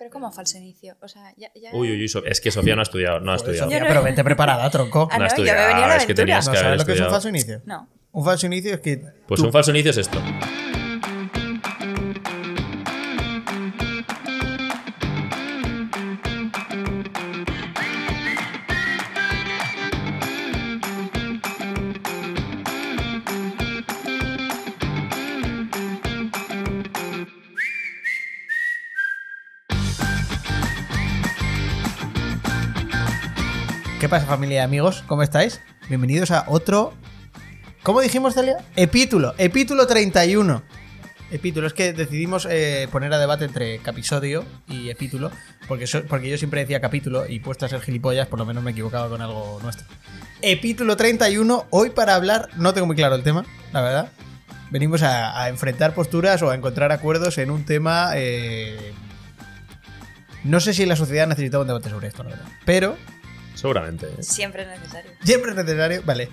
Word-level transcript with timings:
Pero 0.00 0.10
como 0.10 0.32
falso 0.32 0.56
inicio. 0.56 0.96
O 1.02 1.08
sea, 1.08 1.34
ya. 1.36 1.50
ya... 1.54 1.72
Uy, 1.74 1.90
uy, 1.90 2.00
uy, 2.00 2.08
So- 2.08 2.24
es 2.24 2.40
que 2.40 2.50
Sofía 2.50 2.74
no 2.74 2.80
ha 2.80 2.84
estudiado, 2.84 3.20
no 3.20 3.32
ha 3.32 3.36
estudiado. 3.36 3.66
Sofía, 3.66 3.80
no- 3.80 3.86
pero 3.86 4.02
vente 4.02 4.24
preparada, 4.24 4.70
tronco. 4.70 5.06
Ah, 5.12 5.18
No 5.18 5.24
ha 5.24 5.26
no, 5.26 5.26
estudiado. 5.26 5.92
es 5.94 6.06
que 6.06 6.14
tenías 6.14 6.46
¿No 6.46 6.52
que 6.52 6.58
haber 6.58 6.66
sabes 6.68 6.80
lo 6.80 6.86
que 6.86 6.92
es 6.94 7.00
un 7.00 7.10
falso 7.10 7.28
inicio? 7.28 7.60
No. 7.66 7.86
Un 8.12 8.24
falso 8.24 8.46
inicio 8.46 8.72
es 8.72 8.80
que. 8.80 8.96
Pues 9.28 9.38
tú- 9.42 9.46
un 9.46 9.52
falso 9.52 9.70
inicio 9.72 9.90
es 9.90 9.98
esto. 9.98 10.18
Pasa, 34.10 34.26
familia 34.26 34.56
y 34.58 34.64
amigos? 34.64 35.04
¿Cómo 35.06 35.22
estáis? 35.22 35.60
Bienvenidos 35.88 36.30
a 36.30 36.44
otro. 36.48 36.94
¿Cómo 37.82 38.00
dijimos, 38.00 38.34
Celia? 38.34 38.56
Epítulo. 38.76 39.34
Epítulo 39.38 39.86
31. 39.86 40.62
Epítulo. 41.30 41.66
Es 41.66 41.72
que 41.74 41.92
decidimos 41.92 42.46
eh, 42.50 42.88
poner 42.90 43.12
a 43.12 43.18
debate 43.18 43.44
entre 43.44 43.78
capisodio 43.78 44.44
y 44.68 44.90
epítulo. 44.90 45.30
Porque, 45.68 45.86
porque 46.08 46.28
yo 46.28 46.36
siempre 46.38 46.60
decía 46.60 46.80
capítulo 46.80 47.26
y 47.28 47.38
puesto 47.40 47.66
a 47.66 47.68
ser 47.68 47.80
gilipollas, 47.80 48.26
por 48.26 48.38
lo 48.40 48.44
menos 48.46 48.62
me 48.64 48.72
equivocaba 48.72 49.08
con 49.08 49.22
algo 49.22 49.60
nuestro. 49.62 49.86
Epítulo 50.42 50.96
31. 50.96 51.66
Hoy 51.70 51.90
para 51.90 52.16
hablar, 52.16 52.48
no 52.56 52.74
tengo 52.74 52.86
muy 52.88 52.96
claro 52.96 53.14
el 53.14 53.22
tema, 53.22 53.44
la 53.72 53.80
verdad. 53.80 54.12
Venimos 54.70 55.02
a, 55.02 55.40
a 55.40 55.48
enfrentar 55.48 55.94
posturas 55.94 56.42
o 56.42 56.50
a 56.50 56.54
encontrar 56.56 56.90
acuerdos 56.92 57.38
en 57.38 57.50
un 57.50 57.64
tema. 57.64 58.10
eh, 58.16 58.92
No 60.44 60.58
sé 60.60 60.74
si 60.74 60.84
la 60.84 60.96
sociedad 60.96 61.26
necesitaba 61.28 61.62
un 61.62 61.68
debate 61.68 61.90
sobre 61.90 62.08
esto, 62.08 62.24
la 62.24 62.30
verdad. 62.30 62.46
Pero 62.64 62.96
Seguramente. 63.54 64.06
¿eh? 64.06 64.22
Siempre 64.22 64.62
es 64.62 64.68
necesario. 64.68 65.10
Siempre 65.22 65.50
es 65.50 65.56
necesario, 65.56 66.02
vale. 66.04 66.28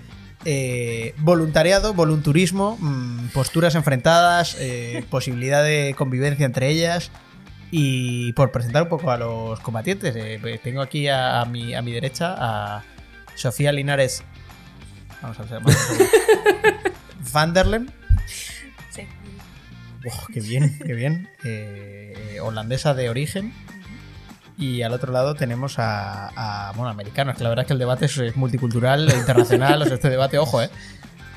Eh, 0.45 1.13
voluntariado, 1.17 1.93
volunturismo, 1.93 2.77
mm, 2.79 3.27
posturas 3.29 3.75
enfrentadas, 3.75 4.55
eh, 4.59 5.03
posibilidad 5.09 5.63
de 5.63 5.93
convivencia 5.97 6.45
entre 6.45 6.69
ellas. 6.69 7.11
Y 7.69 8.31
por 8.33 8.51
presentar 8.51 8.83
un 8.83 8.89
poco 8.89 9.11
a 9.11 9.17
los 9.17 9.59
combatientes, 9.59 10.15
eh, 10.15 10.37
pues 10.39 10.61
tengo 10.61 10.81
aquí 10.81 11.09
a, 11.09 11.41
a 11.41 11.45
mi, 11.45 11.73
a 11.75 11.81
mi 11.81 11.91
derecha 11.91 12.35
a 12.37 12.83
Sofía 13.35 13.73
Linares. 13.73 14.23
Vamos 15.21 15.39
a 15.39 15.43
ver. 15.43 15.51
Vamos 15.53 15.75
a 15.75 15.93
ver. 15.93 16.93
Vanderlen. 17.33 17.91
Sí. 18.89 19.01
Uf, 20.05 20.27
qué 20.33 20.39
bien, 20.39 20.79
qué 20.85 20.93
bien. 20.93 21.29
Eh, 21.43 22.37
holandesa 22.41 22.93
de 22.93 23.09
origen. 23.09 23.53
Y 24.57 24.81
al 24.81 24.91
otro 24.93 25.13
lado 25.13 25.35
tenemos 25.35 25.77
a, 25.77 26.29
a, 26.35 26.71
bueno, 26.73 26.89
americanos, 26.89 27.37
que 27.37 27.43
la 27.43 27.49
verdad 27.49 27.63
es 27.63 27.67
que 27.67 27.73
el 27.73 27.79
debate 27.79 28.05
es, 28.05 28.35
multicultural, 28.35 29.07
internacional, 29.17 29.81
o 29.81 29.85
sea, 29.85 29.95
este 29.95 30.09
debate, 30.09 30.37
ojo, 30.39 30.61
eh. 30.61 30.69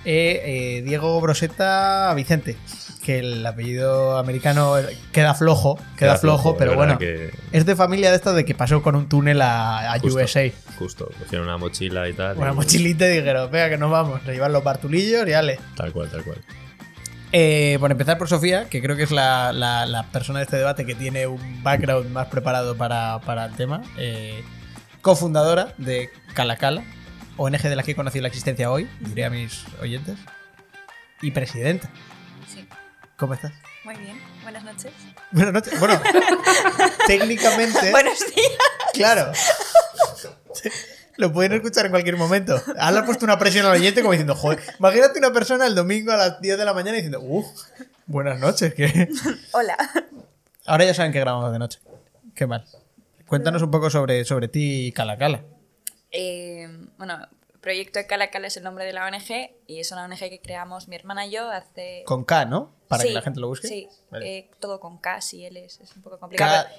Eh, 0.07 0.79
eh, 0.79 0.83
Diego 0.83 1.21
Broseta 1.21 2.11
Vicente, 2.15 2.57
que 3.05 3.19
el 3.19 3.45
apellido 3.45 4.17
americano 4.17 4.77
queda 5.13 5.35
flojo, 5.35 5.79
queda, 5.99 6.17
flojo, 6.17 6.57
pero 6.57 6.75
bueno, 6.75 6.97
que 6.97 7.31
es 7.53 7.67
de 7.67 7.77
familia 7.77 8.09
de 8.09 8.17
esta 8.17 8.33
de 8.33 8.47
que 8.47 8.55
pasó 8.55 8.83
con 8.83 8.97
un 8.97 9.11
túnel 9.11 9.43
a, 9.43 9.93
a 9.93 9.99
Justo. 9.99 10.17
USA. 10.19 10.51
Justo, 10.79 11.11
cogieron 11.19 11.47
una 11.49 11.59
mochila 11.59 12.09
y 12.09 12.15
tal. 12.15 12.39
Una 12.39 12.53
y- 12.53 12.55
mochilita 12.55 13.07
y 13.13 13.19
dijeron, 13.19 13.51
venga 13.51 13.69
que 13.69 13.77
nos 13.77 13.91
vamos, 13.91 14.23
se 14.25 14.33
llevan 14.33 14.55
los 14.55 14.65
bartulillos 14.65 15.29
y 15.29 15.35
ale. 15.35 15.61
Tal 15.77 15.93
cual, 15.93 16.09
tal 16.11 16.25
cual. 16.25 16.39
Eh, 17.33 17.77
por 17.79 17.91
empezar 17.93 18.19
por 18.19 18.29
Sofía, 18.29 18.69
que 18.69 18.83
creo 18.83 18.97
que 18.97 19.05
es 19.05 19.11
la, 19.13 19.53
la- 19.53 19.87
la 19.87 20.05
persona 20.11 20.41
de 20.41 20.45
este 20.47 20.57
debate 20.57 20.85
que 20.85 20.95
tiene 20.97 21.27
un 21.29 21.63
background 21.63 22.11
más 22.11 22.27
preparado 22.27 22.77
para, 22.77 23.21
para 23.21 23.45
el 23.45 23.55
tema. 23.55 23.83
eh, 23.99 24.43
cofundadora 25.01 25.73
de 25.79 26.11
Calacala, 26.35 26.83
ONG 27.37 27.63
de 27.63 27.77
la 27.77 27.83
que 27.83 27.93
he 27.93 27.95
conocido 27.95 28.23
la 28.23 28.29
existencia 28.29 28.71
hoy, 28.71 28.89
diré 29.01 29.25
a 29.25 29.31
mis 29.31 29.65
oyentes. 29.81 30.19
Y 31.23 31.31
presidenta. 31.31 31.89
Sí. 32.53 32.67
¿Cómo 33.17 33.35
estás? 33.35 33.53
Muy 33.85 33.95
bien. 33.97 34.21
Buenas 34.43 34.65
noches. 34.65 34.93
Buenas 35.31 35.53
noches. 35.55 35.79
Bueno, 35.81 36.01
técnicamente, 37.07 37.91
Buenos 37.93 38.19
días. 38.35 38.59
claro. 38.93 39.33
Lo 41.21 41.33
pueden 41.33 41.53
escuchar 41.53 41.85
en 41.87 41.91
cualquier 41.93 42.17
momento. 42.17 42.61
Ahora 42.79 43.01
ha 43.01 43.05
puesto 43.05 43.25
una 43.27 43.39
presión 43.39 43.67
al 43.67 43.73
oyente 43.73 44.01
como 44.01 44.13
diciendo, 44.13 44.35
joder, 44.35 44.59
imagínate 44.79 45.19
una 45.19 45.33
persona 45.33 45.67
el 45.67 45.75
domingo 45.75 46.13
a 46.13 46.17
las 46.17 46.41
10 46.41 46.57
de 46.59 46.65
la 46.65 46.73
mañana 46.73 46.93
diciendo, 46.97 47.21
uff, 47.21 47.47
buenas 48.07 48.41
noches, 48.41 48.73
que... 48.75 49.09
Hola. 49.53 49.77
Ahora 50.67 50.85
ya 50.87 50.95
saben 50.95 51.13
que 51.13 51.21
grabamos 51.21 51.53
de 51.53 51.59
noche. 51.59 51.79
Qué 52.35 52.47
mal. 52.47 52.65
Cuéntanos 53.27 53.61
un 53.63 53.71
poco 53.71 53.91
sobre, 53.91 54.25
sobre 54.25 54.49
ti 54.49 54.87
y 54.87 54.93
Cala 54.93 55.19
Cala. 55.19 55.45
Eh, 56.11 56.69
bueno, 56.99 57.19
Proyecto 57.61 57.99
de 57.99 58.07
Cala 58.07 58.31
Cala 58.31 58.47
es 58.47 58.57
el 58.57 58.65
nombre 58.65 58.85
de 58.87 58.93
la 58.95 59.05
ONG 59.07 59.51
y 59.67 59.81
es 59.81 59.93
una 59.93 60.05
ONG 60.07 60.19
que 60.19 60.41
creamos 60.43 60.89
mi 60.89 60.97
hermana 60.97 61.27
y 61.27 61.33
yo 61.33 61.51
hace. 61.51 62.03
Con 62.07 62.25
K, 62.25 62.47
¿no? 62.47 62.73
Para 62.89 63.03
Sí, 63.03 63.09
que 63.09 63.15
la 63.15 63.23
gente 63.23 63.39
lo 63.41 63.49
busque. 63.49 63.69
Sí, 63.69 63.89
Vale. 64.11 64.39
eh, 64.39 64.51
todo 64.59 64.81
con 64.81 64.97
K 64.99 65.19
y 65.33 65.45
L, 65.45 65.65
es 65.65 65.79
un 65.95 66.03
poco 66.03 66.19
complicado. 66.19 66.65
K- 66.65 66.71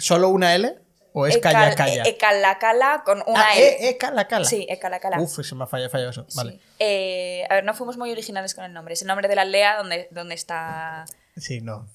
¿Solo 0.00 0.28
una 0.28 0.54
L? 0.54 0.78
¿O 1.12 1.26
es 1.26 1.38
Calla 1.38 1.74
cal- 1.74 1.74
Calla? 1.74 2.02
eh, 2.04 2.16
Cala 2.16 3.02
con 3.04 3.22
una 3.26 3.40
ah, 3.48 3.56
L. 3.56 3.66
eh, 3.66 3.88
eh, 3.90 3.96
Cala 3.96 4.28
Cala. 4.28 4.44
Sí, 4.44 4.66
eh, 4.68 4.78
Cala. 4.78 5.00
Uf, 5.20 5.40
se 5.44 5.54
me 5.54 5.64
ha 5.64 5.66
fallado, 5.66 5.90
fallado 5.90 6.10
eso. 6.10 6.26
Sí. 6.28 6.36
Vale. 6.36 6.60
Eh, 6.78 7.44
a 7.48 7.54
ver, 7.54 7.64
no 7.64 7.74
fuimos 7.74 7.96
muy 7.96 8.10
originales 8.12 8.54
con 8.54 8.64
el 8.64 8.72
nombre. 8.72 8.94
Es 8.94 9.02
el 9.02 9.08
nombre 9.08 9.26
de 9.28 9.34
la 9.36 9.42
aldea 9.42 9.76
donde, 9.78 10.08
donde 10.10 10.34
está. 10.34 11.04
Sí, 11.36 11.60
no. 11.60 11.88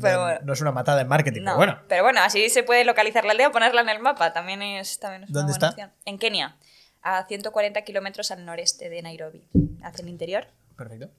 Pero 0.00 0.16
no, 0.18 0.22
bueno. 0.24 0.40
no 0.44 0.52
es 0.52 0.60
una 0.60 0.72
matada 0.72 1.00
en 1.00 1.08
marketing, 1.08 1.42
No, 1.42 1.56
pero 1.88 2.02
bueno. 2.02 2.20
así 2.22 2.50
se 2.50 2.62
puede 2.62 2.84
localizar 2.84 3.24
la 3.24 3.32
aldea 3.32 3.48
o 3.48 3.52
ponerla 3.52 3.80
en 3.80 3.88
el 3.88 3.98
mapa. 4.00 4.32
También 4.32 4.62
es, 4.62 4.98
también 4.98 5.24
es 5.24 5.30
una 5.30 5.40
¿Dónde 5.40 5.52
buena 5.52 5.66
está? 5.68 5.68
opción. 5.84 5.92
En 6.04 6.18
Kenia, 6.18 6.56
a 7.02 7.26
140 7.26 7.82
kilómetros 7.82 8.30
al 8.30 8.44
noreste 8.44 8.88
de 8.90 9.02
Nairobi, 9.02 9.48
hacia 9.82 10.02
el 10.02 10.08
interior. 10.10 10.46
Perfecto. 10.76 11.10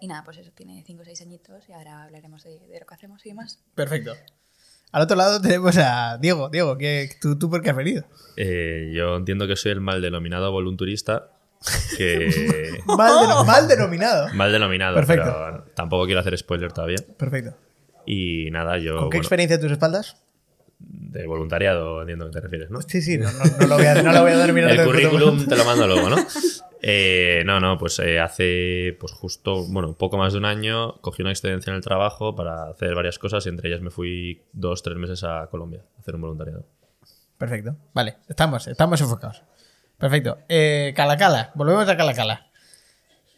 Y 0.00 0.08
nada, 0.08 0.22
pues 0.24 0.36
eso, 0.38 0.50
tiene 0.52 0.82
5 0.86 1.02
o 1.02 1.04
6 1.04 1.22
añitos 1.22 1.68
y 1.68 1.72
ahora 1.72 2.04
hablaremos 2.04 2.42
de, 2.44 2.58
de 2.58 2.80
lo 2.80 2.86
que 2.86 2.94
hacemos 2.94 3.24
y 3.24 3.30
demás. 3.30 3.60
Perfecto. 3.74 4.14
Al 4.92 5.02
otro 5.02 5.16
lado 5.16 5.40
tenemos 5.40 5.76
a 5.78 6.16
Diego. 6.18 6.48
Diego, 6.48 6.78
¿qué, 6.78 7.10
tú, 7.20 7.38
¿tú 7.38 7.50
por 7.50 7.62
qué 7.62 7.70
has 7.70 7.76
venido? 7.76 8.04
Eh, 8.36 8.90
yo 8.94 9.16
entiendo 9.16 9.46
que 9.46 9.56
soy 9.56 9.72
el 9.72 9.80
mal 9.80 10.00
denominado 10.00 10.50
volunturista. 10.52 11.30
Que. 11.96 12.78
Mal, 12.86 13.10
deno- 13.26 13.44
mal 13.44 13.66
denominado. 13.68 14.32
mal 14.34 14.52
denominado, 14.52 14.94
Perfecto. 14.94 15.24
pero 15.24 15.64
tampoco 15.74 16.06
quiero 16.06 16.20
hacer 16.20 16.38
spoiler 16.38 16.72
todavía. 16.72 16.98
Perfecto. 17.18 17.56
Y 18.06 18.48
nada, 18.52 18.78
yo. 18.78 18.92
¿Con 18.96 19.10
qué 19.10 19.16
bueno, 19.16 19.22
experiencia 19.22 19.56
a 19.56 19.60
tus 19.60 19.72
espaldas? 19.72 20.16
de 20.80 21.26
voluntariado, 21.26 22.00
entiendo 22.02 22.26
que 22.26 22.32
te 22.32 22.40
refieres, 22.40 22.70
¿no? 22.70 22.80
Sí, 22.82 23.02
sí, 23.02 23.18
no, 23.18 23.30
no, 23.32 23.44
no 23.60 23.66
lo 23.66 23.74
voy 23.78 23.86
a, 23.86 24.00
no 24.00 24.12
lo 24.12 24.22
voy 24.22 24.30
a 24.30 24.36
terminar 24.46 24.70
El 24.70 24.84
currículum 24.86 25.44
te 25.48 25.56
lo 25.56 25.64
mando 25.64 25.88
luego, 25.88 26.08
¿no? 26.08 26.16
Eh, 26.80 27.42
no, 27.44 27.60
no, 27.60 27.76
pues 27.78 27.98
eh, 27.98 28.20
hace 28.20 28.96
pues 29.00 29.12
justo, 29.12 29.64
bueno, 29.68 29.94
poco 29.94 30.16
más 30.16 30.32
de 30.32 30.38
un 30.38 30.44
año 30.44 31.00
cogí 31.00 31.22
una 31.22 31.32
excedencia 31.32 31.70
en 31.70 31.76
el 31.76 31.82
trabajo 31.82 32.36
para 32.36 32.68
hacer 32.70 32.94
varias 32.94 33.18
cosas 33.18 33.44
y 33.46 33.48
entre 33.48 33.68
ellas 33.68 33.80
me 33.80 33.90
fui 33.90 34.42
dos, 34.52 34.82
tres 34.82 34.96
meses 34.96 35.24
a 35.24 35.48
Colombia 35.50 35.84
a 35.96 36.00
hacer 36.00 36.14
un 36.14 36.20
voluntariado. 36.20 36.66
Perfecto. 37.36 37.76
Vale, 37.94 38.16
estamos, 38.28 38.66
estamos 38.66 39.00
enfocados. 39.00 39.42
Perfecto. 39.96 40.38
Eh, 40.48 40.92
Calacala, 40.94 41.52
volvemos 41.54 41.88
a 41.88 41.96
Calacala. 41.96 42.48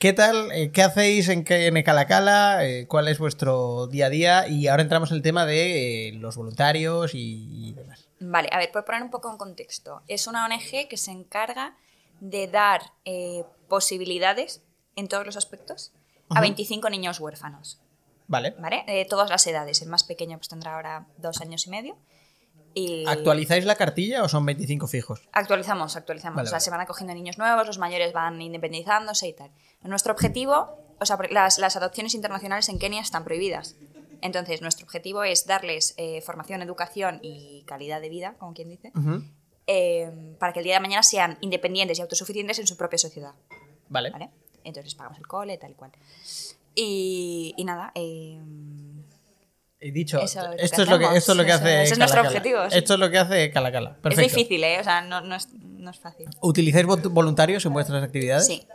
¿Qué 0.01 0.15
tal? 0.15 0.51
Eh, 0.53 0.73
¿Qué 0.73 0.83
hacéis 0.83 1.29
en, 1.29 1.45
Calacala? 1.45 2.65
Eh, 2.67 2.87
¿Cuál 2.87 3.07
es 3.09 3.19
vuestro 3.19 3.87
día 3.87 4.07
a 4.07 4.09
día? 4.09 4.49
Y 4.49 4.67
ahora 4.67 4.83
entramos 4.83 5.11
en 5.11 5.19
el 5.19 5.23
tema 5.23 5.45
de 5.45 6.09
eh, 6.09 6.13
los 6.13 6.37
voluntarios 6.37 7.15
y, 7.15 7.69
y 7.69 7.73
demás. 7.75 8.09
Vale, 8.19 8.49
a 8.51 8.57
ver, 8.57 8.73
por 8.73 8.87
poner 8.87 9.03
un 9.03 9.11
poco 9.11 9.31
en 9.31 9.37
contexto. 9.37 10.01
Es 10.09 10.27
una 10.27 10.47
ONG 10.47 10.89
que 10.89 10.97
se 10.97 11.11
encarga 11.11 11.77
de 12.21 12.47
dar 12.47 12.93
eh, 13.05 13.45
posibilidades 13.69 14.63
en 14.97 15.09
todos 15.09 15.27
los 15.27 15.37
aspectos 15.37 15.93
a 16.29 16.35
Ajá. 16.35 16.41
25 16.43 16.89
niños 16.91 17.21
huérfanos. 17.21 17.81
Vale. 18.29 18.55
¿Vale? 18.61 18.85
De 18.87 19.05
todas 19.07 19.29
las 19.29 19.47
edades. 19.47 19.83
El 19.83 19.89
más 19.89 20.05
pequeño 20.05 20.37
pues 20.39 20.49
tendrá 20.49 20.77
ahora 20.77 21.07
dos 21.19 21.41
años 21.41 21.67
y 21.67 21.71
medio. 21.71 21.97
Y 22.73 23.05
¿Actualizáis 23.09 23.65
la 23.65 23.75
cartilla 23.75 24.23
o 24.23 24.29
son 24.29 24.47
25 24.47 24.87
fijos? 24.87 25.29
Actualizamos, 25.33 25.97
actualizamos. 25.97 26.37
Vale, 26.37 26.47
o 26.47 26.51
sea, 26.51 26.57
vale. 26.59 26.65
se 26.65 26.71
van 26.71 26.81
acogiendo 26.81 27.13
niños 27.15 27.37
nuevos, 27.39 27.67
los 27.67 27.79
mayores 27.79 28.13
van 28.13 28.41
independizándose 28.41 29.27
y 29.27 29.33
tal. 29.33 29.51
Nuestro 29.83 30.13
objetivo, 30.13 30.79
o 31.01 31.07
sea, 31.07 31.19
las, 31.31 31.59
las 31.59 31.77
adopciones 31.77 32.15
internacionales 32.15 32.69
en 32.69 32.79
Kenia 32.79 33.01
están 33.01 33.25
prohibidas. 33.25 33.75
Entonces, 34.23 34.63
nuestro 34.63 34.85
objetivo 34.85 35.25
es 35.25 35.47
darles 35.47 35.95
eh, 35.97 36.21
formación, 36.21 36.63
educación 36.63 37.19
y 37.23 37.65
calidad 37.67 38.01
de 38.01 38.09
vida, 38.11 38.35
como 38.39 38.55
quien 38.55 38.69
dice, 38.69 38.93
Ujú. 38.95 39.25
Eh, 39.67 40.11
para 40.39 40.53
que 40.53 40.61
el 40.61 40.65
día 40.65 40.75
de 40.75 40.81
mañana 40.81 41.03
sean 41.03 41.39
independientes 41.41 41.99
y 41.99 42.03
autosuficientes 42.03 42.59
en 42.59 42.67
su 42.67 42.77
propia 42.77 42.99
sociedad. 42.99 43.33
Vale. 43.89 44.11
¿Vale? 44.11 44.31
Entonces 44.65 44.95
pagamos 44.95 45.19
el 45.19 45.27
cole, 45.27 45.57
tal 45.59 45.71
y 45.71 45.75
cual. 45.75 45.91
Y, 46.75 47.55
y 47.57 47.65
nada, 47.65 47.93
eh, 47.95 48.39
He 49.83 49.93
dicho, 49.93 50.21
Eso 50.21 50.53
es 50.53 50.65
esto, 50.65 50.83
es 50.83 50.89
lo 50.91 50.99
que, 50.99 51.07
esto 51.17 51.33
es 51.33 51.39
lo 51.39 51.45
que 51.45 51.51
eso- 51.53 51.61
hace 51.61 51.83
ese 51.85 51.93
es 51.95 51.99
nuestro 51.99 52.19
Calacala. 52.23 52.39
objetivo, 52.39 52.71
sí. 52.71 52.77
Esto 52.79 52.95
es 52.95 53.01
lo 53.01 53.11
que 53.11 53.19
hace 53.19 53.51
Calacala. 53.51 53.97
Perfecto. 53.97 54.27
es 54.27 54.35
difícil, 54.35 54.63
¿eh? 54.63 54.79
O 54.79 54.85
sea, 54.85 55.01
no, 55.01 55.23
no 55.23 55.35
es, 55.37 55.49
no 55.55 55.91
es 55.91 55.99
fácil. 55.99 56.27
¿Utilizáis 56.43 56.85
vol- 56.87 57.09
voluntarios 57.11 57.65
en 57.65 57.73
vuestras 57.73 58.03
actividades? 58.03 58.47
Sí. 58.47 58.67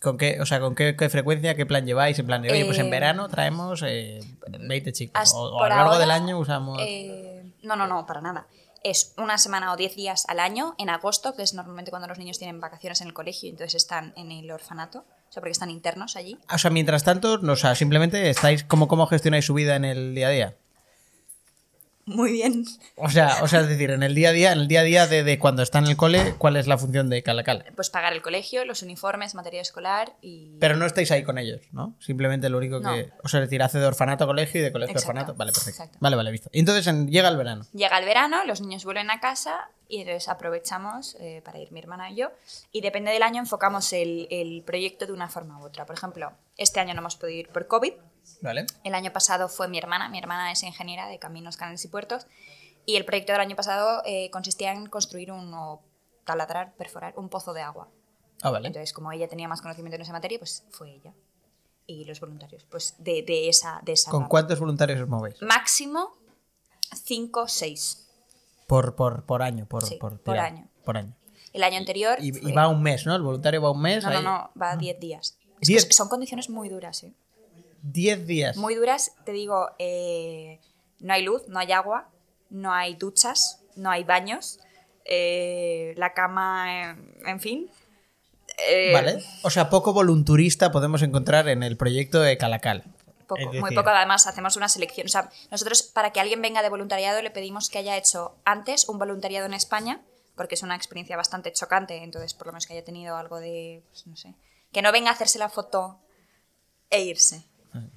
¿Con 0.00 0.16
qué, 0.16 0.38
o 0.40 0.46
sea, 0.46 0.60
¿con 0.60 0.76
qué, 0.76 0.94
qué 0.96 1.08
frecuencia, 1.08 1.56
qué 1.56 1.66
plan 1.66 1.84
lleváis? 1.86 2.16
En 2.20 2.26
plan 2.26 2.40
de, 2.42 2.52
oye, 2.52 2.64
pues 2.66 2.78
en 2.78 2.86
Eh, 2.86 2.90
verano 2.90 3.28
traemos 3.28 3.82
eh, 3.84 4.20
20 4.60 4.92
chicos. 4.92 5.32
O, 5.34 5.56
o 5.56 5.60
a 5.60 5.68
lo 5.68 5.74
largo 5.74 5.84
ahora, 5.94 5.98
del 5.98 6.10
año 6.12 6.38
usamos... 6.38 6.78
eh, 6.82 7.42
No, 7.64 7.74
no, 7.74 7.88
no, 7.88 8.06
para 8.06 8.20
nada. 8.20 8.46
Es 8.84 9.14
una 9.16 9.38
semana 9.38 9.72
o 9.72 9.76
diez 9.78 9.96
días 9.96 10.26
al 10.28 10.38
año 10.38 10.74
en 10.76 10.90
agosto, 10.90 11.34
que 11.34 11.42
es 11.42 11.54
normalmente 11.54 11.90
cuando 11.90 12.06
los 12.06 12.18
niños 12.18 12.38
tienen 12.38 12.60
vacaciones 12.60 13.00
en 13.00 13.06
el 13.06 13.14
colegio 13.14 13.48
y 13.48 13.52
entonces 13.52 13.74
están 13.76 14.12
en 14.14 14.30
el 14.30 14.50
orfanato, 14.50 14.98
o 14.98 15.32
sea, 15.32 15.40
porque 15.40 15.52
están 15.52 15.70
internos 15.70 16.16
allí. 16.16 16.38
O 16.52 16.58
sea, 16.58 16.70
mientras 16.70 17.02
tanto, 17.02 17.38
no, 17.38 17.54
o 17.54 17.56
sea, 17.56 17.74
simplemente 17.74 18.28
estáis, 18.28 18.62
¿cómo, 18.62 18.86
¿cómo 18.86 19.06
gestionáis 19.06 19.46
su 19.46 19.54
vida 19.54 19.74
en 19.76 19.86
el 19.86 20.14
día 20.14 20.26
a 20.26 20.30
día? 20.30 20.56
Muy 22.06 22.32
bien. 22.32 22.64
O 22.96 23.08
sea, 23.08 23.38
o 23.42 23.48
sea, 23.48 23.60
es 23.60 23.68
decir, 23.68 23.90
en 23.90 24.02
el 24.02 24.14
día 24.14 24.28
a 24.28 24.32
día, 24.32 24.52
en 24.52 24.60
el 24.60 24.68
día 24.68 24.80
a 24.80 24.84
día 24.84 25.06
de, 25.06 25.24
de 25.24 25.38
cuando 25.38 25.62
está 25.62 25.78
en 25.78 25.86
el 25.86 25.96
cole, 25.96 26.34
¿cuál 26.38 26.56
es 26.56 26.66
la 26.66 26.76
función 26.76 27.08
de 27.08 27.22
Calacal? 27.22 27.64
Pues 27.74 27.88
pagar 27.90 28.12
el 28.12 28.20
colegio, 28.22 28.64
los 28.64 28.82
uniformes, 28.82 29.34
material 29.34 29.62
escolar 29.62 30.12
y... 30.20 30.56
Pero 30.60 30.76
no 30.76 30.84
estáis 30.86 31.10
ahí 31.12 31.22
con 31.24 31.38
ellos, 31.38 31.62
¿no? 31.72 31.94
Simplemente 32.00 32.48
lo 32.50 32.58
único 32.58 32.80
que. 32.80 33.10
O 33.22 33.28
sea, 33.28 33.40
es 33.40 33.46
decir, 33.46 33.62
hace 33.62 33.78
de 33.78 33.86
orfanato 33.86 34.24
a 34.24 34.26
colegio 34.26 34.60
y 34.60 34.64
de 34.64 34.72
colegio 34.72 34.94
a 34.96 34.98
orfanato. 35.00 35.34
Vale, 35.34 35.52
perfecto. 35.52 35.70
Exacto. 35.82 35.98
Vale, 36.00 36.16
vale, 36.16 36.30
visto. 36.30 36.50
Y 36.52 36.60
entonces 36.60 36.86
en- 36.86 37.08
llega 37.10 37.28
el 37.28 37.36
verano. 37.36 37.64
Llega 37.72 37.98
el 37.98 38.04
verano, 38.04 38.44
los 38.44 38.60
niños 38.60 38.84
vuelven 38.84 39.10
a 39.10 39.20
casa 39.20 39.70
y 39.88 40.00
entonces 40.00 40.28
aprovechamos 40.28 41.16
eh, 41.20 41.40
para 41.44 41.58
ir 41.58 41.72
mi 41.72 41.80
hermana 41.80 42.10
y 42.10 42.16
yo. 42.16 42.30
Y 42.70 42.80
depende 42.82 43.10
del 43.12 43.22
año 43.22 43.40
enfocamos 43.40 43.92
el, 43.92 44.28
el 44.30 44.62
proyecto 44.64 45.06
de 45.06 45.12
una 45.12 45.28
forma 45.28 45.58
u 45.60 45.64
otra. 45.64 45.86
Por 45.86 45.96
ejemplo, 45.96 46.32
este 46.56 46.80
año 46.80 46.94
no 46.94 47.00
hemos 47.00 47.16
podido 47.16 47.38
ir 47.40 47.48
por 47.48 47.66
COVID. 47.66 47.92
Vale. 48.40 48.66
El 48.84 48.94
año 48.94 49.12
pasado 49.12 49.48
fue 49.48 49.68
mi 49.68 49.78
hermana. 49.78 50.08
Mi 50.08 50.18
hermana 50.18 50.50
es 50.52 50.62
ingeniera 50.62 51.08
de 51.08 51.18
caminos, 51.18 51.56
canales 51.56 51.84
y 51.84 51.88
puertos. 51.88 52.26
Y 52.86 52.96
el 52.96 53.04
proyecto 53.04 53.32
del 53.32 53.40
año 53.40 53.56
pasado 53.56 54.02
eh, 54.04 54.30
consistía 54.30 54.72
en 54.72 54.86
construir 54.86 55.32
un, 55.32 55.52
o 55.54 55.82
taladrar, 56.24 56.74
perforar 56.74 57.14
un 57.16 57.28
pozo 57.28 57.52
de 57.54 57.62
agua. 57.62 57.88
Ah, 58.42 58.50
vale. 58.50 58.66
Entonces, 58.66 58.92
como 58.92 59.10
ella 59.12 59.28
tenía 59.28 59.48
más 59.48 59.62
conocimiento 59.62 59.96
en 59.96 60.02
esa 60.02 60.12
materia, 60.12 60.38
pues 60.38 60.64
fue 60.70 60.90
ella. 60.90 61.14
Y 61.86 62.04
los 62.04 62.20
voluntarios, 62.20 62.64
pues 62.64 62.94
de, 62.98 63.22
de 63.22 63.48
esa, 63.48 63.80
de 63.84 63.92
esa 63.92 64.10
¿Con 64.10 64.20
rama. 64.20 64.28
cuántos 64.30 64.58
voluntarios 64.60 65.00
os 65.00 65.08
movéis? 65.08 65.40
Máximo 65.42 66.12
5 66.94 67.40
o 67.42 67.48
6. 67.48 68.08
Por, 68.66 68.94
por, 68.96 69.24
por 69.24 69.42
año. 69.42 69.66
Por, 69.66 69.84
Sí, 69.84 69.96
por, 69.96 70.18
por 70.20 70.38
año. 70.38 70.68
Por 70.84 70.96
año. 70.96 71.14
El 71.52 71.62
año 71.62 71.76
anterior. 71.78 72.18
Y, 72.20 72.28
y 72.28 72.32
fue- 72.32 72.52
va 72.52 72.68
un 72.68 72.82
mes, 72.82 73.06
¿no? 73.06 73.14
El 73.14 73.22
voluntario 73.22 73.60
va 73.62 73.70
un 73.70 73.80
mes. 73.80 74.02
No, 74.04 74.10
no, 74.10 74.16
ahí- 74.18 74.24
no, 74.24 74.50
va 74.60 74.76
10 74.76 74.98
días. 75.00 75.38
Es 75.60 75.86
son 75.96 76.08
condiciones 76.08 76.50
muy 76.50 76.68
duras, 76.68 77.04
¿eh? 77.04 77.14
10 77.84 78.26
días. 78.26 78.56
Muy 78.56 78.74
duras, 78.74 79.12
te 79.24 79.32
digo, 79.32 79.70
eh, 79.78 80.58
no 81.00 81.12
hay 81.12 81.22
luz, 81.22 81.42
no 81.48 81.58
hay 81.58 81.70
agua, 81.72 82.08
no 82.48 82.72
hay 82.72 82.94
duchas, 82.94 83.62
no 83.76 83.90
hay 83.90 84.04
baños, 84.04 84.58
eh, 85.04 85.92
la 85.96 86.14
cama, 86.14 86.92
eh, 86.92 86.96
en 87.26 87.40
fin. 87.40 87.70
Eh, 88.58 88.92
Vale. 88.92 89.22
O 89.42 89.50
sea, 89.50 89.68
poco 89.68 89.92
volunturista 89.92 90.72
podemos 90.72 91.02
encontrar 91.02 91.48
en 91.48 91.62
el 91.62 91.76
proyecto 91.76 92.20
de 92.20 92.38
Calacal. 92.38 92.84
Poco, 93.26 93.52
muy 93.54 93.74
poco, 93.74 93.90
además 93.90 94.26
hacemos 94.26 94.56
una 94.56 94.68
selección. 94.68 95.06
O 95.06 95.10
sea, 95.10 95.30
nosotros 95.50 95.82
para 95.82 96.10
que 96.10 96.20
alguien 96.20 96.40
venga 96.40 96.62
de 96.62 96.68
voluntariado 96.68 97.20
le 97.22 97.30
pedimos 97.30 97.68
que 97.68 97.78
haya 97.78 97.96
hecho 97.96 98.36
antes 98.44 98.88
un 98.88 98.98
voluntariado 98.98 99.46
en 99.46 99.54
España, 99.54 100.02
porque 100.36 100.54
es 100.54 100.62
una 100.62 100.76
experiencia 100.76 101.16
bastante 101.16 101.52
chocante, 101.52 102.02
entonces 102.02 102.34
por 102.34 102.46
lo 102.46 102.52
menos 102.52 102.66
que 102.66 102.74
haya 102.74 102.84
tenido 102.84 103.16
algo 103.16 103.40
de, 103.40 103.82
pues, 103.90 104.06
no 104.06 104.16
sé, 104.16 104.34
que 104.72 104.82
no 104.82 104.92
venga 104.92 105.10
a 105.10 105.14
hacerse 105.14 105.38
la 105.38 105.48
foto 105.48 106.00
e 106.90 107.02
irse. 107.02 107.44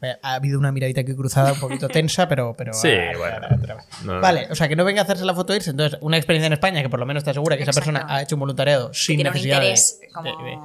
Eh, 0.01 0.15
Ha 0.24 0.33
habido 0.35 0.57
una 0.59 0.71
miradita 0.71 1.01
aquí 1.01 1.13
cruzada 1.15 1.53
un 1.53 1.59
poquito 1.59 1.88
tensa, 1.88 2.27
pero. 2.27 2.56
pero 2.57 2.74
Sí, 2.74 2.89
ah, 2.91 3.12
bueno. 3.18 3.47
vez. 3.75 3.85
No, 4.03 4.19
Vale, 4.21 4.47
o 4.50 4.56
sea, 4.56 4.68
que 4.68 4.75
no 4.75 4.83
venga 4.83 5.01
a 5.01 5.03
hacerse 5.03 5.24
la 5.25 5.33
foto 5.35 5.53
e 5.53 5.57
irse. 5.57 5.69
Entonces, 5.71 6.00
una 6.01 6.18
experiencia 6.18 6.47
en 6.47 6.53
España 6.53 6.81
que 6.81 6.89
por 6.89 7.00
lo 7.00 7.06
menos 7.06 7.24
te 7.24 7.29
asegura 7.29 7.57
que 7.57 7.63
esa 7.63 7.71
Exacto. 7.71 7.91
persona 7.91 8.13
ha 8.13 8.21
hecho 8.21 8.35
un 8.35 8.39
voluntariado 8.41 8.94
sin 8.94 9.18
tiene 9.18 9.29
necesidad 9.29 9.59
de- 9.62 9.65
interés 9.68 10.00
de, 10.01 10.09
como- 10.09 10.44
de- 10.44 10.57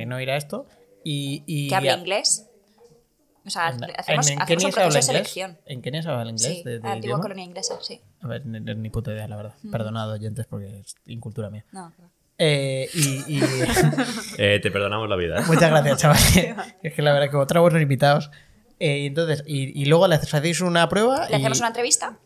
de 0.00 0.06
no 0.06 0.20
ir 0.20 0.30
a 0.30 0.36
esto. 0.36 0.66
Y, 1.04 1.42
y 1.46 1.68
Que 1.68 1.74
hable 1.76 1.92
inglés. 1.92 2.46
O 3.44 3.50
sea, 3.50 3.68
En, 3.68 3.84
hacemos, 3.96 4.28
en 4.30 4.42
hacemos 4.42 4.46
Kenia 4.46 4.66
un 4.68 4.74
de 4.74 4.84
inglés. 4.86 5.06
selección. 5.06 5.58
¿En 5.66 5.80
Kenia 5.82 6.02
se 6.02 6.08
habla 6.08 6.22
inglés? 6.30 6.42
Sí, 6.42 6.62
de, 6.64 6.70
de 6.72 6.80
la 6.80 6.92
antigua 6.92 7.20
colonia 7.20 7.44
inglesa, 7.44 7.74
sí. 7.80 8.00
A 8.22 8.26
ver, 8.26 8.44
ni, 8.44 8.58
ni 8.60 8.90
puta 8.90 9.12
idea, 9.12 9.28
la 9.28 9.36
verdad. 9.36 9.54
Perdonad, 9.70 10.10
oyentes, 10.10 10.46
porque 10.46 10.80
es 10.80 10.96
incultura 11.06 11.48
mía. 11.50 11.64
No, 11.70 11.92
Eh, 12.38 12.88
y, 12.92 13.36
y- 13.38 13.40
Eh, 14.38 14.58
te 14.60 14.70
perdonamos 14.72 15.08
la 15.08 15.14
vida. 15.16 15.38
¿eh? 15.38 15.42
muchas 15.46 15.70
gracias, 15.70 15.98
chaval. 16.00 16.18
es 16.82 16.92
que 16.92 17.02
la 17.02 17.12
verdad 17.12 17.30
que 17.30 17.36
otra 17.36 17.60
buenos 17.60 17.80
invitados. 17.80 18.30
Eh, 18.78 18.98
y 18.98 19.06
entonces, 19.06 19.42
y, 19.46 19.80
y 19.80 19.86
luego 19.86 20.06
le 20.08 20.16
hacéis 20.16 20.60
una 20.60 20.88
prueba 20.88 21.26
¿Le 21.28 21.32
y 21.36 21.40
hacemos 21.40 21.58
una 21.58 21.68
entrevista? 21.68 22.18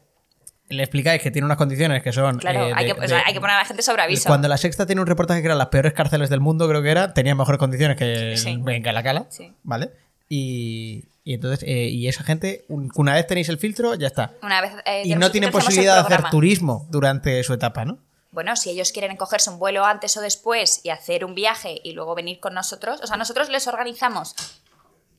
le 0.68 0.82
explicáis 0.84 1.20
que 1.22 1.30
tiene 1.32 1.46
unas 1.46 1.56
condiciones 1.58 2.00
que 2.02 2.12
son. 2.12 2.38
Claro, 2.38 2.68
eh, 2.68 2.72
hay, 2.76 2.86
de- 2.86 2.94
que, 2.94 3.00
o 3.00 3.08
sea, 3.08 3.18
de- 3.18 3.22
hay 3.26 3.32
que 3.34 3.40
poner 3.40 3.56
a 3.56 3.58
la 3.60 3.64
gente 3.64 3.82
sobre 3.82 4.02
aviso. 4.02 4.28
Cuando 4.28 4.46
la 4.46 4.56
sexta 4.56 4.86
tiene 4.86 5.00
un 5.00 5.06
reportaje 5.08 5.40
que 5.40 5.46
eran 5.46 5.58
las 5.58 5.66
peores 5.68 5.92
cárceles 5.92 6.30
del 6.30 6.38
mundo, 6.40 6.68
creo 6.68 6.80
que 6.82 6.90
era, 6.90 7.12
tenía 7.12 7.34
mejores 7.34 7.58
condiciones 7.58 7.96
que 7.96 8.36
Sí. 8.36 8.50
en 8.64 8.82
Calacala. 8.82 9.26
Sí. 9.30 9.52
¿Vale? 9.64 9.90
Y, 10.28 11.06
y 11.24 11.34
entonces, 11.34 11.64
eh, 11.68 11.88
y 11.88 12.06
esa 12.06 12.22
gente, 12.22 12.64
un- 12.68 12.90
una 12.94 13.14
vez 13.14 13.26
tenéis 13.26 13.48
el 13.48 13.58
filtro, 13.58 13.94
ya 13.96 14.06
está. 14.06 14.32
Una 14.44 14.60
vez, 14.60 14.72
eh, 14.86 15.02
Y 15.06 15.14
no 15.16 15.30
tienen 15.32 15.50
posibilidad 15.50 15.94
de 16.06 16.14
hacer 16.14 16.30
turismo 16.30 16.86
durante 16.88 17.42
su 17.42 17.52
etapa, 17.52 17.84
¿no? 17.84 17.98
Bueno, 18.30 18.54
si 18.54 18.70
ellos 18.70 18.92
quieren 18.92 19.16
cogerse 19.16 19.50
un 19.50 19.58
vuelo 19.58 19.84
antes 19.84 20.16
o 20.16 20.20
después 20.20 20.82
y 20.84 20.90
hacer 20.90 21.24
un 21.24 21.34
viaje 21.34 21.80
y 21.82 21.94
luego 21.94 22.14
venir 22.14 22.38
con 22.38 22.54
nosotros, 22.54 23.00
o 23.02 23.06
sea, 23.08 23.16
nosotros 23.16 23.48
les 23.48 23.66
organizamos 23.66 24.36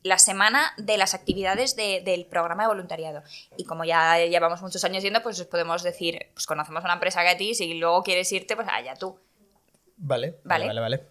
la 0.03 0.17
semana 0.17 0.73
de 0.77 0.97
las 0.97 1.13
actividades 1.13 1.75
de- 1.75 2.01
del 2.03 2.25
programa 2.25 2.63
de 2.63 2.69
voluntariado. 2.69 3.21
Y 3.57 3.65
como 3.65 3.83
ya 3.85 4.17
llevamos 4.25 4.61
muchos 4.61 4.83
años 4.83 5.03
yendo, 5.03 5.21
pues 5.21 5.39
os 5.39 5.47
podemos 5.47 5.83
decir, 5.83 6.27
pues 6.33 6.45
conocemos 6.45 6.83
una 6.83 6.93
empresa 6.93 7.21
que 7.21 7.29
a 7.29 7.37
ti, 7.37 7.53
si 7.53 7.73
luego 7.75 8.01
quieres 8.03 8.31
irte, 8.31 8.55
pues 8.55 8.67
allá 8.71 8.95
tú. 8.95 9.17
Vale. 9.97 10.37
Vale. 10.43 10.67
Vale, 10.67 10.79
vale. 10.81 11.03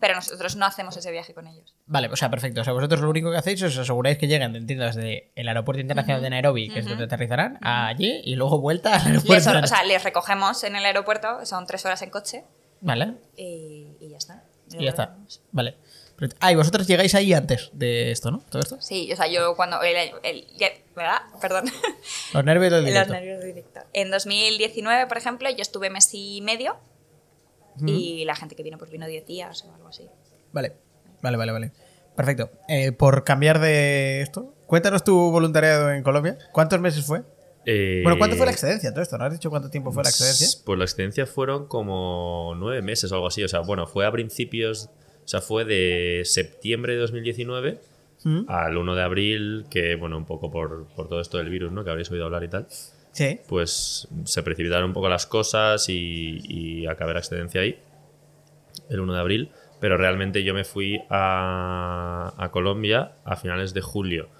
Pero 0.00 0.14
nosotros 0.14 0.54
no 0.54 0.64
hacemos 0.64 0.96
ese 0.96 1.10
viaje 1.10 1.34
con 1.34 1.48
ellos. 1.48 1.74
Vale, 1.86 2.06
o 2.06 2.14
sea, 2.14 2.30
perfecto. 2.30 2.60
O 2.60 2.64
sea, 2.64 2.72
vosotros 2.72 3.00
lo 3.00 3.10
único 3.10 3.32
que 3.32 3.36
hacéis 3.38 3.60
es 3.62 3.72
os 3.72 3.78
aseguráis 3.80 4.16
que 4.16 4.28
llegan, 4.28 4.54
entiendo, 4.54 4.84
desde 4.84 5.32
el 5.34 5.48
aeropuerto 5.48 5.80
internacional 5.80 6.22
de 6.22 6.30
Nairobi, 6.30 6.68
que 6.68 6.78
es 6.78 6.86
donde 6.86 7.02
aterrizarán, 7.04 7.58
allí 7.62 8.20
y 8.24 8.36
luego 8.36 8.60
vuelta 8.60 8.94
al 8.94 9.06
aeropuerto. 9.08 9.52
Les, 9.54 9.64
o 9.64 9.66
sea, 9.66 9.82
les 9.82 10.04
recogemos 10.04 10.62
en 10.62 10.76
el 10.76 10.84
aeropuerto, 10.84 11.44
son 11.44 11.66
tres 11.66 11.84
horas 11.84 12.00
en 12.02 12.10
coche 12.10 12.44
Vale. 12.80 13.14
y, 13.36 13.96
y 13.98 14.08
ya 14.10 14.18
está. 14.18 14.44
Y 14.70 14.84
ya 14.84 14.90
está. 14.90 15.16
Vale. 15.50 15.76
Ah, 16.40 16.50
y 16.52 16.56
vosotros 16.56 16.86
llegáis 16.86 17.14
ahí 17.14 17.32
antes 17.32 17.70
de 17.72 18.10
esto, 18.10 18.30
¿no? 18.30 18.42
Todo 18.50 18.60
esto. 18.60 18.76
Sí, 18.80 19.12
o 19.12 19.16
sea, 19.16 19.28
yo 19.28 19.54
cuando... 19.54 19.80
El, 19.82 20.46
¿verdad? 20.96 21.18
Perdón. 21.40 21.66
Los 22.34 22.44
nervios 22.44 22.72
del 22.72 22.82
Los 22.84 22.92
directo. 22.92 23.12
nervios 23.12 23.38
del 23.38 23.48
directo. 23.54 23.80
En 23.92 24.10
2019, 24.10 25.06
por 25.06 25.16
ejemplo, 25.16 25.48
yo 25.50 25.62
estuve 25.62 25.90
mes 25.90 26.10
y 26.12 26.40
medio 26.42 26.76
y 27.86 28.24
la 28.24 28.34
gente 28.34 28.56
que 28.56 28.64
vino 28.64 28.76
pues 28.78 28.90
vino 28.90 29.06
10 29.06 29.24
días 29.26 29.64
o 29.64 29.72
algo 29.72 29.88
así. 29.88 30.08
Vale. 30.52 30.72
Vale, 31.22 31.36
vale, 31.36 31.52
vale. 31.52 31.72
Perfecto. 32.16 32.50
Eh, 32.68 32.90
por 32.90 33.22
cambiar 33.22 33.60
de 33.60 34.20
esto, 34.22 34.52
cuéntanos 34.66 35.04
tu 35.04 35.14
voluntariado 35.30 35.92
en 35.92 36.02
Colombia. 36.02 36.36
¿Cuántos 36.52 36.80
meses 36.80 37.04
fue? 37.04 37.22
Eh, 37.64 38.00
Bueno, 38.02 38.18
¿cuánto 38.18 38.36
fue 38.36 38.46
la 38.46 38.52
excedencia? 38.52 38.90
Todo 38.92 39.02
esto, 39.02 39.18
¿no 39.18 39.24
has 39.26 39.32
dicho 39.32 39.50
cuánto 39.50 39.70
tiempo 39.70 39.92
fue 39.92 40.02
la 40.02 40.08
excedencia? 40.10 40.48
Pues 40.64 40.78
la 40.78 40.84
excedencia 40.84 41.26
fueron 41.26 41.68
como 41.68 42.54
nueve 42.56 42.82
meses 42.82 43.12
o 43.12 43.14
algo 43.14 43.28
así. 43.28 43.44
O 43.44 43.48
sea, 43.48 43.60
bueno, 43.60 43.86
fue 43.86 44.04
a 44.06 44.10
principios, 44.10 44.90
o 45.28 45.30
sea, 45.30 45.42
fue 45.42 45.66
de 45.66 46.22
septiembre 46.24 46.94
de 46.94 47.00
2019 47.00 47.78
¿Mm? 48.24 48.44
al 48.48 48.78
1 48.78 48.94
de 48.94 49.02
abril, 49.02 49.66
que 49.68 49.94
bueno, 49.94 50.16
un 50.16 50.24
poco 50.24 50.50
por, 50.50 50.86
por 50.96 51.06
todo 51.06 51.20
esto 51.20 51.36
del 51.36 51.50
virus, 51.50 51.70
¿no? 51.70 51.84
Que 51.84 51.90
habréis 51.90 52.10
oído 52.10 52.24
hablar 52.24 52.44
y 52.44 52.48
tal. 52.48 52.66
Sí. 53.12 53.38
Pues 53.46 54.08
se 54.24 54.42
precipitaron 54.42 54.86
un 54.86 54.94
poco 54.94 55.10
las 55.10 55.26
cosas 55.26 55.86
y, 55.90 56.40
y 56.44 56.86
acabé 56.86 57.12
la 57.12 57.18
excedencia 57.18 57.60
ahí, 57.60 57.78
el 58.88 59.00
1 59.00 59.12
de 59.12 59.20
abril. 59.20 59.50
Pero 59.80 59.98
realmente 59.98 60.42
yo 60.44 60.54
me 60.54 60.64
fui 60.64 60.98
a, 61.10 62.32
a 62.38 62.50
Colombia 62.50 63.12
a 63.26 63.36
finales 63.36 63.74
de 63.74 63.82
julio, 63.82 64.30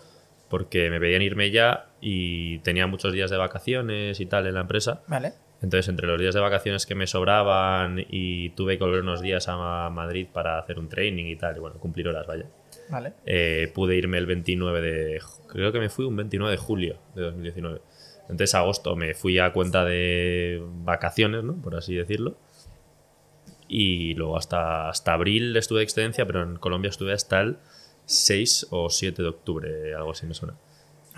porque 0.48 0.88
me 0.88 0.98
pedían 1.00 1.20
irme 1.20 1.50
ya 1.50 1.90
y 2.00 2.60
tenía 2.60 2.86
muchos 2.86 3.12
días 3.12 3.30
de 3.30 3.36
vacaciones 3.36 4.20
y 4.20 4.24
tal 4.24 4.46
en 4.46 4.54
la 4.54 4.62
empresa. 4.62 5.02
Vale. 5.06 5.34
Entonces, 5.60 5.88
entre 5.88 6.06
los 6.06 6.20
días 6.20 6.34
de 6.34 6.40
vacaciones 6.40 6.86
que 6.86 6.94
me 6.94 7.06
sobraban 7.06 8.04
y 8.08 8.50
tuve 8.50 8.78
que 8.78 8.84
volver 8.84 9.02
unos 9.02 9.20
días 9.20 9.46
a 9.48 9.90
Madrid 9.90 10.28
para 10.32 10.58
hacer 10.58 10.78
un 10.78 10.88
training 10.88 11.24
y 11.24 11.36
tal, 11.36 11.56
y 11.56 11.60
bueno, 11.60 11.78
cumplir 11.78 12.08
horas, 12.08 12.26
vaya. 12.26 12.46
Vale. 12.90 13.12
eh, 13.26 13.70
pude 13.74 13.96
irme 13.96 14.18
el 14.18 14.26
29 14.26 14.80
de... 14.80 15.20
Creo 15.48 15.72
que 15.72 15.80
me 15.80 15.88
fui 15.88 16.04
un 16.04 16.16
29 16.16 16.52
de 16.52 16.56
julio 16.56 16.98
de 17.14 17.22
2019. 17.22 17.80
Entonces, 18.22 18.54
agosto 18.54 18.94
me 18.94 19.14
fui 19.14 19.38
a 19.38 19.52
cuenta 19.52 19.84
de 19.84 20.62
vacaciones, 20.84 21.42
¿no? 21.42 21.60
Por 21.60 21.74
así 21.74 21.94
decirlo. 21.94 22.36
Y 23.66 24.14
luego 24.14 24.36
hasta, 24.36 24.88
hasta 24.88 25.12
abril 25.12 25.56
estuve 25.56 25.80
de 25.80 25.84
excedencia, 25.84 26.24
pero 26.24 26.42
en 26.42 26.56
Colombia 26.56 26.88
estuve 26.88 27.12
hasta 27.12 27.40
el 27.40 27.58
6 28.06 28.68
o 28.70 28.88
7 28.88 29.22
de 29.22 29.28
octubre, 29.28 29.94
algo 29.94 30.12
así 30.12 30.24
me 30.26 30.34
suena. 30.34 30.54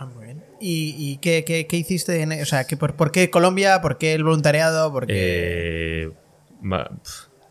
Ah, 0.00 0.06
muy 0.06 0.24
bien. 0.24 0.42
¿Y, 0.60 1.18
qué, 1.18 1.44
qué- 1.44 1.76
hiciste? 1.76 2.22
En, 2.22 2.32
o 2.32 2.46
sea, 2.46 2.64
¿qué, 2.64 2.78
por, 2.78 2.96
por 2.96 3.12
qué 3.12 3.28
Colombia? 3.28 3.82
¿Por 3.82 3.98
qué 3.98 4.14
el 4.14 4.24
voluntariado? 4.24 4.90
¿Por 4.90 5.06
qué...? 5.06 6.04
Eh, 6.04 6.10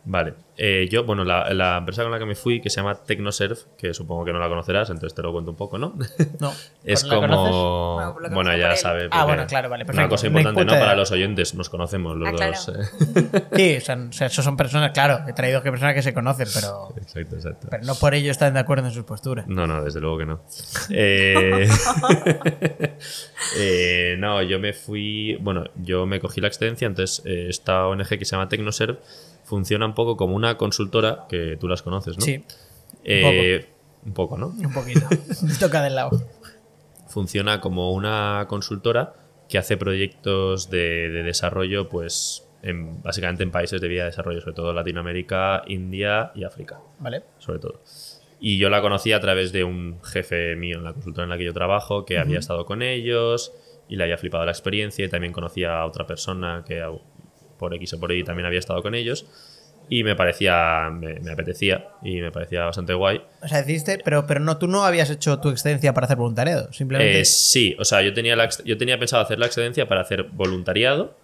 Vale. 0.03 0.33
Eh, 0.61 0.89
yo, 0.91 1.05
bueno, 1.05 1.23
la, 1.23 1.53
la 1.53 1.77
empresa 1.77 2.03
con 2.03 2.11
la 2.11 2.19
que 2.19 2.25
me 2.25 2.35
fui, 2.35 2.59
que 2.59 2.69
se 2.69 2.81
llama 2.81 2.93
Tecnoserve, 2.95 3.55
que 3.77 3.93
supongo 3.93 4.25
que 4.25 4.33
no 4.33 4.39
la 4.39 4.49
conocerás, 4.49 4.89
entonces 4.89 5.15
te 5.15 5.21
lo 5.21 5.31
cuento 5.31 5.51
un 5.51 5.55
poco, 5.57 5.77
¿no? 5.77 5.93
No. 6.41 6.51
es 6.83 7.05
¿La 7.05 7.15
conoces? 7.15 7.51
como. 7.51 7.95
Bueno, 8.13 8.27
que 8.29 8.35
Bueno, 8.35 8.57
ya 8.57 8.75
sabe. 8.75 9.07
Ah, 9.09 9.23
bueno, 9.23 9.47
claro, 9.47 9.69
vale, 9.69 9.85
Una 9.85 10.09
cosa 10.09 10.27
No 10.27 10.37
hay 10.37 10.43
importante, 10.43 10.73
¿no? 10.75 10.79
Para 10.81 10.95
los 10.97 11.11
oyentes, 11.11 11.55
nos 11.55 11.69
conocemos 11.69 12.17
los 12.17 12.27
Ah, 12.27 12.31
claro. 12.33 12.51
dos. 12.51 12.69
eh. 12.75 13.29
Sí, 13.55 13.77
o 13.77 13.81
sea, 13.81 13.95
o 14.09 14.11
sea, 14.11 14.27
esos 14.27 14.43
son 14.43 14.57
personas, 14.57 14.91
claro, 14.91 15.21
he 15.29 15.33
traído 15.33 15.63
que 15.63 15.71
personas 15.71 15.93
que 15.95 16.01
se 16.01 16.13
conocen, 16.13 16.47
pero, 16.53 16.93
exacto, 16.97 17.35
exacto. 17.37 17.67
pero 17.71 17.83
no 17.85 17.95
por 17.95 18.13
ello 18.13 18.29
están 18.29 18.53
de 18.53 18.59
acuerdo 18.59 18.85
en 18.87 18.93
sus 18.93 19.05
posturas. 19.05 19.47
No, 19.47 19.65
no, 19.65 19.81
desde 19.81 20.01
luego 20.01 20.17
que 20.17 20.25
no. 20.25 20.41
Eh, 20.89 21.69
eh, 23.57 24.15
no, 24.19 24.41
yo 24.43 24.59
me 24.59 24.73
fui. 24.73 25.37
Bueno, 25.41 25.63
yo 25.75 26.05
me 26.05 26.19
cogí 26.19 26.41
la 26.41 26.47
excedencia, 26.47 26.85
entonces 26.87 27.21
eh, 27.25 27.47
esta 27.49 27.87
ONG 27.87 28.07
que 28.09 28.25
se 28.25 28.31
llama 28.35 28.49
Tecnoserve 28.49 28.99
funciona 29.49 29.87
un 29.87 29.95
poco 29.95 30.15
como 30.15 30.35
una 30.35 30.57
consultora 30.57 31.25
que 31.27 31.57
tú 31.59 31.67
las 31.67 31.81
conoces, 31.81 32.17
¿no? 32.17 32.23
Sí, 32.23 32.43
Eh, 33.03 33.65
un 34.05 34.13
poco, 34.13 34.37
¿no? 34.37 34.47
un 34.47 34.71
poquito. 34.73 35.07
Toca 35.59 35.81
del 35.81 35.95
lado. 35.95 36.11
Funciona 37.07 37.59
como 37.59 37.91
una 37.93 38.45
consultora 38.47 39.13
que 39.49 39.57
hace 39.57 39.75
proyectos 39.75 40.69
de, 40.69 41.09
de 41.09 41.23
desarrollo, 41.23 41.89
pues, 41.89 42.47
en, 42.61 43.01
básicamente 43.01 43.41
en 43.41 43.49
países 43.49 43.81
de 43.81 43.87
vía 43.87 44.03
de 44.03 44.11
desarrollo, 44.11 44.39
sobre 44.41 44.53
todo 44.53 44.71
Latinoamérica, 44.71 45.63
India 45.65 46.31
y 46.35 46.43
África. 46.43 46.79
¿Vale? 46.99 47.23
sobre 47.39 47.57
todo. 47.57 47.81
Y 48.39 48.59
yo 48.59 48.69
la 48.69 48.81
conocí 48.81 49.13
a 49.13 49.19
través 49.19 49.51
de 49.51 49.63
un 49.63 49.99
jefe 50.03 50.55
mío 50.55 50.77
en 50.77 50.83
la 50.83 50.93
consultora 50.93 51.23
en 51.23 51.29
la 51.31 51.37
que 51.39 51.45
yo 51.45 51.53
trabajo, 51.53 52.05
que 52.05 52.19
había 52.19 52.37
estado 52.37 52.65
con 52.65 52.83
ellos 52.83 53.51
y 53.89 53.95
le 53.95 54.03
había 54.03 54.17
flipado 54.19 54.45
la 54.45 54.51
experiencia. 54.51 55.03
Y 55.03 55.09
también 55.09 55.33
conocía 55.33 55.79
a 55.79 55.85
otra 55.85 56.05
persona 56.05 56.63
que 56.65 56.81
por 57.59 57.75
X 57.75 57.93
o 57.93 57.99
por 57.99 58.11
Y 58.11 58.23
también 58.23 58.47
había 58.47 58.57
estado 58.57 58.81
con 58.81 58.95
ellos. 58.95 59.27
Y 59.91 60.03
me 60.03 60.15
parecía, 60.15 60.89
me, 60.91 61.19
me 61.19 61.31
apetecía 61.31 61.87
y 62.03 62.21
me 62.21 62.31
parecía 62.31 62.63
bastante 62.63 62.93
guay. 62.93 63.23
O 63.41 63.47
sea, 63.47 63.57
decidiste, 63.57 63.97
pero, 64.05 64.27
pero 64.27 64.39
no, 64.39 64.57
tú 64.59 64.67
no 64.67 64.83
habías 64.83 65.09
hecho 65.09 65.39
tu 65.39 65.49
excedencia 65.49 65.95
para 65.95 66.05
hacer 66.05 66.17
voluntariado, 66.17 66.71
simplemente. 66.71 67.21
Eh, 67.21 67.25
sí, 67.25 67.75
o 67.79 67.83
sea, 67.83 68.03
yo 68.03 68.13
tenía, 68.13 68.35
la, 68.35 68.49
yo 68.65 68.77
tenía 68.77 68.99
pensado 68.99 69.23
hacer 69.23 69.39
la 69.39 69.47
excedencia 69.47 69.87
para 69.87 70.01
hacer 70.01 70.25
voluntariado, 70.31 71.17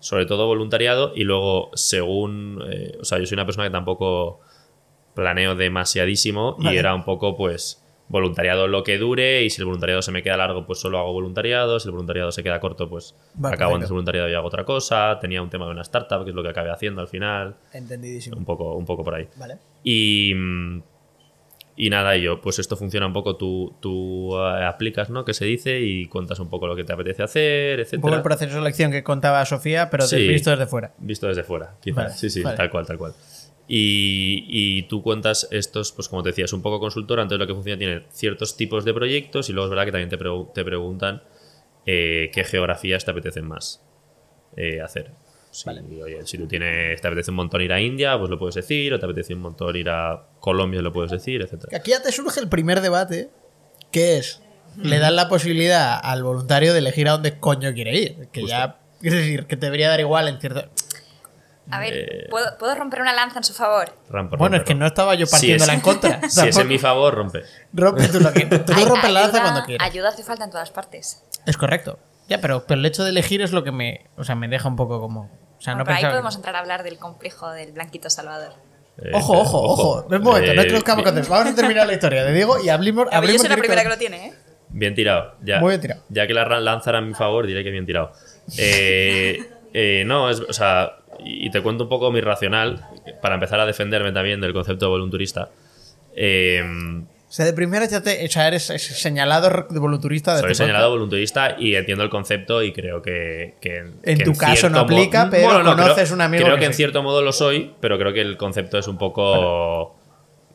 sobre 0.00 0.26
todo 0.26 0.48
voluntariado, 0.48 1.12
y 1.14 1.22
luego, 1.22 1.70
según. 1.74 2.60
eh, 2.68 2.98
o 3.00 3.04
sea, 3.04 3.18
yo 3.20 3.26
soy 3.26 3.36
una 3.36 3.44
persona 3.46 3.68
que 3.68 3.72
tampoco 3.72 4.40
planeo 5.14 5.54
demasiadísimo, 5.54 6.56
Vale. 6.58 6.74
y 6.74 6.78
era 6.78 6.96
un 6.96 7.04
poco, 7.04 7.36
pues, 7.36 7.80
voluntariado 8.08 8.66
lo 8.68 8.82
que 8.84 8.96
dure, 8.98 9.42
y 9.44 9.50
si 9.50 9.60
el 9.60 9.66
voluntariado 9.66 10.00
se 10.02 10.12
me 10.12 10.22
queda 10.22 10.36
largo, 10.36 10.64
pues 10.66 10.78
solo 10.80 10.98
hago 10.98 11.12
voluntariado, 11.12 11.78
si 11.78 11.88
el 11.88 11.92
voluntariado 11.92 12.32
se 12.32 12.42
queda 12.42 12.58
corto, 12.60 12.88
pues 12.88 13.14
acabo 13.42 13.74
antes 13.74 13.88
de 13.90 13.92
voluntariado 13.92 14.28
y 14.30 14.34
hago 14.34 14.46
otra 14.48 14.64
cosa. 14.64 15.18
Tenía 15.20 15.42
un 15.42 15.50
tema 15.50 15.66
de 15.66 15.72
una 15.72 15.82
startup, 15.82 16.24
que 16.24 16.30
es 16.30 16.34
lo 16.36 16.42
que 16.42 16.48
acabé 16.48 16.70
haciendo 16.70 17.00
al 17.02 17.08
final, 17.08 17.56
Entendidísimo. 17.72 18.36
un 18.38 18.44
poco, 18.44 18.74
un 18.74 18.84
poco 18.86 19.04
por 19.04 19.14
ahí. 19.14 19.28
Vale. 19.36 19.58
Y, 19.84 20.32
y 21.80 21.90
nada, 21.90 22.16
y 22.16 22.22
yo, 22.22 22.40
pues 22.40 22.58
esto 22.58 22.76
funciona 22.76 23.06
un 23.06 23.12
poco, 23.12 23.36
tú, 23.36 23.74
tú 23.80 24.36
eh, 24.36 24.64
aplicas, 24.64 25.10
¿no? 25.10 25.24
Que 25.24 25.32
se 25.34 25.44
dice 25.44 25.78
y 25.80 26.06
cuentas 26.06 26.40
un 26.40 26.48
poco 26.48 26.66
lo 26.66 26.74
que 26.74 26.82
te 26.82 26.92
apetece 26.92 27.22
hacer, 27.22 27.74
Un 27.78 27.80
etcétera. 27.82 28.02
poco 28.02 28.14
el 28.16 28.22
proceso 28.22 28.46
de 28.54 28.58
selección 28.60 28.90
que 28.90 29.04
contaba 29.04 29.44
Sofía, 29.44 29.88
pero 29.90 30.04
Sí. 30.04 30.26
visto 30.26 30.50
desde 30.50 30.66
fuera. 30.66 30.92
Visto 30.98 31.28
desde 31.28 31.44
fuera, 31.44 31.74
quizás. 31.80 31.96
Vale, 32.04 32.14
sí, 32.16 32.30
sí, 32.30 32.42
vale. 32.42 32.56
tal 32.56 32.70
cual, 32.70 32.86
tal 32.86 32.98
cual. 32.98 33.12
Y, 33.70 34.46
y 34.48 34.82
tú 34.84 35.02
cuentas 35.02 35.46
estos, 35.50 35.92
pues 35.92 36.08
como 36.08 36.22
te 36.22 36.30
decía, 36.30 36.46
es 36.46 36.52
un 36.54 36.62
poco 36.62 36.80
consultora, 36.80 37.22
entonces 37.22 37.38
lo 37.40 37.46
que 37.46 37.54
funciona 37.54 37.78
tiene 37.78 38.02
ciertos 38.10 38.56
tipos 38.56 38.84
de 38.86 38.94
proyectos 38.94 39.50
y 39.50 39.52
luego 39.52 39.66
es 39.66 39.70
verdad 39.70 39.84
que 39.84 39.92
también 39.92 40.08
te, 40.08 40.18
pregu- 40.18 40.50
te 40.54 40.64
preguntan 40.64 41.22
eh, 41.84 42.30
qué 42.32 42.44
geografías 42.44 43.04
te 43.04 43.10
apetecen 43.10 43.46
más 43.46 43.82
eh, 44.56 44.80
hacer. 44.80 45.10
Si, 45.50 45.68
oye, 46.02 46.26
si 46.26 46.38
tú 46.38 46.46
tienes, 46.46 47.00
te 47.00 47.08
apetece 47.08 47.30
un 47.30 47.36
montón 47.36 47.60
ir 47.60 47.72
a 47.72 47.80
India, 47.80 48.16
pues 48.18 48.30
lo 48.30 48.38
puedes 48.38 48.54
decir, 48.54 48.92
o 48.94 48.98
te 48.98 49.04
apetece 49.04 49.34
un 49.34 49.40
montón 49.40 49.76
ir 49.76 49.90
a 49.90 50.26
Colombia, 50.40 50.80
lo 50.80 50.92
puedes 50.92 51.10
decir, 51.10 51.42
etcétera. 51.42 51.76
Aquí 51.76 51.90
ya 51.90 52.02
te 52.02 52.10
surge 52.12 52.40
el 52.40 52.48
primer 52.48 52.80
debate, 52.80 53.28
que 53.90 54.16
es, 54.18 54.40
le 54.82 54.98
dan 54.98 55.16
la 55.16 55.28
posibilidad 55.28 55.98
al 56.02 56.22
voluntario 56.22 56.72
de 56.72 56.78
elegir 56.78 57.08
a 57.08 57.12
dónde 57.12 57.38
coño 57.38 57.72
quiere 57.74 57.98
ir. 57.98 58.28
Que 58.32 58.46
ya, 58.46 58.80
es 59.02 59.12
decir, 59.12 59.46
que 59.46 59.56
te 59.56 59.66
debería 59.66 59.88
dar 59.90 60.00
igual 60.00 60.28
en 60.28 60.38
cierto... 60.40 60.64
A 61.70 61.78
ver, 61.80 61.92
Eh, 61.94 62.26
¿puedo, 62.30 62.56
¿puedo 62.58 62.74
romper 62.74 63.00
una 63.02 63.12
lanza 63.12 63.38
en 63.38 63.44
su 63.44 63.52
favor? 63.52 63.92
Bueno, 64.08 64.30
rompe, 64.30 64.56
es 64.56 64.62
que 64.64 64.74
no 64.74 64.86
estaba 64.86 65.14
yo 65.14 65.26
Si 65.26 65.32
partiéndola 65.32 65.72
es- 65.72 65.78
en 65.78 65.82
contra. 65.82 66.20
Si 66.30 66.48
es 66.48 66.56
en 66.56 66.68
mi 66.68 66.78
favor, 66.78 67.14
rompe. 67.14 67.42
Rompe 67.72 68.08
tú 68.08 68.20
lo 68.20 68.32
que... 68.32 68.46
Tú 68.46 68.72
Ay- 68.74 68.84
rompes 68.84 69.10
la 69.10 69.20
lanza 69.20 69.36
ayuda- 69.38 69.42
cuando 69.42 69.64
quieras. 69.64 69.86
Ayuda 69.88 70.08
hace 70.08 70.22
falta 70.22 70.44
en 70.44 70.50
todas 70.50 70.70
partes. 70.70 71.22
Es 71.46 71.56
correcto. 71.56 71.98
Ya, 72.28 72.40
pero, 72.40 72.64
pero 72.66 72.78
el 72.80 72.86
hecho 72.86 73.04
de 73.04 73.10
elegir 73.10 73.42
es 73.42 73.52
lo 73.52 73.64
que 73.64 73.72
me... 73.72 74.06
O 74.16 74.24
sea, 74.24 74.34
me 74.34 74.48
deja 74.48 74.68
un 74.68 74.76
poco 74.76 75.00
como... 75.00 75.30
O 75.58 75.60
sea, 75.60 75.74
no 75.74 75.84
pero 75.84 75.96
ahí 75.96 76.04
podemos 76.04 76.36
entrar 76.36 76.54
a 76.56 76.60
hablar 76.60 76.82
del 76.84 76.98
complejo 76.98 77.50
del 77.50 77.72
Blanquito 77.72 78.08
Salvador. 78.10 78.52
Eh, 79.02 79.10
Ojo, 79.14 79.38
ojo, 79.38 79.62
ojo. 79.62 80.06
Un 80.10 80.22
momento, 80.22 80.54
no 80.54 80.62
Eh, 80.62 80.68
cruzcamos 80.68 81.04
con 81.04 81.14
Vamos 81.14 81.52
a 81.52 81.54
terminar 81.54 81.86
la 81.86 81.92
historia 81.94 82.24
de 82.24 82.32
Diego 82.32 82.58
y 82.62 82.68
abrimos... 82.68 83.08
A 83.12 83.20
ver, 83.20 83.30
yo 83.32 83.38
soy 83.38 83.48
la 83.48 83.56
primera 83.56 83.82
que 83.82 83.88
lo 83.88 83.98
tiene, 83.98 84.26
¿eh? 84.28 84.34
Bien 84.70 84.94
tirado. 84.94 85.34
Ya, 85.42 85.60
Muy 85.60 85.70
bien 85.70 85.80
tirado. 85.80 86.02
Ya 86.10 86.26
que 86.26 86.34
la 86.34 86.44
ra- 86.44 86.60
lanza 86.60 86.90
era 86.90 86.98
a 86.98 87.02
mi 87.02 87.14
favor, 87.14 87.46
diré 87.46 87.64
que 87.64 87.70
bien 87.70 87.86
tirado. 87.86 88.12
Eh, 88.58 89.38
eh, 89.72 90.02
no, 90.06 90.28
es, 90.30 90.40
o 90.40 90.52
sea, 90.52 90.96
y 91.24 91.50
te 91.50 91.60
cuento 91.62 91.84
un 91.84 91.88
poco 91.90 92.10
mi 92.12 92.20
racional 92.20 92.84
para 93.22 93.34
empezar 93.34 93.60
a 93.60 93.66
defenderme 93.66 94.12
también 94.12 94.40
del 94.40 94.52
concepto 94.52 94.86
de 94.86 94.90
volunturista. 94.90 95.50
Eh, 96.14 96.62
O 97.28 97.30
sea, 97.32 97.44
de 97.44 97.52
primera 97.52 97.84
ya 97.86 98.02
te... 98.02 98.24
O 98.24 98.28
sea, 98.30 98.48
eres 98.48 98.70
es 98.70 98.82
señalado 98.82 99.66
de 99.70 99.78
volunturista 99.78 100.34
de 100.34 100.40
soy 100.40 100.52
este 100.52 100.64
señalado 100.64 100.90
volunturista 100.90 101.56
y 101.58 101.74
entiendo 101.74 102.02
el 102.02 102.10
concepto 102.10 102.62
y 102.62 102.72
creo 102.72 103.02
que... 103.02 103.54
que 103.60 103.76
En 104.02 104.18
que 104.18 104.24
tu 104.24 104.32
caso 104.34 104.54
cierto 104.56 104.70
no 104.70 104.80
aplica, 104.80 105.28
pero 105.30 105.44
Bueno, 105.44 105.62
no, 105.62 105.70
conoces 105.76 106.04
creo- 106.04 106.14
un 106.14 106.20
amigo 106.22 106.44
Creo 106.44 106.54
que 106.56 106.60
que 106.60 106.66
en 106.66 106.72
sí. 106.72 106.76
cierto 106.78 107.02
modo 107.02 107.20
lo 107.22 107.32
soy, 107.32 107.74
pero 107.80 107.98
creo 107.98 108.12
que 108.14 108.22
el 108.22 108.36
concepto 108.38 108.78
es 108.78 108.88
un 108.88 108.96
poco... 108.98 109.94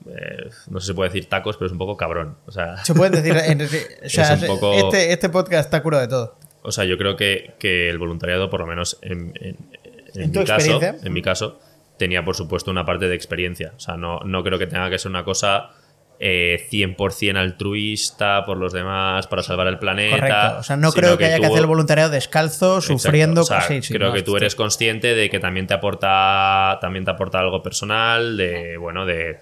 eh, 0.07 0.49
no 0.69 0.79
sé 0.79 0.85
si 0.85 0.87
se 0.87 0.93
puede 0.95 1.09
decir 1.11 1.29
tacos, 1.29 1.57
pero 1.57 1.67
es 1.67 1.71
un 1.71 1.77
poco 1.77 1.95
cabrón. 1.95 2.37
O 2.47 2.51
sea, 2.51 2.83
Se 2.83 2.93
pueden 2.95 3.13
decir... 3.13 3.37
en- 3.37 3.61
o 4.05 4.09
sea, 4.09 4.33
Es 4.33 4.41
un 4.41 4.47
poco- 4.47 4.73
este, 4.73 5.13
este 5.13 5.29
podcast 5.29 5.65
está 5.67 5.83
curado 5.83 6.01
de 6.01 6.07
todo. 6.09 6.35
O 6.63 6.71
sea, 6.71 6.85
yo 6.85 6.97
creo 6.97 7.15
que, 7.15 7.53
que 7.59 7.89
el 7.89 7.99
voluntariado, 7.99 8.49
por 8.49 8.61
lo 8.61 8.65
menos 8.65 8.97
en, 9.03 9.33
en- 9.39 9.57
en 10.15 10.23
¿En 10.23 10.31
tu 10.31 10.39
mi 10.39 10.45
caso, 10.45 10.79
en 10.81 11.13
mi 11.13 11.21
caso, 11.21 11.59
tenía 11.97 12.23
por 12.23 12.35
supuesto 12.35 12.71
una 12.71 12.85
parte 12.85 13.07
de 13.07 13.15
experiencia. 13.15 13.73
O 13.75 13.79
sea, 13.79 13.97
no, 13.97 14.19
no 14.25 14.43
creo 14.43 14.59
que 14.59 14.67
tenga 14.67 14.89
que 14.89 14.99
ser 14.99 15.09
una 15.09 15.23
cosa 15.23 15.71
eh, 16.19 16.67
100% 16.71 17.37
altruista 17.37 18.45
por 18.45 18.57
los 18.57 18.71
demás 18.71 19.27
para 19.27 19.43
salvar 19.43 19.67
el 19.67 19.77
planeta. 19.79 20.15
Correcto. 20.15 20.59
O 20.59 20.63
sea, 20.63 20.77
no 20.77 20.91
creo 20.91 21.17
que, 21.17 21.25
haya 21.25 21.39
que 21.39 21.45
hacer 21.47 21.59
el 21.59 21.65
voluntariado 21.65 22.09
descalzo, 22.09 22.77
Exacto. 22.77 22.99
sufriendo... 22.99 23.41
O 23.41 23.45
sea, 23.45 23.61
sí, 23.61 23.81
sí, 23.81 23.93
creo 23.93 24.09
no, 24.09 24.13
que 24.13 24.23
tú 24.23 24.37
eres 24.37 24.55
consciente 24.55 25.15
de 25.15 25.29
que 25.29 25.39
también 25.39 25.67
te 25.67 25.73
aporta 25.73 26.77
también 26.81 27.03
te 27.05 27.11
aporta 27.11 27.39
algo 27.39 27.61
personal 27.61 28.37
de 28.37 28.77
bueno 28.77 29.05
de 29.05 29.39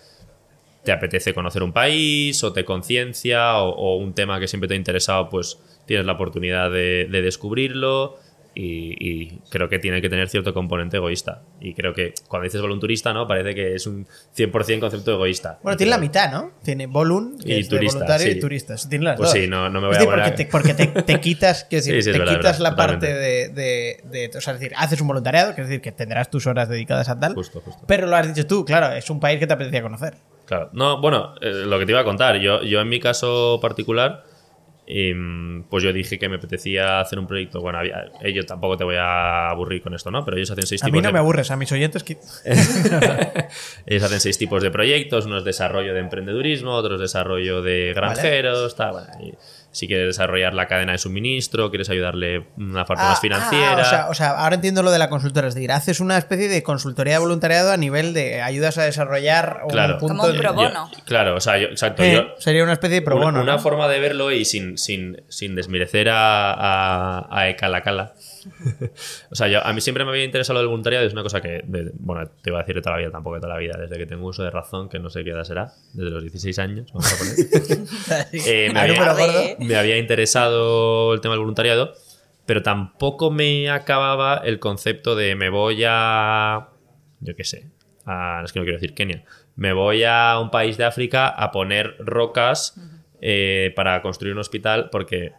te 0.83 0.91
apetece 0.91 1.33
conocer 1.35 1.61
un 1.61 1.71
país 1.71 2.43
o 2.43 2.51
te 2.51 2.65
conciencia 2.65 3.57
o, 3.57 3.69
o 3.69 3.97
un 3.97 4.13
tema 4.13 4.39
que 4.39 4.47
siempre 4.47 4.67
te 4.67 4.73
ha 4.73 4.77
interesado 4.77 5.29
pues 5.29 5.59
tienes 5.85 6.05
la 6.05 6.13
oportunidad 6.13 6.71
de, 6.71 7.07
de 7.11 7.21
descubrirlo 7.21 8.17
y, 8.53 8.95
y 8.99 9.39
creo 9.49 9.69
que 9.69 9.79
tiene 9.79 10.01
que 10.01 10.09
tener 10.09 10.27
cierto 10.27 10.53
componente 10.53 10.97
egoísta 10.97 11.41
y 11.61 11.73
creo 11.73 11.93
que 11.93 12.13
cuando 12.27 12.43
dices 12.43 12.59
volunturista 12.59 13.13
no 13.13 13.25
parece 13.25 13.55
que 13.55 13.75
es 13.75 13.87
un 13.87 14.05
100% 14.35 14.79
concepto 14.81 15.13
egoísta 15.13 15.59
Bueno, 15.63 15.77
tiene 15.77 15.91
la 15.91 15.97
mitad, 15.97 16.29
¿no? 16.31 16.51
Tiene 16.61 16.85
volun, 16.87 17.37
que 17.39 17.47
Y 17.55 17.59
es 17.61 17.69
de 17.69 17.77
turista, 17.77 17.99
voluntario 17.99 18.27
sí. 18.27 18.37
y 18.37 18.39
turistas. 18.41 18.89
Tiene 18.89 19.05
las 19.05 19.15
Pues 19.17 19.29
dos. 19.29 19.39
sí, 19.39 19.47
no- 19.47 19.69
no 19.69 19.79
me 19.79 19.87
voy 19.87 19.95
Es 19.95 20.01
a 20.01 20.05
decir, 20.05 20.13
porque, 20.13 20.31
te, 20.31 20.45
porque 20.47 20.73
te, 20.73 21.01
te 21.01 21.19
quitas, 21.21 21.63
quiero 21.63 21.85
decir, 21.85 21.95
Sí, 21.95 22.01
sí, 22.01 22.09
es 22.09 22.13
te 22.13 22.19
verdad, 22.19 22.33
quitas 22.37 22.57
verdad, 22.59 22.71
la 22.71 22.75
parte 22.75 23.13
de, 23.13 23.49
de- 24.03 24.31
O 24.37 24.41
sea, 24.41 24.53
es 24.53 24.59
decir, 24.59 24.73
haces 24.77 24.99
un 24.99 25.07
voluntariado, 25.07 25.55
que 25.55 25.61
es 25.61 25.67
decir, 25.67 25.81
que 25.81 25.91
tendrás 25.93 26.29
tus 26.29 26.45
horas 26.47 26.67
dedicadas 26.67 27.07
a 27.07 27.17
tal. 27.19 27.33
Justo, 27.35 27.61
justo. 27.61 27.83
Pero 27.87 28.07
lo 28.07 28.15
has 28.17 28.27
dicho 28.33 28.45
tú, 28.47 28.65
claro, 28.65 28.93
es 28.93 29.09
un 29.09 29.19
país 29.21 29.39
que 29.39 29.47
te 29.47 29.53
apetecía 29.53 29.81
conocer. 29.81 30.15
Claro. 30.45 30.69
No, 30.73 30.99
bueno, 30.99 31.35
eh, 31.39 31.63
lo 31.65 31.79
que 31.79 31.85
te 31.85 31.93
iba 31.93 32.01
a 32.01 32.03
contar, 32.03 32.35
yo, 32.39 32.61
yo 32.63 32.81
en 32.81 32.89
mi 32.89 32.99
caso 32.99 33.59
particular, 33.61 34.25
em, 34.93 35.63
pues 35.69 35.83
yo 35.83 35.93
dije 35.93 36.19
que 36.19 36.27
me 36.27 36.35
apetecía 36.35 36.99
hacer 36.99 37.17
un 37.17 37.25
proyecto. 37.27 37.61
Bueno, 37.61 37.79
había, 37.79 38.11
eh, 38.21 38.33
yo 38.33 38.45
tampoco 38.45 38.75
te 38.77 38.83
voy 38.83 38.95
a 38.97 39.49
aburrir 39.49 39.81
con 39.81 39.93
esto, 39.93 40.11
¿no? 40.11 40.25
Pero 40.25 40.35
ellos 40.37 40.51
hacen 40.51 40.65
seis 40.67 40.83
A 40.83 40.87
tipos 40.87 40.97
mí 40.97 41.01
no 41.01 41.07
de 41.09 41.13
me 41.13 41.19
aburres, 41.19 41.49
a 41.51 41.55
mis 41.55 41.71
oyentes. 41.71 42.03
que- 42.03 42.17
ellos 43.85 44.03
hacen 44.03 44.19
seis 44.19 44.37
tipos 44.37 44.61
de 44.63 44.71
proyectos, 44.71 45.25
unos 45.25 45.43
desarrollo 45.45 45.93
de 45.93 45.99
emprendedurismo, 45.99 46.71
otros 46.73 46.99
desarrollo 46.99 47.61
de 47.61 47.93
granjeros, 47.95 48.75
tal, 48.75 48.91
bueno, 48.91 49.07
y 49.21 49.33
si 49.71 49.87
quieres 49.87 50.07
desarrollar 50.07 50.53
la 50.53 50.67
cadena 50.67 50.91
de 50.91 50.97
suministro, 50.97 51.69
quieres 51.69 51.89
ayudarle 51.89 52.47
una 52.57 52.83
parte 52.85 53.03
Ah, 53.05 53.09
más 53.09 53.21
financiera. 53.21 53.77
ah, 53.77 53.81
o, 53.81 53.85
sea, 53.85 54.09
o 54.09 54.13
sea, 54.13 54.29
ahora 54.31 54.55
entiendo 54.55 54.83
lo 54.83 54.91
de 54.91 54.99
la 54.99 55.07
consultora. 55.09 55.47
Es 55.47 55.55
decir, 55.55 55.71
haces 55.71 55.99
una 56.01 56.17
especie 56.17 56.49
de 56.49 56.61
consultoría 56.63 57.13
de 57.13 57.19
voluntariado 57.19 57.71
a 57.71 57.77
nivel 57.77 58.13
de 58.13 58.41
ayudas 58.41 58.77
a 58.77 58.83
desarrollar 58.83 59.61
Claro. 59.69 59.93
un 59.95 59.99
punto 59.99 60.15
Como 60.17 60.29
un 60.29 60.37
pro 60.37 60.49
Yo- 60.49 60.53
bono. 60.55 60.91
claro, 61.05 61.35
o 61.35 61.39
sea, 61.39 61.57
yo, 61.57 61.67
exacto. 61.67 62.03
Eh, 62.03 62.13
yo, 62.13 62.23
sería 62.37 62.63
una 62.63 62.73
especie 62.73 62.95
de 62.95 63.01
pro 63.01 63.15
una, 63.15 63.25
bono. 63.25 63.41
una 63.43 63.53
¿no? 63.53 63.59
forma 63.59 63.87
de 63.87 63.99
verlo 63.99 64.31
y 64.31 64.43
sin, 64.45 64.77
sin, 64.77 65.23
sin 65.29 65.55
desmerecer 65.55 66.09
a, 66.09 66.51
a, 66.53 67.27
a 67.31 67.49
Ecalacala. 67.49 68.13
o 69.31 69.35
sea, 69.35 69.47
yo, 69.47 69.65
a 69.65 69.73
mí 69.73 69.81
siempre 69.81 70.03
me 70.05 70.11
había 70.11 70.23
interesado 70.25 70.55
lo 70.55 70.59
del 70.61 70.67
voluntariado. 70.67 71.05
Es 71.05 71.13
una 71.13 71.23
cosa 71.23 71.41
que, 71.41 71.61
de- 71.65 71.91
bueno, 71.99 72.27
te 72.41 72.49
iba 72.49 72.59
a 72.59 72.61
decir 72.63 72.75
de 72.75 72.81
toda 72.81 72.95
la 72.95 72.99
vida, 73.01 73.11
tampoco 73.11 73.35
de 73.35 73.41
toda 73.41 73.53
la 73.53 73.59
vida, 73.59 73.77
desde 73.79 73.97
que 73.97 74.05
tengo 74.05 74.27
uso 74.27 74.43
de 74.43 74.49
razón, 74.51 74.89
que 74.89 74.99
no 74.99 75.09
sé 75.09 75.23
qué 75.23 75.31
edad 75.31 75.43
será, 75.43 75.73
desde 75.93 76.09
los 76.11 76.21
16 76.23 76.59
años, 76.59 76.91
vamos 76.93 77.13
a 77.13 77.17
poner. 77.17 77.87
Eh, 78.33 78.69
me, 78.73 78.79
había, 78.79 78.95
me 79.59 79.75
había 79.75 79.97
interesado 79.97 81.13
el 81.13 81.21
tema 81.21 81.33
del 81.33 81.39
voluntariado, 81.39 81.93
pero 82.45 82.61
tampoco 82.63 83.31
me 83.31 83.69
acababa 83.69 84.37
el 84.43 84.59
concepto 84.59 85.15
de 85.15 85.35
me 85.35 85.49
voy 85.49 85.83
a, 85.87 86.69
yo 87.19 87.35
qué 87.35 87.43
sé, 87.43 87.67
a, 88.05 88.41
es 88.43 88.51
que 88.51 88.59
no 88.59 88.65
quiero 88.65 88.77
decir 88.77 88.93
Kenia, 88.95 89.23
me 89.55 89.73
voy 89.73 90.03
a 90.03 90.39
un 90.39 90.49
país 90.49 90.77
de 90.77 90.85
África 90.85 91.27
a 91.27 91.51
poner 91.51 91.95
rocas 91.99 92.75
eh, 93.21 93.71
para 93.75 94.01
construir 94.01 94.33
un 94.33 94.39
hospital 94.39 94.89
porque, 94.91 95.33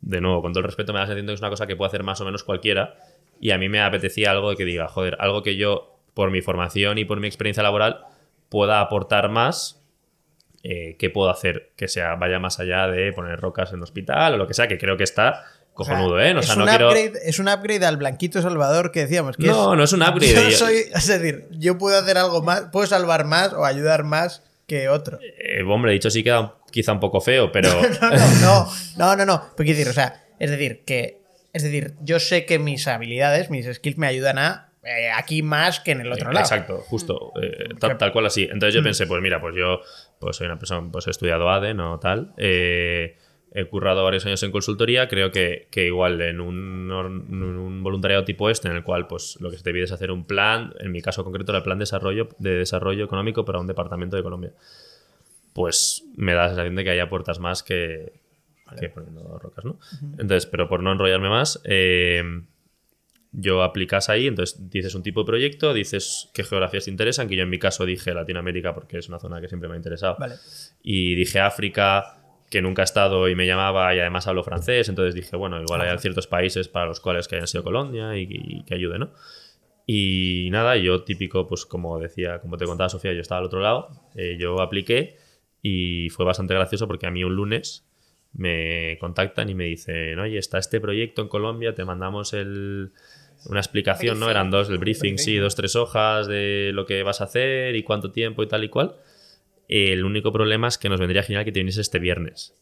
de 0.00 0.20
nuevo, 0.20 0.42
con 0.42 0.52
todo 0.52 0.60
el 0.60 0.66
respeto, 0.66 0.92
me 0.92 0.98
da 0.98 1.06
sentido 1.06 1.26
que 1.28 1.34
es 1.34 1.40
una 1.40 1.50
cosa 1.50 1.66
que 1.66 1.76
puede 1.76 1.88
hacer 1.88 2.02
más 2.02 2.20
o 2.20 2.24
menos 2.24 2.44
cualquiera 2.44 2.96
y 3.40 3.50
a 3.52 3.58
mí 3.58 3.68
me 3.68 3.80
apetecía 3.80 4.30
algo 4.30 4.50
de 4.50 4.56
que 4.56 4.64
diga, 4.64 4.88
joder, 4.88 5.16
algo 5.20 5.42
que 5.42 5.56
yo, 5.56 5.96
por 6.14 6.30
mi 6.30 6.42
formación 6.42 6.98
y 6.98 7.04
por 7.04 7.20
mi 7.20 7.26
experiencia 7.28 7.62
laboral, 7.62 8.00
pueda 8.48 8.80
aportar 8.80 9.28
más 9.28 9.80
eh, 10.64 10.96
qué 10.98 11.08
puedo 11.10 11.30
hacer 11.30 11.70
que 11.76 11.86
sea 11.86 12.16
vaya 12.16 12.38
más 12.40 12.58
allá 12.58 12.88
de 12.88 13.12
poner 13.12 13.38
rocas 13.40 13.70
en 13.70 13.76
un 13.76 13.82
hospital 13.84 14.34
o 14.34 14.36
lo 14.38 14.46
que 14.48 14.54
sea, 14.54 14.66
que 14.66 14.78
creo 14.78 14.96
que 14.96 15.04
está 15.04 15.44
cojonudo, 15.72 16.18
¿eh? 16.20 16.34
O 16.36 16.42
sea, 16.42 16.52
es, 16.54 16.58
no 16.58 16.64
un 16.64 16.70
quiero... 16.70 16.88
upgrade, 16.88 17.12
es 17.24 17.38
un 17.38 17.48
upgrade 17.48 17.86
al 17.86 17.96
Blanquito 17.98 18.42
Salvador 18.42 18.90
que 18.90 19.00
decíamos. 19.00 19.36
Que 19.36 19.46
No, 19.46 19.72
es- 19.74 19.78
no 19.78 19.84
es 19.84 19.92
un 19.92 20.02
upgrade. 20.02 20.50
Yo 20.50 20.56
soy, 20.56 20.74
es 20.92 21.06
decir, 21.06 21.46
yo 21.52 21.78
puedo 21.78 21.96
hacer 21.96 22.18
algo 22.18 22.42
más, 22.42 22.62
puedo 22.72 22.84
salvar 22.88 23.24
más 23.24 23.52
o 23.52 23.64
ayudar 23.64 24.02
más 24.02 24.42
que 24.66 24.88
otro. 24.88 25.20
Eh, 25.38 25.62
hombre, 25.62 25.92
dicho 25.92 26.10
sí 26.10 26.24
queda 26.24 26.54
quizá 26.70 26.92
un 26.92 27.00
poco 27.00 27.20
feo, 27.20 27.50
pero... 27.52 27.70
No, 28.00 28.10
no, 28.40 28.68
no, 28.96 29.16
no, 29.16 29.26
no. 29.26 29.42
Pero 29.56 29.66
quiero 29.66 29.78
decir, 29.78 29.88
o 29.88 29.92
sea, 29.92 30.24
es 30.38 30.50
decir, 30.50 30.82
que, 30.84 31.20
es 31.52 31.62
decir, 31.62 31.94
yo 32.02 32.20
sé 32.20 32.46
que 32.46 32.58
mis 32.58 32.86
habilidades, 32.88 33.50
mis 33.50 33.66
skills 33.66 33.98
me 33.98 34.06
ayudan 34.06 34.38
a 34.38 34.72
eh, 34.84 35.10
aquí 35.10 35.42
más 35.42 35.80
que 35.80 35.92
en 35.92 36.00
el 36.00 36.12
otro 36.12 36.32
lado. 36.32 36.44
Exacto, 36.44 36.78
justo, 36.86 37.32
eh, 37.42 37.74
tal, 37.78 37.98
tal 37.98 38.12
cual 38.12 38.26
así. 38.26 38.44
Entonces 38.44 38.74
yo 38.74 38.82
pensé, 38.82 39.06
pues 39.06 39.20
mira, 39.20 39.40
pues 39.40 39.54
yo 39.56 39.80
pues 40.18 40.36
soy 40.36 40.46
una 40.46 40.58
persona, 40.58 40.88
pues 40.90 41.06
he 41.06 41.10
estudiado 41.10 41.50
ADE, 41.50 41.74
no 41.74 41.98
tal. 41.98 42.32
eh, 42.36 43.16
he 43.52 43.64
currado 43.64 44.04
varios 44.04 44.26
años 44.26 44.42
en 44.42 44.52
consultoría, 44.52 45.08
creo 45.08 45.30
que, 45.30 45.68
que 45.70 45.86
igual 45.86 46.20
en 46.20 46.40
un, 46.40 46.90
en 47.30 47.42
un 47.42 47.82
voluntariado 47.82 48.24
tipo 48.24 48.50
este, 48.50 48.68
en 48.68 48.76
el 48.76 48.82
cual 48.82 49.06
pues 49.06 49.38
lo 49.40 49.50
que 49.50 49.56
se 49.56 49.62
te 49.62 49.72
pide 49.72 49.84
es 49.84 49.92
hacer 49.92 50.10
un 50.10 50.26
plan, 50.26 50.74
en 50.78 50.92
mi 50.92 51.00
caso 51.00 51.24
concreto 51.24 51.52
era 51.52 51.58
el 51.58 51.64
plan 51.64 51.78
de 51.78 51.82
desarrollo, 51.82 52.28
de 52.38 52.50
desarrollo 52.58 53.04
económico 53.04 53.44
para 53.44 53.58
un 53.58 53.66
departamento 53.66 54.16
de 54.16 54.22
Colombia. 54.22 54.52
Pues 55.58 56.04
me 56.14 56.34
da 56.34 56.42
la 56.42 56.48
sensación 56.50 56.76
de 56.76 56.84
que 56.84 56.90
hay 56.90 57.00
aportas 57.00 57.40
más 57.40 57.64
que, 57.64 58.12
que 58.78 58.88
poniendo 58.90 59.40
rocas, 59.40 59.64
¿no? 59.64 59.80
Entonces, 60.12 60.46
pero 60.46 60.68
por 60.68 60.84
no 60.84 60.92
enrollarme 60.92 61.28
más, 61.28 61.60
eh, 61.64 62.22
yo 63.32 63.64
aplicas 63.64 64.08
ahí, 64.08 64.28
entonces 64.28 64.70
dices 64.70 64.94
un 64.94 65.02
tipo 65.02 65.22
de 65.22 65.26
proyecto, 65.26 65.74
dices 65.74 66.30
qué 66.32 66.44
geografías 66.44 66.84
te 66.84 66.92
interesan, 66.92 67.26
que 67.26 67.34
yo 67.34 67.42
en 67.42 67.50
mi 67.50 67.58
caso 67.58 67.84
dije 67.86 68.14
Latinoamérica 68.14 68.72
porque 68.72 68.98
es 68.98 69.08
una 69.08 69.18
zona 69.18 69.40
que 69.40 69.48
siempre 69.48 69.68
me 69.68 69.74
ha 69.74 69.78
interesado. 69.78 70.14
Vale. 70.16 70.36
Y 70.80 71.16
dije 71.16 71.40
África, 71.40 72.20
que 72.48 72.62
nunca 72.62 72.82
he 72.82 72.84
estado 72.84 73.28
y 73.28 73.34
me 73.34 73.44
llamaba 73.44 73.92
y 73.96 73.98
además 73.98 74.28
hablo 74.28 74.44
francés, 74.44 74.88
entonces 74.88 75.16
dije, 75.16 75.34
bueno, 75.34 75.60
igual 75.60 75.80
hay 75.80 75.98
ciertos 75.98 76.28
países 76.28 76.68
para 76.68 76.86
los 76.86 77.00
cuales 77.00 77.26
que 77.26 77.34
hayan 77.34 77.48
sido 77.48 77.64
colonia 77.64 78.16
y, 78.16 78.28
y 78.30 78.62
que 78.62 78.74
ayude, 78.74 79.00
¿no? 79.00 79.10
Y 79.90 80.48
nada, 80.50 80.76
yo 80.76 81.02
típico, 81.02 81.48
pues 81.48 81.64
como 81.64 81.98
decía, 81.98 82.40
como 82.40 82.58
te 82.58 82.66
contaba 82.66 82.90
Sofía, 82.90 83.14
yo 83.14 83.22
estaba 83.22 83.38
al 83.38 83.46
otro 83.46 83.60
lado, 83.60 83.88
eh, 84.14 84.36
yo 84.38 84.60
apliqué 84.60 85.16
y 85.70 86.10
fue 86.10 86.24
bastante 86.24 86.54
gracioso 86.54 86.86
porque 86.86 87.06
a 87.06 87.10
mí 87.10 87.24
un 87.24 87.34
lunes 87.34 87.84
me 88.32 88.96
contactan 89.00 89.48
y 89.48 89.54
me 89.54 89.64
dicen, 89.64 90.18
oye, 90.18 90.38
está 90.38 90.58
este 90.58 90.80
proyecto 90.80 91.22
en 91.22 91.28
Colombia, 91.28 91.74
te 91.74 91.84
mandamos 91.84 92.32
el, 92.34 92.92
una 93.46 93.60
explicación, 93.60 94.18
¿no? 94.20 94.26
Briefing. 94.26 94.30
Eran 94.30 94.50
dos, 94.50 94.68
el 94.68 94.78
briefing, 94.78 95.16
sí, 95.18 95.36
dos, 95.36 95.54
tres 95.56 95.74
hojas 95.76 96.26
de 96.28 96.70
lo 96.74 96.84
que 96.86 97.02
vas 97.02 97.20
a 97.20 97.24
hacer 97.24 97.74
y 97.76 97.82
cuánto 97.82 98.10
tiempo 98.12 98.42
y 98.42 98.48
tal 98.48 98.64
y 98.64 98.68
cual. 98.68 98.94
El 99.68 100.04
único 100.04 100.32
problema 100.32 100.68
es 100.68 100.78
que 100.78 100.88
nos 100.88 101.00
vendría 101.00 101.22
genial 101.22 101.44
que 101.44 101.52
te 101.52 101.60
viniese 101.60 101.80
este 101.82 101.98
viernes 101.98 102.54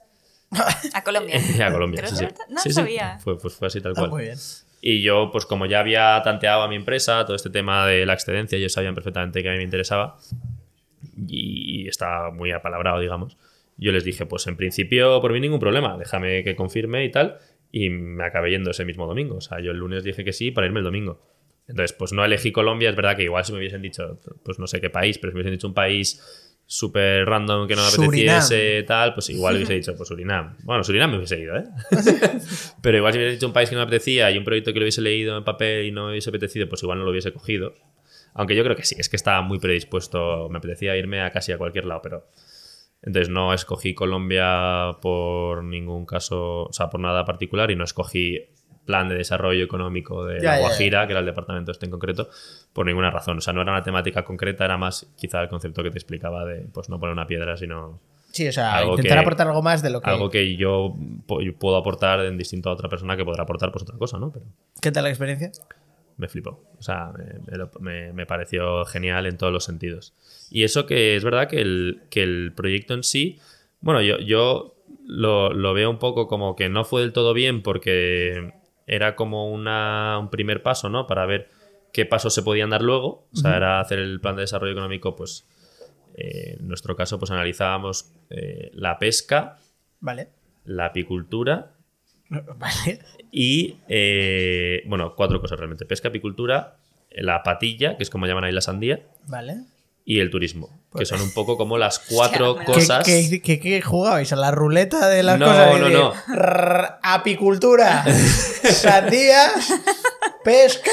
A 0.94 1.02
Colombia. 1.04 1.36
a 1.66 1.72
Colombia. 1.72 2.02
¿Pero 2.04 2.16
sí, 2.16 2.24
sí. 2.24 2.34
No 2.50 2.60
Sí, 2.60 2.70
sí. 2.70 2.74
sabía. 2.74 3.18
Fue, 3.18 3.36
pues 3.38 3.54
fue 3.54 3.66
así 3.68 3.80
tal 3.80 3.92
Ah, 3.96 3.98
cual. 4.00 4.10
muy 4.10 4.22
bien. 4.24 4.38
Y 4.80 5.02
yo, 5.02 5.30
pues 5.32 5.46
como 5.46 5.66
ya 5.66 5.80
había 5.80 6.20
tanteado 6.22 6.62
a 6.62 6.68
mi 6.68 6.76
empresa, 6.76 7.24
todo 7.24 7.34
este 7.34 7.50
tema 7.50 7.86
de 7.86 8.06
la 8.06 8.12
excedencia, 8.14 8.56
ellos 8.56 8.72
sabían 8.72 8.94
perfectamente 8.94 9.42
que 9.42 9.48
a 9.48 9.52
mí 9.52 9.58
me 9.58 9.64
interesaba 9.64 10.16
y 11.16 11.88
estaba 11.88 12.30
muy 12.30 12.52
apalabrado, 12.52 13.00
digamos. 13.00 13.36
Yo 13.76 13.92
les 13.92 14.04
dije, 14.04 14.26
pues 14.26 14.46
en 14.46 14.56
principio 14.56 15.20
por 15.20 15.32
mí 15.32 15.40
ningún 15.40 15.60
problema, 15.60 15.96
déjame 15.98 16.42
que 16.44 16.56
confirme 16.56 17.04
y 17.04 17.10
tal. 17.10 17.38
Y 17.72 17.90
me 17.90 18.24
acabé 18.24 18.50
yendo 18.50 18.70
ese 18.70 18.84
mismo 18.84 19.06
domingo. 19.06 19.36
O 19.36 19.40
sea, 19.40 19.60
yo 19.60 19.70
el 19.70 19.78
lunes 19.78 20.04
dije 20.04 20.24
que 20.24 20.32
sí 20.32 20.50
para 20.50 20.66
irme 20.66 20.80
el 20.80 20.84
domingo. 20.84 21.20
Entonces, 21.68 21.92
pues 21.92 22.12
no 22.12 22.24
elegí 22.24 22.52
Colombia. 22.52 22.90
Es 22.90 22.96
verdad 22.96 23.16
que 23.16 23.24
igual 23.24 23.44
si 23.44 23.52
me 23.52 23.58
hubiesen 23.58 23.82
dicho, 23.82 24.18
pues 24.44 24.58
no 24.58 24.66
sé 24.66 24.80
qué 24.80 24.88
país, 24.88 25.18
pero 25.18 25.32
si 25.32 25.34
me 25.34 25.40
hubiesen 25.40 25.58
dicho 25.58 25.66
un 25.66 25.74
país 25.74 26.54
súper 26.64 27.24
random 27.26 27.68
que 27.68 27.76
no 27.76 27.82
me 27.82 27.90
Surinam. 27.90 28.36
apeteciese, 28.36 28.82
tal, 28.84 29.14
pues 29.14 29.30
igual 29.30 29.56
hubiese 29.56 29.74
dicho, 29.74 29.94
pues 29.96 30.08
Surinam. 30.08 30.56
Bueno, 30.62 30.82
Surinam 30.84 31.10
me 31.10 31.16
hubiese 31.18 31.38
ido, 31.38 31.56
¿eh? 31.56 31.64
Pero 32.82 32.98
igual 32.98 33.12
si 33.12 33.18
me 33.18 33.24
hubiese 33.24 33.36
dicho 33.36 33.46
un 33.46 33.52
país 33.52 33.68
que 33.68 33.74
no 33.74 33.80
me 33.80 33.86
apetecía 33.86 34.30
y 34.30 34.38
un 34.38 34.44
proyecto 34.44 34.72
que 34.72 34.78
lo 34.78 34.84
hubiese 34.84 35.02
leído 35.02 35.36
en 35.36 35.44
papel 35.44 35.86
y 35.86 35.92
no 35.92 36.06
me 36.06 36.12
hubiese 36.12 36.30
apetecido, 36.30 36.68
pues 36.68 36.82
igual 36.82 36.98
no 36.98 37.04
lo 37.04 37.10
hubiese 37.10 37.32
cogido. 37.32 37.74
Aunque 38.36 38.54
yo 38.54 38.62
creo 38.62 38.76
que 38.76 38.84
sí, 38.84 38.94
es 38.98 39.08
que 39.08 39.16
estaba 39.16 39.42
muy 39.42 39.58
predispuesto, 39.58 40.48
me 40.50 40.58
apetecía 40.58 40.96
irme 40.96 41.22
a 41.22 41.30
casi 41.32 41.52
a 41.52 41.58
cualquier 41.58 41.86
lado, 41.86 42.00
pero... 42.02 42.26
Entonces 43.02 43.28
no 43.28 43.52
escogí 43.52 43.94
Colombia 43.94 44.96
por 45.00 45.62
ningún 45.62 46.06
caso, 46.06 46.64
o 46.64 46.72
sea, 46.72 46.88
por 46.90 46.98
nada 46.98 47.24
particular 47.24 47.70
y 47.70 47.76
no 47.76 47.84
escogí 47.84 48.40
plan 48.84 49.08
de 49.08 49.16
desarrollo 49.16 49.62
económico 49.64 50.24
de 50.24 50.40
Ya, 50.40 50.44
La 50.44 50.50
ya, 50.50 50.56
ya. 50.56 50.60
Guajira, 50.68 51.06
que 51.06 51.12
era 51.12 51.20
el 51.20 51.26
departamento 51.26 51.70
este 51.72 51.84
en 51.86 51.90
concreto, 51.92 52.28
por 52.72 52.86
ninguna 52.86 53.10
razón. 53.10 53.38
O 53.38 53.40
sea, 53.40 53.52
no 53.52 53.62
era 53.62 53.72
una 53.72 53.82
temática 53.82 54.24
concreta, 54.24 54.64
era 54.64 54.76
más 54.76 55.06
quizá 55.16 55.40
el 55.42 55.48
concepto 55.48 55.82
que 55.82 55.90
te 55.90 55.98
explicaba 55.98 56.44
de 56.44 56.66
pues 56.72 56.88
no 56.88 56.98
poner 56.98 57.12
una 57.12 57.26
piedra, 57.26 57.56
sino 57.56 58.00
Sí, 58.32 58.46
o 58.48 58.52
sea, 58.52 58.74
Algo 58.76 58.92
intentar 58.92 59.18
que- 59.18 59.20
aportar 59.20 59.46
algo 59.46 59.62
más 59.62 59.82
de 59.82 59.90
lo 59.90 60.00
que. 60.00 60.10
algo 60.10 60.28
que 60.30 60.56
yo 60.56 60.94
puedo 61.58 61.76
aportar 61.76 62.20
en 62.20 62.36
distinto 62.38 62.70
a 62.70 62.72
otra 62.72 62.88
persona 62.88 63.16
que 63.16 63.24
podrá 63.24 63.44
aportar 63.44 63.70
pues 63.72 63.82
otra 63.82 63.96
cosa, 63.98 64.18
¿no? 64.18 64.30
Pero 64.32 64.46
¿Qué 64.80 64.90
tal 64.90 65.04
la 65.04 65.10
experiencia? 65.10 65.52
Me 66.16 66.28
flipó. 66.28 66.62
O 66.78 66.82
sea, 66.82 67.12
me, 67.12 67.66
me 67.80 68.12
me 68.12 68.26
pareció 68.26 68.84
genial 68.84 69.26
en 69.26 69.36
todos 69.36 69.52
los 69.52 69.64
sentidos. 69.64 70.14
Y 70.50 70.64
eso 70.64 70.86
que 70.86 71.16
es 71.16 71.24
verdad 71.24 71.48
que 71.48 71.60
el, 71.60 72.02
que 72.10 72.22
el 72.22 72.52
proyecto 72.54 72.94
en 72.94 73.02
sí, 73.02 73.38
bueno, 73.80 74.00
yo, 74.02 74.18
yo 74.18 74.74
lo, 75.06 75.52
lo 75.52 75.74
veo 75.74 75.90
un 75.90 75.98
poco 75.98 76.26
como 76.28 76.56
que 76.56 76.68
no 76.68 76.84
fue 76.84 77.02
del 77.02 77.12
todo 77.12 77.34
bien 77.34 77.62
porque 77.62 78.52
era 78.86 79.16
como 79.16 79.50
una, 79.50 80.18
un 80.18 80.30
primer 80.30 80.62
paso, 80.62 80.88
¿no? 80.88 81.06
Para 81.06 81.26
ver 81.26 81.50
qué 81.92 82.06
pasos 82.06 82.34
se 82.34 82.42
podían 82.42 82.70
dar 82.70 82.82
luego. 82.82 83.26
O 83.32 83.36
sea, 83.36 83.56
era 83.56 83.80
hacer 83.80 83.98
el 83.98 84.20
plan 84.20 84.36
de 84.36 84.42
desarrollo 84.42 84.72
económico, 84.72 85.16
pues 85.16 85.46
eh, 86.14 86.56
en 86.58 86.68
nuestro 86.68 86.96
caso, 86.96 87.18
pues 87.18 87.30
analizábamos 87.30 88.12
eh, 88.30 88.70
la 88.74 88.98
pesca, 88.98 89.58
Vale. 90.00 90.28
la 90.64 90.86
apicultura 90.86 91.72
Vale. 92.28 93.00
Y, 93.38 93.76
eh, 93.88 94.82
bueno, 94.86 95.14
cuatro 95.14 95.42
cosas 95.42 95.58
realmente. 95.58 95.84
Pesca, 95.84 96.08
apicultura, 96.08 96.76
la 97.10 97.42
patilla, 97.42 97.98
que 97.98 98.02
es 98.02 98.08
como 98.08 98.26
llaman 98.26 98.44
ahí 98.44 98.52
la 98.52 98.62
sandía, 98.62 99.00
Vale. 99.26 99.56
y 100.06 100.20
el 100.20 100.30
turismo, 100.30 100.70
que 100.96 101.04
son 101.04 101.20
un 101.20 101.34
poco 101.34 101.58
como 101.58 101.76
las 101.76 101.98
cuatro 102.08 102.52
Hostia, 102.52 102.60
me- 102.60 102.66
¿Qué, 102.66 102.72
cosas... 102.72 103.04
qué, 103.04 103.42
qué- 103.42 103.60
qué 103.60 103.82
jugabais? 103.82 104.32
¿A 104.32 104.36
la 104.36 104.52
ruleta 104.52 105.08
de 105.10 105.22
las 105.22 105.38
No, 105.38 105.44
cosas? 105.46 105.78
no, 105.80 105.86
de 105.88 105.92
no. 105.92 106.14
rrr, 106.34 106.94
apicultura, 107.02 108.04
sandías, 108.64 109.52
pesca. 110.42 110.90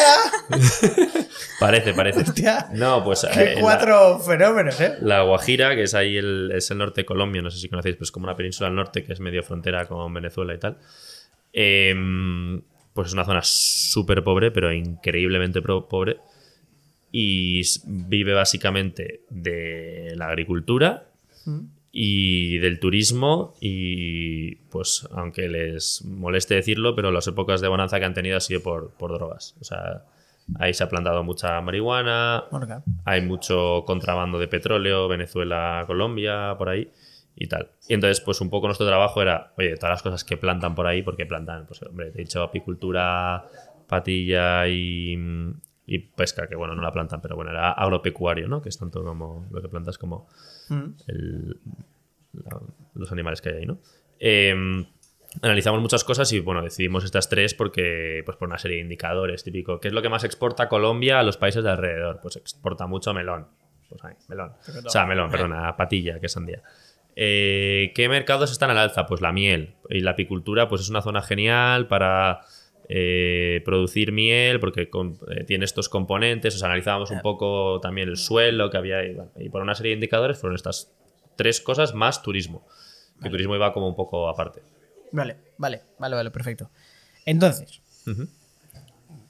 Parece, 1.60 1.94
parece. 1.94 2.22
Hostia. 2.24 2.68
No, 2.74 3.06
pues... 3.06 3.26
Qué 3.34 3.42
eh, 3.54 3.56
la- 3.56 3.62
cuatro 3.62 4.20
fenómenos, 4.20 4.82
¿eh? 4.82 4.96
La 5.00 5.22
Guajira, 5.22 5.76
que 5.76 5.84
es 5.84 5.94
ahí 5.94 6.18
el, 6.18 6.52
es 6.54 6.70
el 6.72 6.78
norte 6.78 7.02
de 7.02 7.06
Colombia, 7.06 7.42
no 7.42 7.50
sé 7.52 7.58
si 7.60 7.70
conocéis, 7.70 7.96
pues 7.96 8.12
como 8.12 8.26
una 8.26 8.36
península 8.36 8.68
al 8.68 8.76
norte 8.76 9.04
que 9.06 9.14
es 9.14 9.22
medio 9.22 9.44
frontera 9.44 9.86
con 9.86 10.14
Venezuela 10.14 10.54
y 10.54 10.58
tal. 10.60 10.78
Em, 11.54 12.62
pues 12.94 13.08
es 13.10 13.14
una 13.14 13.26
zona 13.26 13.42
súper 13.44 14.24
pobre, 14.24 14.52
pero 14.52 14.74
increíblemente 14.74 15.62
pobre. 15.62 16.18
Y 17.12 17.62
vive 17.86 18.34
básicamente 18.34 19.22
de 19.30 20.14
la 20.16 20.28
agricultura 20.28 21.08
y 21.92 22.58
del 22.58 22.80
turismo. 22.80 23.54
Y 23.62 24.56
pues, 24.72 25.08
aunque 25.12 25.48
les 25.48 26.04
moleste 26.06 26.56
decirlo, 26.56 26.96
pero 26.96 27.12
las 27.12 27.28
épocas 27.28 27.62
de 27.62 27.68
bonanza 27.68 28.00
que 28.00 28.06
han 28.06 28.16
tenido 28.16 28.38
ha 28.38 28.42
sido 28.42 28.62
por, 28.62 28.92
por 28.94 29.14
drogas. 29.14 29.56
O 29.62 29.64
sea, 29.64 30.06
ahí 30.60 30.74
se 30.74 30.84
ha 30.84 30.90
plantado 30.90 31.24
mucha 31.24 31.62
marihuana, 31.62 32.46
hay 33.06 33.22
mucho 33.22 33.84
contrabando 33.86 34.40
de 34.40 34.48
petróleo, 34.48 35.08
Venezuela, 35.08 35.84
Colombia, 35.86 36.56
por 36.58 36.70
ahí 36.70 36.92
y 37.36 37.48
tal. 37.48 37.70
Y 37.88 37.94
entonces, 37.96 38.22
pues 38.22 38.40
un 38.42 38.50
poco 38.50 38.68
nuestro 38.68 38.86
trabajo 38.88 39.22
era, 39.22 39.54
oye, 39.58 39.76
todas 39.76 39.92
las 39.92 40.04
cosas 40.04 40.24
que 40.24 40.38
plantan 40.38 40.76
por 40.76 40.86
ahí, 40.88 41.02
porque 41.04 41.26
plantan, 41.26 41.66
pues 41.66 41.82
hombre, 41.84 42.12
te 42.12 42.20
he 42.22 42.26
dicho 42.26 42.44
apicultura, 42.44 43.46
patilla 43.88 44.68
y, 44.68 45.18
y 45.86 46.00
pesca, 46.00 46.48
que 46.48 46.56
bueno, 46.56 46.76
no 46.76 46.82
la 46.82 46.92
plantan, 46.92 47.22
pero 47.22 47.36
bueno, 47.36 47.52
era 47.52 47.72
agropecuario, 47.72 48.48
¿no? 48.48 48.62
Que 48.62 48.70
es 48.70 48.78
tanto 48.78 49.04
como 49.04 49.48
lo 49.52 49.62
que 49.62 49.68
plantas 49.70 49.98
como 49.98 50.28
Mm. 50.70 50.84
el- 51.08 51.58
la- 52.34 52.60
los 52.96 53.12
animales 53.12 53.42
que 53.42 53.50
hay 53.50 53.56
ahí, 53.58 53.66
¿no? 53.66 53.78
Eh, 54.20 54.86
analizamos 55.42 55.82
muchas 55.82 56.04
cosas 56.04 56.32
y 56.32 56.40
bueno, 56.40 56.62
decidimos 56.62 57.04
estas 57.04 57.28
tres 57.30 57.54
porque, 57.54 58.22
pues 58.26 58.38
por 58.38 58.48
una 58.48 58.58
serie 58.60 58.78
de 58.78 58.84
indicadores, 58.84 59.44
típico. 59.44 59.80
¿Qué 59.80 59.88
es 59.90 59.94
lo 59.94 60.02
que 60.02 60.10
más 60.10 60.24
exporta 60.24 60.70
Colombia 60.70 61.20
a 61.20 61.24
los 61.24 61.38
países 61.38 61.64
de 61.64 61.70
alrededor? 61.72 62.20
Pues 62.22 62.36
exporta 62.38 62.86
mucho 62.88 63.14
melón. 63.14 63.48
Pues 63.90 64.04
ahí, 64.06 64.14
melón. 64.30 64.54
O 64.86 64.90
sea, 64.90 65.06
melón, 65.06 65.30
perdona, 65.30 65.76
patilla, 65.76 66.20
que 66.20 66.28
es 66.28 66.32
sandía. 66.32 66.62
Eh, 67.16 67.92
¿Qué 67.96 68.10
mercados 68.10 68.52
están 68.52 68.70
al 68.72 68.78
alza? 68.78 69.06
Pues 69.06 69.22
la 69.22 69.32
miel. 69.32 69.76
Y 69.90 70.00
la 70.02 70.12
apicultura, 70.12 70.68
pues 70.68 70.82
es 70.82 70.90
una 70.90 71.02
zona 71.02 71.22
genial 71.22 71.88
para 71.88 72.42
eh, 72.90 73.62
producir 73.66 74.12
miel, 74.12 74.60
porque 74.60 74.90
con- 74.90 75.18
eh, 75.30 75.44
tiene 75.46 75.66
estos 75.66 75.90
componentes, 75.90 76.56
o 76.56 76.58
sea, 76.58 76.68
analizábamos 76.68 77.12
un 77.12 77.22
poco 77.22 77.80
también 77.82 78.10
el 78.10 78.18
suelo 78.18 78.70
que 78.70 78.78
había, 78.78 79.04
y, 79.06 79.14
bueno, 79.14 79.32
y 79.40 79.50
por 79.50 79.62
una 79.62 79.74
serie 79.76 79.92
de 79.92 79.96
indicadores 79.96 80.38
fueron 80.38 80.56
estas 80.56 80.92
tres 81.38 81.62
cosas 81.62 81.94
más 81.94 82.22
turismo. 82.22 82.68
Que 83.22 83.30
turismo 83.30 83.56
iba 83.56 83.72
como 83.74 83.88
un 83.88 83.96
poco 83.96 84.28
aparte. 84.28 84.62
Vale, 85.12 85.38
vale, 85.58 85.82
vale, 86.00 86.16
vale, 86.16 86.30
perfecto. 86.32 86.70
Entonces, 87.26 87.82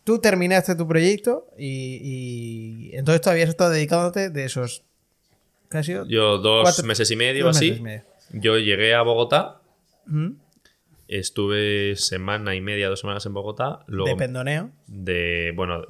tú 0.04 0.20
terminaste 0.20 0.76
tu 0.76 0.88
proyecto 0.88 1.48
y, 1.58 2.90
y 2.92 2.96
entonces 2.96 3.22
tú 3.22 3.30
habías 3.30 3.50
estado 3.50 3.70
dedicándote 3.72 4.30
de 4.30 4.46
esos... 4.46 4.84
¿Qué 5.74 5.78
ha 5.80 5.84
sido? 5.84 6.08
Yo 6.08 6.38
dos 6.38 6.64
Cuatro- 6.64 6.86
meses 6.86 7.12
y 7.12 7.16
medio 7.18 7.50
así. 7.50 7.66
meses 7.72 7.80
y 7.80 7.84
medio. 7.84 8.04
Yo 8.32 8.58
llegué 8.58 8.94
a 8.96 9.02
Bogotá, 9.02 9.60
estuve 11.08 11.96
semana 11.96 12.56
y 12.56 12.62
media, 12.62 12.90
dos 12.90 13.00
semanas 13.02 13.26
en 13.26 13.34
Bogotá. 13.34 13.80
Luego 13.88 14.10
De 14.10 14.16
pendoneo. 14.16 14.72
de, 14.88 15.52
bueno, 15.56 15.82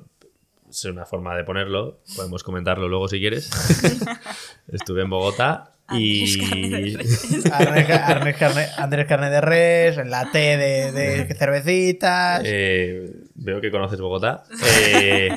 es 0.69 0.86
una 0.86 1.06
forma 1.06 1.36
de 1.36 1.43
ponerlo, 1.43 2.00
podemos 2.15 2.43
comentarlo 2.43 2.88
luego 2.89 3.08
si 3.08 3.19
quieres. 3.19 3.50
Estuve 4.67 5.04
en 5.04 5.10
Bogotá 5.10 5.72
y... 5.91 6.41
Andrés 6.52 7.52
Andrés, 7.52 7.89
Andrés 7.91 8.38
Carne, 8.38 8.65
Andrés 8.78 9.06
Carne 9.08 9.30
de 9.30 9.41
Res, 9.41 9.98
el 9.98 10.10
latte 10.10 10.58
de, 10.58 10.91
de 10.91 11.36
cervecitas. 11.36 12.41
Eh, 12.46 13.12
veo 13.36 13.62
que 13.62 13.69
conoces 13.72 14.00
Bogotá. 14.00 14.43
Eh, 14.89 15.30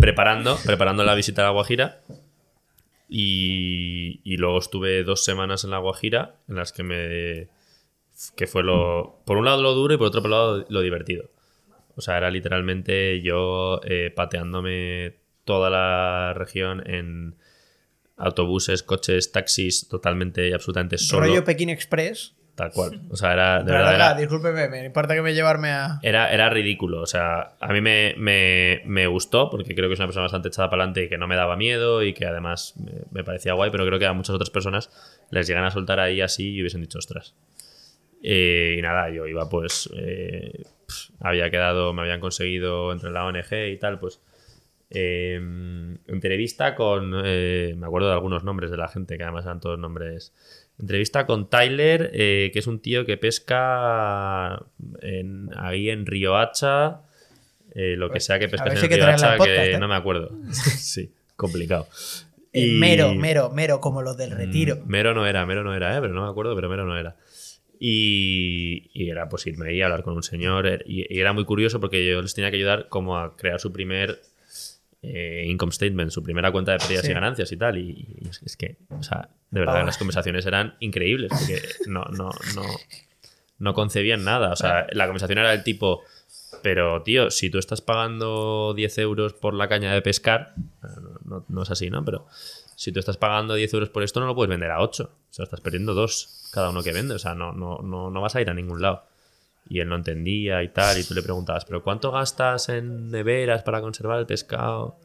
preparando, 0.00 0.56
preparando 0.64 1.04
la 1.04 1.14
visita 1.14 1.42
a 1.42 1.46
La 1.46 1.50
Guajira. 1.50 2.00
Y, 3.12 4.20
y 4.22 4.36
luego 4.36 4.58
estuve 4.58 5.02
dos 5.02 5.24
semanas 5.24 5.64
en 5.64 5.70
La 5.70 5.78
Guajira, 5.78 6.36
en 6.48 6.54
las 6.54 6.72
que 6.72 6.84
me. 6.84 7.48
que 8.36 8.46
fue 8.46 8.62
lo. 8.62 9.20
Por 9.26 9.36
un 9.36 9.44
lado 9.44 9.62
lo 9.62 9.74
duro 9.74 9.94
y 9.94 9.96
por 9.96 10.06
otro 10.06 10.28
lado 10.28 10.64
lo 10.68 10.80
divertido. 10.80 11.28
O 11.96 12.00
sea, 12.00 12.16
era 12.16 12.30
literalmente 12.30 13.20
yo 13.20 13.80
eh, 13.84 14.12
pateándome 14.14 15.16
toda 15.44 15.70
la 15.70 16.34
región 16.34 16.88
en 16.88 17.34
autobuses, 18.16 18.84
coches, 18.84 19.32
taxis, 19.32 19.88
totalmente 19.88 20.48
y 20.48 20.52
absolutamente 20.52 20.96
solo. 20.96 21.26
rollo 21.26 21.44
Pekín 21.44 21.70
Express. 21.70 22.36
Tal 22.60 22.72
cual. 22.72 23.00
O 23.10 23.16
sea, 23.16 23.32
era. 23.32 23.58
De 23.60 23.64
Pero 23.64 23.78
verdad, 23.78 23.94
era- 23.94 24.14
discúlpeme, 24.14 24.68
me 24.68 24.84
importa 24.84 25.14
que 25.14 25.22
me 25.22 25.32
llevarme 25.34 25.70
a... 25.70 25.98
era, 26.02 26.30
era 26.32 26.50
ridículo. 26.50 27.00
O 27.00 27.06
sea, 27.06 27.54
a 27.58 27.72
mí 27.72 27.80
me, 27.80 28.14
me- 28.18 28.82
me 28.84 29.06
gustó 29.06 29.48
porque 29.50 29.74
creo 29.74 29.88
que 29.88 29.94
es 29.94 29.98
una 30.00 30.06
persona 30.08 30.24
bastante 30.24 30.48
echada 30.48 30.68
para 30.68 30.82
adelante 30.82 31.04
y 31.04 31.08
que 31.08 31.16
no 31.18 31.26
me 31.26 31.36
daba 31.36 31.56
miedo 31.56 32.02
y 32.02 32.12
que 32.12 32.26
además 32.26 32.74
me, 32.76 32.92
me 33.10 33.24
parecía 33.24 33.54
guay, 33.54 33.70
pero 33.70 33.86
creo 33.86 33.98
que 33.98 34.06
a 34.06 34.12
muchas 34.12 34.34
otras 34.34 34.50
personas 34.50 34.90
les 35.30 35.46
llegan 35.46 35.64
a 35.64 35.70
soltar 35.70 36.00
ahí 36.00 36.20
así 36.20 36.54
y 36.54 36.60
hubiesen 36.60 36.80
dicho, 36.82 36.98
ostras. 36.98 37.34
Eh, 38.22 38.76
y 38.78 38.82
nada, 38.82 39.08
yo 39.10 39.26
iba 39.26 39.48
pues. 39.48 39.88
eh, 39.96 40.64
había 41.20 41.48
quedado, 41.50 41.92
me 41.94 42.02
habían 42.02 42.20
conseguido 42.20 42.92
entre 42.92 43.10
la 43.10 43.24
ONG 43.24 43.52
y 43.72 43.78
tal, 43.78 43.98
pues. 43.98 44.20
eh, 44.90 45.36
entrevista 46.06 46.74
con. 46.74 47.12
eh, 47.24 47.74
me 47.76 47.86
acuerdo 47.86 48.08
de 48.08 48.14
algunos 48.14 48.44
nombres 48.44 48.70
de 48.70 48.76
la 48.76 48.88
gente, 48.88 49.16
que 49.16 49.22
además 49.22 49.44
eran 49.46 49.60
todos 49.60 49.78
nombres. 49.78 50.34
Entrevista 50.80 51.26
con 51.26 51.48
Tyler, 51.50 52.10
eh, 52.14 52.50
que 52.52 52.58
es 52.58 52.66
un 52.66 52.80
tío 52.80 53.04
que 53.06 53.16
pesca 53.16 54.64
en- 55.02 55.50
ahí 55.56 55.90
en 55.90 56.06
Río 56.06 56.36
Hacha. 56.36 57.02
eh, 57.74 57.94
lo 57.96 58.10
que 58.10 58.18
sea 58.20 58.38
que 58.40 58.48
Pues, 58.48 58.60
a 58.60 58.64
pescas 58.64 58.74
ver 58.74 58.78
en 58.78 58.82
si 58.82 58.88
que 58.88 58.96
Río 59.06 59.14
Hacha, 59.14 59.36
podcast, 59.36 59.56
que 59.60 59.72
¿eh? 59.74 59.78
no 59.78 59.86
me 59.88 59.94
acuerdo. 59.94 60.30
sí, 60.78 61.12
complicado. 61.36 61.86
Y- 62.52 62.72
Mero, 62.80 63.14
mero, 63.14 63.50
mero, 63.50 63.80
como 63.80 64.02
los 64.02 64.16
del 64.16 64.32
retiro. 64.32 64.76
Mm, 64.76 64.88
Mero 64.90 65.14
no 65.14 65.24
era, 65.26 65.46
Mero 65.46 65.62
no 65.62 65.72
era, 65.74 65.96
¿eh? 65.96 66.00
pero 66.00 66.12
no 66.12 66.24
me 66.24 66.30
acuerdo, 66.30 66.54
pero 66.56 66.68
Mero 66.68 66.84
no 66.84 66.98
era. 66.98 67.14
Y, 67.78 68.90
y 68.92 69.08
era 69.10 69.28
pues 69.28 69.46
irme 69.46 69.68
ahí 69.70 69.80
a 69.80 69.86
hablar 69.86 70.02
con 70.02 70.14
un 70.14 70.22
señor. 70.22 70.66
er- 70.66 70.82
Y, 70.86 71.06
y 71.14 71.20
era 71.20 71.32
muy 71.32 71.44
curioso 71.44 71.80
porque 71.80 72.06
yo 72.06 72.20
les 72.20 72.34
tenía 72.34 72.50
que 72.50 72.56
ayudar 72.56 72.88
como 72.88 73.18
a 73.18 73.36
crear 73.36 73.60
su 73.60 73.72
primer 73.72 74.20
eh, 75.02 75.44
income 75.46 75.72
statement, 75.72 76.10
su 76.10 76.22
primera 76.22 76.52
cuenta 76.52 76.72
de 76.72 76.78
pérdidas 76.78 77.04
Sí. 77.04 77.10
y 77.10 77.14
ganancias 77.14 77.52
y 77.52 77.56
tal. 77.56 77.78
Y, 77.78 78.16
y 78.20 78.28
es, 78.28 78.42
es 78.42 78.56
que, 78.56 78.76
o 78.90 79.02
sea, 79.02 79.28
de 79.50 79.60
verdad, 79.60 79.84
las 79.86 79.96
conversaciones 79.98 80.44
eran 80.46 80.74
increíbles 80.80 81.30
porque 81.30 81.60
no, 81.86 82.04
no, 82.04 82.30
no, 82.54 82.62
no 83.58 83.74
concebían 83.74 84.24
nada. 84.24 84.52
O 84.52 84.56
sea, 84.56 84.86
la 84.92 85.06
conversación 85.06 85.38
era 85.38 85.50
del 85.50 85.62
tipo. 85.64 86.02
Pero, 86.62 87.02
tío, 87.02 87.30
si 87.30 87.48
tú 87.48 87.58
estás 87.58 87.80
pagando 87.80 88.74
10 88.74 88.98
euros 88.98 89.32
por 89.32 89.54
la 89.54 89.68
caña 89.68 89.94
de 89.94 90.02
pescar, 90.02 90.54
no, 90.82 91.18
no- 91.24 91.44
no 91.48 91.62
es 91.62 91.70
así, 91.70 91.88
¿no? 91.90 92.04
Pero 92.04 92.26
si 92.76 92.92
tú 92.92 92.98
estás 93.00 93.16
pagando 93.16 93.54
10 93.54 93.72
euros 93.72 93.88
por 93.88 94.02
esto, 94.02 94.20
no 94.20 94.26
lo 94.26 94.34
puedes 94.34 94.50
vender 94.50 94.70
a 94.70 94.80
8. 94.82 95.04
O 95.04 95.32
sea, 95.32 95.44
estás 95.44 95.60
perdiendo 95.60 95.94
dos 95.94 96.48
cada 96.52 96.70
uno 96.70 96.82
que 96.82 96.92
vende. 96.92 97.14
O 97.14 97.18
sea, 97.18 97.34
no, 97.34 97.52
no, 97.52 97.78
no, 97.78 98.10
no 98.10 98.20
vas 98.20 98.34
a 98.36 98.40
ir 98.42 98.50
a 98.50 98.54
ningún 98.54 98.82
lado. 98.82 99.04
Y 99.70 99.78
él 99.80 99.88
no 99.88 99.94
entendía 99.94 100.62
y 100.62 100.68
tal. 100.68 100.98
Y 100.98 101.04
tú 101.04 101.14
le 101.14 101.22
preguntabas, 101.22 101.64
¿pero 101.64 101.82
cuánto 101.82 102.10
gastas 102.10 102.68
en 102.68 103.10
neveras 103.10 103.62
para 103.62 103.80
conservar 103.80 104.18
el 104.18 104.26
pescado? 104.26 104.98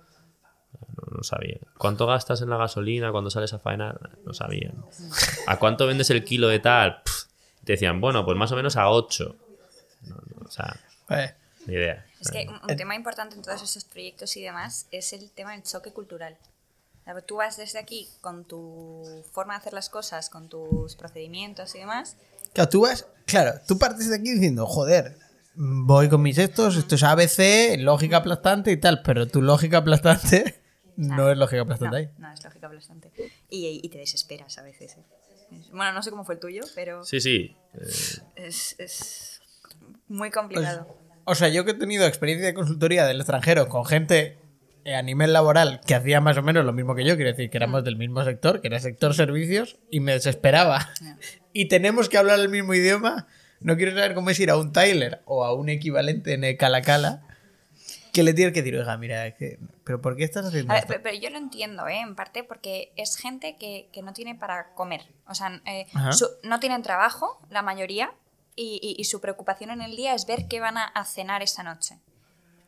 No, 0.97 1.17
no 1.17 1.23
sabía. 1.23 1.59
¿Cuánto 1.77 2.07
gastas 2.07 2.41
en 2.41 2.49
la 2.49 2.57
gasolina 2.57 3.11
cuando 3.11 3.29
sales 3.29 3.53
a 3.53 3.59
faenar? 3.59 4.17
No 4.25 4.33
sabía. 4.33 4.73
¿A 5.47 5.59
cuánto 5.59 5.85
vendes 5.85 6.09
el 6.09 6.23
kilo 6.23 6.47
de 6.47 6.59
tal? 6.59 7.03
Pff. 7.03 7.25
Te 7.63 7.73
decían, 7.73 8.01
bueno, 8.01 8.25
pues 8.25 8.37
más 8.37 8.51
o 8.51 8.55
menos 8.55 8.75
a 8.75 8.89
8. 8.89 9.35
No, 10.01 10.15
no, 10.15 10.45
o 10.45 10.51
sea, 10.51 10.75
Eh, 11.09 11.33
ni 11.67 11.75
idea. 11.75 12.05
Es 12.19 12.31
que 12.31 12.47
un, 12.49 12.59
un 12.69 12.75
tema 12.75 12.95
importante 12.95 13.35
en 13.35 13.43
todos 13.43 13.61
esos 13.61 13.85
proyectos 13.85 14.35
y 14.35 14.41
demás 14.41 14.87
es 14.91 15.13
el 15.13 15.29
tema 15.31 15.51
del 15.51 15.63
choque 15.63 15.93
cultural. 15.93 16.37
Tú 17.27 17.35
vas 17.35 17.55
desde 17.55 17.77
aquí 17.77 18.09
con 18.21 18.45
tu 18.45 19.23
forma 19.31 19.53
de 19.53 19.59
hacer 19.59 19.73
las 19.73 19.89
cosas, 19.89 20.31
con 20.31 20.49
tus 20.49 20.95
procedimientos 20.95 21.75
y 21.75 21.79
demás. 21.79 22.17
Claro, 22.55 22.69
tú 22.69 22.81
vas, 22.81 23.07
claro, 23.25 23.59
tú 23.67 23.77
partes 23.77 24.09
de 24.09 24.15
aquí 24.15 24.31
diciendo, 24.31 24.65
joder, 24.65 25.17
voy 25.55 26.09
con 26.09 26.21
mis 26.23 26.37
estos, 26.39 26.75
esto 26.77 26.95
es 26.95 27.03
ABC, 27.03 27.77
lógica 27.79 28.17
aplastante 28.17 28.71
y 28.71 28.77
tal, 28.77 29.01
pero 29.03 29.27
tu 29.27 29.41
lógica 29.43 29.77
aplastante 29.77 30.61
no 30.97 31.29
es 31.29 31.37
lógica 31.37 31.61
aplastante 31.61 31.91
No, 31.91 31.97
ahí. 31.97 32.09
no, 32.17 32.31
es 32.33 32.43
lógica 32.43 32.67
bastante. 32.69 33.11
Y, 33.49 33.79
y 33.83 33.89
te 33.89 33.97
desesperas 33.99 34.57
a 34.57 34.63
veces. 34.63 34.95
¿eh? 34.97 35.03
Bueno, 35.71 35.91
no 35.93 36.01
sé 36.01 36.09
cómo 36.09 36.23
fue 36.25 36.35
el 36.35 36.39
tuyo, 36.41 36.61
pero 36.73 37.03
Sí, 37.03 37.19
sí. 37.21 37.55
eh, 37.73 38.21
es, 38.37 38.75
es 38.79 39.41
muy 40.07 40.31
complicado. 40.31 40.87
O 41.25 41.35
sea, 41.35 41.49
yo 41.49 41.65
que 41.65 41.71
he 41.71 41.75
tenido 41.75 42.05
experiencia 42.05 42.47
de 42.47 42.53
consultoría 42.53 43.05
del 43.05 43.17
extranjero 43.17 43.67
con 43.67 43.85
gente 43.85 44.37
eh, 44.85 44.95
a 44.95 45.01
nivel 45.01 45.33
laboral 45.33 45.81
que 45.85 45.95
hacía 45.95 46.21
más 46.21 46.37
o 46.37 46.43
menos 46.43 46.63
lo 46.65 46.71
mismo 46.73 46.95
que 46.95 47.03
yo, 47.03 47.15
quiero 47.15 47.31
decir 47.31 47.49
que 47.49 47.57
éramos 47.57 47.83
del 47.83 47.97
mismo 47.97 48.23
sector, 48.23 48.61
que 48.61 48.67
era 48.67 48.79
sector 48.79 49.13
servicios, 49.13 49.77
y 49.89 49.99
me 49.99 50.13
desesperaba. 50.13 50.89
Y 51.55 51.69
tenemos 51.69 52.09
que 52.09 52.17
hablar 52.17 52.37
el 52.41 52.49
mismo 52.49 52.73
idioma. 52.73 53.27
No 53.61 53.77
quiero 53.77 53.93
saber 53.93 54.13
cómo 54.13 54.29
es 54.29 54.37
ir 54.41 54.49
a 54.51 54.57
un 54.57 54.73
Tyler 54.73 55.21
o 55.25 55.45
a 55.45 55.53
un 55.53 55.69
equivalente 55.69 56.33
en 56.33 56.43
el 56.43 56.57
Cala 56.57 56.81
Cala 56.81 57.21
que 58.11 58.23
le 58.23 58.33
tienes 58.33 58.53
que 58.53 58.61
decir, 58.61 58.77
oiga, 58.77 58.97
mira, 58.97 59.25
es 59.27 59.35
que- 59.35 59.57
pero 59.85 60.01
¿por 60.01 60.17
qué 60.17 60.25
estás 60.25 60.45
haciendo 60.45 60.71
A 60.71 60.75
ver, 60.75 60.83
esto? 60.83 60.93
pe- 60.93 60.99
pero 60.99 61.17
yo 61.17 61.29
lo 61.29 61.37
entiendo, 61.37 61.87
¿eh? 61.87 62.01
En 62.01 62.13
parte 62.15 62.43
porque 62.43 62.91
es 62.97 63.15
gente 63.15 63.55
que, 63.57 63.87
que 63.93 64.01
no 64.01 64.11
tiene 64.11 64.35
para 64.35 64.73
comer. 64.73 65.01
O 65.27 65.33
sea, 65.33 65.61
eh, 65.65 65.87
su- 66.11 66.29
no 66.43 66.59
tienen 66.59 66.81
trabajo, 66.83 67.39
la 67.49 67.61
mayoría, 67.61 68.11
y, 68.57 68.79
y- 68.83 68.99
y 68.99 69.05
su 69.05 69.21
preocupación 69.21 69.71
en 69.71 69.81
el 69.81 69.95
día 69.95 70.13
es 70.13 70.25
ver 70.27 70.47
qué 70.49 70.59
van 70.59 70.77
a, 70.77 70.83
a 70.85 71.05
cenar 71.05 71.41
esa 71.41 71.63
noche. 71.63 71.99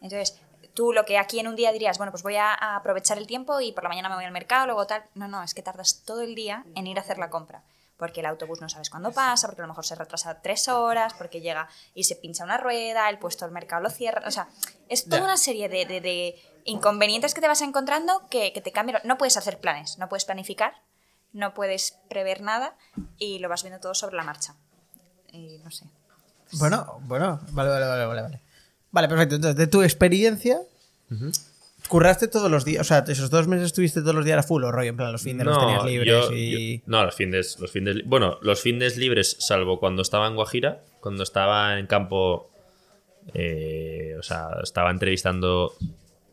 Entonces, 0.02 0.40
tú 0.74 0.94
lo 0.94 1.04
que 1.06 1.18
aquí 1.18 1.40
en 1.40 1.48
un 1.48 1.56
día 1.58 1.72
dirías, 1.74 1.98
bueno, 1.98 2.12
pues 2.12 2.24
voy 2.24 2.36
a, 2.36 2.54
a 2.54 2.76
aprovechar 2.78 3.18
el 3.18 3.28
tiempo 3.28 3.60
y 3.60 3.72
por 3.74 3.84
la 3.84 3.90
mañana 3.90 4.08
me 4.10 4.16
voy 4.16 4.26
al 4.26 4.32
mercado, 4.32 4.66
luego 4.66 4.86
tal. 4.88 5.04
No, 5.16 5.28
no, 5.28 5.44
es 5.44 5.54
que 5.54 5.62
tardas 5.62 6.04
todo 6.06 6.22
el 6.22 6.36
día 6.36 6.64
en 6.76 6.88
ir 6.88 6.98
a 6.98 7.02
hacer 7.02 7.18
la 7.18 7.30
compra. 7.30 7.64
Porque 7.98 8.20
el 8.20 8.28
autobús 8.28 8.62
no 8.62 8.70
sabes 8.70 8.90
cuándo 8.92 9.12
pasa, 9.12 9.48
porque 9.48 9.62
a 9.62 9.66
lo 9.66 9.70
mejor 9.70 9.86
se 9.86 9.96
retrasa 9.96 10.40
tres 10.42 10.68
horas, 10.68 11.14
porque 11.16 11.42
llega 11.42 11.68
y 11.96 12.04
se 12.04 12.16
pincha 12.16 12.44
una 12.44 12.58
rueda, 12.58 13.10
el 13.10 13.18
puesto 13.18 13.44
del 13.46 13.54
mercado 13.54 13.82
lo 13.82 13.90
cierra. 13.90 14.22
O 14.28 14.32
sea, 14.32 14.48
es 14.88 15.06
toda 15.10 15.24
una 15.24 15.38
serie 15.38 15.68
de, 15.68 15.86
de- 15.86 16.00
de 16.02 16.36
inconvenientes 16.66 17.34
que 17.34 17.42
te 17.42 17.48
vas 17.48 17.62
encontrando 17.62 18.28
que, 18.30 18.54
que 18.54 18.62
te 18.62 18.72
cambian. 18.72 19.02
No 19.04 19.18
puedes 19.18 19.36
hacer 19.38 19.60
planes, 19.60 19.98
no 19.98 20.10
puedes 20.10 20.26
planificar, 20.26 20.76
no 21.34 21.54
puedes 21.56 21.98
prever 22.08 22.42
nada 22.42 22.76
y 23.18 23.40
lo 23.40 23.50
vas 23.50 23.64
viendo 23.64 23.80
todo 23.80 23.96
sobre 23.96 24.16
la 24.16 24.24
marcha. 24.24 24.56
Y 25.32 25.58
no 25.64 25.72
sé. 25.72 25.86
Bueno, 26.54 27.00
bueno, 27.04 27.40
vale, 27.52 27.70
vale, 27.70 27.86
vale, 27.88 28.06
vale. 28.06 28.22
Vale, 28.22 28.42
Vale, 28.92 29.08
perfecto. 29.10 29.36
Entonces, 29.36 29.58
de 29.58 29.68
tu 29.68 29.82
experiencia, 29.82 30.60
¿curraste 31.88 32.28
todos 32.28 32.50
los 32.52 32.66
días? 32.66 32.82
O 32.82 32.84
sea, 32.84 33.04
esos 33.08 33.30
dos 33.30 33.48
meses 33.48 33.68
estuviste 33.68 34.02
todos 34.02 34.16
los 34.16 34.26
días 34.26 34.40
a 34.40 34.44
full 34.44 34.64
o 34.64 34.72
rollo, 34.72 34.90
en 34.90 34.98
plan, 34.98 35.12
los 35.12 35.22
fines 35.22 35.46
los 35.46 35.58
tenías 35.60 35.84
libres 35.86 36.08
yo- 36.10 36.34
y... 36.34 36.78
yo- 36.78 36.84
no, 36.88 37.06
los 37.06 37.16
fines, 37.16 37.58
los 37.60 37.72
fines, 37.72 37.98
bueno, 38.06 38.38
los 38.42 38.62
fines 38.62 38.98
libres, 38.98 39.36
salvo 39.40 39.80
cuando 39.80 40.02
estaba 40.02 40.28
en 40.28 40.36
Guajira, 40.36 40.84
cuando 41.00 41.24
estaba 41.24 41.80
en 41.80 41.88
campo, 41.88 42.50
eh, 43.34 44.16
o 44.20 44.24
sea, 44.24 44.50
estaba 44.64 44.92
entrevistando 44.92 45.74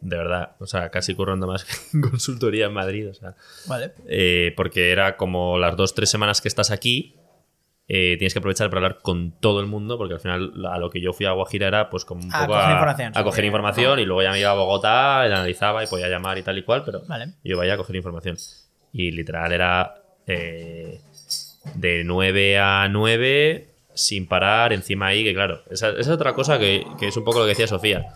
de 0.00 0.16
verdad, 0.18 0.56
o 0.58 0.66
sea, 0.66 0.90
casi 0.90 1.14
currando 1.14 1.46
más 1.46 1.64
que 1.64 1.72
en 1.94 2.02
consultoría 2.02 2.66
en 2.66 2.72
Madrid, 2.74 3.08
o 3.08 3.14
sea, 3.14 3.34
Vale. 3.66 3.92
eh, 4.06 4.52
porque 4.56 4.90
era 4.92 5.16
como 5.16 5.58
las 5.58 5.76
dos, 5.76 5.94
tres 5.94 6.10
semanas 6.10 6.40
que 6.42 6.48
estás 6.48 6.70
aquí, 6.70 7.14
eh, 7.86 8.16
tienes 8.18 8.32
que 8.32 8.38
aprovechar 8.38 8.70
para 8.70 8.86
hablar 8.86 9.02
con 9.02 9.32
todo 9.40 9.60
el 9.60 9.66
mundo, 9.66 9.98
porque 9.98 10.14
al 10.14 10.20
final 10.20 10.52
a 10.66 10.78
lo 10.78 10.88
que 10.90 11.00
yo 11.00 11.12
fui 11.12 11.26
a 11.26 11.32
Guajira 11.32 11.68
era 11.68 11.90
pues 11.90 12.04
como 12.04 12.22
un 12.24 12.34
A 12.34 12.40
poco 12.46 12.52
coger 12.54 12.66
a, 12.68 12.72
información. 12.72 13.12
a 13.14 13.24
coger 13.24 13.44
información 13.44 13.98
y 13.98 14.04
luego 14.06 14.22
ya 14.22 14.32
me 14.32 14.40
iba 14.40 14.50
a 14.50 14.54
Bogotá, 14.54 15.26
la 15.28 15.36
analizaba 15.36 15.84
y 15.84 15.86
podía 15.86 16.08
llamar 16.08 16.38
y 16.38 16.42
tal 16.42 16.56
y 16.56 16.62
cual, 16.62 16.82
pero 16.84 17.02
Vale. 17.06 17.34
yo 17.44 17.56
vaya 17.58 17.74
a 17.74 17.76
coger 17.76 17.96
información. 17.96 18.36
Y 18.92 19.10
literal 19.10 19.52
era 19.52 19.94
eh, 20.26 21.00
de 21.74 22.04
9 22.04 22.58
a 22.58 22.88
9 22.88 23.68
sin 23.94 24.26
parar, 24.26 24.72
encima 24.72 25.08
ahí, 25.08 25.22
que 25.22 25.34
claro, 25.34 25.62
esa, 25.70 25.90
esa 25.90 26.00
es 26.00 26.08
otra 26.08 26.32
cosa 26.34 26.58
que, 26.58 26.84
que 26.98 27.08
es 27.08 27.16
un 27.16 27.24
poco 27.24 27.40
lo 27.40 27.44
que 27.44 27.50
decía 27.50 27.66
Sofía. 27.66 28.06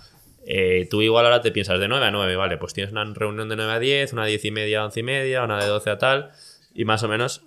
Eh, 0.46 0.88
tú 0.90 1.02
igual 1.02 1.26
ahora 1.26 1.42
te 1.42 1.52
piensas 1.52 1.78
de 1.78 1.88
9 1.88 2.06
a 2.06 2.10
9, 2.10 2.36
vale, 2.36 2.56
pues 2.56 2.72
tienes 2.72 2.90
una 2.90 3.04
reunión 3.04 3.50
de 3.50 3.56
9 3.56 3.70
a 3.72 3.78
10, 3.78 4.12
una 4.14 4.24
de 4.24 4.30
10 4.30 4.44
y 4.46 4.50
media 4.50 4.80
a 4.80 4.84
11 4.86 5.00
y 5.00 5.02
media, 5.02 5.44
una 5.44 5.58
de 5.62 5.66
12 5.66 5.90
a 5.90 5.98
tal, 5.98 6.30
y 6.72 6.86
más 6.86 7.02
o 7.02 7.08
menos 7.08 7.42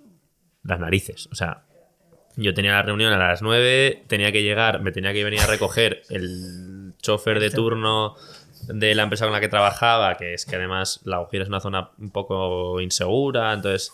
las 0.62 0.78
narices. 0.78 1.28
O 1.32 1.34
sea, 1.34 1.64
yo 2.36 2.54
tenía 2.54 2.72
la 2.72 2.82
reunión 2.82 3.12
a 3.12 3.18
las 3.18 3.42
9, 3.42 4.04
tenía 4.06 4.32
que 4.32 4.42
llegar, 4.42 4.80
me 4.80 4.92
tenía 4.92 5.12
que 5.12 5.24
venir 5.24 5.40
a 5.40 5.46
recoger 5.46 6.02
el 6.08 6.94
chofer 7.00 7.40
de 7.40 7.50
turno 7.50 8.14
de 8.68 8.94
la 8.94 9.02
empresa 9.02 9.24
con 9.24 9.32
la 9.32 9.40
que 9.40 9.48
trabajaba, 9.48 10.16
que 10.16 10.34
es 10.34 10.46
que 10.46 10.56
además 10.56 11.00
la 11.04 11.20
Ujira 11.20 11.42
es 11.42 11.48
una 11.48 11.60
zona 11.60 11.90
un 11.98 12.10
poco 12.10 12.80
insegura, 12.80 13.52
entonces 13.52 13.92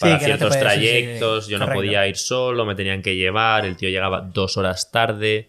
para 0.00 0.18
ciertos 0.18 0.58
trayectos 0.58 1.48
yo 1.48 1.58
no 1.58 1.68
podía 1.68 2.06
ir 2.06 2.16
solo, 2.16 2.64
me 2.66 2.74
tenían 2.74 3.02
que 3.02 3.16
llevar, 3.16 3.64
el 3.64 3.76
tío 3.76 3.88
llegaba 3.88 4.20
dos 4.20 4.56
horas 4.56 4.90
tarde, 4.90 5.48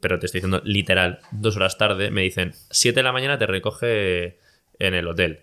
pero 0.00 0.18
te 0.18 0.26
estoy 0.26 0.40
diciendo 0.40 0.60
literal, 0.64 1.20
dos 1.30 1.56
horas 1.56 1.78
tarde, 1.78 2.10
me 2.10 2.22
dicen, 2.22 2.52
7 2.70 2.94
de 2.94 3.02
la 3.02 3.12
mañana 3.12 3.38
te 3.38 3.46
recoge 3.46 4.38
en 4.78 4.94
el 4.94 5.08
hotel. 5.08 5.40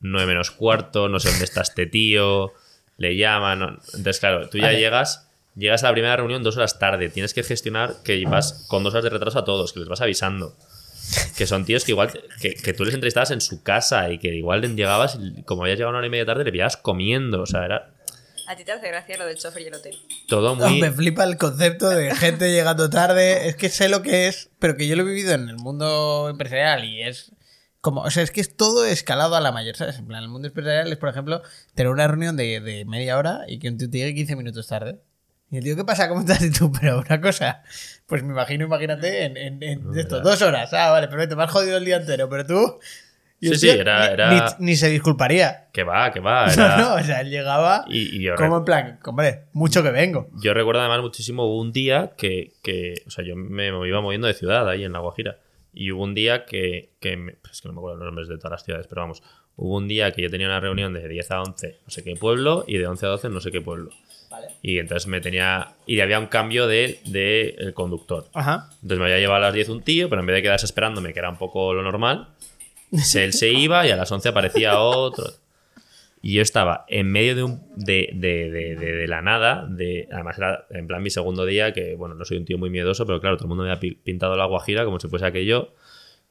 9 0.00 0.26
menos 0.26 0.50
cuarto, 0.50 1.08
no 1.08 1.20
sé 1.20 1.30
dónde 1.30 1.44
está 1.44 1.62
este 1.62 1.86
tío, 1.86 2.52
le 3.00 3.16
llaman. 3.16 3.58
no- 3.58 3.68
Entonces, 3.94 4.20
claro, 4.20 4.48
tú 4.48 4.58
ya 4.58 4.66
Vale. 4.66 4.78
llegas, 4.78 5.26
llegas 5.56 5.82
a 5.82 5.88
la 5.88 5.92
primera 5.92 6.16
reunión 6.16 6.42
dos 6.44 6.56
horas 6.56 6.78
tarde, 6.78 7.08
tienes 7.08 7.34
que 7.34 7.42
gestionar 7.42 7.96
que 8.04 8.24
vas 8.26 8.66
con 8.68 8.84
dos 8.84 8.94
horas 8.94 9.04
de 9.04 9.10
retraso 9.10 9.38
a 9.40 9.44
todos, 9.44 9.72
que 9.72 9.80
les 9.80 9.88
vas 9.88 10.00
avisando. 10.00 10.54
Que 11.36 11.46
son 11.48 11.64
tíos 11.64 11.84
que 11.84 11.90
igual, 11.90 12.12
que, 12.40 12.54
que 12.54 12.72
tú 12.72 12.84
les 12.84 12.94
entrevistabas 12.94 13.32
en 13.32 13.40
su 13.40 13.64
casa 13.64 14.10
y 14.12 14.18
que 14.18 14.28
igual 14.28 14.60
llegabas, 14.76 15.18
y 15.20 15.42
como 15.42 15.62
habías 15.62 15.76
llegado 15.78 15.90
una 15.90 15.98
hora 15.98 16.06
y 16.06 16.10
media 16.10 16.26
tarde, 16.26 16.44
le 16.44 16.52
pillabas 16.52 16.76
comiendo. 16.76 17.42
O 17.42 17.46
sea, 17.46 17.64
era 17.64 17.90
A 18.46 18.54
ti 18.54 18.62
te 18.64 18.70
hace 18.72 18.86
gracia 18.88 19.16
lo 19.16 19.24
del 19.26 19.36
chofer 19.36 19.62
y 19.62 19.66
el 19.66 19.74
hotel. 19.74 19.96
todo 20.28 20.54
No, 20.54 20.68
muy. 20.68 20.80
me 20.80 20.92
flipa 20.92 21.24
el 21.24 21.36
concepto 21.36 21.88
de 21.88 22.14
gente 22.14 22.52
llegando 22.52 22.90
tarde. 22.90 23.48
Es 23.48 23.56
que 23.56 23.70
sé 23.70 23.88
lo 23.88 24.02
que 24.02 24.28
es, 24.28 24.50
pero 24.60 24.76
que 24.76 24.86
yo 24.86 24.94
lo 24.94 25.02
he 25.02 25.06
vivido 25.06 25.32
en 25.32 25.48
el 25.48 25.56
mundo 25.56 26.28
empresarial 26.30 26.84
y 26.84 27.02
es 27.02 27.32
como, 27.80 28.02
o 28.02 28.10
sea, 28.10 28.22
es 28.22 28.30
que 28.30 28.40
es 28.40 28.56
todo 28.56 28.84
escalado 28.84 29.36
a 29.36 29.40
la 29.40 29.52
mayor, 29.52 29.76
¿sabes? 29.76 29.98
En 29.98 30.06
plan, 30.06 30.22
el 30.22 30.28
mundo 30.28 30.48
empresarial 30.48 30.90
es, 30.92 30.98
por 30.98 31.08
ejemplo, 31.08 31.42
tener 31.74 31.90
una 31.90 32.06
reunión 32.08 32.36
de, 32.36 32.60
de 32.60 32.84
media 32.84 33.16
hora 33.16 33.40
y 33.48 33.58
que 33.58 33.68
un 33.68 33.78
tío 33.78 33.88
te 33.90 33.98
llegue 33.98 34.14
15 34.14 34.36
minutos 34.36 34.66
tarde. 34.68 34.98
Y 35.50 35.56
el 35.56 35.64
tío, 35.64 35.74
¿qué 35.76 35.84
pasa? 35.84 36.08
¿Cómo 36.08 36.20
estás? 36.20 36.42
Y 36.44 36.50
tú, 36.52 36.70
pero 36.78 37.00
una 37.00 37.20
cosa, 37.20 37.62
pues 38.06 38.22
me 38.22 38.32
imagino, 38.32 38.64
imagínate, 38.66 39.24
en, 39.24 39.36
en, 39.36 39.62
en 39.62 39.98
esto, 39.98 40.20
dos 40.20 40.40
horas. 40.42 40.72
Ah, 40.74 40.90
vale, 40.90 41.08
perfecto, 41.08 41.36
me 41.36 41.42
has 41.44 41.50
jodido 41.50 41.76
el 41.78 41.84
día 41.84 41.96
entero, 41.96 42.28
pero 42.28 42.46
tú... 42.46 42.78
Sí, 43.42 43.54
sí, 43.56 43.70
era- 43.70 44.06
ni- 44.08 44.12
era- 44.12 44.56
Ni, 44.58 44.66
ni 44.66 44.76
se 44.76 44.90
disculparía. 44.90 45.68
Que 45.72 45.82
va, 45.82 46.12
que 46.12 46.20
va. 46.20 46.46
No, 46.56 46.62
Era... 46.62 46.76
no, 46.76 46.94
o 46.96 47.00
sea, 47.02 47.22
él 47.22 47.30
llegaba 47.30 47.86
Y, 47.88 48.18
y 48.18 48.22
yo, 48.22 48.34
como 48.36 48.58
en 48.58 48.64
plan, 48.66 49.00
hombre, 49.06 49.44
mucho 49.54 49.82
que 49.82 49.90
vengo. 49.90 50.28
yo 50.42 50.52
recuerdo 50.52 50.80
además 50.82 51.00
muchísimo, 51.00 51.58
un 51.58 51.72
día 51.72 52.12
que, 52.18 52.52
que 52.62 53.02
o 53.06 53.10
sea, 53.10 53.24
yo 53.24 53.36
me 53.36 53.68
iba 53.88 54.02
moviendo 54.02 54.26
de 54.26 54.34
ciudad 54.34 54.68
ahí 54.68 54.84
en 54.84 54.92
La 54.92 54.98
Guajira. 54.98 55.38
Y 55.72 55.90
hubo 55.92 56.02
un 56.04 56.14
día 56.14 56.44
que, 56.44 56.90
que 57.00 57.16
me- 57.16 57.36
es 57.50 57.60
que 57.60 57.68
no 57.68 57.74
me 57.74 57.78
acuerdo 57.80 57.98
los 57.98 58.06
nombres 58.06 58.28
de 58.28 58.36
todas 58.36 58.52
las 58.52 58.64
ciudades, 58.64 58.86
pero 58.88 59.02
vamos, 59.02 59.22
hubo 59.56 59.76
un 59.76 59.88
día 59.88 60.12
que 60.12 60.22
yo 60.22 60.30
tenía 60.30 60.46
una 60.46 60.60
reunión 60.60 60.92
de 60.92 61.06
10 61.08 61.30
a 61.30 61.42
11 61.42 61.78
no 61.84 61.90
sé 61.90 62.02
qué 62.04 62.16
pueblo 62.16 62.64
y 62.66 62.78
de 62.78 62.86
11 62.86 63.06
a 63.06 63.08
12 63.10 63.28
no 63.28 63.40
sé 63.40 63.50
qué 63.50 63.60
pueblo. 63.60 63.90
Y 64.62 64.78
entonces 64.78 65.06
me 65.08 65.20
tenía... 65.20 65.74
Y 65.86 66.00
había 66.00 66.18
un 66.20 66.26
cambio 66.26 66.66
de, 66.68 67.00
de 67.06 67.56
el 67.58 67.74
conductor. 67.74 68.28
Ajá. 68.32 68.68
Entonces 68.74 68.98
me 68.98 69.04
había 69.06 69.18
llevado 69.18 69.38
a 69.38 69.46
las 69.46 69.54
10 69.54 69.68
un 69.70 69.82
tío, 69.82 70.08
pero 70.08 70.20
en 70.20 70.26
vez 70.26 70.36
de 70.36 70.42
quedarse 70.42 70.66
esperándome, 70.66 71.12
que 71.12 71.18
era 71.18 71.28
un 71.30 71.36
poco 71.36 71.74
lo 71.74 71.82
normal, 71.82 72.28
él 73.24 73.32
se 73.32 73.50
iba 73.52 73.86
y 73.86 73.90
a 73.90 73.96
las 73.96 74.10
11 74.12 74.28
aparecía 74.28 74.78
otro. 74.80 75.24
Y 76.22 76.34
yo 76.34 76.42
estaba 76.42 76.84
en 76.88 77.10
medio 77.10 77.34
de, 77.34 77.42
un, 77.44 77.62
de, 77.76 78.10
de, 78.12 78.50
de, 78.50 78.74
de- 78.76 79.08
la 79.08 79.22
nada, 79.22 79.66
de, 79.70 80.06
además 80.12 80.36
era 80.36 80.66
en 80.70 80.86
plan 80.86 81.02
mi 81.02 81.08
segundo 81.10 81.46
día, 81.46 81.72
que 81.72 81.94
bueno, 81.96 82.14
no 82.14 82.24
soy 82.26 82.36
un 82.36 82.44
tío 82.44 82.58
muy 82.58 82.68
miedoso, 82.68 83.06
pero 83.06 83.20
claro, 83.20 83.36
todo 83.36 83.46
el 83.46 83.48
mundo 83.48 83.64
me 83.64 83.74
pi- 83.78 83.94
pintado 83.94 84.36
la 84.36 84.44
guajira 84.44 84.84
como 84.84 85.00
si 85.00 85.08
fuese 85.08 85.24
aquello, 85.24 85.72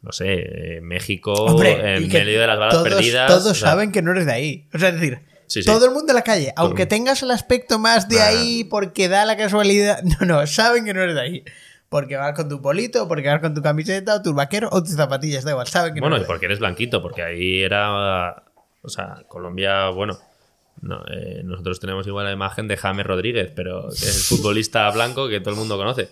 no 0.01 0.11
sé, 0.11 0.75
eh, 0.77 0.81
México, 0.81 1.33
Hombre, 1.33 1.95
en 1.97 2.03
y 2.03 2.07
medio 2.07 2.39
de 2.39 2.47
las 2.47 2.59
balas 2.59 2.73
todos, 2.75 2.87
perdidas. 2.87 3.27
Todos 3.27 3.45
o 3.47 3.53
sea, 3.55 3.69
saben 3.71 3.91
que 3.91 4.01
no 4.03 4.11
eres 4.11 4.25
de 4.27 4.31
ahí. 4.33 4.67
O 4.73 4.77
sea, 4.77 4.89
es 4.89 4.95
decir, 4.99 5.19
Sí, 5.47 5.63
sí. 5.63 5.65
todo 5.67 5.85
el 5.87 5.91
mundo 5.91 6.11
en 6.11 6.15
la 6.17 6.21
calle, 6.21 6.53
aunque 6.55 6.85
tengas 6.85 7.23
el 7.23 7.31
aspecto 7.31 7.79
más 7.79 8.07
de 8.07 8.17
Nah. 8.17 8.25
ahí 8.27 8.63
porque 8.65 9.07
da 9.09 9.25
la 9.25 9.35
casualidad, 9.37 10.03
no, 10.21 10.25
no, 10.27 10.45
saben 10.45 10.85
que 10.85 10.93
no 10.93 11.01
eres 11.01 11.15
de 11.15 11.21
ahí. 11.21 11.43
Porque 11.89 12.15
vas 12.17 12.33
con 12.35 12.47
tu 12.47 12.61
polito, 12.61 13.07
porque 13.07 13.27
vas 13.27 13.39
con 13.41 13.55
tu 13.55 13.63
camiseta, 13.63 14.13
o 14.17 14.21
tus 14.21 14.35
vaqueros, 14.35 14.69
o 14.71 14.83
tus 14.83 14.93
zapatillas, 14.93 15.43
da 15.43 15.49
igual, 15.51 15.65
saben 15.65 15.95
que 15.95 15.99
Bueno, 15.99 16.17
no 16.17 16.17
y 16.17 16.19
eres 16.19 16.27
de 16.27 16.31
ahí. 16.31 16.35
porque 16.35 16.45
eres 16.45 16.59
blanquito, 16.59 17.01
porque 17.01 17.23
ahí 17.23 17.63
era. 17.63 18.43
O 18.81 18.89
sea, 18.89 19.23
Colombia, 19.27 19.89
bueno. 19.89 20.17
No, 20.81 21.03
eh, 21.11 21.41
nosotros 21.43 21.79
tenemos 21.81 22.07
igual 22.07 22.25
la 22.25 22.31
imagen 22.31 22.67
de 22.69 22.77
James 22.77 23.05
Rodríguez, 23.05 23.51
pero 23.53 23.89
que 23.89 23.95
es 24.05 24.31
el 24.31 24.37
futbolista 24.37 24.89
blanco 24.91 25.27
que 25.27 25.41
todo 25.41 25.53
el 25.53 25.59
mundo 25.59 25.75
conoce. 25.77 26.09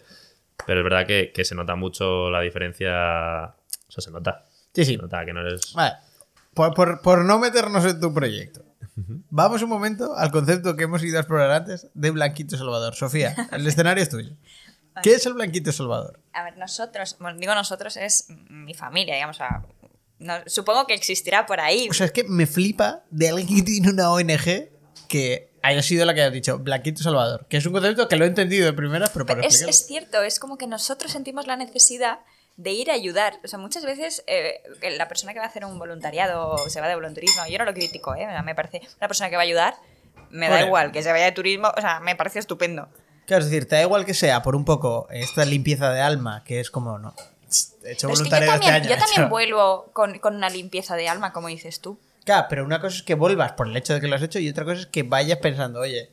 Pero 0.65 0.81
es 0.81 0.83
verdad 0.83 1.07
que, 1.07 1.31
que 1.33 1.45
se 1.45 1.55
nota 1.55 1.75
mucho 1.75 2.29
la 2.29 2.41
diferencia. 2.41 3.55
O 3.87 3.91
sea, 3.91 4.01
se 4.01 4.11
nota. 4.11 4.43
Sí, 4.73 4.83
sí. 4.83 4.95
Se 4.95 5.01
nota 5.01 5.23
que 5.23 5.31
no 5.31 5.39
eres. 5.39 5.73
Vale. 5.73 5.95
Por, 6.53 6.73
por- 6.73 7.01
por 7.01 7.23
no 7.23 7.39
meternos 7.39 7.85
en 7.85 7.99
tu 8.01 8.13
proyecto. 8.13 8.65
Vamos 9.29 9.61
un 9.61 9.69
momento 9.69 10.15
al 10.17 10.31
concepto 10.31 10.75
que 10.75 10.83
hemos 10.85 11.03
ido 11.03 11.17
a 11.17 11.21
explorar 11.21 11.51
antes 11.51 11.87
de 11.93 12.09
Blanquito 12.11 12.57
Salvador. 12.57 12.95
Sofía, 12.95 13.35
el 13.51 13.65
escenario 13.67 14.01
es 14.03 14.09
tuyo. 14.09 14.33
¿Qué 15.03 15.13
es 15.13 15.25
el 15.27 15.35
Blanquito 15.35 15.71
Salvador? 15.71 16.19
A 16.33 16.43
ver, 16.43 16.57
nosotros, 16.57 17.15
bueno, 17.19 17.37
digo 17.39 17.53
nosotros, 17.53 17.95
es 17.95 18.27
mi 18.49 18.73
familia, 18.73 19.13
digamos. 19.13 19.37
sea, 19.37 19.61
no- 20.19 20.41
supongo 20.47 20.87
que 20.87 20.93
existirá 20.93 21.45
por 21.45 21.59
ahí. 21.59 21.87
O 21.89 21.93
sea, 21.93 22.05
es 22.07 22.11
que 22.11 22.23
me 22.23 22.45
flipa 22.47 23.03
de 23.11 23.29
alguien 23.29 23.47
que 23.57 23.61
tiene 23.63 23.89
una 23.89 24.11
ONG 24.11 24.69
que 25.07 25.49
haya 25.63 25.81
sido 25.81 26.05
la 26.05 26.13
que 26.13 26.21
haya 26.21 26.31
dicho 26.31 26.59
Blanquito 26.59 27.01
Salvador. 27.03 27.45
Que 27.49 27.57
es 27.57 27.65
un 27.65 27.73
concepto 27.73 28.07
que 28.07 28.15
lo 28.15 28.25
he 28.25 28.27
entendido 28.27 28.65
de 28.65 28.73
primeras, 28.73 29.09
pero 29.11 29.25
para 29.25 29.41
es, 29.41 29.61
es 29.61 29.85
cierto, 29.87 30.21
es 30.23 30.39
como 30.39 30.57
que 30.57 30.67
nosotros 30.67 31.11
sentimos 31.11 31.47
la 31.47 31.55
necesidad 31.57 32.19
de 32.55 32.71
ir 32.71 32.89
a 32.89 32.93
ayudar. 32.93 33.39
O 33.43 33.47
sea, 33.47 33.59
muchas 33.59 33.83
veces 33.85 34.23
eh, 34.27 34.61
la 34.97 35.07
persona 35.07 35.33
que 35.33 35.39
va 35.39 35.45
a 35.45 35.49
hacer 35.49 35.63
un 35.65 35.77
voluntariado 35.77 36.49
o 36.49 36.69
se 36.69 36.81
va 36.81 36.87
de 36.87 36.95
voluntarismo, 36.95 37.43
yo 37.49 37.57
no 37.59 37.65
lo 37.65 37.73
critico, 37.73 38.15
¿eh? 38.15 38.27
Me 38.43 38.55
parece 38.55 38.81
una 38.99 39.07
persona 39.07 39.29
que 39.29 39.35
va 39.35 39.43
a 39.43 39.45
ayudar, 39.45 39.75
me 40.31 40.49
da 40.49 40.65
igual, 40.65 40.91
que 40.91 41.03
se 41.03 41.11
vaya 41.11 41.25
de 41.25 41.31
turismo, 41.33 41.71
o 41.77 41.81
sea, 41.81 41.99
me 41.99 42.15
parece 42.15 42.39
estupendo. 42.39 42.89
Claro, 43.27 43.43
es 43.43 43.51
decir, 43.51 43.67
te 43.67 43.75
da 43.75 43.81
igual 43.81 44.05
que 44.05 44.13
sea 44.13 44.41
por 44.41 44.55
un 44.55 44.63
poco 44.65 45.07
esta 45.11 45.43
limpieza 45.45 45.91
de 45.91 46.01
alma, 46.01 46.43
que 46.45 46.59
es 46.61 46.71
como, 46.71 46.97
no, 46.97 47.13
he 47.83 47.91
hecho 47.93 48.07
Pero 48.07 48.13
es 48.13 48.23
que 48.23 48.29
yo 48.29 48.39
voluntario 48.39 48.53
este 48.53 48.67
año. 48.67 48.89
yo 48.89 48.97
también 48.97 49.29
vuelvo 49.29 49.89
con, 49.93 50.19
con 50.19 50.35
una 50.35 50.49
limpieza 50.49 50.95
de 50.95 51.09
alma, 51.09 51.33
como 51.33 51.47
dices 51.47 51.79
tú. 51.79 51.99
Claro, 52.25 52.47
pero 52.49 52.65
una 52.65 52.81
cosa 52.81 52.97
es 52.97 53.03
que 53.03 53.15
vuelvas 53.15 53.53
por 53.53 53.67
el 53.67 53.77
hecho 53.77 53.93
de 53.93 54.01
que 54.01 54.07
lo 54.07 54.15
has 54.15 54.21
hecho 54.21 54.39
y 54.39 54.49
otra 54.49 54.65
cosa 54.65 54.81
es 54.81 54.87
que 54.87 55.03
vayas 55.03 55.39
pensando, 55.39 55.79
oye, 55.79 56.11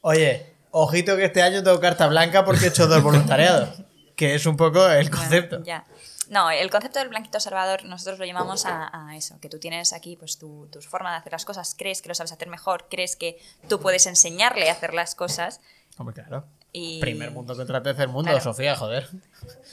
oye, 0.00 0.54
ojito 0.70 1.16
que 1.16 1.24
este 1.24 1.42
año 1.42 1.62
tengo 1.62 1.78
carta 1.80 2.06
blanca 2.06 2.44
porque 2.44 2.66
he 2.66 2.68
hecho 2.68 2.86
dos 2.86 3.02
voluntariados. 3.02 3.82
que 4.16 4.34
es 4.34 4.46
un 4.46 4.56
poco 4.56 4.86
el 4.88 5.10
concepto. 5.10 5.62
Ya. 5.64 5.84
No, 6.30 6.50
el 6.50 6.70
concepto 6.70 7.00
del 7.00 7.08
blanquito 7.08 7.38
salvador 7.38 7.84
nosotros 7.84 8.18
lo 8.18 8.24
llamamos 8.24 8.64
a, 8.64 8.90
a 8.92 9.16
eso, 9.16 9.38
que 9.40 9.50
tú 9.50 9.58
tienes 9.58 9.92
aquí 9.92 10.16
pues 10.16 10.38
tu, 10.38 10.68
tu 10.72 10.80
forma 10.80 11.10
de 11.10 11.18
hacer 11.18 11.32
las 11.32 11.44
cosas, 11.44 11.74
crees 11.76 12.00
que 12.00 12.08
lo 12.08 12.14
sabes 12.14 12.32
hacer 12.32 12.48
mejor, 12.48 12.86
crees 12.88 13.14
que 13.14 13.38
tú 13.68 13.78
puedes 13.80 14.06
enseñarle 14.06 14.70
a 14.70 14.72
hacer 14.72 14.94
las 14.94 15.14
cosas 15.14 15.60
Hombre, 15.96 16.14
claro. 16.14 16.44
Y... 16.74 17.00
Primer 17.00 17.30
mundo 17.30 17.56
contra 17.56 17.82
tercer 17.82 18.08
mundo, 18.08 18.30
Claro. 18.30 18.44
Sofía, 18.44 18.74
joder. 18.74 19.08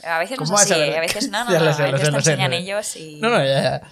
A 0.04 0.20
veces 0.20 0.38
no 0.38 0.44
¿Cómo 0.46 0.58
es 0.58 0.70
a 0.70 0.74
así, 0.74 0.82
a 0.94 1.00
veces 1.00 1.28
no, 1.30 1.44
no, 1.44 1.50
no, 1.50 1.64
lo 1.64 1.72
sé, 1.74 1.82
a 1.82 1.86
lo 1.86 1.92
veces 1.92 2.06
sé, 2.06 2.12
te 2.12 2.16
lo 2.16 2.22
sé, 2.22 2.30
enseñan 2.30 2.50
lo 2.52 2.56
sé. 2.56 2.62
ellos 2.62 2.96
y... 2.96 3.20
No, 3.20 3.28
no, 3.28 3.38
ya, 3.44 3.62
ya. 3.62 3.82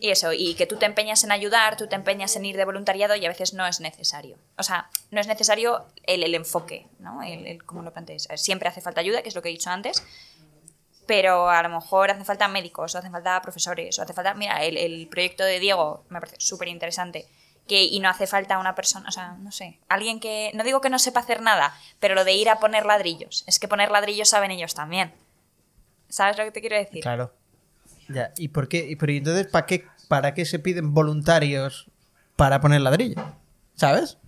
Y 0.00 0.10
eso, 0.10 0.32
y 0.32 0.54
que 0.54 0.66
tú 0.66 0.74
te 0.76 0.84
empeñas 0.84 1.22
en 1.22 1.30
ayudar, 1.30 1.76
tú 1.76 1.86
te 1.86 1.94
empeñas 1.94 2.34
en 2.34 2.44
ir 2.44 2.56
de 2.56 2.64
voluntariado 2.64 3.14
y 3.14 3.24
a 3.24 3.28
veces 3.28 3.54
no 3.54 3.64
es 3.64 3.80
necesario. 3.80 4.36
O 4.58 4.64
sea, 4.64 4.90
no 5.12 5.20
es 5.20 5.28
necesario 5.28 5.86
el, 6.02 6.24
el 6.24 6.34
enfoque, 6.34 6.88
¿no? 6.98 7.22
El, 7.22 7.46
el 7.46 7.64
cómo 7.64 7.82
lo 7.82 7.92
plantees. 7.92 8.26
Siempre 8.34 8.68
hace 8.68 8.80
falta 8.80 9.00
ayuda, 9.00 9.22
que 9.22 9.28
es 9.28 9.36
lo 9.36 9.42
que 9.42 9.48
he 9.48 9.52
dicho 9.52 9.70
antes, 9.70 10.02
pero 11.06 11.48
a 11.48 11.62
lo 11.62 11.68
mejor 11.68 12.10
hace 12.10 12.24
falta 12.24 12.48
médicos, 12.48 12.96
o 12.96 12.98
hace 12.98 13.10
falta 13.10 13.40
profesores, 13.42 13.96
o 14.00 14.02
hace 14.02 14.12
falta... 14.12 14.34
Mira, 14.34 14.64
el, 14.64 14.76
el 14.76 15.06
proyecto 15.06 15.44
de 15.44 15.60
Diego 15.60 16.04
me 16.08 16.18
parece 16.18 16.40
súper 16.40 16.66
interesante. 16.66 17.28
Que, 17.68 17.84
y 17.84 18.00
no 18.00 18.08
hace 18.08 18.26
falta 18.26 18.58
una 18.58 18.74
persona, 18.74 19.08
o 19.08 19.12
sea, 19.12 19.36
no 19.38 19.52
sé, 19.52 19.78
alguien 19.88 20.18
que, 20.18 20.50
no 20.54 20.64
digo 20.64 20.80
que 20.80 20.90
no 20.90 20.98
sepa 20.98 21.20
hacer 21.20 21.40
nada, 21.40 21.72
pero 22.00 22.14
lo 22.16 22.24
de 22.24 22.32
ir 22.32 22.50
a 22.50 22.58
poner 22.58 22.84
ladrillos, 22.84 23.44
es 23.46 23.58
que 23.60 23.68
poner 23.68 23.90
ladrillos 23.90 24.28
saben 24.28 24.50
ellos 24.50 24.74
también. 24.74 25.14
¿Sabes 26.08 26.36
lo 26.36 26.44
que 26.44 26.50
te 26.50 26.60
quiero 26.60 26.76
decir? 26.76 27.00
Claro. 27.02 27.32
Ya, 28.08 28.32
¿y 28.36 28.48
por 28.48 28.68
qué? 28.68 28.84
¿Y 28.88 28.96
pero, 28.96 29.12
¿y 29.12 29.18
entonces 29.18 29.46
para 29.46 29.64
qué, 29.66 29.86
para 30.08 30.34
qué 30.34 30.44
se 30.44 30.58
piden 30.58 30.92
voluntarios 30.92 31.86
para 32.36 32.60
poner 32.60 32.80
ladrillo? 32.80 33.22
¿Sabes? 33.76 34.18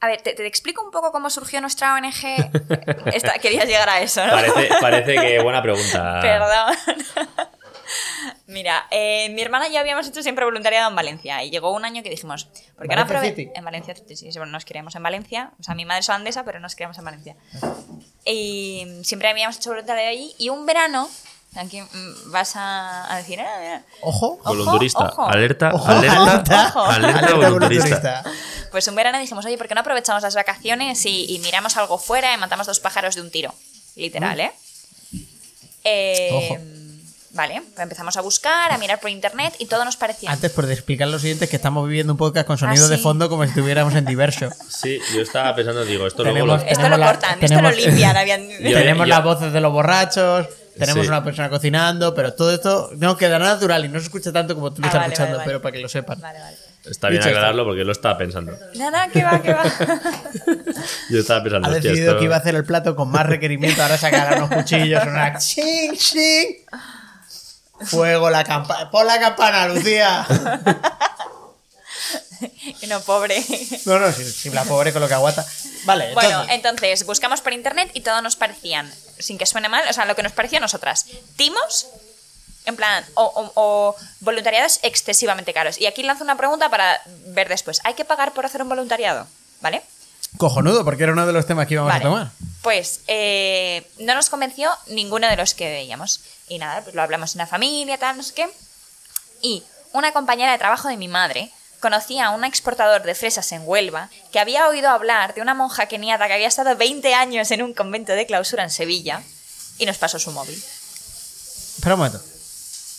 A 0.00 0.06
ver, 0.06 0.22
te, 0.22 0.32
te 0.34 0.46
explico 0.46 0.82
un 0.84 0.90
poco 0.90 1.12
cómo 1.12 1.30
surgió 1.30 1.60
nuestra 1.60 1.94
ONG. 1.94 2.12
Esta- 3.12 3.38
querías 3.40 3.66
llegar 3.66 3.88
a 3.88 4.00
eso, 4.00 4.24
¿no? 4.24 4.32
Parece, 4.32 4.68
parece 4.80 5.14
que 5.16 5.42
buena 5.42 5.60
pregunta. 5.62 6.20
Perdón. 6.22 6.74
Mira, 8.46 8.86
eh, 8.90 9.28
mi 9.30 9.42
hermana 9.42 9.68
y 9.68 9.72
yo 9.72 9.80
habíamos 9.80 10.06
hecho 10.06 10.22
siempre 10.22 10.44
voluntariado 10.44 10.88
en 10.90 10.96
Valencia 10.96 11.42
y 11.44 11.50
llegó 11.50 11.72
un 11.72 11.84
año 11.84 12.02
que 12.02 12.10
dijimos, 12.10 12.44
¿por 12.76 12.88
qué 12.88 12.94
no 12.96 13.04
¿Valencia 13.04 13.20
aprove- 13.20 13.36
City? 13.36 13.50
En 13.54 13.64
Valencia 13.64 13.94
sí, 14.08 14.16
sí, 14.16 14.30
bueno, 14.38 14.52
nos 14.52 14.64
criamos 14.64 14.94
en 14.94 15.02
Valencia, 15.02 15.50
o 15.58 15.62
sea, 15.62 15.74
mi 15.74 15.84
madre 15.84 16.00
es 16.00 16.08
holandesa, 16.08 16.44
pero 16.44 16.60
nos 16.60 16.74
criamos 16.74 16.96
en 16.98 17.04
Valencia. 17.04 17.36
Y 18.24 18.86
siempre 19.04 19.28
habíamos 19.28 19.56
hecho 19.56 19.70
voluntariado 19.70 20.10
allí 20.10 20.34
y 20.38 20.48
un 20.48 20.64
verano, 20.66 21.08
aquí 21.56 21.80
mm, 21.80 22.30
vas 22.30 22.54
a, 22.56 23.12
a 23.12 23.16
decir, 23.18 23.40
"Ah, 23.40 23.56
mira". 23.60 23.82
Ojo. 24.02 24.26
Ojo, 24.40 24.48
Volunturista. 24.48 25.04
ojo. 25.08 25.22
Alerta, 25.26 25.70
Ojo, 25.74 25.88
alerta, 25.90 26.22
alerta. 26.22 26.68
alerta, 26.68 27.18
Alerta 27.18 27.34
volunturista. 27.50 28.24
Pues 28.70 28.86
un 28.88 28.94
verano 28.94 29.18
dijimos, 29.18 29.44
oye, 29.44 29.58
¿por 29.58 29.68
qué 29.68 29.74
no 29.74 29.80
aprovechamos 29.82 30.22
las 30.22 30.34
vacaciones 30.34 31.04
y, 31.04 31.26
y 31.34 31.38
miramos 31.40 31.76
algo 31.76 31.98
fuera 31.98 32.32
y 32.32 32.38
matamos 32.38 32.66
dos 32.66 32.80
pájaros 32.80 33.14
de 33.16 33.20
un 33.22 33.30
tiro? 33.30 33.52
Literal, 33.96 34.40
¿eh? 34.40 34.52
Eh, 35.84 36.30
Ojo. 36.32 36.56
Vale, 37.34 37.62
pues 37.74 37.78
empezamos 37.82 38.14
a 38.18 38.20
buscar, 38.20 38.70
a 38.72 38.76
mirar 38.76 39.00
por 39.00 39.08
internet 39.08 39.54
y 39.58 39.64
todo 39.66 39.84
nos 39.86 39.96
parecía. 39.96 40.30
Antes, 40.30 40.52
por 40.52 40.70
explicar 40.70 41.08
lo 41.08 41.18
siguiente, 41.18 41.44
es 41.46 41.50
que 41.50 41.56
estamos 41.56 41.88
viviendo 41.88 42.12
un 42.12 42.18
podcast 42.18 42.46
con 42.46 42.58
sonido 42.58 42.84
Ah, 42.84 42.88
de 42.90 42.98
fondo 42.98 43.30
como 43.30 43.42
si 43.44 43.48
estuviéramos 43.48 43.94
en 43.94 44.04
diverso. 44.04 44.50
Sí, 44.68 44.98
yo 45.14 45.22
estaba 45.22 45.54
pensando, 45.54 45.82
digo, 45.86 46.06
esto 46.06 46.24
Tenemos- 46.24 46.46
luego 46.46 46.62
lo... 46.64 46.70
Esto 46.70 46.88
lo 46.90 46.98
cortan, 46.98 47.38
esto 47.42 47.62
lo 47.62 47.70
limpian. 47.70 48.16
habían- 48.18 48.48
Yo- 48.50 48.58
tenemos 48.78 49.06
yo- 49.06 49.14
las 49.14 49.24
voces 49.24 49.50
de 49.52 49.60
los 49.62 49.72
borrachos, 49.72 50.46
tenemos 50.78 51.02
Sí. 51.04 51.08
una 51.08 51.24
persona 51.24 51.48
cocinando, 51.48 52.14
pero 52.14 52.34
todo 52.34 52.52
esto 52.52 52.90
no 52.98 53.16
queda 53.16 53.38
natural 53.38 53.84
y 53.86 53.88
no 53.88 53.98
se 53.98 54.04
escucha 54.06 54.30
tanto 54.30 54.54
como 54.54 54.70
tú 54.74 54.82
lo 54.82 54.86
Ah, 54.86 54.88
estás 54.88 55.00
vale, 55.00 55.12
escuchando, 55.14 55.38
vale, 55.38 55.38
vale. 55.38 55.46
pero 55.48 55.62
para 55.62 55.72
que 55.72 55.80
lo 55.80 55.88
sepan. 55.88 56.20
Vale, 56.20 56.38
vale. 56.38 56.56
Está 56.84 57.08
bien 57.08 57.22
aclararlo 57.22 57.64
porque 57.64 57.84
lo 57.84 57.92
estaba 57.92 58.18
pensando. 58.18 58.52
Nada, 58.74 59.08
que 59.08 59.22
va, 59.24 59.40
que 59.40 59.54
va. 59.54 59.62
Yo 61.10 61.18
estaba 61.20 61.42
pensando, 61.42 61.68
Ha 61.68 61.70
hostia, 61.70 61.90
decidido 61.90 62.10
esto- 62.10 62.18
que 62.18 62.24
iba 62.26 62.34
a 62.36 62.38
hacer 62.40 62.54
el 62.56 62.64
plato 62.64 62.94
con 62.94 63.08
más 63.10 63.24
requerimiento, 63.24 63.82
ahora 63.82 63.96
sacará 63.96 64.36
unos 64.36 64.50
cuchillos, 64.50 65.02
una 65.06 65.38
ching, 65.38 65.94
ching. 65.96 66.56
Fuego, 67.86 68.30
la 68.30 68.44
campana. 68.44 68.90
Pon 68.90 69.06
la 69.06 69.18
campana, 69.20 69.66
Lucía. 69.68 70.26
Y 72.80 72.86
no, 72.88 73.00
pobre. 73.02 73.42
No, 73.84 73.98
no, 74.00 74.10
si, 74.12 74.24
si 74.30 74.50
la 74.50 74.64
pobre 74.64 74.92
con 74.92 75.00
lo 75.00 75.06
que 75.08 75.14
aguanta. 75.14 75.46
Vale, 75.84 76.08
entonces, 76.08 76.14
Bueno, 76.36 76.52
entonces 76.52 77.06
buscamos 77.06 77.40
por 77.40 77.52
internet 77.52 77.90
y 77.94 78.00
todos 78.00 78.20
nos 78.22 78.34
parecían, 78.36 78.92
sin 79.18 79.38
que 79.38 79.46
suene 79.46 79.68
mal, 79.68 79.84
o 79.88 79.92
sea, 79.92 80.04
lo 80.06 80.16
que 80.16 80.22
nos 80.24 80.32
parecía 80.32 80.58
a 80.58 80.60
nosotras, 80.60 81.06
timos, 81.36 81.86
en 82.64 82.74
plan, 82.76 83.04
o, 83.14 83.24
o- 83.24 83.52
o 83.54 83.96
voluntariados 84.20 84.80
excesivamente 84.82 85.52
caros. 85.52 85.80
Y 85.80 85.86
aquí 85.86 86.02
lanzo 86.02 86.24
una 86.24 86.36
pregunta 86.36 86.68
para 86.68 87.00
ver 87.26 87.48
después. 87.48 87.80
¿Hay 87.84 87.94
que 87.94 88.04
pagar 88.04 88.32
por 88.32 88.44
hacer 88.44 88.62
un 88.62 88.68
voluntariado? 88.68 89.26
¿Vale? 89.60 89.82
Cojonudo, 90.38 90.84
porque 90.84 91.04
era 91.04 91.12
uno 91.12 91.26
de 91.26 91.32
los 91.32 91.46
temas 91.46 91.66
que 91.66 91.74
íbamos 91.74 91.92
Vale. 91.92 92.04
a 92.04 92.08
tomar. 92.08 92.30
Pues 92.62 93.00
eh, 93.06 93.86
no 93.98 94.14
nos 94.14 94.30
convenció 94.30 94.70
ninguno 94.88 95.28
de 95.28 95.36
los 95.36 95.54
que 95.54 95.70
veíamos. 95.70 96.20
Y 96.48 96.58
nada, 96.58 96.82
pues 96.82 96.94
lo 96.94 97.02
hablamos 97.02 97.34
en 97.34 97.38
la 97.38 97.46
familia, 97.46 97.98
tal, 97.98 98.16
no 98.16 98.22
sé 98.22 98.34
qué. 98.34 98.48
Y 99.40 99.62
una 99.92 100.12
compañera 100.12 100.52
de 100.52 100.58
trabajo 100.58 100.88
de 100.88 100.96
mi 100.96 101.08
madre 101.08 101.50
conocía 101.80 102.26
a 102.26 102.30
un 102.30 102.44
exportador 102.44 103.02
de 103.02 103.14
fresas 103.14 103.50
en 103.52 103.62
Huelva 103.66 104.08
que 104.30 104.38
había 104.38 104.68
oído 104.68 104.88
hablar 104.88 105.34
de 105.34 105.42
una 105.42 105.54
monja 105.54 105.86
keniata 105.86 106.28
que 106.28 106.34
había 106.34 106.46
estado 106.46 106.76
20 106.76 107.14
años 107.14 107.50
en 107.50 107.62
un 107.62 107.74
convento 107.74 108.12
de 108.12 108.24
clausura 108.26 108.62
en 108.62 108.70
Sevilla 108.70 109.22
y 109.78 109.86
nos 109.86 109.98
pasó 109.98 110.18
su 110.18 110.30
móvil. 110.30 110.62
Espera 111.76 111.94
un 111.94 112.00
momento. 112.00 112.31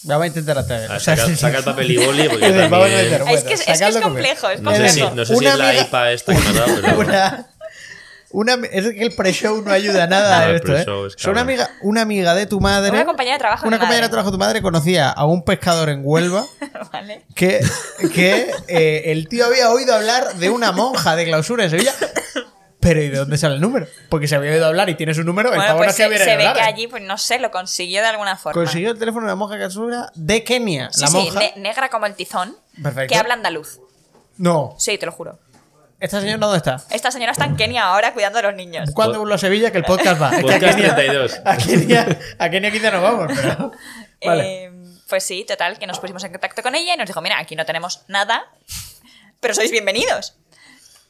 Vamos 0.03 0.23
a 0.23 0.27
intentar 0.27 0.57
hacer. 0.57 0.91
Ah, 0.91 0.95
o 0.97 0.99
sea, 0.99 1.15
saca, 1.35 1.57
el 1.59 1.63
papel 1.63 1.91
y 1.91 1.97
boli 1.97 2.27
porque 2.29 2.49
Vamos 2.69 2.87
a 2.87 2.89
también... 2.91 3.09
meter, 3.11 3.21
Es 3.29 3.43
que 3.43 3.53
es- 3.53 3.67
es 3.67 3.79
que 3.79 3.87
es 3.87 3.97
complejo, 3.97 4.49
es 4.49 4.61
No 4.61 4.71
sé 4.75 4.89
si, 4.89 5.01
complejo. 5.01 5.15
no 5.15 5.25
sé 5.25 5.35
si 5.37 5.45
es 5.45 5.57
la 5.57 5.73
IPA 5.81 6.11
esta 6.11 6.33
que 6.33 6.39
me 6.39 6.49
ha 6.49 6.53
dado, 6.53 6.75
pero... 6.81 6.99
Una, 8.33 8.55
una, 8.55 8.67
es 8.71 8.87
que 8.93 9.03
el 9.03 9.13
pre-show 9.15 9.61
no 9.61 9.71
ayuda 9.71 10.07
nada 10.07 10.47
No, 10.47 10.53
a 10.53 10.55
esto, 10.55 10.75
¿eh? 10.75 10.85
es 11.15 11.25
una 11.27 11.41
amiga, 11.41 11.69
una 11.83 12.01
amiga 12.01 12.33
de 12.33 12.47
tu 12.47 12.59
madre. 12.59 12.89
Una 12.89 13.05
compañera 13.05 13.35
de 13.35 13.39
trabajo 13.39 13.61
de 13.61 13.67
Una 13.67 13.77
mi 13.77 13.79
compañera 13.81 14.07
de 14.07 14.09
trabajo 14.09 14.31
de 14.31 14.35
tu 14.35 14.39
madre 14.39 14.61
conocía 14.63 15.11
a 15.11 15.25
un 15.25 15.45
pescador 15.45 15.89
en 15.89 16.01
Huelva 16.03 16.43
¿Vale? 16.91 17.21
que, 17.35 17.59
que 18.13 18.49
eh, 18.67 19.03
el 19.11 19.27
tío 19.27 19.45
había 19.45 19.69
oído 19.69 19.93
hablar 19.93 20.33
de 20.37 20.49
una 20.49 20.71
monja 20.71 21.15
de 21.15 21.25
clausura 21.25 21.65
en 21.65 21.69
Sevilla. 21.69 21.93
Pero 22.83 23.01
¿y 23.01 23.09
de 23.09 23.17
dónde 23.17 23.37
sale 23.37 23.55
el 23.55 23.61
número? 23.61 23.87
Porque 24.09 24.27
se 24.27 24.35
había 24.35 24.51
oído 24.51 24.65
hablar 24.67 24.89
y 24.89 24.95
tiene 24.95 25.13
su 25.13 25.23
número. 25.23 25.49
el 25.49 25.55
Bueno, 25.55 25.67
pavo 25.71 25.79
no 25.79 25.85
pues 25.85 25.99
es 25.99 26.07
que 26.07 26.17
se, 26.17 26.23
se 26.25 26.31
ve 26.35 26.43
que 26.43 26.47
hablar, 26.49 26.67
allí, 26.67 26.87
pues 26.87 27.01
no 27.01 27.17
sé, 27.17 27.39
lo 27.39 27.49
consiguió 27.49 28.01
de 28.01 28.07
alguna 28.07 28.35
forma. 28.37 28.53
Consiguió 28.61 28.91
el 28.91 28.99
teléfono 28.99 29.25
de 29.25 29.31
la 29.31 29.35
monja 29.35 29.53
de 29.55 29.61
clausura 29.61 30.11
de 30.13 30.43
Kenia. 30.43 30.89
Sí, 30.91 31.01
la 31.01 31.07
sí, 31.07 31.13
monja. 31.17 31.39
ne- 31.39 31.53
negra 31.57 31.89
como 31.89 32.05
el 32.05 32.13
tizón, 32.15 32.55
Perfecto. 32.81 33.11
que 33.13 33.17
habla 33.17 33.33
andaluz. 33.35 33.79
No. 34.37 34.75
Sí, 34.77 34.97
te 34.97 35.05
lo 35.05 35.11
juro. 35.11 35.39
¿Esta 35.99 36.19
señora 36.19 36.37
dónde 36.37 36.57
está? 36.57 36.81
Esta 36.89 37.11
señora 37.11 37.31
está 37.31 37.45
en 37.45 37.55
Kenia 37.55 37.83
ahora 37.85 38.13
cuidando 38.13 38.39
a 38.39 38.41
los 38.41 38.55
niños. 38.55 38.89
¿Cuándo 38.93 39.19
vuelvo 39.19 39.35
a 39.35 39.37
Sevilla? 39.37 39.71
Que 39.71 39.77
el 39.77 39.85
podcast 39.85 40.21
va. 40.21 40.31
Que 40.31 40.37
a 40.37 40.41
Podcast 40.41 40.77
Kenia- 40.77 40.95
32. 40.95 41.41
A 41.45 41.55
Kenia, 41.57 42.19
a 42.39 42.49
Kenia 42.49 42.71
quizá 42.71 42.91
no 42.91 43.01
vamos, 43.01 43.31
pero. 43.33 43.71
Vale. 44.25 44.63
Eh, 44.65 44.71
pues 45.07 45.23
sí, 45.23 45.45
total, 45.47 45.79
que 45.79 45.87
nos 45.87 45.99
pusimos 45.99 46.23
en 46.25 46.31
contacto 46.31 46.61
con 46.61 46.75
ella 46.75 46.95
y 46.95 46.97
nos 46.97 47.07
dijo, 47.07 47.21
mira, 47.21 47.39
aquí 47.39 47.55
no 47.55 47.65
tenemos 47.65 48.01
nada, 48.09 48.43
pero 49.39 49.53
sois 49.53 49.71
bienvenidos. 49.71 50.35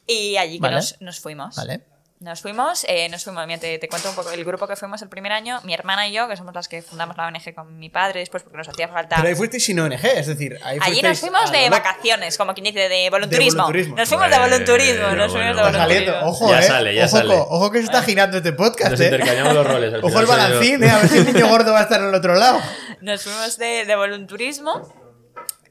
Y 0.06 0.36
allí 0.36 0.56
que 0.58 0.62
Vale. 0.62 0.76
nos, 0.76 1.00
nos 1.00 1.20
fuimos. 1.20 1.56
Vale. 1.56 1.80
Nos 2.20 2.40
fuimos, 2.40 2.86
eh, 2.88 3.08
nos 3.10 3.22
fuimos, 3.22 3.46
mira, 3.46 3.58
te, 3.60 3.76
te 3.78 3.86
cuento 3.86 4.08
un 4.08 4.14
poco, 4.14 4.30
el 4.30 4.42
grupo 4.46 4.66
que 4.66 4.76
fuimos 4.76 5.02
el 5.02 5.10
primer 5.10 5.32
año, 5.32 5.60
mi 5.64 5.74
hermana 5.74 6.08
y 6.08 6.12
yo, 6.12 6.26
que 6.26 6.36
somos 6.38 6.54
las 6.54 6.68
que 6.68 6.80
fundamos 6.80 7.18
la 7.18 7.26
ONG 7.26 7.54
con 7.54 7.78
mi 7.78 7.90
padre 7.90 8.20
después 8.20 8.42
porque 8.42 8.56
nos 8.56 8.66
hacía 8.68 8.88
falta... 8.88 9.16
Pero 9.16 9.28
ahí 9.28 9.34
fuisteis 9.34 9.64
sin 9.66 9.78
ONG, 9.78 9.92
es 10.02 10.26
decir, 10.28 10.58
ahí 10.62 10.78
Allí 10.80 11.02
nos 11.02 11.20
fuimos 11.20 11.52
de 11.52 11.68
vacaciones, 11.68 12.38
como 12.38 12.54
quien 12.54 12.64
dice, 12.64 12.88
de 12.88 13.10
volunturismo. 13.10 13.64
volunturismo. 13.64 13.96
Nos 13.96 14.08
fuimos 14.08 14.30
de 14.30 14.38
volunturismo, 14.38 15.02
nos 15.08 15.14
bueno, 15.16 15.28
fuimos 15.32 15.56
de 15.56 15.62
bueno. 15.62 15.78
Volunturismo. 15.78 16.16
Ojo, 16.22 16.50
Ya 16.50 16.60
eh. 16.60 16.62
sale, 16.62 16.94
ya 16.94 17.04
ojo, 17.04 17.16
sale. 17.18 17.34
ojo 17.34 17.70
que 17.70 17.78
se 17.78 17.84
está 17.84 18.02
girando 18.02 18.36
este 18.38 18.52
podcast, 18.54 18.90
Nos 18.92 19.00
eh. 19.00 19.04
intercambiamos 19.04 19.54
los 19.54 19.66
roles. 19.66 19.92
al 19.94 20.00
Ojo 20.00 20.08
final 20.08 20.22
el 20.22 20.26
balancín, 20.28 20.84
eh. 20.84 20.90
A 20.90 20.98
ver 21.00 21.08
si 21.08 21.18
el 21.18 21.26
niño 21.34 21.48
gordo 21.48 21.72
va 21.72 21.80
a 21.80 21.82
estar 21.82 22.00
en 22.00 22.08
el 22.08 22.14
otro 22.14 22.34
lado. 22.36 22.58
Nos 23.02 23.22
fuimos 23.22 23.58
de, 23.58 23.84
de 23.84 23.96
volunturismo 23.96 24.94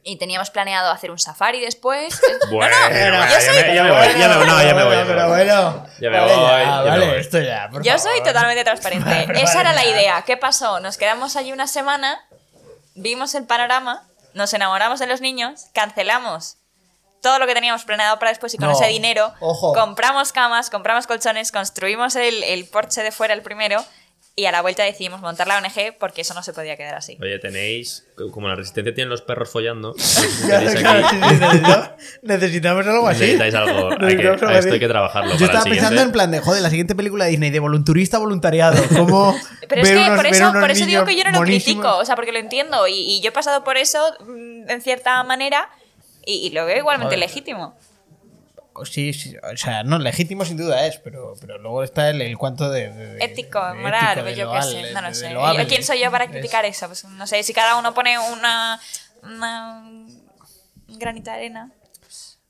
y 0.04 0.18
teníamos 0.18 0.50
planeado 0.50 0.92
hacer 0.92 1.12
un 1.12 1.20
safari 1.20 1.60
después. 1.62 2.20
Bueno, 2.52 2.76
ya, 2.90 3.30
yo 3.30 3.42
soy- 3.42 3.56
me, 3.64 3.92
voy, 3.92 4.20
ya 4.20 4.28
me 4.28 4.36
voy, 4.38 4.48
no, 4.48 4.62
ya 4.64 4.74
me 4.76 4.84
voy. 4.84 4.96
ya 4.96 5.04
me 5.04 5.06
Pero 5.14 5.22
voy. 5.28 5.30
bueno. 5.30 5.86
Ya 6.00 6.10
me 6.10 6.20
vale, 6.20 7.06
voy, 7.08 7.20
esto 7.20 7.40
ya. 7.40 7.70
por 7.72 7.82
Yo 7.84 7.98
soy 7.98 8.22
totalmente 8.24 8.64
transparente. 8.64 9.26
Vale, 9.28 9.42
Esa 9.42 9.62
era 9.62 9.74
la 9.74 9.86
idea. 9.86 10.22
¿Qué 10.24 10.38
pasó? 10.38 10.80
Nos 10.82 10.98
quedamos 10.98 11.36
allí 11.36 11.52
una 11.52 11.68
semana, 11.68 12.20
vimos 12.96 13.34
el 13.36 13.46
panorama, 13.46 14.04
nos 14.34 14.54
enamoramos 14.54 15.00
de 15.00 15.08
los 15.08 15.22
niños, 15.22 15.66
cancelamos 15.74 16.58
todo 17.22 17.40
lo 17.40 17.48
que 17.48 17.54
teníamos 17.54 17.86
planeado 17.86 18.20
para 18.20 18.30
después 18.32 18.54
y 18.54 18.58
con 18.58 18.68
No, 18.68 18.74
ese 18.74 18.88
dinero 18.88 19.34
ojo. 19.40 19.74
compramos 19.74 20.34
camas, 20.34 20.70
compramos 20.70 21.08
colchones, 21.08 21.52
construimos 21.54 22.16
el, 22.18 22.44
el 22.44 22.66
porche 22.68 23.02
de 23.02 23.12
fuera 23.14 23.34
el 23.34 23.42
primero 23.42 23.84
y 24.36 24.46
a 24.46 24.52
la 24.52 24.64
vuelta 24.64 24.84
decidimos 24.84 25.22
montar 25.22 25.46
la 25.48 25.60
ONG 25.60 25.96
porque 26.00 26.22
eso 26.22 26.34
no 26.34 26.42
se 26.42 26.54
podía 26.54 26.76
quedar 26.76 26.96
así. 26.96 27.18
Oye, 27.22 27.38
tenéis, 27.38 28.08
como 28.32 28.48
la 28.48 28.56
resistencia 28.56 28.92
tienen 28.96 29.10
los 29.10 29.22
perros 29.22 29.52
follando, 29.52 29.94
Claro, 30.48 30.72
claro, 30.74 31.08
sí, 31.10 31.16
necesitamos, 31.18 31.90
necesitamos 32.24 32.88
algo 32.88 33.08
así. 33.08 33.20
necesitáis 33.22 33.54
algo, 33.54 33.90
hay 34.02 34.18
que, 34.18 34.28
a 34.28 34.58
esto 34.58 34.74
hay 34.74 34.80
que 34.80 34.88
trabajarlo 34.88 35.32
Yo 35.34 35.38
para 35.38 35.46
estaba 35.46 35.64
pensando 35.66 35.78
siguiente. 35.90 36.02
en 36.04 36.12
plan 36.12 36.32
de, 36.32 36.40
joder, 36.40 36.62
la 36.64 36.70
siguiente 36.72 36.96
película 36.96 37.26
de 37.26 37.32
Disney, 37.32 37.52
de 37.52 37.60
volunturista 37.60 38.18
voluntariado. 38.18 38.84
¿Cómo 38.96 39.36
Pero 39.70 39.82
es 39.84 39.90
que 39.92 39.96
unos- 39.98 40.16
por 40.18 40.26
eso, 40.26 40.52
por 40.54 40.72
eso 40.72 40.86
digo 40.86 41.06
que 41.06 41.16
yo 41.16 41.24
no 41.26 41.30
niños 41.32 41.40
lo 41.40 41.46
critico, 41.46 41.76
monísimos? 41.82 42.02
o 42.02 42.06
sea, 42.06 42.16
porque 42.16 42.32
lo 42.32 42.40
entiendo 42.40 42.88
y, 42.88 42.94
y 42.96 43.22
yo 43.22 43.30
he 43.30 43.32
pasado 43.34 43.64
por 43.64 43.78
eso 43.78 44.00
mm, 44.26 44.70
en 44.70 44.82
cierta 44.82 45.24
manera 45.24 45.70
y, 46.26 46.48
y 46.48 46.50
lo 46.52 46.66
veo 46.66 46.78
igualmente 46.80 47.16
Joder. 47.16 47.20
legítimo. 47.30 47.78
Sí, 48.86 49.14
sí, 49.14 49.36
o 49.54 49.56
sea, 49.58 49.84
no, 49.84 50.00
legítimo 50.00 50.46
sin 50.46 50.58
duda 50.58 50.86
es, 50.88 50.98
pero, 50.98 51.36
pero 51.40 51.58
luego 51.60 51.84
está 51.84 52.10
el, 52.10 52.22
el 52.22 52.38
cuanto 52.38 52.70
de, 52.72 52.92
de- 52.92 53.14
de- 53.16 53.24
Ético, 53.26 53.60
moral, 53.76 54.14
ético, 54.20 54.26
de 54.26 54.36
yo 54.36 54.52
qué 54.52 54.62
sé, 54.64 54.94
no 54.94 55.02
lo 55.02 55.14
sé. 55.14 55.26
de 55.26 55.32
¿Y 55.32 55.34
loable. 55.36 55.68
¿Quién 55.68 55.84
soy 55.84 56.00
yo 56.02 56.10
para 56.12 56.26
Es- 56.26 56.32
criticar 56.32 56.66
eso? 56.66 56.88
Pues 56.88 57.06
no 57.06 57.28
sé, 57.28 57.44
si 57.44 57.54
cada 57.54 57.78
uno 57.78 57.94
pone 57.94 58.18
una, 58.18 58.80
una 59.22 59.80
un 59.84 61.00
granito 61.00 61.30
de 61.32 61.38
arena. 61.38 61.72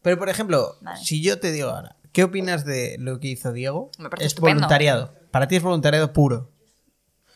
Pero, 0.02 0.18
por 0.18 0.30
ejemplo, 0.30 0.78
Vale. 0.82 1.04
si 1.04 1.22
yo 1.22 1.40
te 1.40 1.52
digo 1.52 1.70
ahora, 1.70 1.96
¿qué 2.12 2.24
opinas 2.24 2.66
de 2.66 2.96
lo 3.00 3.20
que 3.20 3.28
hizo 3.30 3.52
Diego? 3.54 3.90
Me 3.98 4.10
parece 4.10 4.26
es 4.28 4.32
estupendo. 4.34 4.60
voluntariado. 4.62 5.14
Para 5.32 5.48
ti 5.48 5.56
es 5.56 5.64
voluntariado 5.64 6.14
puro. 6.14 6.50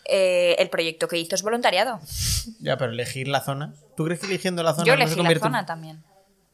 Eh, 0.09 0.55
el 0.59 0.69
proyecto 0.69 1.07
que 1.09 1.17
hizo 1.17 1.35
es 1.35 1.43
voluntariado. 1.43 1.99
Ya, 2.61 2.77
pero 2.77 2.93
elegir 2.93 3.27
la 3.27 3.41
zona. 3.41 3.73
¿Tú 3.97 4.05
crees 4.05 4.21
que 4.21 4.25
eligiendo 4.27 4.63
la 4.63 4.73
zona 4.73 4.85
Yo 4.85 4.93
no 4.93 4.99
se 4.99 5.03
elegí 5.03 5.15
la 5.15 5.17
convierte 5.17 5.45
en- 5.47 5.51
zona 5.51 5.65
también. 5.65 6.03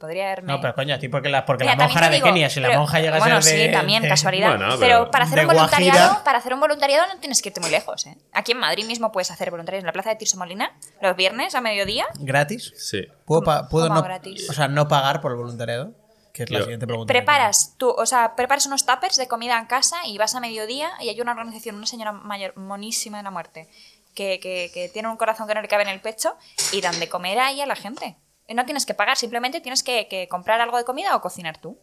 Podría 0.04 0.26
haberme... 0.26 0.52
No, 0.52 0.60
pero 0.60 0.76
coño, 0.76 0.94
a 0.96 1.00
ti 1.00 1.08
porque 1.08 1.30
la, 1.30 1.46
porque 1.46 1.64
Mira, 1.64 1.78
la 1.78 1.84
monja 1.86 1.94
también 2.02 2.04
era 2.04 2.10
de 2.12 2.16
digo, 2.18 2.26
Kenia. 2.28 2.50
Si 2.50 2.60
la 2.60 2.68
pero- 2.68 2.80
monja 2.82 3.00
llega 3.00 3.20
bueno, 3.20 3.38
a 3.38 3.42
ser 3.42 3.58
de. 3.58 3.66
sí, 3.68 3.72
también, 3.72 4.04
de- 4.04 4.10
casualidad. 4.10 4.50
Bueno, 4.50 4.66
pero, 4.78 4.80
pero 4.80 5.12
para 5.12 5.24
hacer 5.24 5.40
un 5.40 5.48
voluntariado, 5.48 5.98
Guajira. 6.00 6.24
para 6.26 6.38
hacer 6.40 6.54
un 6.54 6.60
voluntariado 6.60 7.08
no 7.14 7.20
tienes 7.22 7.42
que 7.42 7.48
irte 7.50 7.62
muy 7.62 7.70
lejos, 7.70 8.06
¿eh? 8.06 8.18
Aquí 8.34 8.52
en 8.52 8.60
Madrid 8.60 8.86
mismo 8.86 9.14
puedes 9.14 9.32
hacer 9.32 9.50
voluntariado 9.50 9.80
en 9.80 9.86
la 9.86 9.94
plaza 9.94 10.10
de 10.10 10.18
Tirso 10.18 10.36
Molina 10.38 10.74
los 11.02 11.16
viernes 11.16 11.56
a 11.56 11.62
mediodía. 11.62 12.06
¿Gratis? 12.20 12.74
Sí. 12.76 13.08
¿Puedo, 13.24 13.44
pa- 13.44 13.70
puedo 13.70 13.88
¿Cómo 13.88 14.00
no, 14.02 14.04
gratis? 14.06 14.50
o 14.50 14.54
sea, 14.54 14.68
no 14.68 14.90
pagar 14.90 15.22
por 15.22 15.32
el 15.32 15.38
voluntariado? 15.38 15.94
Que 16.34 16.44
es 16.44 16.50
la 16.52 16.58
Yo- 16.60 16.64
siguiente 16.66 16.86
pregunta. 16.86 17.14
Preparas 17.14 17.76
tú, 17.78 17.90
o 17.90 18.06
sea, 18.06 18.36
preparas 18.36 18.66
unos 18.66 18.86
tuppers 18.86 19.16
de 19.16 19.30
comida 19.30 19.58
en 19.58 19.68
casa 19.68 19.98
y 20.06 20.18
vas 20.18 20.36
a 20.36 20.42
mediodía 20.42 20.90
y 21.00 21.08
hay 21.08 21.22
una 21.22 21.32
organización, 21.32 21.76
una 21.78 21.86
señora 21.88 22.12
mayor, 22.12 22.58
monísima 22.58 23.20
de 23.20 23.24
la 23.24 23.32
muerte, 23.32 23.70
que, 24.16 24.40
que- 24.40 24.70
que 24.74 24.90
tiene 24.90 25.08
un 25.08 25.18
corazón 25.18 25.48
que 25.48 25.54
no 25.56 25.62
le 25.62 25.68
cabe 25.68 25.84
en 25.84 25.90
el 25.90 26.02
pecho 26.02 26.36
y 26.72 26.82
dan 26.82 27.00
de 27.00 27.08
comer 27.08 27.40
ahí 27.40 27.62
a 27.62 27.66
la 27.66 27.76
gente. 27.76 28.16
Y 28.48 28.54
no 28.56 28.66
tienes 28.66 28.86
que 28.86 28.94
pagar, 28.94 29.18
simplemente 29.18 29.62
tienes 29.62 29.84
que, 29.84 30.08
que 30.10 30.28
comprar 30.28 30.60
algo 30.62 30.78
de 30.78 30.84
comida 30.84 31.16
o 31.16 31.22
cocinar 31.22 31.62
tú. 31.62 31.78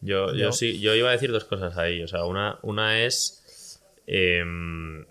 Yo, 0.00 0.28
yo 0.32 0.34
Yo- 0.34 0.52
sí, 0.52 0.80
yo 0.80 0.94
iba 0.94 1.08
a 1.08 1.12
decir 1.12 1.32
dos 1.32 1.44
cosas 1.44 1.76
ahí. 1.78 2.02
O 2.02 2.08
sea, 2.08 2.24
una, 2.24 2.58
una 2.62 3.00
es 3.04 3.80
em, 4.06 5.04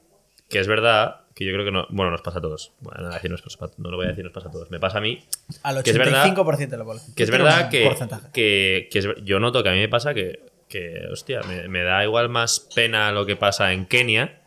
que 0.50 0.60
es 0.60 0.68
verdad 0.68 1.22
que 1.36 1.46
yo 1.46 1.52
creo 1.54 1.66
que 1.66 1.72
no. 1.72 1.88
Bueno, 1.90 2.12
nos 2.12 2.22
pasa 2.22 2.38
a 2.38 2.42
todos. 2.42 2.74
Bueno, 2.82 3.00
no, 3.02 3.06
voy 3.08 3.14
a 3.14 3.16
decir 3.18 3.32
nos 3.32 3.42
pasa- 3.42 3.74
no 3.78 3.90
lo 3.90 3.98
voy 3.98 4.06
a 4.06 4.10
decir, 4.10 4.24
nos 4.24 4.34
pasa 4.34 4.50
a 4.50 4.52
todos. 4.52 4.70
Me 4.70 4.80
pasa 4.80 5.00
a 5.00 5.02
mí. 5.02 5.24
Al 5.64 5.82
que 5.84 5.90
es 5.90 5.98
verdad- 5.98 6.26
85% 6.28 6.70
de 6.70 6.78
la 6.78 6.84
población. 6.84 7.16
Que 7.16 7.24
es 7.24 7.32
verdad 7.32 7.70
que, 7.72 7.90
que, 8.32 8.88
que 8.92 9.00
es 9.00 9.08
ver- 9.08 9.24
yo 9.24 9.40
noto 9.40 9.64
que 9.64 9.70
a 9.70 9.72
mí 9.72 9.80
me 9.80 9.90
pasa 9.90 10.14
que, 10.14 10.42
que 10.70 11.08
hostia, 11.12 11.42
me, 11.42 11.68
me 11.70 11.82
da 11.84 12.04
igual 12.04 12.30
más 12.30 12.60
pena 12.76 13.12
lo 13.12 13.26
que 13.26 13.36
pasa 13.36 13.74
en 13.74 13.88
Kenia 13.88 14.40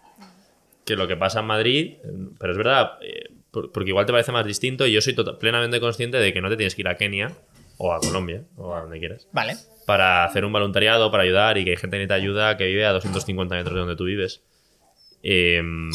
que 0.84 0.94
lo 0.94 1.08
que 1.08 1.16
pasa 1.16 1.40
en 1.40 1.46
Madrid, 1.46 1.94
pero 2.38 2.52
es 2.52 2.56
verdad, 2.58 2.98
eh, 3.02 3.24
porque 3.72 3.90
igual 3.90 4.06
te 4.06 4.12
parece 4.12 4.32
más 4.32 4.44
distinto 4.46 4.86
y 4.86 4.92
yo 4.92 5.00
soy 5.00 5.14
tota- 5.14 5.38
plenamente 5.38 5.80
consciente 5.80 6.16
de 6.18 6.32
que 6.32 6.40
no 6.40 6.48
te 6.48 6.56
tienes 6.56 6.74
que 6.74 6.82
ir 6.82 6.88
a 6.88 6.96
Kenia 6.96 7.32
o 7.78 7.92
a 7.92 8.00
Colombia, 8.00 8.42
o 8.56 8.74
a 8.74 8.80
donde 8.82 8.98
quieras, 8.98 9.28
Vale. 9.32 9.56
para 9.86 10.24
hacer 10.24 10.44
un 10.44 10.52
voluntariado, 10.52 11.10
para 11.10 11.22
ayudar 11.24 11.58
y 11.58 11.64
que 11.64 11.70
hay 11.70 11.76
gente 11.76 11.96
que 11.96 11.98
necesita 12.06 12.14
ayuda 12.14 12.56
que 12.56 12.64
vive 12.66 12.86
a 12.86 12.92
250 12.92 13.54
metros 13.54 13.74
de 13.74 13.80
donde 13.80 13.96
tú 13.96 14.04
vives. 14.04 14.42
Em, 15.22 15.90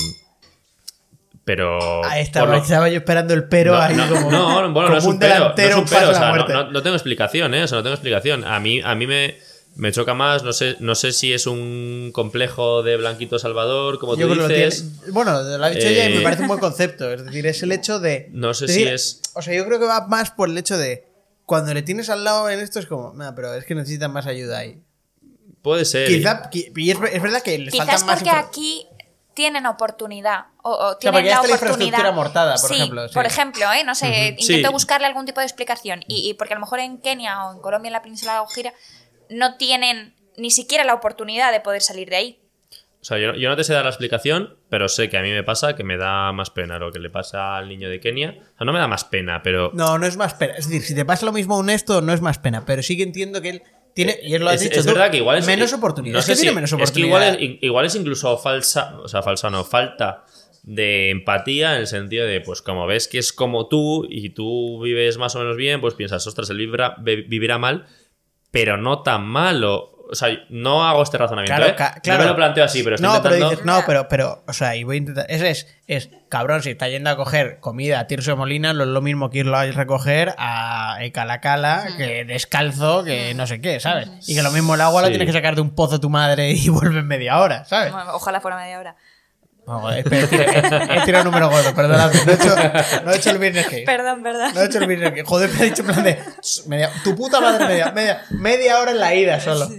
pero. 1.43 2.05
Ahí 2.05 2.21
estaba, 2.21 2.51
lo- 2.55 2.61
estaba 2.61 2.89
yo 2.89 2.97
esperando 2.97 3.33
el 3.33 3.45
pero 3.45 3.73
no, 3.73 3.79
ahí 3.81 3.95
no, 3.95 4.07
como, 4.07 4.31
no, 4.31 4.53
bueno, 4.53 4.73
como 4.73 4.89
no 4.89 4.97
es 4.97 5.05
un, 5.05 5.17
delantero 5.19 5.79
un 5.79 5.85
pero, 5.85 6.09
o 6.11 6.13
sea, 6.13 6.31
no- 6.35 6.71
no 6.71 6.81
tengo 6.83 6.95
explicación, 6.95 7.53
¿eh? 7.55 7.63
O 7.63 7.67
sea, 7.67 7.77
no 7.77 7.83
tengo 7.83 7.95
explicación. 7.95 8.43
A 8.45 8.59
mí, 8.59 8.79
a 8.83 8.93
mí 8.95 9.07
me, 9.07 9.37
me 9.75 9.91
choca 9.91 10.13
más, 10.13 10.43
no 10.43 10.51
sé, 10.53 10.75
no 10.79 10.95
sé 10.95 11.11
si 11.13 11.33
es 11.33 11.47
un 11.47 12.11
complejo 12.13 12.83
de 12.83 12.97
Blanquito 12.97 13.39
Salvador, 13.39 13.99
como 13.99 14.15
Yo 14.15 14.27
tú 14.27 14.33
creo 14.33 14.47
que 14.47 14.53
lo 14.53 14.65
dices. 14.65 14.83
tiene- 14.99 15.11
Bueno, 15.11 15.41
lo 15.41 15.63
ha 15.63 15.69
dicho 15.69 15.87
ella 15.87 16.05
y 16.09 16.13
me 16.13 16.19
Eh, 16.19 16.23
parece 16.23 16.41
un 16.41 16.47
buen 16.49 16.59
concepto. 16.59 17.09
Es 17.11 17.23
decir, 17.25 17.45
es 17.47 17.63
el 17.63 17.71
hecho 17.71 17.99
de. 17.99 18.29
No 18.31 18.53
sé 18.53 18.67
si 18.67 18.73
decir, 18.73 18.87
es. 18.89 19.21
O 19.33 19.41
sea, 19.41 19.53
yo 19.53 19.65
creo 19.65 19.79
que 19.79 19.85
va 19.85 20.07
más 20.07 20.31
por 20.31 20.49
el 20.49 20.57
hecho 20.57 20.77
de. 20.77 21.07
Cuando 21.45 21.73
le 21.73 21.81
tienes 21.81 22.09
al 22.09 22.23
lado 22.23 22.49
en 22.49 22.59
esto 22.59 22.79
es 22.79 22.85
como. 22.85 23.13
"Nah, 23.13 23.31
pero 23.33 23.53
es 23.53 23.65
que 23.65 23.75
necesitan 23.75 24.11
más 24.11 24.25
ayuda 24.27 24.59
ahí. 24.59 24.81
Puede 25.61 25.85
ser. 25.85 26.07
Quizá. 26.07 26.49
qui- 26.49 26.71
Y 26.75 26.91
es, 26.91 26.97
es 27.13 27.21
verdad 27.21 27.41
que 27.41 27.57
les 27.57 27.71
Quizás 27.73 27.87
falta 27.87 28.05
más. 28.05 28.15
porque 28.15 28.29
aquí 28.31 28.87
tienen 29.33 29.65
oportunidad. 29.65 30.45
O, 30.63 30.71
o 30.71 30.97
tienen 30.97 31.25
la 31.25 31.31
está 31.31 31.47
la 31.47 31.55
oportunidad. 31.55 31.85
infraestructura 31.85 32.11
montada, 32.11 32.55
por 32.55 32.69
Sí, 32.69 32.75
ejemplo, 32.75 33.07
sí. 33.07 33.13
Por 33.13 33.25
ejemplo, 33.25 33.73
¿eh? 33.73 33.83
no 33.83 33.95
sé, 33.95 34.35
intento 34.37 34.67
Sí. 34.67 34.73
buscarle 34.73 35.07
algún 35.07 35.25
tipo 35.25 35.39
de 35.39 35.45
explicación. 35.45 36.01
Y, 36.07 36.29
y 36.29 36.33
porque 36.35 36.53
a 36.53 36.57
lo 36.57 36.61
mejor 36.61 36.79
en 36.79 36.97
Kenia 36.99 37.45
o 37.45 37.53
en 37.53 37.59
Colombia, 37.61 37.89
en 37.89 37.93
la 37.93 38.01
península 38.01 38.33
de 38.33 38.37
la 38.37 38.41
Guajira, 38.43 38.73
no 39.31 39.57
tienen 39.57 40.13
ni 40.37 40.51
siquiera 40.51 40.83
la 40.83 40.93
oportunidad 40.93 41.51
de 41.51 41.59
poder 41.59 41.81
salir 41.81 42.09
de 42.09 42.15
ahí. 42.15 42.37
O 43.01 43.03
sea, 43.03 43.17
yo, 43.17 43.33
yo 43.33 43.49
no 43.49 43.55
te 43.55 43.63
sé 43.63 43.73
dar 43.73 43.83
la 43.83 43.89
explicación, 43.89 44.57
pero 44.69 44.87
sé 44.87 45.09
que 45.09 45.17
a 45.17 45.23
mí 45.23 45.31
me 45.31 45.43
pasa 45.43 45.75
que 45.75 45.83
me 45.83 45.97
da 45.97 46.31
más 46.33 46.51
pena 46.51 46.77
lo 46.77 46.91
que 46.91 46.99
le 46.99 47.09
pasa 47.09 47.57
al 47.57 47.67
niño 47.67 47.89
de 47.89 47.99
Kenia. 47.99 48.37
O 48.37 48.57
sea, 48.57 48.65
no 48.65 48.73
me 48.73 48.79
da 48.79 48.87
más 48.87 49.05
pena, 49.05 49.41
pero. 49.41 49.71
No, 49.73 49.97
no 49.97 50.05
es 50.05 50.17
más 50.17 50.35
pena. 50.35 50.53
Es 50.53 50.67
decir, 50.67 50.83
si 50.83 50.93
te 50.93 51.03
pasa 51.03 51.25
lo 51.25 51.31
mismo 51.31 51.55
a 51.55 51.57
un 51.57 51.71
esto, 51.71 52.01
no 52.01 52.13
es 52.13 52.21
más 52.21 52.37
pena. 52.37 52.63
Pero 52.63 52.83
sí 52.83 52.95
que 52.95 53.03
entiendo 53.03 53.41
que 53.41 53.49
él 53.49 53.63
tiene. 53.95 54.19
Y 54.21 54.35
él 54.35 54.43
lo 54.43 54.49
has 54.49 54.55
es, 54.55 54.69
dicho 54.69 54.81
es 54.81 54.85
tú, 54.85 54.93
verdad 54.93 55.09
que 55.09 55.17
igual 55.17 55.39
es. 55.39 55.47
Menos 55.47 55.73
oportunidad. 55.73 56.13
no 56.13 56.19
es 56.19 56.27
que 56.27 56.35
tiene 56.35 56.63
Es 56.63 56.97
igual 56.97 57.23
es, 57.23 57.37
igual 57.61 57.85
es 57.87 57.95
incluso 57.95 58.37
falsa. 58.37 58.99
O 58.99 59.07
sea, 59.07 59.23
falsa 59.23 59.49
no, 59.49 59.63
falta 59.63 60.23
de 60.63 61.09
empatía 61.09 61.73
en 61.73 61.81
el 61.81 61.87
sentido 61.87 62.25
de, 62.25 62.39
pues 62.41 62.61
como 62.61 62.85
ves 62.85 63.07
que 63.07 63.17
es 63.17 63.33
como 63.33 63.67
tú 63.67 64.05
y 64.07 64.29
tú 64.29 64.79
vives 64.83 65.17
más 65.17 65.35
o 65.35 65.39
menos 65.39 65.57
bien, 65.57 65.81
pues 65.81 65.95
piensas, 65.95 66.25
ostras, 66.27 66.49
él 66.51 66.57
vivirá 67.27 67.57
mal, 67.57 67.87
pero 68.51 68.77
no 68.77 69.01
tan 69.01 69.25
mal. 69.25 69.63
O, 69.63 69.87
sea, 70.13 70.27
no 70.49 70.85
hago 70.85 71.03
este 71.03 71.17
razonamiento. 71.17 71.55
Claro, 71.55 71.71
¿eh? 71.71 71.75
No 71.95 72.01
claro. 72.01 72.23
me 72.23 72.29
lo 72.29 72.35
planteo 72.35 72.65
así, 72.65 72.83
pero 72.83 72.97
estoy 72.97 73.09
no, 73.09 73.21
pero 73.23 73.35
dices, 73.35 73.63
no, 73.63 73.81
pero, 73.85 74.09
pero, 74.09 74.43
o 74.45 74.51
sea, 74.51 74.75
y 74.75 74.83
voy 74.83 74.95
a 74.95 74.99
intentar. 74.99 75.25
Es, 75.29 75.41
es, 75.41 75.67
es, 75.87 76.09
cabrón, 76.27 76.61
si 76.61 76.71
está 76.71 76.89
yendo 76.89 77.09
a 77.09 77.15
coger 77.15 77.59
comida 77.61 77.99
a 78.01 78.07
Tirso 78.07 78.31
de 78.31 78.35
Molina, 78.37 78.73
no 78.73 78.83
es 78.83 78.89
lo 78.89 79.01
mismo 79.01 79.29
que 79.29 79.39
irlo 79.39 79.55
a 79.55 79.65
recoger 79.67 80.35
a 80.37 80.97
Calacala, 81.13 81.87
que 81.97 82.25
descalzo, 82.25 83.05
que 83.05 83.33
no 83.35 83.47
sé 83.47 83.61
qué, 83.61 83.79
¿sabes? 83.79 84.09
Y 84.27 84.35
que 84.35 84.43
lo 84.43 84.51
mismo 84.51 84.75
el 84.75 84.81
agua 84.81 85.01
lo 85.01 85.07
Sí. 85.07 85.13
tienes 85.13 85.27
que 85.27 85.33
sacar 85.33 85.55
de 85.55 85.61
un 85.61 85.73
pozo 85.75 86.01
tu 86.01 86.09
madre 86.09 86.51
y 86.51 86.67
vuelve 86.69 86.99
en 86.99 87.07
media 87.07 87.39
hora, 87.39 87.63
¿sabes? 87.63 87.93
Ojalá 88.13 88.41
fuera 88.41 88.57
media 88.57 88.79
hora. 88.79 88.95
No, 89.67 89.79
joder, 89.79 89.99
espera, 89.99 90.95
he, 90.95 90.97
he 90.97 91.05
tirado 91.05 91.25
número 91.25 91.49
gordo, 91.49 91.73
perdóname. 91.75 92.13
No 92.25 92.31
he 92.31 92.35
hecho, 92.35 92.55
no 93.05 93.11
he 93.11 93.15
hecho 93.17 93.29
el 93.29 93.37
business 93.37 93.65
case. 93.65 93.83
Perdón, 93.85 94.23
perdón. 94.23 94.53
No 94.55 94.61
he 94.61 94.65
hecho 94.65 94.79
el 94.79 94.87
business 94.87 95.09
case. 95.11 95.23
Joder, 95.23 95.49
me 95.51 95.59
ha 95.59 95.63
dicho 95.63 95.81
en 95.83 95.87
plan 95.87 96.03
de. 96.03 96.19
media- 96.67 96.91
tu 97.03 97.15
puta 97.15 97.39
madre, 97.39 97.67
media, 97.67 97.91
media, 97.91 98.25
media 98.31 98.79
hora 98.79 98.91
en 98.91 98.99
la 98.99 99.13
ida 99.15 99.39
solo. 99.39 99.69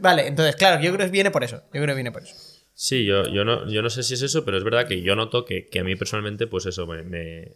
Vale, 0.00 0.26
entonces, 0.28 0.56
claro, 0.56 0.80
yo 0.82 0.92
creo 0.94 1.06
que 1.06 1.12
viene 1.12 1.30
por 1.30 1.44
eso. 1.44 1.56
Yo 1.74 1.82
creo 1.82 1.86
que 1.88 1.94
viene 1.94 2.10
por 2.10 2.22
eso. 2.22 2.34
Sí, 2.74 3.04
yo, 3.04 3.24
yo, 3.24 3.44
no, 3.44 3.68
yo 3.70 3.82
no 3.82 3.90
sé 3.90 4.02
si 4.02 4.14
es 4.14 4.22
eso, 4.22 4.44
pero 4.46 4.56
es 4.56 4.64
verdad 4.64 4.86
que 4.88 5.02
yo 5.02 5.14
noto 5.14 5.44
que, 5.44 5.68
que 5.68 5.80
a 5.80 5.84
mí 5.84 5.94
personalmente, 5.96 6.46
pues 6.46 6.64
eso, 6.64 6.86
me, 6.86 7.02
me, 7.02 7.48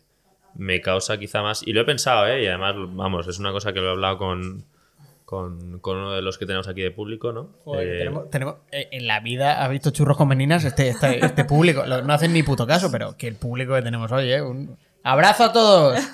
me 0.54 0.82
causa 0.82 1.16
quizá 1.18 1.40
más. 1.40 1.62
Y 1.66 1.72
lo 1.72 1.80
he 1.80 1.84
pensado, 1.86 2.26
¿eh? 2.26 2.42
Y 2.42 2.46
además, 2.46 2.74
vamos, 2.76 3.26
es 3.28 3.38
una 3.38 3.50
cosa 3.50 3.72
que 3.72 3.80
lo 3.80 3.86
he 3.88 3.90
hablado 3.92 4.18
con, 4.18 4.66
con, 5.24 5.78
con 5.80 5.96
uno 5.96 6.12
de 6.12 6.22
los 6.22 6.36
que 6.38 6.46
tenemos 6.46 6.68
aquí 6.68 6.82
de 6.82 6.90
público, 6.90 7.32
¿no? 7.32 7.50
Joder, 7.64 7.88
Eh, 7.88 7.98
tenemos, 7.98 8.30
tenemos- 8.30 8.56
eh, 8.70 8.88
en 8.92 9.06
la 9.06 9.20
vida 9.20 9.64
ha 9.64 9.68
visto 9.68 9.90
churros 9.90 10.16
con 10.16 10.28
meninas 10.28 10.64
este, 10.64 10.88
este, 10.88 11.24
este 11.24 11.44
público. 11.44 11.84
Lo- 11.86 12.02
no 12.02 12.12
hacen 12.12 12.32
ni 12.32 12.42
puto 12.42 12.66
caso, 12.66 12.90
pero 12.92 13.16
que 13.16 13.26
el 13.28 13.36
público 13.36 13.74
que 13.74 13.82
tenemos 13.82 14.12
hoy, 14.12 14.30
¿eh? 14.32 14.42
Un 14.42 14.76
abrazo 15.02 15.44
a 15.44 15.52
todos. 15.52 15.98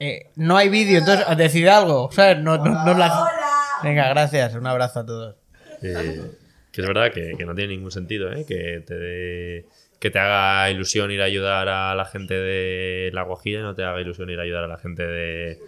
Eh, 0.00 0.26
no 0.36 0.56
hay 0.56 0.68
vídeo, 0.68 0.98
entonces 0.98 1.24
decid 1.38 1.66
algo, 1.68 2.10
¿sabes? 2.12 2.38
No, 2.38 2.58
no, 2.58 2.84
no 2.84 2.94
la- 2.94 3.28
Venga, 3.82 4.08
gracias. 4.08 4.54
Un 4.54 4.66
abrazo 4.66 5.00
a 5.00 5.06
todos. 5.06 5.36
eh, 5.82 6.20
que 6.72 6.80
es 6.80 6.86
verdad 6.86 7.12
que, 7.12 7.34
que 7.38 7.44
no 7.46 7.54
tiene 7.54 7.74
ningún 7.74 7.90
sentido, 7.92 8.30
¿eh? 8.32 8.44
Que 8.46 8.82
te, 8.84 8.94
dé- 8.98 9.66
que 10.00 10.10
te 10.10 10.18
haga 10.18 10.68
ilusión 10.70 11.10
ir 11.12 11.22
a 11.22 11.26
ayudar 11.26 11.68
a 11.68 11.94
la 11.94 12.04
gente 12.06 12.34
de 12.34 13.10
La 13.14 13.22
Guajira 13.22 13.60
y 13.60 13.62
no 13.62 13.74
te 13.74 13.84
haga 13.84 14.00
ilusión 14.00 14.28
ir 14.30 14.40
a 14.40 14.42
ayudar 14.42 14.64
a 14.64 14.68
la 14.68 14.78
gente 14.78 15.06
de 15.06 15.58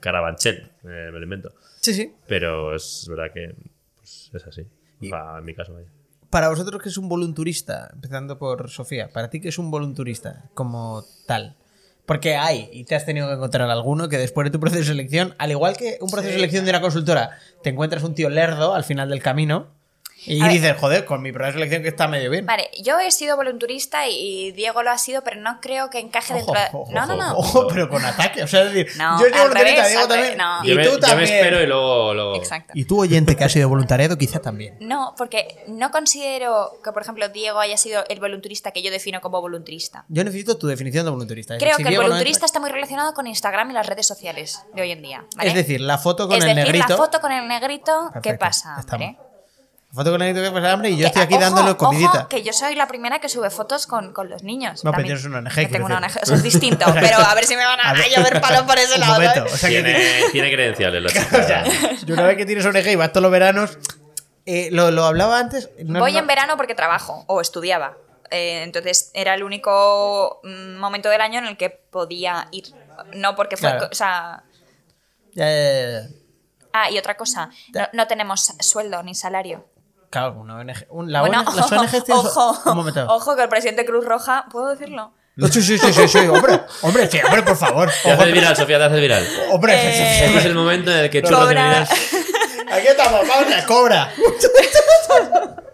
Carabanchel, 0.00 0.70
eh, 0.84 1.10
me 1.12 1.18
lo 1.18 1.22
invento. 1.22 1.52
Sí, 1.80 1.94
sí. 1.94 2.14
Pero 2.26 2.74
es 2.74 3.06
verdad 3.08 3.32
que 3.32 3.54
pues, 3.96 4.30
es 4.32 4.46
así. 4.46 4.66
En 5.00 5.44
mi 5.44 5.54
caso, 5.54 5.74
vaya. 5.74 5.88
Para 6.30 6.48
vosotros, 6.48 6.82
que 6.82 6.88
es 6.88 6.98
un 6.98 7.08
volunturista? 7.08 7.90
Empezando 7.92 8.38
por 8.38 8.68
Sofía. 8.68 9.08
Para 9.08 9.30
ti, 9.30 9.40
que 9.40 9.48
es 9.48 9.58
un 9.58 9.70
volunturista 9.70 10.50
como 10.54 11.04
tal? 11.26 11.56
Porque 12.04 12.36
hay, 12.36 12.68
y 12.72 12.84
te 12.84 12.94
has 12.94 13.04
tenido 13.04 13.28
que 13.28 13.34
encontrar 13.34 13.68
alguno 13.70 14.08
que 14.08 14.18
después 14.18 14.46
de 14.46 14.50
tu 14.50 14.60
proceso 14.60 14.80
de 14.80 14.86
selección, 14.86 15.34
al 15.38 15.50
igual 15.50 15.76
que 15.76 15.98
un 16.00 16.10
proceso 16.10 16.28
de 16.28 16.36
selección 16.36 16.64
de 16.64 16.70
una 16.70 16.80
consultora, 16.80 17.38
te 17.62 17.70
encuentras 17.70 18.02
un 18.02 18.14
tío 18.14 18.30
lerdo 18.30 18.74
al 18.74 18.84
final 18.84 19.10
del 19.10 19.22
camino 19.22 19.77
y 20.26 20.40
A 20.40 20.44
ver. 20.44 20.52
dices, 20.54 20.76
joder, 20.78 21.04
con 21.04 21.22
mi 21.22 21.30
de 21.30 21.52
selección 21.52 21.82
que 21.82 21.88
está 21.88 22.08
medio 22.08 22.30
bien. 22.30 22.44
Vale, 22.44 22.70
yo 22.82 22.98
he 22.98 23.10
sido 23.10 23.36
volunturista 23.36 24.08
y, 24.08 24.52
Diego 24.52 24.82
lo 24.82 24.90
ha 24.90 24.98
sido, 24.98 25.22
pero 25.22 25.40
no 25.40 25.60
creo 25.60 25.88
que 25.90 25.98
encaje 26.00 26.34
Ojo, 26.34 26.44
dentro 26.52 26.60
de... 26.60 26.68
ojo, 26.72 26.92
no, 26.92 27.06
no, 27.06 27.16
no. 27.16 27.36
Ojo, 27.38 27.68
pero 27.68 27.88
con 27.88 28.04
ataque. 28.04 28.42
O 28.42 28.48
sea, 28.48 28.62
es 28.64 28.72
decir, 28.74 28.96
No, 28.98 29.20
yo 29.20 29.26
he 29.26 29.30
sido 29.30 29.42
al 29.42 29.48
voluntarista, 29.48 29.82
revés, 29.82 29.90
Diego 29.92 30.08
también. 30.08 30.38
no. 30.38 30.64
Y 30.64 30.68
Yo 30.68 30.74
me, 30.74 30.82
tú 30.84 30.90
yo 30.90 30.94
me 30.96 31.00
también. 31.00 31.30
espero 31.34 31.62
y 31.62 31.66
luego. 31.66 32.14
luego... 32.14 32.36
Exacto. 32.36 32.72
Y 32.74 32.84
tú, 32.84 33.00
oyente, 33.00 33.36
que 33.36 33.44
has 33.44 33.52
sido 33.52 33.68
voluntariado, 33.68 34.18
quizá 34.18 34.40
también. 34.40 34.76
No, 34.80 35.14
porque 35.16 35.64
no 35.68 35.90
considero 35.90 36.72
que, 36.82 36.92
por 36.92 37.02
ejemplo, 37.02 37.28
Diego 37.28 37.60
haya 37.60 37.76
sido 37.76 38.04
el 38.08 38.18
volunturista 38.20 38.70
que 38.72 38.82
yo 38.82 38.90
defino 38.90 39.20
como 39.20 39.40
volunturista. 39.40 40.04
Yo 40.08 40.24
necesito 40.24 40.58
tu 40.58 40.66
definición 40.66 41.04
de 41.04 41.10
volunturista. 41.12 41.56
Creo 41.58 41.76
que 41.76 41.82
el 41.82 41.88
Diego 41.88 42.02
no 42.02 42.08
volunturista 42.08 42.38
entra- 42.40 42.46
está 42.46 42.60
muy 42.60 42.70
relacionado 42.70 43.14
con 43.14 43.26
Instagram 43.26 43.70
y 43.70 43.74
las 43.74 43.86
redes 43.86 44.06
sociales 44.06 44.60
de 44.74 44.82
hoy 44.82 44.90
en 44.90 45.02
día. 45.02 45.24
¿vale? 45.36 45.48
Es 45.50 45.54
decir, 45.54 45.80
la 45.80 45.98
foto 45.98 46.26
con 46.28 46.36
Es 46.38 46.44
el 46.44 46.54
decir, 46.56 46.64
negrito. 46.72 46.88
la 46.88 46.96
foto 46.96 47.20
con 47.20 47.32
el 47.32 47.46
negrito, 47.46 48.10
¿qué 48.14 48.20
Perfecto, 48.20 48.38
pasa? 48.44 48.76
estamos. 48.80 49.27
Foto 49.92 50.10
con 50.12 50.20
el 50.22 50.28
negrito 50.34 50.42
que 50.54 50.60
pasa 50.60 50.72
hambre 50.72 50.90
y 50.90 50.96
yo 50.96 51.02
Que, 51.02 51.06
estoy 51.06 51.22
aquí 51.22 51.34
ojo, 51.34 51.42
dándole 51.42 51.70
ojo, 51.70 51.78
comidita. 51.78 52.28
que 52.28 52.42
yo 52.42 52.52
soy 52.52 52.74
la 52.74 52.86
primera 52.88 53.20
que 53.20 53.28
sube 53.28 53.48
fotos 53.50 53.86
con, 53.86 54.12
con 54.12 54.28
los 54.28 54.42
niños. 54.42 54.84
No, 54.84 54.90
pero 54.92 55.04
tienes 55.04 55.24
una 55.24 55.38
ONG, 55.38 55.54
Que 55.54 55.66
tengo 55.66 55.86
una. 55.86 55.96
ONG, 55.98 56.18
eso 56.22 56.34
es 56.34 56.42
distinto, 56.42 56.84
pero 57.00 57.18
a 57.18 57.34
ver 57.34 57.44
si 57.46 57.56
me 57.56 57.64
van 57.64 57.80
a, 57.80 57.90
A 57.90 57.92
ver. 57.94 58.02
a 58.04 58.08
llover 58.16 58.40
palos 58.40 58.62
por 58.62 58.78
ese 58.78 58.98
lado. 58.98 59.14
momento, 59.14 59.34
¿sabes? 59.34 59.54
o 59.54 59.56
sea 59.56 59.68
que 59.70 59.82
Tiene, 59.82 60.22
tiene 60.32 60.52
credenciales 60.52 61.02
la 61.02 61.08
chica. 61.12 61.38
O 61.38 61.46
sea, 61.46 61.64
yo 62.04 62.14
una 62.14 62.24
vez 62.24 62.36
que 62.36 62.46
tienes 62.46 62.64
ONG 62.66 62.86
y 62.86 62.96
vas 62.96 63.10
todos 63.12 63.22
los 63.22 63.32
veranos, 63.32 63.78
eh, 64.46 64.68
lo, 64.72 64.90
lo 64.90 65.04
hablaba 65.04 65.38
antes. 65.38 65.70
no- 65.84 66.00
Voy 66.00 66.12
no- 66.12 66.18
en 66.18 66.26
verano 66.26 66.56
porque 66.56 66.74
trabajo 66.74 67.24
o 67.26 67.40
estudiaba. 67.40 67.96
Eh, 68.30 68.62
entonces 68.64 69.10
era 69.14 69.32
el 69.34 69.42
único 69.42 70.40
mm, 70.44 70.76
momento 70.76 71.08
del 71.08 71.22
año 71.22 71.38
en 71.38 71.46
el 71.46 71.56
que 71.56 71.70
podía 71.70 72.48
ir. 72.50 72.64
No 73.14 73.34
porque 73.36 73.56
fue. 73.56 73.70
Claro. 73.70 73.88
O 73.90 73.94
sea. 73.94 74.42
Ya, 75.32 75.46
ya, 75.46 75.62
ya, 75.62 75.90
ya. 76.02 76.08
Ah, 76.74 76.90
y 76.90 76.98
otra 76.98 77.16
cosa. 77.16 77.48
No, 77.72 77.88
no 77.94 78.06
tenemos 78.06 78.52
sueldo 78.60 79.02
ni 79.02 79.14
salario. 79.14 79.64
Claro, 80.10 80.34
una 80.40 80.56
ONG. 80.56 80.86
un- 80.90 81.12
la 81.12 81.20
Bueno, 81.20 81.40
ONG 81.40 81.54
las 81.56 81.72
ONGs 81.72 81.90
tienen 82.04 82.26
ojo, 82.26 82.58
Un 82.70 82.76
momento. 82.76 83.06
ojo 83.08 83.36
que 83.36 83.42
el 83.42 83.48
presidente 83.48 83.84
Cruz 83.84 84.04
Roja, 84.04 84.46
¿puedo 84.50 84.68
decirlo? 84.68 85.12
Sí, 85.52 85.62
sí, 85.62 85.78
sí, 85.78 85.92
sí, 85.92 86.08
sí, 86.08 86.18
hombre, 86.26 86.60
hombre, 86.82 87.08
sí, 87.08 87.20
hombre, 87.24 87.42
por 87.44 87.56
favor. 87.56 87.88
Te 88.02 88.10
haces 88.10 88.32
viral, 88.32 88.56
Sofía, 88.56 88.78
te 88.78 88.84
haces 88.84 89.00
viral. 89.00 89.28
hombre, 89.52 89.74
Eh, 89.76 89.92
sí, 89.92 89.98
sí, 90.18 90.24
Este 90.24 90.38
es 90.38 90.44
el 90.46 90.54
momento 90.54 90.90
en 90.90 90.98
el 90.98 91.10
que 91.10 91.22
de 91.22 91.28
Cobra. 91.28 91.46
viral. 91.46 91.88
Aquí 92.72 92.86
estamos, 92.88 93.20
vamos 93.28 93.54
a 93.54 93.64
cobra. 93.66 94.12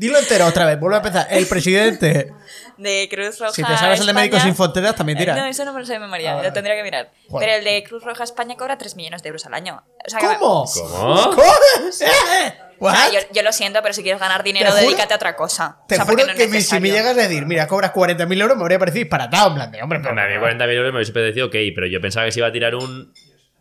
Dilo 0.00 0.18
entero 0.18 0.46
otra 0.46 0.64
vez, 0.64 0.80
vuelve 0.80 0.96
a 0.96 1.00
empezar. 1.00 1.26
El 1.30 1.46
presidente. 1.46 2.32
De 2.78 3.06
Cruz 3.10 3.38
Roja. 3.38 3.52
Si 3.52 3.62
te 3.62 3.76
sabes 3.76 4.00
el 4.00 4.06
de 4.06 4.12
España- 4.12 4.14
Médicos 4.14 4.42
Sin 4.42 4.56
Fronteras, 4.56 4.96
también 4.96 5.18
Eh, 5.18 5.20
tira. 5.20 5.36
No, 5.36 5.44
eso 5.44 5.64
no 5.66 5.74
me 5.74 5.80
lo 5.80 5.84
sé 5.84 5.92
de 5.92 5.98
memoria, 5.98 6.38
Ah, 6.38 6.42
lo 6.42 6.52
tendría 6.54 6.74
que 6.74 6.82
mirar. 6.82 7.10
Joder. 7.28 7.46
Pero 7.46 7.58
el 7.58 7.64
de 7.64 7.84
Cruz 7.86 8.02
Roja 8.02 8.24
España 8.24 8.56
cobra 8.56 8.78
3 8.78 8.96
millones 8.96 9.22
de 9.22 9.28
euros 9.28 9.44
al 9.44 9.52
año. 9.52 9.82
O 10.06 10.08
sea, 10.10 10.18
que- 10.18 10.26
¿Cómo? 10.38 10.64
¿Cómo? 10.64 11.30
¿Cómo? 11.32 11.42
¿Eh? 11.42 12.54
O 12.78 12.90
sea, 12.90 13.10
yo, 13.12 13.18
yo 13.34 13.42
lo 13.42 13.52
siento, 13.52 13.82
pero 13.82 13.92
si 13.92 14.02
quieres 14.02 14.18
ganar 14.18 14.42
dinero, 14.42 14.74
dedícate 14.74 15.12
a 15.12 15.16
otra 15.16 15.36
cosa. 15.36 15.80
Te 15.86 15.96
o 15.96 15.98
sea, 15.98 16.06
juro 16.06 16.26
no 16.26 16.32
que 16.34 16.48
mi- 16.48 16.62
si 16.62 16.80
me 16.80 16.90
llegas 16.90 17.10
a 17.18 17.20
decir, 17.20 17.44
mira, 17.44 17.66
cobras 17.66 17.90
40.000 17.90 18.40
euros, 18.40 18.56
me 18.56 18.62
habría 18.62 18.78
parecido 18.78 19.02
disparatado. 19.04 19.48
En 19.48 19.54
plan 19.56 19.70
de, 19.70 19.82
hombre, 19.82 19.98
pero. 20.02 20.18
A 20.18 20.26
mí 20.26 20.34
40.000 20.38 20.76
euros 20.78 20.92
me 20.92 20.96
hubiese 21.00 21.12
parecido 21.12 21.48
ok, 21.48 21.56
pero 21.74 21.86
yo 21.88 22.00
pensaba 22.00 22.24
que 22.24 22.32
se 22.32 22.40
iba 22.40 22.48
a 22.48 22.52
tirar 22.52 22.74
un 22.74 23.12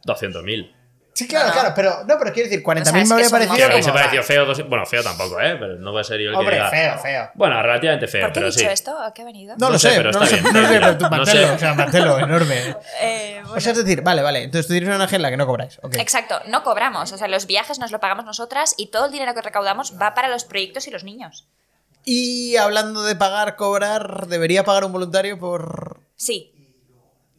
200.000. 0.05 0.73
Sí, 1.19 1.27
claro, 1.27 1.47
No, 1.47 1.53
claro, 1.53 1.73
pero. 1.75 2.03
No, 2.05 2.17
pero 2.17 2.31
quiero 2.33 2.49
decir, 2.49 2.63
40.000 2.63 2.81
O 2.81 2.85
sea, 2.85 2.93
me 2.93 3.05
que 3.07 3.13
habría 3.13 3.29
parecido. 3.29 3.29
Que 3.29 3.39
me 3.39 3.47
montón. 3.47 3.73
hubiese 3.73 3.89
como, 3.89 3.93
parecido 3.99 4.23
feo. 4.23 4.45
dos- 4.45 4.69
Bueno, 4.69 4.85
feo 4.85 5.03
tampoco, 5.03 5.39
¿eh? 5.41 5.57
Pero 5.59 5.75
no 5.77 5.91
voy 5.91 6.01
a 6.01 6.03
ser 6.03 6.19
yo 6.19 6.29
el 6.29 6.33
que 6.33 6.39
Hombre, 6.39 6.55
diga- 6.57 6.69
feo, 6.69 6.97
feo. 6.99 7.29
Bueno, 7.35 7.61
relativamente 7.61 8.07
feo, 8.07 8.21
¿Por 8.21 8.31
qué 8.33 8.39
he 8.39 8.41
pero 8.41 8.51
dicho 8.53 8.59
sí. 8.59 8.65
esto? 8.65 8.97
¿A 8.99 9.13
qué 9.13 9.21
he 9.21 9.25
venido? 9.25 9.55
No, 9.57 9.65
No 9.67 9.71
lo 9.73 9.79
sé, 9.79 9.89
pero 9.97 10.03
no 10.03 10.09
está 10.11 10.19
lo 10.19 10.25
sé, 10.27 10.35
bien, 10.41 10.53
no 10.53 10.67
sé, 10.69 10.79
pero 10.79 10.97
tú 10.97 11.03
No 11.03 11.09
mantelo, 11.09 11.47
sé. 11.47 11.53
o 11.53 11.59
sea, 11.59 11.73
mantelo, 11.73 12.19
enorme. 12.19 12.75
Eh, 13.01 13.39
bueno. 13.43 13.53
O 13.57 13.59
sea, 13.59 13.71
es 13.73 13.77
decir, 13.77 14.01
vale, 14.01 14.21
vale, 14.21 14.43
entonces 14.43 14.67
tú 14.67 14.73
tienes 14.73 14.89
una 14.95 15.07
la 15.19 15.29
que 15.29 15.37
no 15.37 15.45
cobráis. 15.45 15.77
ok. 15.83 15.95
Exacto, 15.95 16.39
no 16.47 16.63
cobramos. 16.63 17.11
O 17.11 17.17
sea, 17.17 17.27
los 17.27 17.45
viajes 17.47 17.79
nos 17.79 17.91
lo 17.91 17.99
pagamos 17.99 18.25
nosotras 18.25 18.73
y 18.77 18.87
todo 18.87 19.05
el 19.07 19.11
dinero 19.11 19.33
que 19.33 19.41
recaudamos 19.41 19.93
va 20.01 20.13
para 20.13 20.27
los 20.29 20.45
proyectos 20.45 20.87
y 20.87 20.91
los 20.91 21.03
niños. 21.03 21.47
Y 22.05 22.55
hablando 22.55 23.03
de 23.03 23.15
pagar, 23.15 23.55
cobrar, 23.57 24.27
¿debería 24.27 24.63
pagar 24.63 24.85
un 24.85 24.93
voluntario 24.93 25.37
por. 25.37 25.99
Sí. 26.15 26.53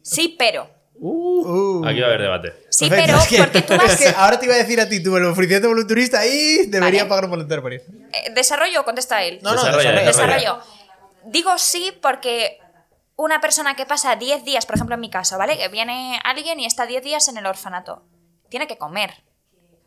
Sí, 0.03 0.35
pero. 0.37 0.69
Uh. 1.03 1.83
Aquí 1.85 1.99
va 1.99 2.05
a 2.05 2.09
haber 2.09 2.21
debate. 2.21 2.53
Sí, 2.69 2.87
Perfecto, 2.87 3.11
pero 3.13 3.19
es 3.23 3.27
que- 3.27 3.37
porque 3.39 3.61
tú 3.63 3.73
es 3.73 3.79
vas. 3.83 3.97
que 3.99 4.09
ahora 4.09 4.39
te 4.39 4.45
iba 4.45 4.53
a 4.53 4.57
decir 4.57 4.79
a 4.79 4.87
ti, 4.87 5.01
tú 5.01 5.17
el 5.17 5.25
ofreciente 5.25 5.67
volunturista 5.67 6.23
y 6.25 6.67
debería 6.67 7.01
Vale. 7.01 7.09
pagar 7.09 7.25
un 7.25 7.31
voluntario 7.31 7.61
por 7.63 7.73
ir. 7.73 7.81
Eh, 8.13 8.31
¿Desarrollo 8.35 8.81
o 8.81 8.85
contesta 8.85 9.23
él? 9.23 9.39
No, 9.41 9.55
no, 9.55 9.63
desarrolla. 9.63 9.91
desarrolla. 10.03 10.35
Desarrollo. 10.35 10.59
Digo 11.25 11.57
sí 11.57 11.91
porque 12.01 12.59
una 13.15 13.41
persona 13.41 13.75
que 13.75 13.85
pasa 13.87 14.15
10 14.15 14.43
días, 14.45 14.65
por 14.67 14.75
ejemplo 14.75 14.93
en 14.93 15.01
mi 15.01 15.09
caso, 15.09 15.37
¿vale? 15.39 15.57
Que 15.57 15.67
viene 15.69 16.19
alguien 16.23 16.59
y 16.59 16.65
está 16.67 16.85
10 16.85 17.03
días 17.03 17.27
en 17.27 17.37
el 17.37 17.45
orfanato. 17.47 18.03
Tiene 18.49 18.67
que 18.67 18.77
comer, 18.77 19.23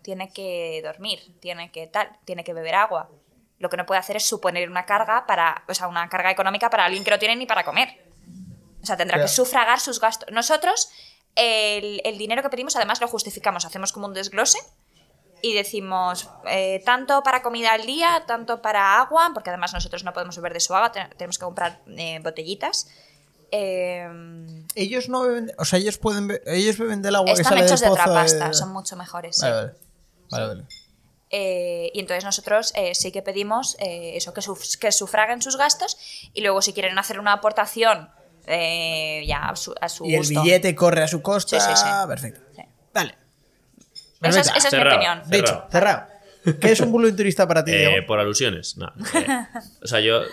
tiene 0.02 0.32
que 0.32 0.80
dormir, 0.84 1.20
tiene 1.40 1.70
que 1.70 1.86
tal, 1.86 2.08
tiene 2.24 2.42
que 2.42 2.52
beber 2.54 2.74
agua. 2.74 3.08
Lo 3.58 3.70
que 3.70 3.76
no 3.76 3.86
puede 3.86 4.00
hacer 4.00 4.16
es 4.16 4.26
suponer 4.26 4.68
una 4.68 4.84
carga 4.84 5.26
para, 5.26 5.64
o 5.68 5.74
sea, 5.74 5.86
una 5.86 6.08
carga 6.08 6.30
económica 6.32 6.70
para 6.70 6.84
alguien 6.84 7.04
que 7.04 7.10
no 7.12 7.18
tiene 7.20 7.36
ni 7.36 7.46
para 7.46 7.64
comer. 7.64 8.03
O 8.84 8.86
sea, 8.86 8.96
tendrá 8.96 9.16
Claro. 9.16 9.28
que 9.28 9.34
sufragar 9.34 9.80
sus 9.80 9.98
gastos. 9.98 10.28
Nosotros, 10.30 10.88
el, 11.34 12.00
el 12.04 12.16
dinero 12.18 12.42
que 12.42 12.50
pedimos, 12.50 12.76
además 12.76 13.00
lo 13.00 13.08
justificamos. 13.08 13.64
Hacemos 13.64 13.90
como 13.92 14.06
un 14.06 14.14
desglose 14.14 14.58
y 15.42 15.54
decimos 15.54 16.28
eh, 16.48 16.82
tanto 16.84 17.22
para 17.22 17.42
comida 17.42 17.72
al 17.72 17.84
día, 17.86 18.22
tanto 18.26 18.62
para 18.62 19.00
agua, 19.00 19.30
porque 19.34 19.50
además 19.50 19.72
nosotros 19.72 20.04
no 20.04 20.12
podemos 20.12 20.36
beber 20.36 20.52
de 20.54 20.60
su 20.60 20.74
agua, 20.74 20.92
te- 20.92 21.08
tenemos 21.16 21.38
que 21.38 21.44
comprar 21.44 21.80
eh, 21.96 22.20
botellitas. 22.22 22.88
Eh, 23.50 24.06
Ellos 24.74 25.08
no 25.08 25.22
beben, 25.22 25.52
o 25.58 25.64
sea, 25.64 25.78
ellos 25.78 25.98
pueden, 25.98 26.28
be- 26.28 26.42
ellos 26.46 26.78
beben 26.78 27.02
del 27.02 27.14
agua 27.14 27.26
que 27.26 27.32
están 27.32 27.44
sale 27.50 27.60
del 27.62 27.68
hechos 27.70 27.80
de 27.80 27.88
otra 27.88 28.04
pasta, 28.06 28.48
de- 28.48 28.54
son 28.54 28.72
mucho 28.72 28.96
mejores. 28.96 29.36
sí. 29.36 29.42
Vale, 29.42 29.54
vale. 29.56 29.74
Vale, 30.30 30.46
vale. 30.46 30.64
Eh, 31.30 31.90
y 31.94 32.00
entonces 32.00 32.22
nosotros 32.24 32.72
eh, 32.76 32.94
sí 32.94 33.10
que 33.10 33.20
pedimos 33.22 33.76
eh, 33.80 34.16
eso, 34.16 34.32
que, 34.32 34.40
suf- 34.40 34.78
que 34.78 34.92
sufraguen 34.92 35.42
sus 35.42 35.56
gastos 35.56 35.96
y 36.32 36.40
luego 36.42 36.62
si 36.62 36.72
quieren 36.72 36.96
hacer 36.98 37.18
una 37.18 37.32
aportación 37.32 38.08
eh, 38.46 39.24
ya 39.26 39.48
a 39.48 39.56
su, 39.56 39.74
a 39.80 39.88
su 39.88 40.04
Y 40.06 40.14
el 40.14 40.26
billete 40.28 40.74
corre 40.74 41.02
a 41.02 41.08
su 41.08 41.22
costa. 41.22 41.58
Sí, 41.60 41.66
sí, 41.74 41.76
sí. 41.82 41.88
Perfecto. 42.08 42.40
Sí. 42.54 42.62
Vale. 42.92 43.14
Esa 44.22 44.40
es, 44.40 44.46
esa 44.48 44.56
es 44.58 44.64
mi 44.64 44.70
Cerrado. 44.70 44.96
opinión. 44.96 45.22
Dicho, 45.30 45.66
Cerrado. 45.70 45.70
cerrado. 45.70 46.14
¿Qué 46.60 46.72
es 46.72 46.80
un 46.80 46.92
volunturista 46.92 47.48
para 47.48 47.64
ti, 47.64 47.72
Eh, 47.72 47.88
Diego? 47.88 48.06
por 48.06 48.18
alusiones, 48.20 48.76
no. 48.76 48.86
eh, 48.88 49.26
o 49.82 49.86
sea, 49.86 50.00
yo, 50.00 50.22
eh, 50.22 50.26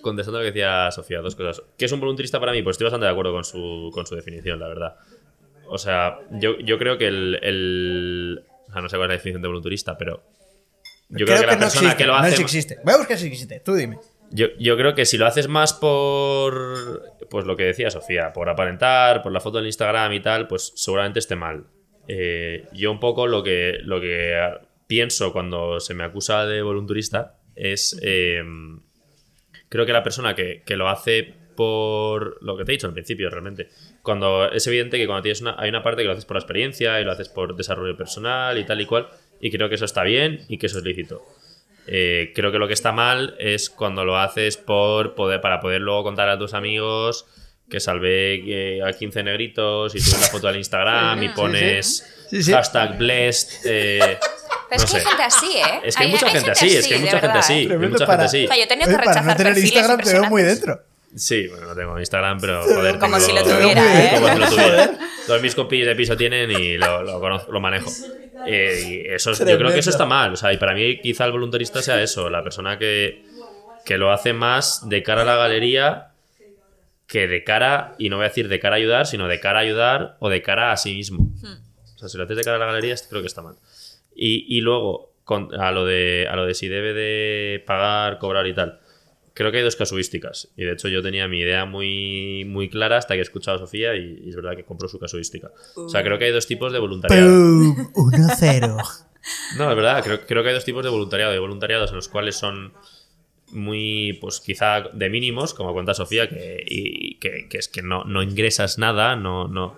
contestando 0.00 0.38
lo 0.38 0.44
que 0.44 0.52
decía 0.52 0.90
Sofía, 0.90 1.20
dos 1.20 1.36
cosas. 1.36 1.62
¿Qué 1.76 1.84
es 1.84 1.92
un 1.92 2.00
voluntarista 2.00 2.40
para 2.40 2.52
mí? 2.52 2.62
Pues 2.62 2.74
estoy 2.74 2.86
bastante 2.86 3.04
de 3.06 3.12
acuerdo 3.12 3.32
con 3.32 3.44
su, 3.44 3.90
con 3.92 4.06
su 4.06 4.14
definición, 4.16 4.58
la 4.60 4.68
verdad. 4.68 4.96
O 5.68 5.76
sea, 5.76 6.18
yo, 6.30 6.58
yo 6.60 6.78
creo 6.78 6.96
que 6.96 7.08
el, 7.08 7.38
el- 7.42 8.44
O 8.68 8.72
sea, 8.72 8.80
no 8.80 8.88
sé 8.88 8.96
cuál 8.96 9.06
es 9.06 9.08
la 9.10 9.14
definición 9.16 9.42
de 9.42 9.48
volunturista, 9.48 9.96
pero. 9.98 10.22
Yo 11.10 11.24
creo, 11.26 11.40
que, 11.40 11.46
la 11.46 11.52
no 11.54 11.58
persona 11.60 11.80
existe. 11.88 11.96
que 11.96 12.06
lo 12.06 12.12
no 12.14 12.18
hace. 12.20 12.36
si 12.36 12.42
existe. 12.42 12.78
Voy 12.84 12.94
a 12.94 12.96
buscar 12.98 13.18
si 13.18 13.26
existe. 13.26 13.60
Tú 13.60 13.74
dime. 13.74 13.98
Yo, 14.30 14.48
yo 14.58 14.76
creo 14.76 14.94
que 14.94 15.06
si 15.06 15.18
lo 15.18 15.26
haces 15.26 15.48
más 15.48 15.72
por. 15.72 17.02
Pues 17.30 17.44
lo 17.46 17.56
que 17.56 17.64
decía 17.64 17.90
Sofía, 17.90 18.32
por 18.32 18.48
aparentar, 18.48 19.22
por 19.22 19.32
la 19.32 19.40
foto 19.40 19.58
del 19.58 19.66
Instagram 19.66 20.12
y 20.12 20.20
tal, 20.20 20.48
pues 20.48 20.72
seguramente 20.76 21.18
esté 21.18 21.36
mal. 21.36 21.64
Eh, 22.08 22.66
yo 22.72 22.90
un 22.90 23.00
poco 23.00 23.26
lo 23.26 23.42
que, 23.42 23.78
lo 23.82 24.00
que 24.00 24.34
pienso 24.86 25.32
cuando 25.32 25.78
se 25.80 25.94
me 25.94 26.04
acusa 26.04 26.46
de 26.46 26.62
volunturista 26.62 27.38
es. 27.54 27.98
eh, 28.02 28.42
creo 29.68 29.86
que 29.86 29.92
la 29.92 30.02
persona 30.02 30.34
que, 30.34 30.62
que 30.64 30.76
lo 30.76 30.88
hace 30.88 31.34
por 31.58 32.40
lo 32.40 32.56
que 32.56 32.64
te 32.64 32.70
he 32.70 32.76
dicho 32.76 32.86
al 32.86 32.92
principio, 32.92 33.30
realmente. 33.30 33.68
Cuando 34.02 34.48
es 34.48 34.64
evidente 34.68 34.96
que 34.96 35.06
cuando 35.06 35.22
tienes 35.22 35.40
una, 35.40 35.56
hay 35.58 35.68
una 35.68 35.82
parte 35.82 36.02
que 36.02 36.06
lo 36.06 36.12
haces 36.12 36.24
por 36.24 36.36
la 36.36 36.40
experiencia 36.40 37.00
y 37.00 37.04
lo 37.04 37.10
haces 37.10 37.28
por 37.28 37.56
desarrollo 37.56 37.96
personal 37.96 38.56
y 38.58 38.64
tal 38.64 38.80
y 38.80 38.86
cual, 38.86 39.08
y 39.40 39.50
creo 39.50 39.68
que 39.68 39.74
eso 39.74 39.84
está 39.84 40.04
bien 40.04 40.44
y 40.48 40.58
que 40.58 40.66
eso 40.66 40.78
es 40.78 40.84
lícito. 40.84 41.26
Eh, 41.90 42.32
creo 42.34 42.52
que 42.52 42.58
lo 42.58 42.68
que 42.68 42.74
está 42.74 42.92
mal 42.92 43.34
es 43.38 43.70
cuando 43.70 44.04
lo 44.04 44.18
haces 44.18 44.56
por 44.58 45.14
poder, 45.14 45.40
para 45.40 45.58
poder 45.60 45.80
luego 45.80 46.02
contar 46.04 46.28
a 46.28 46.38
tus 46.38 46.52
amigos 46.54 47.24
que 47.70 47.80
salvé 47.80 48.42
eh, 48.46 48.82
a 48.82 48.92
15 48.92 49.22
negritos 49.22 49.94
y 49.94 50.00
subes 50.00 50.20
la 50.20 50.26
foto 50.28 50.48
al 50.48 50.56
Instagram 50.64 51.22
y 51.22 51.28
pones 51.30 52.04
Sí, 52.30 52.42
sí. 52.42 52.52
hashtag 52.52 52.98
blessed. 52.98 53.60
eh, 53.64 54.18
Pero 54.20 54.20
no 54.70 54.76
es 54.76 54.82
que 54.82 54.86
sé. 54.88 54.96
hay 54.98 55.04
gente 55.04 55.22
así, 55.22 55.46
¿eh? 55.56 55.80
Es 55.82 55.96
que 55.96 56.02
hay, 56.04 56.10
mucha 56.10 56.28
gente 56.28 56.50
así, 56.50 56.76
es 56.76 56.86
que 56.86 56.94
hay 56.94 57.00
mucha 57.00 57.20
gente 57.20 57.38
así. 57.38 57.52
¿eh? 57.52 57.56
Hay 57.56 57.66
Tremendo 57.68 57.94
mucha 57.94 58.06
para- 58.06 58.18
gente 58.22 58.26
así. 58.26 58.44
O 58.44 58.48
sea, 58.48 58.56
yo 58.58 58.62
he 58.64 58.66
tenido 58.66 58.86
que 58.88 58.94
Oye, 58.94 58.98
para 59.04 59.10
rechazar 59.12 59.38
no 59.38 59.44
tener 59.44 59.58
Instagram 59.64 60.00
te 60.00 60.12
veo 60.12 60.24
muy 60.24 60.42
dentro. 60.42 60.80
Sí, 61.14 61.48
bueno, 61.48 61.66
no 61.66 61.74
tengo 61.74 61.98
Instagram, 61.98 62.38
pero 62.40 62.62
joder, 62.62 62.98
Como 62.98 63.16
tengo- 63.16 63.26
si 63.26 63.32
lo 63.32 63.42
tuviera, 63.42 64.04
¿eh? 64.04 64.10
Como 64.14 64.28
si 64.32 64.38
lo 64.38 64.48
tuviera. 64.48 65.00
Todos 65.26 65.42
mis 65.42 65.54
compis 65.54 65.86
de 65.86 65.96
piso 65.96 66.16
tienen 66.16 66.50
y 66.50 66.76
lo, 66.76 67.02
lo 67.02 67.18
conozco, 67.20 67.50
lo 67.52 67.60
manejo. 67.60 67.92
Eh, 68.44 68.82
y 68.86 69.12
eso, 69.14 69.30
es- 69.32 69.38
yo 69.38 69.58
creo 69.58 69.72
que 69.72 69.78
eso 69.80 69.90
está 69.90 70.06
mal. 70.06 70.32
O 70.32 70.36
sea, 70.36 70.52
y 70.52 70.58
para 70.58 70.74
mí 70.74 71.00
quizá 71.00 71.24
el 71.24 71.32
voluntarista 71.32 71.82
sea 71.82 72.02
eso, 72.02 72.28
la 72.30 72.42
persona 72.42 72.78
que, 72.78 73.24
que 73.84 73.98
lo 73.98 74.12
hace 74.12 74.32
más 74.32 74.88
de 74.88 75.02
cara 75.02 75.22
a 75.22 75.24
la 75.24 75.36
galería 75.36 76.12
que 77.06 77.26
de 77.26 77.42
cara, 77.42 77.94
y 77.98 78.10
no 78.10 78.16
voy 78.16 78.26
a 78.26 78.28
decir 78.28 78.48
de 78.48 78.60
cara 78.60 78.76
a 78.76 78.78
ayudar, 78.78 79.06
sino 79.06 79.28
de 79.28 79.40
cara 79.40 79.60
a 79.60 79.62
ayudar 79.62 80.16
o 80.20 80.28
de 80.28 80.42
cara 80.42 80.72
a 80.72 80.76
sí 80.76 80.94
mismo. 80.94 81.30
O 81.94 81.98
sea, 81.98 82.08
si 82.08 82.18
lo 82.18 82.24
haces 82.24 82.36
de 82.36 82.44
cara 82.44 82.56
a 82.56 82.60
la 82.60 82.66
galería, 82.66 82.94
creo 83.08 83.22
que 83.22 83.28
está 83.28 83.40
mal. 83.40 83.54
Y, 84.14 84.44
y 84.56 84.60
luego, 84.60 85.14
con- 85.24 85.58
a, 85.58 85.72
lo 85.72 85.86
de, 85.86 86.28
a 86.30 86.36
lo 86.36 86.44
de 86.44 86.54
si 86.54 86.68
debe 86.68 86.92
de 86.92 87.62
pagar, 87.66 88.18
cobrar 88.18 88.46
y 88.46 88.54
tal. 88.54 88.78
Creo 89.38 89.52
que 89.52 89.58
hay 89.58 89.62
dos 89.62 89.76
casuísticas. 89.76 90.48
Y 90.56 90.64
de 90.64 90.72
hecho 90.72 90.88
yo 90.88 91.00
tenía 91.00 91.28
mi 91.28 91.38
idea 91.38 91.64
muy, 91.64 92.44
muy 92.44 92.68
clara 92.68 92.96
hasta 92.96 93.14
que 93.14 93.20
he 93.20 93.22
escuchado 93.22 93.58
a 93.58 93.60
Sofía 93.60 93.94
y, 93.94 94.24
y 94.24 94.30
es 94.30 94.34
verdad 94.34 94.56
que 94.56 94.64
compró 94.64 94.88
su 94.88 94.98
casuística. 94.98 95.52
O 95.76 95.88
sea, 95.88 96.02
creo 96.02 96.18
que 96.18 96.24
hay 96.24 96.32
dos 96.32 96.48
tipos 96.48 96.72
de 96.72 96.80
voluntariado. 96.80 97.30
¡Pum! 97.30 98.10
1-0. 98.10 98.84
No, 99.58 99.68
es 99.68 99.76
verdad, 99.76 100.02
creo, 100.02 100.20
creo 100.26 100.42
que 100.42 100.48
hay 100.48 100.54
dos 100.54 100.64
tipos 100.64 100.82
de 100.82 100.90
voluntariado. 100.90 101.32
Hay 101.32 101.38
voluntariados 101.38 101.90
en 101.90 101.96
los 101.96 102.08
cuales 102.08 102.34
son 102.34 102.72
muy, 103.52 104.18
pues 104.20 104.40
quizá 104.40 104.80
de 104.80 105.10
mínimos, 105.10 105.54
como 105.54 105.72
cuenta 105.72 105.94
Sofía, 105.94 106.28
que, 106.28 106.64
y, 106.66 107.16
que, 107.16 107.46
que 107.48 107.58
es 107.58 107.68
que 107.68 107.82
no, 107.82 108.04
no 108.04 108.22
ingresas 108.22 108.78
nada, 108.78 109.16
no, 109.16 109.46
no 109.46 109.76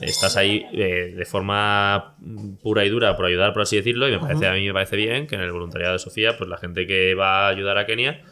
estás 0.00 0.36
ahí 0.36 0.64
eh, 0.72 1.14
de 1.16 1.24
forma 1.24 2.16
pura 2.62 2.84
y 2.84 2.90
dura 2.90 3.16
por 3.16 3.26
ayudar, 3.26 3.52
por 3.52 3.62
así 3.62 3.76
decirlo, 3.76 4.08
y 4.08 4.12
me 4.12 4.20
parece, 4.20 4.46
a 4.46 4.52
mí 4.54 4.66
me 4.66 4.72
parece 4.72 4.96
bien 4.96 5.26
que 5.26 5.34
en 5.34 5.42
el 5.42 5.52
voluntariado 5.52 5.94
de 5.94 5.98
Sofía, 5.98 6.38
pues 6.38 6.48
la 6.48 6.56
gente 6.58 6.86
que 6.86 7.14
va 7.14 7.46
a 7.46 7.48
ayudar 7.48 7.78
a 7.78 7.86
Kenia, 7.86 8.22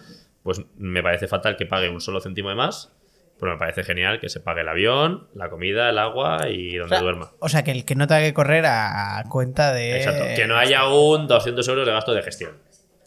pues 0.42 0.62
me 0.76 1.02
parece 1.02 1.28
fatal 1.28 1.56
que 1.56 1.66
pague 1.66 1.88
un 1.88 2.00
solo 2.00 2.20
céntimo 2.20 2.48
de 2.48 2.54
más, 2.54 2.92
pero 3.38 3.52
me 3.52 3.58
parece 3.58 3.84
genial 3.84 4.20
que 4.20 4.28
se 4.28 4.40
pague 4.40 4.60
el 4.62 4.68
avión, 4.68 5.28
la 5.34 5.48
comida, 5.50 5.88
el 5.90 5.98
agua 5.98 6.48
y 6.50 6.76
donde 6.76 6.98
duerma. 6.98 7.32
O 7.38 7.48
sea, 7.48 7.64
que 7.64 7.70
el 7.70 7.84
que 7.84 7.94
no 7.94 8.06
tenga 8.06 8.20
que 8.22 8.34
correr 8.34 8.64
a 8.66 9.22
cuenta 9.28 9.72
de. 9.72 9.96
Exacto, 9.98 10.24
que 10.36 10.46
no 10.46 10.56
haya 10.56 10.86
un 10.88 11.26
200 11.26 11.66
euros 11.68 11.86
de 11.86 11.92
gasto 11.92 12.12
de 12.12 12.22
gestión. 12.22 12.52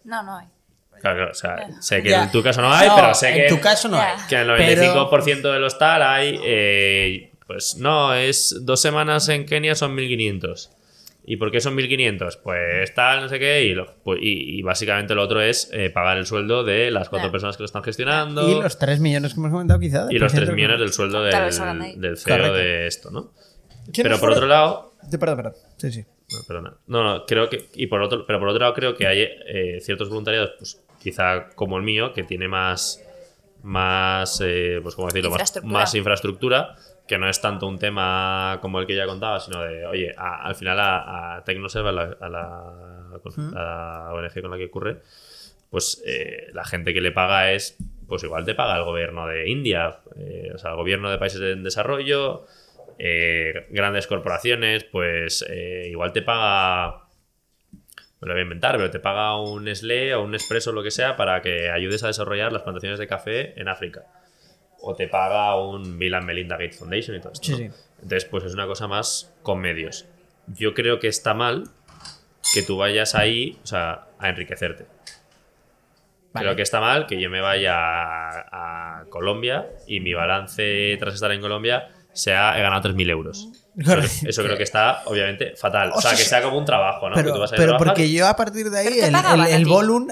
No, 0.04 0.24
no 0.24 0.38
hay. 0.38 0.48
Claro, 1.02 1.18
claro, 1.18 1.32
o 1.32 1.34
sea, 1.34 1.82
sé 1.82 2.02
que 2.02 2.10
Ya. 2.12 2.24
en 2.24 2.32
tu 2.32 2.42
caso 2.42 2.62
no 2.62 2.74
hay, 2.74 2.88
No, 2.88 2.96
pero 2.96 3.14
sé 3.14 3.30
en 3.30 3.36
que, 3.36 3.50
tu 3.50 3.60
caso 3.60 3.90
no 3.90 4.00
hay. 4.00 4.14
que 4.30 4.36
en 4.36 4.50
el 4.50 4.56
Pero- 4.58 4.94
95% 5.10 5.52
de 5.52 5.60
los 5.60 5.78
tal 5.78 6.02
hay, 6.02 6.40
eh, 6.44 7.32
pues 7.46 7.76
no, 7.78 8.14
es 8.14 8.56
dos 8.62 8.82
semanas 8.82 9.28
en 9.28 9.46
Kenia 9.46 9.76
son 9.76 9.94
1500. 9.96 10.72
¿Y 11.26 11.38
por 11.38 11.52
qué 11.52 11.62
son 11.62 11.74
1500? 11.76 12.38
Pues 12.38 12.94
tal, 12.94 13.22
no 13.22 13.30
sé 13.30 13.40
qué, 13.40 13.64
y, 13.64 13.74
lo- 13.74 13.96
pues- 14.04 14.20
y, 14.22 14.60
y 14.60 14.62
básicamente 14.62 15.16
lo 15.16 15.24
otro 15.24 15.42
es 15.42 15.70
eh, 15.72 15.90
pagar 15.90 16.18
el 16.18 16.26
sueldo 16.26 16.64
de 16.66 16.92
las 16.92 17.08
cuatro 17.10 17.32
personas 17.32 17.56
que 17.56 17.64
lo 17.64 17.66
están 17.66 17.84
gestionando. 17.84 18.50
Y 18.50 18.62
los 18.62 18.78
3 18.78 19.00
millones 19.00 19.34
que 19.34 19.40
hemos 19.40 19.52
comentado, 19.52 19.80
quizá. 19.80 20.06
de 20.06 20.14
y 20.16 20.20
los 20.20 20.32
por 20.32 20.40
3 20.40 20.50
ciento. 20.50 20.56
millones 20.56 20.80
del 20.80 20.92
sueldo 20.92 21.20
Claro, 21.30 21.46
del, 21.84 22.02
del 22.02 22.18
CEO 22.18 22.36
Correcto. 22.38 22.58
de 22.58 22.88
esto, 22.88 23.12
¿no? 23.12 23.32
¿Quién 23.94 24.04
Pero 24.08 24.20
por 24.20 24.32
otro 24.32 24.48
lado, 24.48 24.94
Perdón, 25.20 25.36
perdón. 25.38 25.54
Sí, 25.78 25.92
sí. 25.92 26.06
no, 26.32 26.40
perdona. 26.48 26.74
No, 26.88 27.04
no, 27.04 27.26
creo 27.26 27.50
que. 27.50 27.68
Y 27.76 27.88
por 27.88 28.02
otro, 28.02 28.26
pero 28.26 28.40
por 28.40 28.48
otro 28.50 28.60
lado, 28.62 28.74
creo 28.74 28.96
que 28.96 29.06
hay 29.08 29.22
eh, 29.22 29.80
ciertos 29.82 30.10
voluntariados, 30.10 30.52
pues 30.58 30.82
quizá 31.02 31.50
como 31.56 31.78
el 31.78 31.84
mío, 31.84 32.14
que 32.14 32.24
tiene 32.24 32.48
más. 32.48 33.02
Más. 33.62 34.42
eh, 34.44 34.80
pues, 34.84 34.96
¿cómo 34.96 35.08
decirlo? 35.08 35.30
Más- 35.30 35.40
Infraestructura. 35.40 35.74
Más, 35.80 35.96
infraestructura, 35.96 36.76
que 37.08 37.18
no 37.18 37.30
es 37.30 37.42
tanto 37.42 37.68
un 37.68 37.78
tema 37.80 38.60
como 38.62 38.80
el 38.80 38.88
que 38.88 38.96
ya 38.96 39.06
contaba, 39.06 39.40
sino 39.40 39.62
de, 39.62 39.86
oye, 39.86 40.14
a- 40.18 40.46
al 40.46 40.56
final 40.56 40.80
a, 40.80 41.36
a 41.38 41.44
Tecnoserve, 41.44 41.90
a 41.90 41.92
la, 41.92 42.02
a 42.20 42.30
la, 42.30 42.74
la 43.54 44.14
ONG 44.14 44.42
con 44.42 44.52
la 44.52 44.58
que 44.58 44.66
ocurre, 44.66 45.02
pues 45.70 46.02
eh, 46.06 46.48
la 46.54 46.64
gente 46.66 46.94
que 46.94 47.02
le 47.02 47.12
paga 47.12 47.52
es. 47.52 47.78
Pues 48.08 48.24
igual 48.24 48.46
te 48.46 48.54
paga 48.54 48.78
el 48.78 48.84
gobierno 48.84 49.28
de 49.28 49.50
India, 49.50 49.98
eh, 50.18 50.52
o 50.54 50.58
sea, 50.58 50.72
el 50.72 50.76
gobierno 50.76 51.10
de 51.10 51.18
países 51.18 51.42
en 51.42 51.64
desarrollo, 51.64 52.46
eh, 53.00 53.66
grandes 53.72 54.06
corporaciones, 54.08 54.84
pues 54.84 55.44
eh, 55.50 55.88
igual 55.90 56.12
te 56.14 56.22
paga, 56.22 57.06
me 58.22 58.28
lo 58.28 58.34
voy 58.34 58.40
a 58.42 58.44
inventar, 58.44 58.76
pero 58.78 58.92
te 58.92 59.00
paga 59.00 59.38
un 59.42 59.64
Nestlé 59.64 60.14
o 60.16 60.24
un 60.24 60.32
Nespresso 60.32 60.70
o 60.70 60.74
lo 60.74 60.84
que 60.84 60.92
sea 60.92 61.16
para 61.16 61.42
que 61.42 61.72
ayudes 61.72 62.04
a 62.04 62.08
desarrollar 62.08 62.52
las 62.54 62.62
plantaciones 62.64 63.00
de 63.00 63.08
café 63.08 63.60
en 63.60 63.68
África. 63.68 64.04
O 64.86 64.96
te 64.96 65.08
paga 65.08 65.56
un 65.56 65.98
Bill 65.98 66.14
and 66.14 66.26
Melinda 66.26 66.58
Gates 66.58 66.78
Foundation 66.78 67.16
y 67.16 67.22
todo 67.22 67.32
esto. 67.34 67.46
Sí, 67.46 67.52
¿no? 67.54 67.58
sí. 67.58 67.70
Entonces, 68.02 68.26
pues 68.26 68.44
es 68.44 68.54
una 68.54 68.68
cosa 68.68 68.88
más 68.88 69.32
con 69.42 69.60
medios. 69.60 70.06
Yo 70.48 70.74
creo 70.74 71.00
que 71.00 71.08
está 71.08 71.34
mal 71.34 71.70
que 72.54 72.64
tú 72.64 72.76
vayas 72.78 73.16
ahí, 73.16 73.58
o 73.64 73.68
sea, 73.68 74.08
a 74.20 74.30
enriquecerte. 74.30 74.86
Vale. 76.34 76.46
Creo 76.48 76.56
que 76.56 76.64
está 76.64 76.80
mal 76.82 77.06
que 77.06 77.22
yo 77.22 77.30
me 77.30 77.40
vaya 77.42 77.76
a, 77.76 79.00
a 79.02 79.06
Colombia 79.10 79.68
y 79.88 80.00
mi 80.00 80.14
balance 80.14 80.98
tras 81.00 81.14
estar 81.14 81.32
en 81.32 81.42
Colombia 81.42 81.90
sea 82.12 82.58
he 82.58 82.62
ganado 82.62 82.90
3.000 82.90 83.10
euros. 83.10 83.48
Eso, 83.78 83.90
Correcto. 83.90 84.28
eso 84.30 84.44
creo 84.44 84.58
que 84.58 84.64
está, 84.64 85.02
obviamente, 85.06 85.56
fatal. 85.56 85.92
O, 85.94 85.98
O 85.98 86.02
sea, 86.02 86.12
sea, 86.12 86.20
que 86.20 86.26
sea 86.26 86.44
como 86.44 86.58
un 86.58 86.66
trabajo, 86.66 87.10
¿no? 87.10 87.16
que 87.16 87.24
tú 87.24 87.30
Pero, 87.30 87.40
vas 87.40 87.52
a 87.52 87.56
ir 87.56 87.60
a 87.60 87.64
pero 87.64 87.72
trabajar. 87.78 87.88
porque 87.96 88.12
yo 88.12 88.28
a 88.28 88.36
partir 88.36 88.70
de 88.70 88.80
ahí, 88.80 88.88
el, 89.00 89.16
el, 89.16 89.48
el 89.54 89.66
volum, 89.66 90.08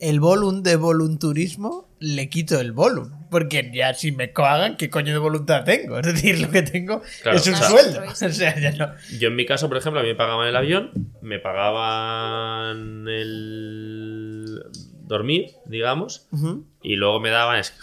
el 0.00 0.20
volum 0.20 0.62
de 0.62 0.76
volunturismo, 0.76 1.88
le 1.98 2.28
quito 2.28 2.58
el 2.60 2.72
volum. 2.72 3.10
Porque 3.34 3.68
ya 3.74 3.92
si 3.94 4.12
me 4.12 4.28
pagan, 4.28 4.76
¿qué 4.76 4.88
coño 4.90 5.12
de 5.12 5.18
voluntad 5.18 5.64
tengo? 5.64 5.98
Es 6.00 6.06
decir, 6.06 6.38
lo 6.38 6.50
que 6.52 6.62
tengo 6.62 7.02
Claro, 7.22 7.38
es 7.38 7.46
un 7.48 7.54
o 7.54 7.56
sea- 7.56 7.68
sueldo. 7.68 7.98
altruista. 7.98 8.26
O 8.30 8.30
sea, 8.30 8.56
ya 8.60 8.70
no. 8.72 8.94
Yo 9.18 9.26
en 9.28 9.34
mi 9.34 9.44
caso, 9.44 9.66
por 9.68 9.76
ejemplo, 9.76 9.98
a 9.98 10.02
mí 10.04 10.10
me 10.10 10.14
pagaban 10.14 10.46
el 10.46 10.54
avión, 10.54 10.92
me 11.20 11.40
pagaban 11.40 13.08
el 13.08 14.62
dormir, 15.06 15.50
digamos, 15.66 16.28
y 16.82 16.94
luego 16.96 17.18
me 17.18 17.30
daban, 17.30 17.58
es, 17.58 17.74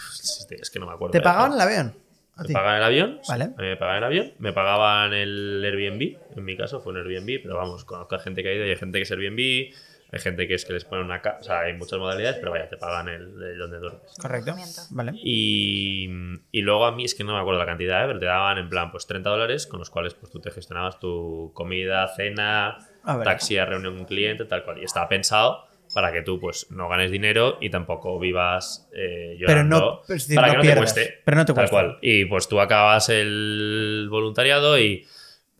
es 0.50 0.70
que 0.70 0.78
no 0.78 0.86
me 0.86 0.92
acuerdo. 0.92 1.12
¿Te 1.12 1.20
pagaban 1.20 1.52
el 1.52 1.60
avión? 1.60 1.94
Me 2.38 2.44
ti. 2.46 2.52
pagaban 2.54 2.76
el 2.78 2.82
avión, 2.82 3.18
sí, 3.22 3.30
a 3.32 3.36
mí 3.36 3.44
me 3.58 3.76
pagaban 3.76 3.98
el 3.98 4.04
avión, 4.04 4.32
me 4.38 4.52
pagaban 4.54 5.12
el 5.12 5.62
Airbnb, 5.64 6.16
en 6.38 6.44
mi 6.44 6.56
caso 6.56 6.80
fue 6.80 6.94
un 6.94 6.98
Airbnb, 6.98 7.42
pero 7.42 7.56
vamos, 7.56 7.84
conozco 7.84 8.14
a 8.14 8.18
gente 8.20 8.42
que 8.42 8.48
ha 8.48 8.54
ido 8.54 8.64
y 8.66 8.70
hay 8.70 8.76
gente 8.76 8.98
que 8.98 9.02
es 9.02 9.10
Airbnb, 9.10 9.74
hay 10.12 10.20
gente 10.20 10.46
que 10.46 10.54
es 10.54 10.64
que 10.66 10.74
les 10.74 10.84
ponen 10.84 11.06
una 11.06 11.22
casa, 11.22 11.38
o 11.40 11.42
sea, 11.42 11.60
hay 11.60 11.72
muchas 11.72 11.98
modalidades, 11.98 12.36
pero 12.38 12.52
vaya, 12.52 12.68
te 12.68 12.76
pagan 12.76 13.08
el, 13.08 13.42
el 13.42 13.58
donde 13.58 13.78
duermes. 13.78 14.14
Correcto. 14.20 14.54
Vale. 14.90 15.12
Y, 15.24 16.08
y 16.50 16.60
luego 16.62 16.84
a 16.84 16.92
mí 16.92 17.04
es 17.04 17.14
que 17.14 17.24
no 17.24 17.32
me 17.34 17.40
acuerdo 17.40 17.58
la 17.58 17.66
cantidad, 17.66 18.02
¿eh? 18.04 18.06
pero 18.08 18.18
te 18.18 18.26
daban 18.26 18.58
en 18.58 18.68
plan 18.68 18.90
pues 18.90 19.06
30 19.06 19.30
dólares 19.30 19.66
con 19.66 19.78
los 19.80 19.90
cuales 19.90 20.14
pues 20.14 20.30
tú 20.30 20.40
te 20.40 20.50
gestionabas 20.50 20.98
tu 21.00 21.50
comida, 21.54 22.06
cena, 22.14 22.76
A 23.04 23.22
taxi 23.22 23.56
a 23.58 23.64
reunión 23.64 23.94
con 23.94 24.00
un 24.02 24.06
cliente, 24.06 24.44
tal 24.44 24.64
cual. 24.64 24.78
Y 24.78 24.84
estaba 24.84 25.08
pensado 25.08 25.64
para 25.94 26.12
que 26.12 26.22
tú 26.22 26.38
pues 26.40 26.70
no 26.70 26.88
ganes 26.88 27.10
dinero 27.10 27.58
y 27.60 27.68
tampoco 27.70 28.18
vivas 28.18 28.88
eh, 28.94 29.36
Pero 29.46 29.64
no- 29.64 29.78
llorando 29.78 30.02
decir, 30.08 30.34
para 30.36 30.46
no 30.48 30.52
que 30.52 30.56
no 30.58 30.62
pierdas, 30.62 30.94
te 30.94 31.00
cueste. 31.02 31.20
pero 31.24 31.36
no 31.36 31.44
te 31.44 31.52
tal 31.52 31.62
cuesta. 31.70 31.76
cual. 31.76 31.98
Y 32.02 32.24
pues 32.26 32.48
tú 32.48 32.60
acabas 32.60 33.08
el 33.08 34.06
voluntariado 34.10 34.78
y 34.78 35.06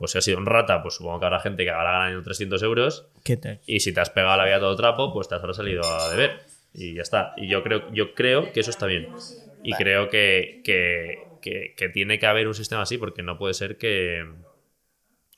pues 0.03 0.11
si 0.11 0.19
has 0.19 0.25
sido 0.25 0.39
un 0.39 0.47
rata, 0.47 0.83
pues 0.83 0.95
supongo 0.95 1.21
que 1.21 1.27
habrá 1.27 1.39
gente 1.39 1.63
que 1.63 1.71
habrá 1.71 1.93
ganado 1.93 2.21
300 2.23 2.61
euros 2.65 3.07
¿Qué 3.23 3.37
te- 3.37 3.61
y 3.67 3.79
si 3.79 3.95
te 3.95 4.01
has 4.01 4.11
pegado 4.11 4.37
la 4.37 4.45
vida 4.47 4.59
todo 4.59 4.75
trapo, 4.75 5.13
pues 5.13 5.29
te 5.29 5.37
habrá 5.37 5.55
salido 5.55 5.89
a 5.89 6.11
deber. 6.11 6.41
Y 6.75 6.95
ya 6.95 7.03
está. 7.03 7.35
Y 7.37 7.47
yo 7.47 7.63
creo, 7.63 7.89
yo 7.93 8.15
creo 8.17 8.51
que 8.51 8.59
eso 8.59 8.71
está 8.71 8.87
bien. 8.87 9.15
Y 9.63 9.75
creo 9.75 10.11
que, 10.11 10.61
que, 10.65 11.29
que- 11.41 11.75
que 11.77 11.89
tiene 11.89 12.19
que 12.19 12.27
haber 12.27 12.49
un 12.49 12.55
sistema 12.55 12.83
así, 12.83 12.99
porque 12.99 13.23
no 13.23 13.39
puede 13.39 13.55
ser 13.55 13.79
que. 13.79 14.25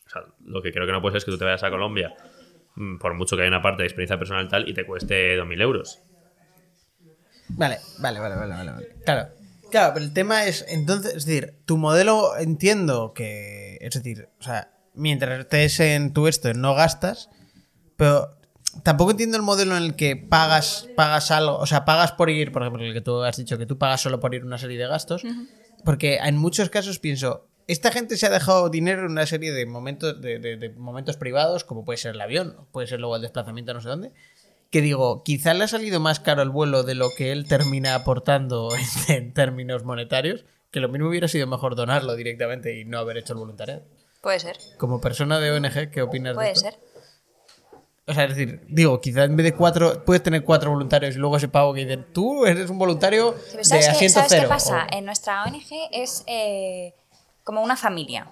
O 0.06 0.10
sea, 0.10 0.22
lo 0.46 0.62
que 0.62 0.72
creo 0.72 0.86
que 0.86 0.92
no 0.92 1.02
puede 1.02 1.12
ser 1.12 1.18
es 1.18 1.24
que 1.26 1.32
tú 1.32 1.36
te 1.38 1.44
vayas 1.44 1.62
a 1.64 1.70
Colombia, 1.70 2.14
mm, 2.76 2.96
por 2.96 3.12
mucho 3.12 3.36
que 3.36 3.42
haya 3.42 3.50
una 3.50 3.60
parte 3.60 3.82
de 3.82 3.88
experiencia 3.88 4.18
personal 4.18 4.48
tal, 4.48 4.66
y 4.66 4.72
te 4.72 4.86
cueste 4.86 5.36
2.000 5.36 5.60
euros. 5.60 6.00
Vale, 7.48 7.78
vale, 7.98 8.20
vale, 8.20 8.36
vale, 8.36 8.54
vale, 8.54 8.72
vale. 8.72 8.88
Claro. 9.04 9.28
Claro, 9.70 9.92
pero 9.94 10.04
el 10.06 10.12
tema 10.12 10.46
es, 10.46 10.64
entonces, 10.68 11.14
es 11.16 11.24
decir, 11.26 11.54
tu 11.66 11.76
modelo 11.78 12.36
entiendo 12.38 13.12
que, 13.12 13.63
es 13.86 13.94
decir, 13.94 14.28
o 14.40 14.42
sea, 14.42 14.70
mientras 14.94 15.40
estés 15.40 15.80
en 15.80 16.12
tu 16.12 16.26
esto, 16.28 16.52
no 16.54 16.74
gastas, 16.74 17.28
pero 17.96 18.30
tampoco 18.82 19.12
entiendo 19.12 19.36
el 19.36 19.42
modelo 19.42 19.76
en 19.76 19.82
el 19.82 19.94
que 19.96 20.16
pagas, 20.16 20.88
pagas 20.96 21.30
algo, 21.30 21.56
o 21.58 21.66
sea, 21.66 21.84
pagas 21.84 22.12
por 22.12 22.30
ir, 22.30 22.52
por 22.52 22.62
ejemplo, 22.62 22.82
el 22.84 22.92
que 22.92 23.00
tú 23.00 23.22
has 23.22 23.36
dicho 23.36 23.58
que 23.58 23.66
tú 23.66 23.78
pagas 23.78 24.00
solo 24.00 24.20
por 24.20 24.34
ir 24.34 24.44
una 24.44 24.58
serie 24.58 24.78
de 24.78 24.86
gastos, 24.86 25.22
porque 25.84 26.16
en 26.16 26.36
muchos 26.36 26.70
casos 26.70 26.98
pienso, 26.98 27.46
esta 27.66 27.90
gente 27.92 28.16
se 28.16 28.26
ha 28.26 28.30
dejado 28.30 28.68
dinero 28.70 29.04
en 29.04 29.12
una 29.12 29.26
serie 29.26 29.52
de 29.52 29.64
momentos, 29.66 30.20
de, 30.20 30.38
de- 30.38 30.56
de 30.56 30.70
momentos 30.70 31.16
privados, 31.16 31.64
como 31.64 31.84
puede 31.84 31.96
ser 31.98 32.14
el 32.14 32.20
avión, 32.20 32.56
puede 32.72 32.86
ser 32.88 33.00
luego 33.00 33.16
el 33.16 33.22
desplazamiento 33.22 33.70
a 33.70 33.74
no 33.74 33.80
sé 33.80 33.88
dónde, 33.88 34.12
que 34.70 34.80
digo, 34.80 35.22
quizá 35.22 35.54
le 35.54 35.64
ha 35.64 35.68
salido 35.68 36.00
más 36.00 36.18
caro 36.20 36.42
el 36.42 36.50
vuelo 36.50 36.82
de 36.82 36.94
lo 36.96 37.08
que 37.16 37.30
él 37.32 37.46
termina 37.46 37.94
aportando 37.94 38.70
en, 39.08 39.14
en 39.14 39.32
términos 39.34 39.84
monetarios, 39.84 40.44
que 40.74 40.80
lo 40.80 40.88
mismo 40.88 41.08
hubiera 41.08 41.28
sido 41.28 41.46
mejor 41.46 41.76
donarlo 41.76 42.16
directamente 42.16 42.76
y 42.78 42.84
no 42.84 42.98
haber 42.98 43.16
hecho 43.18 43.32
el 43.32 43.38
voluntariado. 43.38 43.82
Puede 44.20 44.40
ser, 44.40 44.58
Como 44.76 45.00
persona 45.00 45.38
de 45.38 45.52
ONG, 45.52 45.90
¿qué 45.92 46.02
opinas 46.02 46.32
de 46.32 46.34
puede 46.34 46.50
esto? 46.50 46.62
ser. 46.68 46.78
O 48.06 48.12
sea, 48.12 48.24
es 48.24 48.30
decir, 48.36 48.60
digo, 48.68 49.00
quizá 49.00 49.24
en 49.24 49.36
vez 49.36 49.44
de 49.44 49.54
cuatro, 49.54 50.04
puedes 50.04 50.22
tener 50.22 50.42
cuatro 50.44 50.70
voluntarios 50.70 51.14
y 51.14 51.18
luego 51.18 51.36
ese 51.36 51.48
pavo 51.48 51.72
que 51.72 51.82
dicen, 51.86 52.06
tú 52.12 52.44
eres 52.44 52.68
un 52.68 52.78
voluntario 52.78 53.34
pero 53.46 53.58
de 53.58 53.64
¿Sabes, 53.64 53.86
qué, 53.86 53.92
asiento 53.92 54.14
¿sabes 54.14 54.32
qué 54.32 54.36
cero. 54.38 54.48
pasa? 54.48 54.86
o- 54.90 54.96
En 54.96 55.04
nuestra 55.06 55.44
ONG 55.44 55.64
es 55.92 56.24
eh, 56.26 56.94
como 57.44 57.62
una 57.62 57.76
familia. 57.76 58.24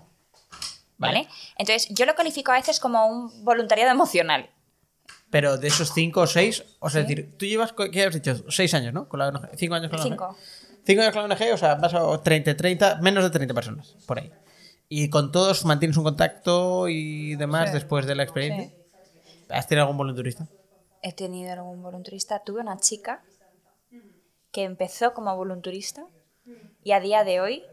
Vale. 0.98 1.20
¿Vale? 1.20 1.28
Entonces, 1.58 1.88
yo 1.90 2.04
lo 2.06 2.14
califico 2.14 2.52
a 2.52 2.56
veces 2.56 2.80
como 2.80 3.06
un 3.06 3.44
voluntariado 3.44 3.90
emocional. 3.92 4.50
Pero 5.30 5.56
de 5.56 5.68
esos 5.68 5.92
cinco 5.94 6.20
o 6.22 6.26
seis, 6.26 6.62
o 6.80 6.90
sea, 6.90 7.00
es 7.02 7.08
decir, 7.08 7.36
tú 7.38 7.46
llevas, 7.46 7.72
¿qué 7.92 8.04
has 8.04 8.12
dicho? 8.14 8.44
Seis 8.50 8.74
años, 8.74 8.92
¿no? 8.92 9.08
Con 9.08 9.20
la 9.20 9.28
ONG. 9.28 9.48
Cinco 9.56 9.74
años 9.76 9.88
con 9.90 9.98
la. 10.00 10.04
ONG. 10.04 10.10
Cinco 10.10 10.36
años 10.88 11.12
con 11.12 11.28
la 11.28 11.34
ONG, 11.34 11.52
o 11.54 11.56
sea, 11.56 11.74
vas 11.76 11.94
a 11.94 12.22
30, 12.22 12.56
30, 12.56 12.96
menos 13.00 13.24
de 13.24 13.30
30 13.30 13.54
personas, 13.54 13.96
por 14.06 14.18
ahí. 14.18 14.30
Y 14.88 15.08
con 15.10 15.32
todos 15.32 15.64
mantienes 15.64 15.96
un 15.96 16.04
contacto 16.04 16.88
y 16.88 17.34
demás 17.36 17.68
Sí. 17.70 17.74
después 17.74 18.06
de 18.06 18.14
la 18.14 18.22
experiencia. 18.24 18.68
Sí. 18.68 19.46
¿Has 19.48 19.66
tenido 19.66 19.82
algún 19.84 19.96
volunturista? 19.96 20.48
He 21.02 21.12
tenido 21.12 21.52
algún 21.52 21.82
volunturista. 21.82 22.40
Tuve 22.44 22.60
una 22.60 22.78
chica 22.78 23.22
que 24.50 24.64
empezó 24.64 25.14
como 25.14 25.34
volunturista 25.36 26.06
y 26.84 26.92
a 26.92 27.00
día 27.00 27.24
de 27.24 27.40
hoy 27.40 27.64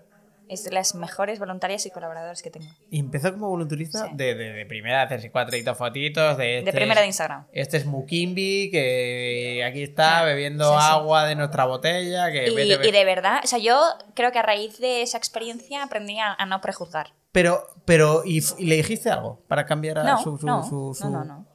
es 0.49 0.63
de 0.63 0.71
las 0.71 0.95
mejores 0.95 1.39
voluntarias 1.39 1.85
y 1.85 1.91
colaboradoras 1.91 2.41
que 2.41 2.49
tengo. 2.49 2.65
Y 2.89 2.99
empezó 2.99 3.31
como 3.31 3.49
volunturista 3.49 4.05
Sí. 4.07 4.11
de, 4.15 4.35
de, 4.35 4.51
de 4.53 4.65
primera, 4.65 5.03
hacerse 5.03 5.31
cuatro 5.31 5.55
y 5.55 5.63
fotitos. 5.63 6.37
De, 6.37 6.59
este 6.59 6.71
primera 6.71 6.95
es- 6.95 6.99
de 7.01 7.07
Instagram. 7.07 7.45
Este 7.53 7.77
es 7.77 7.85
Mukimbi, 7.85 8.71
que 8.71 9.63
aquí 9.65 9.83
está 9.83 10.23
bebiendo 10.23 10.69
Sí, 10.71 10.77
agua 10.81 11.25
de 11.25 11.35
nuestra 11.35 11.65
botella. 11.65 12.31
Que 12.31 12.47
Y, 12.49 12.55
vete, 12.55 12.77
vete. 12.77 12.89
y 12.89 12.91
de 12.91 13.05
verdad, 13.05 13.41
o 13.43 13.47
sea, 13.47 13.59
yo 13.59 13.79
creo 14.15 14.31
que 14.31 14.39
a 14.39 14.43
raíz 14.43 14.79
de 14.79 15.01
esa 15.01 15.17
experiencia 15.17 15.83
aprendí 15.83 16.19
a, 16.19 16.33
a 16.33 16.45
no 16.45 16.61
prejuzgar. 16.61 17.13
Pero, 17.31 17.67
pero 17.85 18.23
¿y, 18.25 18.41
le 18.65 18.77
dijiste 18.77 19.09
algo 19.11 19.43
para 19.47 19.65
cambiar 19.67 19.99
a 19.99 20.03
No, 20.03 20.17
su, 20.23 20.37
su, 20.39 20.45
no, 20.47 20.63
su- 20.63 20.95
su- 20.95 21.09
no, 21.09 21.19
no, 21.23 21.25
no. 21.25 21.47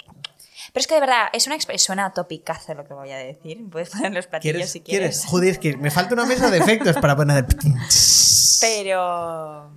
Pero 0.75 0.81
es 0.81 0.87
que 0.89 0.95
de 0.95 1.01
verdad, 1.01 1.29
es 1.33 1.47
una 1.47 1.57
suena 1.79 2.13
topicazo 2.13 2.75
lo 2.75 2.85
que 2.85 2.95
voy 2.95 3.13
a 3.13 3.17
decir. 3.17 3.65
Puedes 3.71 3.91
poner 3.91 4.13
los 4.13 4.27
platillos 4.27 4.55
¿Quieres, 4.57 4.73
si 4.73 4.81
¿Quieres? 4.81 5.21
quieres. 5.21 5.27
Joder, 5.31 5.51
es 5.51 5.59
que 5.61 5.77
me 5.77 5.93
falta 5.93 6.15
una 6.15 6.27
mesa 6.27 6.51
de 6.51 6.59
efectos 6.59 6.97
para 6.97 7.15
poner. 7.15 7.47
Pero 8.61 9.71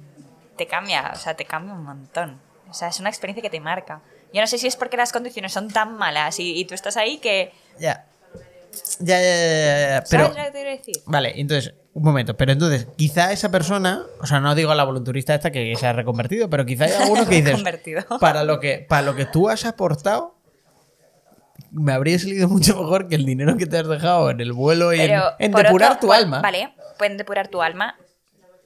te 0.58 0.66
cambia, 0.66 1.12
o 1.14 1.20
sea, 1.20 1.36
te 1.36 1.46
cambia 1.46 1.76
un 1.76 1.84
montón. 1.84 2.42
O 2.68 2.74
sea, 2.74 2.88
es 2.88 3.00
una 3.00 3.10
experiencia 3.10 3.44
que 3.44 3.52
te 3.52 3.60
marca. 3.60 4.02
Yo 4.34 4.42
no 4.42 4.48
sé 4.48 4.58
si 4.58 4.66
es 4.66 4.76
porque 4.76 4.98
las 4.98 5.12
condiciones 5.12 5.54
son 5.54 5.68
tan 5.68 5.98
malas 5.98 6.40
y, 6.40 6.58
y 6.58 6.66
tú 6.66 6.74
estás 6.74 6.98
ahí 6.98 7.20
que... 7.20 7.54
Ya. 7.80 8.08
Ya, 9.00 9.20
ya, 9.22 9.22
ya, 9.22 9.90
ya, 9.90 10.04
Pero. 10.10 10.24
¿Sabes 10.24 10.38
lo 10.38 10.44
que 10.46 10.52
te 10.52 10.52
quiero 10.52 10.72
decir? 10.72 10.96
Vale, 11.06 11.40
entonces, 11.40 11.76
un 11.94 12.04
momento. 12.04 12.36
Pero 12.36 12.54
entonces, 12.54 12.88
quizá 12.96 13.32
esa 13.32 13.52
persona, 13.52 14.04
o 14.20 14.26
sea, 14.26 14.40
no 14.40 14.56
digo 14.56 14.72
a 14.72 14.76
la 14.76 14.84
volunturista 14.84 15.36
esta 15.36 15.52
que 15.52 15.76
se 15.76 15.86
ha 15.86 15.94
reconvertido, 15.94 16.50
pero 16.50 16.66
quizá 16.66 16.86
hay 16.86 16.94
alguno 16.94 17.28
que 17.28 17.36
dices. 17.42 17.64
Para 18.20 18.44
lo 18.44 18.60
que, 18.60 18.80
para 18.80 19.04
lo 19.04 19.16
que 19.16 19.26
tú 19.26 19.48
has 19.48 19.64
aportado, 19.66 20.37
me 21.72 21.94
habría 21.94 22.18
salido 22.20 22.48
mucho 22.50 22.76
mejor 22.82 23.08
que 23.08 23.16
el 23.16 23.26
dinero 23.26 23.58
que 23.58 23.66
te 23.66 23.78
has 23.78 23.88
dejado 23.88 24.30
en 24.30 24.40
el 24.42 24.54
vuelo 24.54 24.94
y 24.94 25.00
en, 25.02 25.08
Pero, 25.08 25.24
en 25.40 25.52
por 25.52 25.64
depurar 25.64 25.92
otro- 25.92 26.02
tu 26.02 26.08
pues, 26.08 26.20
alma. 26.20 26.42
Vale, 26.42 26.74
pueden 26.98 27.18
depurar 27.18 27.48
tu 27.48 27.62
alma. 27.62 27.96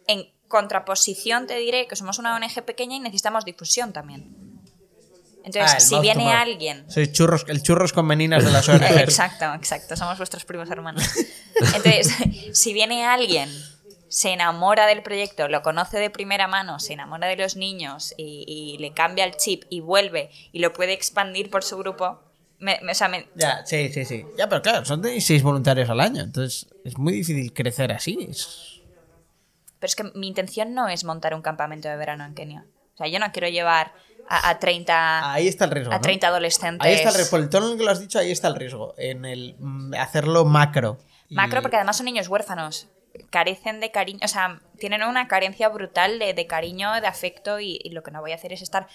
En 0.08 0.26
contraposición 0.48 1.48
te 1.48 1.56
diré 1.58 1.88
que 1.88 1.96
somos 1.96 2.20
una 2.20 2.36
ONG 2.36 2.64
pequeña 2.66 2.96
y 2.96 3.00
necesitamos 3.00 3.46
difusión 3.46 3.94
también. 3.94 4.36
Entonces, 5.44 5.74
Ah, 5.76 5.80
si 5.80 6.00
viene 6.02 6.32
alguien 6.34 6.86
Sois 6.92 7.12
churros, 7.12 7.46
el 7.48 7.64
churros 7.64 7.94
con 7.94 8.06
meninas 8.06 8.46
de 8.46 8.52
las 8.52 8.70
ONG. 8.70 8.84
Exacto, 9.00 9.52
exacto. 9.56 9.96
Somos 9.96 10.18
vuestros 10.18 10.46
primos 10.46 10.70
hermanos. 10.70 11.04
Entonces, 11.56 12.14
si 12.54 12.74
viene 12.74 13.06
alguien, 13.06 13.50
se 14.08 14.30
enamora 14.34 14.86
del 14.86 15.02
proyecto, 15.02 15.48
lo 15.48 15.64
conoce 15.64 15.98
de 15.98 16.10
primera 16.12 16.48
mano, 16.48 16.80
se 16.80 16.94
enamora 16.94 17.28
de 17.28 17.38
los 17.38 17.56
niños 17.56 18.14
y, 18.18 18.44
y 18.48 18.78
le 18.80 18.94
cambia 18.94 19.24
el 19.26 19.36
chip 19.36 19.64
y 19.70 19.80
vuelve 19.80 20.30
y 20.52 20.60
lo 20.60 20.74
puede 20.74 20.94
expandir 20.94 21.50
por 21.50 21.64
su 21.64 21.78
grupo, 21.78 22.20
me- 22.62 22.80
me- 22.82 22.92
o 22.94 22.96
sea, 22.96 23.08
me- 23.10 23.28
Ya, 23.36 23.66
sí, 23.66 23.90
sí, 23.90 24.06
sí. 24.06 24.26
Ya, 24.38 24.48
pero 24.48 24.62
claro, 24.62 24.86
son 24.86 25.02
16 25.02 25.44
voluntarios 25.44 25.90
al 25.90 26.00
año, 26.00 26.22
entonces 26.22 26.68
es 26.86 26.98
muy 26.98 27.14
difícil 27.14 27.52
crecer 27.54 27.92
así. 27.92 28.28
es- 28.30 28.82
pero 29.80 29.88
es 29.90 29.96
que 29.96 30.04
mi 30.16 30.28
intención 30.28 30.74
no 30.76 30.88
es 30.88 31.04
montar 31.04 31.34
un 31.34 31.42
campamento 31.42 31.90
de 31.90 31.96
verano 31.98 32.24
en 32.24 32.36
Kenia. 32.36 32.66
O 32.94 32.98
sea, 32.98 33.08
yo 33.08 33.18
no 33.20 33.32
quiero 33.32 33.48
llevar 33.48 33.94
a, 34.30 34.50
a 34.50 34.60
30, 34.60 35.34
Ahí 35.34 35.48
está 35.48 35.66
el 35.66 35.72
riesgo. 35.72 35.92
a 35.92 35.96
¿no? 35.96 36.02
30 36.02 36.28
adolescentes. 36.28 36.86
Ahí 36.88 36.94
está 36.94 37.10
el 37.10 37.16
riesgo. 37.16 37.32
Por 37.32 37.40
el 37.40 37.50
tono 37.50 37.66
en 37.66 37.72
el 37.74 37.78
que 37.80 37.84
lo 37.86 37.92
has 37.92 38.00
dicho, 38.00 38.20
ahí 38.20 38.32
está 38.32 38.48
el 38.48 38.56
riesgo. 38.56 38.94
En 38.98 39.26
el 39.26 39.56
mm, 39.58 39.96
hacerlo 39.96 40.46
macro. 40.46 41.00
Y- 41.30 41.36
Macro, 41.36 41.62
porque 41.64 41.78
además 41.78 41.98
son 41.98 42.06
niños 42.06 42.28
huérfanos. 42.28 42.88
Carecen 43.32 43.80
de 43.80 43.92
cariño, 43.92 44.20
o 44.24 44.28
sea, 44.28 44.62
tienen 44.78 45.02
una 45.04 45.28
carencia 45.28 45.68
brutal 45.70 46.20
de, 46.20 46.34
de 46.34 46.48
cariño, 46.48 46.94
de 47.02 47.08
afecto, 47.08 47.60
y, 47.60 47.80
y 47.84 47.90
lo 47.90 48.04
que 48.04 48.12
no 48.12 48.22
voy 48.22 48.32
a 48.34 48.36
hacer 48.36 48.54
es 48.54 48.62
estar 48.62 48.88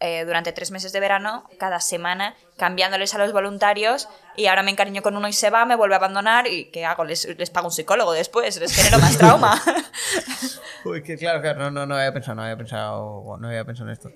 eh, 0.00 0.24
durante 0.24 0.52
tres 0.52 0.70
meses 0.70 0.92
de 0.92 1.00
verano, 1.00 1.48
cada 1.58 1.80
semana, 1.80 2.36
cambiándoles 2.56 3.14
a 3.14 3.18
los 3.18 3.32
voluntarios, 3.32 4.08
y 4.36 4.46
ahora 4.46 4.62
me 4.62 4.70
encariño 4.70 5.02
con 5.02 5.16
uno 5.16 5.26
y 5.28 5.32
se 5.32 5.50
va, 5.50 5.64
me 5.66 5.74
vuelve 5.76 5.94
a 5.94 5.98
abandonar, 5.98 6.46
y 6.46 6.66
¿qué 6.70 6.84
hago? 6.84 7.04
Les, 7.04 7.26
les 7.36 7.50
pago 7.50 7.66
un 7.68 7.72
psicólogo 7.72 8.12
después, 8.12 8.58
les 8.60 8.72
genero 8.74 8.98
más 9.00 9.18
trauma. 9.18 9.60
Uy, 10.84 11.02
que 11.02 11.16
claro, 11.16 11.40
claro, 11.40 11.58
no, 11.58 11.70
no, 11.70 11.86
no 11.86 11.96
había 11.96 12.12
pensado, 12.12 12.36
no 12.36 12.42
había 12.42 12.56
pensado, 12.56 13.36
no 13.40 13.48
había 13.48 13.64
pensado 13.64 13.88
en 13.88 13.92
esto. 13.92 14.10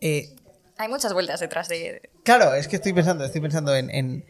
Eh, 0.00 0.34
Hay 0.78 0.88
muchas 0.88 1.12
vueltas 1.12 1.40
detrás 1.40 1.68
de... 1.68 2.10
claro, 2.24 2.54
es 2.54 2.68
que 2.68 2.76
estoy 2.76 2.92
pensando, 2.92 3.24
estoy 3.24 3.40
pensando 3.40 3.74
en. 3.74 3.90
en- 3.90 4.24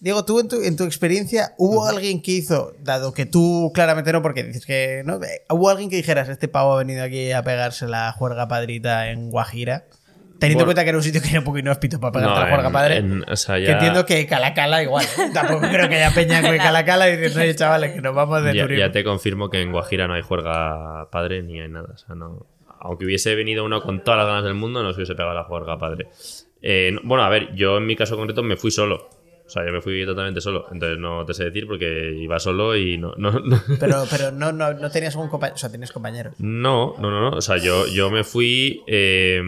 Diego, 0.00 0.24
tú 0.24 0.40
en 0.40 0.48
tu, 0.48 0.62
en 0.62 0.76
tu 0.78 0.84
experiencia, 0.84 1.54
¿hubo 1.58 1.86
alguien 1.86 2.22
que 2.22 2.30
hizo, 2.30 2.72
dado 2.78 3.12
que 3.12 3.26
tú 3.26 3.70
claramente 3.74 4.12
no, 4.14 4.22
porque 4.22 4.44
dices 4.44 4.64
que 4.64 5.02
no, 5.04 5.20
hubo 5.50 5.68
alguien 5.68 5.90
que 5.90 5.96
dijeras, 5.96 6.30
este 6.30 6.48
pavo 6.48 6.72
ha 6.72 6.78
venido 6.78 7.04
aquí 7.04 7.32
a 7.32 7.42
pegarse 7.42 7.86
la 7.86 8.10
juerga 8.12 8.48
padrita 8.48 9.10
en 9.10 9.30
Guajira 9.30 9.84
Teniendo 10.40 10.62
en 10.62 10.66
Bueno. 10.66 10.66
cuenta 10.68 10.82
que 10.84 10.88
era 10.88 10.98
un 10.98 11.04
sitio 11.04 11.20
que 11.22 11.28
era 11.28 11.38
un 11.38 11.44
poco 11.44 11.58
inhóspito 11.58 12.00
para 12.00 12.12
pegarte 12.12 12.34
No, 12.34 12.40
la 12.44 12.48
juerga 12.50 12.70
padre. 12.70 12.96
en- 12.96 13.24
o 13.30 13.36
sea, 13.36 13.56
Que 13.56 13.70
entiendo 13.70 14.04
que 14.06 14.26
Calacala 14.26 14.82
igual. 14.82 15.04
¿eh? 15.04 15.30
Tampoco 15.34 15.60
creo 15.68 15.88
que 15.88 15.96
haya 15.96 16.12
peña 16.14 16.42
con 16.42 16.56
Calacala 16.56 17.08
y 17.08 17.12
diciendo, 17.16 17.40
oye, 17.40 17.54
chavales, 17.54 17.92
que 17.92 18.00
nos 18.00 18.14
vamos 18.14 18.42
de 18.42 18.54
Ya, 18.54 18.62
turismo. 18.62 18.80
ya 18.86 18.90
te 18.92 19.04
confirmo 19.04 19.50
que 19.50 19.60
en 19.62 19.70
Guajira 19.70 20.08
no 20.08 20.14
hay 20.14 20.22
juerga 20.22 21.08
padre 21.10 21.42
ni 21.42 21.60
hay 21.60 21.68
nada. 21.68 21.90
O 21.94 21.96
sea, 21.98 22.14
no. 22.14 22.46
Aunque 22.80 23.04
hubiese 23.04 23.34
venido 23.34 23.64
uno 23.64 23.82
con 23.82 24.02
todas 24.02 24.18
las 24.18 24.26
ganas 24.26 24.44
del 24.44 24.54
mundo, 24.54 24.82
no 24.82 24.90
se 24.92 24.96
hubiese 24.96 25.14
pegado 25.14 25.34
la 25.34 25.44
juerga 25.44 25.78
padre. 25.78 26.08
Eh, 26.62 26.90
no- 26.92 27.00
bueno, 27.04 27.22
a 27.24 27.28
ver, 27.28 27.54
yo 27.54 27.76
en 27.76 27.86
mi 27.86 27.94
caso 27.94 28.16
concreto 28.16 28.42
me 28.42 28.56
fui 28.56 28.70
solo. 28.70 29.10
O 29.50 29.52
sea, 29.52 29.66
yo 29.66 29.72
me 29.72 29.80
fui 29.82 30.06
totalmente 30.06 30.40
solo. 30.40 30.66
Entonces 30.70 30.96
no 30.96 31.24
te 31.26 31.34
sé 31.34 31.42
decir 31.44 31.66
porque 31.66 32.14
iba 32.16 32.38
solo 32.38 32.76
y 32.76 32.96
no. 32.98 33.12
No, 33.16 33.32
no, 33.32 33.60
Pero, 33.80 34.04
pero 34.08 34.30
no, 34.30 34.52
no, 34.52 34.72
no 34.74 34.90
tenías 34.92 35.16
un 35.16 35.28
compañero. 35.28 35.56
O 35.56 35.58
sea, 35.58 35.68
tenías 35.70 35.90
compañeros. 35.90 36.34
no, 36.38 36.94
no, 37.00 37.10
no, 37.10 37.30
no. 37.30 37.36
O 37.36 37.40
sea, 37.40 37.56
yo, 37.56 37.88
yo 37.88 38.10
me 38.12 38.22
fui. 38.22 38.82
eh, 38.86 39.42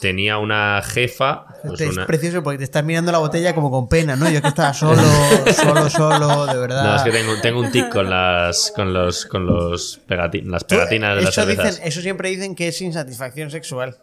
tenía 0.00 0.38
una 0.38 0.82
jefa. 0.82 1.46
pues 1.62 1.80
Este 1.80 2.00
es 2.00 2.06
precioso 2.06 2.42
porque 2.42 2.58
te 2.58 2.64
estás 2.64 2.84
mirando 2.84 3.12
la 3.12 3.18
botella 3.18 3.54
como 3.54 3.70
con 3.70 3.88
pena, 3.88 4.16
¿no? 4.16 4.28
Yo 4.28 4.42
que 4.42 4.48
estaba 4.48 4.74
solo, 4.74 5.00
solo, 5.54 5.88
solo, 5.88 6.46
de 6.46 6.58
verdad. 6.58 6.84
No, 6.84 6.96
es 6.96 7.02
que 7.02 7.10
tengo, 7.12 7.32
tengo 7.40 7.60
un 7.60 7.70
tic 7.70 7.88
con 7.90 8.10
las 8.10 8.72
con 8.74 8.92
los 8.92 9.24
con 9.26 9.46
los 9.46 10.00
pegati- 10.08 10.42
las 10.44 10.64
pegatinas 10.64 11.16
de 11.16 11.22
las 11.22 11.34
cervezas. 11.34 11.76
dicen, 11.76 11.86
eso 11.88 12.00
siempre 12.00 12.28
dicen 12.30 12.54
que 12.56 12.68
es 12.68 12.80
insatisfacción 12.80 13.50
sexual. 13.50 13.96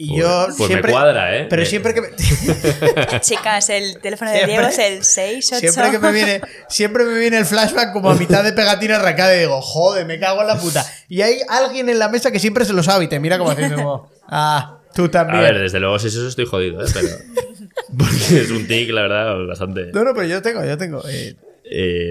Y 0.00 0.10
Pues- 0.10 0.20
yo 0.20 0.44
pues 0.46 0.58
me 0.60 0.66
siempre, 0.68 0.92
cuadra, 0.92 1.36
¿eh? 1.36 1.46
Pero 1.50 1.62
Me- 1.62 1.66
siempre 1.66 1.92
que 1.92 2.00
me, 2.02 2.08
Chicas, 3.20 3.68
el 3.70 3.98
teléfono 4.00 4.30
de 4.30 4.36
Siempre- 4.38 4.52
Diego 4.56 4.68
es 4.68 4.78
el 4.78 5.02
68. 5.04 5.58
siempre 5.72 5.90
que 5.90 5.98
me 5.98 6.12
viene 6.12 6.40
siempre 6.68 7.04
me 7.04 7.18
viene 7.18 7.38
el 7.38 7.44
flashback 7.44 7.92
como 7.92 8.10
a 8.10 8.14
mitad 8.14 8.44
de 8.44 8.52
pegatina 8.52 8.96
arrancada 8.96 9.34
y 9.36 9.40
digo, 9.40 9.60
joder, 9.60 10.06
me 10.06 10.20
cago 10.20 10.40
en 10.42 10.46
la 10.46 10.56
puta. 10.58 10.86
Y 11.08 11.22
hay 11.22 11.38
alguien 11.48 11.88
en 11.88 11.98
la 11.98 12.08
mesa 12.08 12.30
que 12.30 12.38
siempre 12.38 12.64
se 12.64 12.72
lo 12.74 12.82
sabe 12.84 13.06
y 13.06 13.08
te 13.08 13.18
mira 13.18 13.38
como 13.38 13.50
haciendo 13.50 13.74
como, 13.74 14.08
ah, 14.28 14.78
tú 14.94 15.08
también. 15.08 15.38
A 15.40 15.42
ver, 15.42 15.58
desde 15.58 15.80
luego, 15.80 15.98
si 15.98 16.06
es 16.06 16.14
eso 16.14 16.28
estoy 16.28 16.46
jodido, 16.46 16.80
¿eh? 16.80 16.88
Pero. 16.94 17.08
Porque 17.98 18.40
es 18.42 18.50
un 18.52 18.68
tic, 18.68 18.90
la 18.90 19.02
verdad, 19.02 19.34
bastante. 19.48 19.86
No, 19.92 20.04
no, 20.04 20.14
pero 20.14 20.26
yo 20.28 20.40
tengo, 20.42 20.64
yo 20.64 20.78
tengo. 20.78 21.02
eh, 21.08 21.34
Eh, 21.70 22.10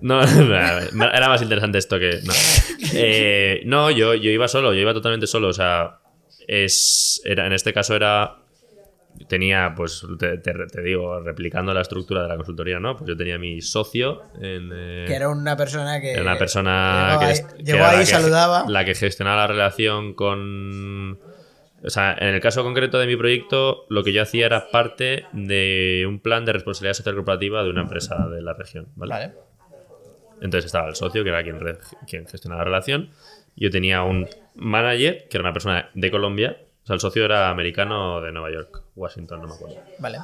no, 0.00 0.20
era 0.22 1.28
más 1.28 1.40
interesante 1.40 1.78
esto 1.78 1.98
que. 2.00 2.18
No, 2.24 2.32
Eh, 2.94 3.60
no 3.64 3.90
yo, 3.92 4.14
yo 4.14 4.30
iba 4.30 4.48
solo, 4.48 4.74
yo 4.74 4.80
iba 4.80 4.92
totalmente 4.92 5.26
solo. 5.28 5.48
O 5.48 5.52
sea, 5.52 5.98
es, 6.48 7.20
era, 7.24 7.46
en 7.46 7.52
este 7.52 7.72
caso 7.72 7.94
era. 7.94 8.38
Tenía, 9.28 9.72
pues, 9.76 10.06
te, 10.18 10.38
te- 10.38 10.66
te 10.66 10.80
digo, 10.82 11.18
replicando 11.20 11.74
la 11.74 11.80
estructura 11.80 12.22
de 12.22 12.28
la 12.28 12.36
consultoría, 12.36 12.78
¿no? 12.78 12.96
Pues 12.96 13.08
yo 13.08 13.16
tenía 13.16 13.36
mi 13.38 13.60
socio 13.60 14.22
en. 14.40 14.70
eh, 14.72 15.04
que 15.08 15.14
era 15.14 15.28
una 15.28 15.56
persona 15.56 16.00
que. 16.00 16.12
Era 16.12 16.22
una 16.22 16.38
persona 16.38 17.08
llegó 17.16 17.20
que, 17.20 17.26
ahí, 17.26 17.34
que 17.56 17.62
llegó 17.64 17.84
ahí 17.84 17.96
la 17.96 18.02
y 18.02 18.04
que- 18.06 18.10
saludaba. 18.12 18.64
La 18.68 18.84
que 18.84 18.94
gestionaba 18.94 19.36
la 19.42 19.46
relación 19.48 20.14
con. 20.14 21.18
O 21.84 21.90
sea, 21.90 22.16
en 22.18 22.34
el 22.34 22.40
caso 22.40 22.62
concreto 22.64 22.98
de 22.98 23.06
mi 23.06 23.16
proyecto, 23.16 23.86
lo 23.88 24.02
que 24.04 24.12
yo 24.12 24.22
hacía 24.22 24.46
era 24.46 24.70
parte 24.70 25.24
de 25.32 26.04
un 26.08 26.20
plan 26.20 26.44
de 26.44 26.52
responsabilidad 26.52 26.94
social 26.94 27.14
corporativa 27.16 27.62
de 27.64 27.70
una 27.70 27.82
empresa 27.82 28.28
de 28.28 28.40
la 28.42 28.52
región. 28.54 28.86
¿vale? 28.96 29.10
Vale. 29.12 29.32
Entonces 30.40 30.66
estaba 30.66 30.88
el 30.88 30.94
socio, 30.94 31.22
que 31.24 31.30
era 31.30 31.42
quien, 31.42 31.58
quien 32.06 32.26
gestionaba 32.26 32.60
la 32.62 32.64
relación. 32.66 33.10
Yo 33.60 33.70
tenía 33.70 34.02
un 34.02 34.28
manager, 34.54 35.26
que 35.28 35.36
era 35.36 35.42
una 35.42 35.52
persona 35.52 35.90
de 35.94 36.10
Colombia. 36.10 36.56
O 36.84 36.86
sea, 36.86 36.94
el 36.94 37.00
socio 37.00 37.24
era 37.24 37.50
americano 37.50 38.20
de 38.20 38.32
Nueva 38.32 38.50
York, 38.50 38.82
Washington, 38.96 39.42
no 39.42 39.48
me 39.48 39.54
acuerdo. 39.54 39.76
Vale. 39.98 40.18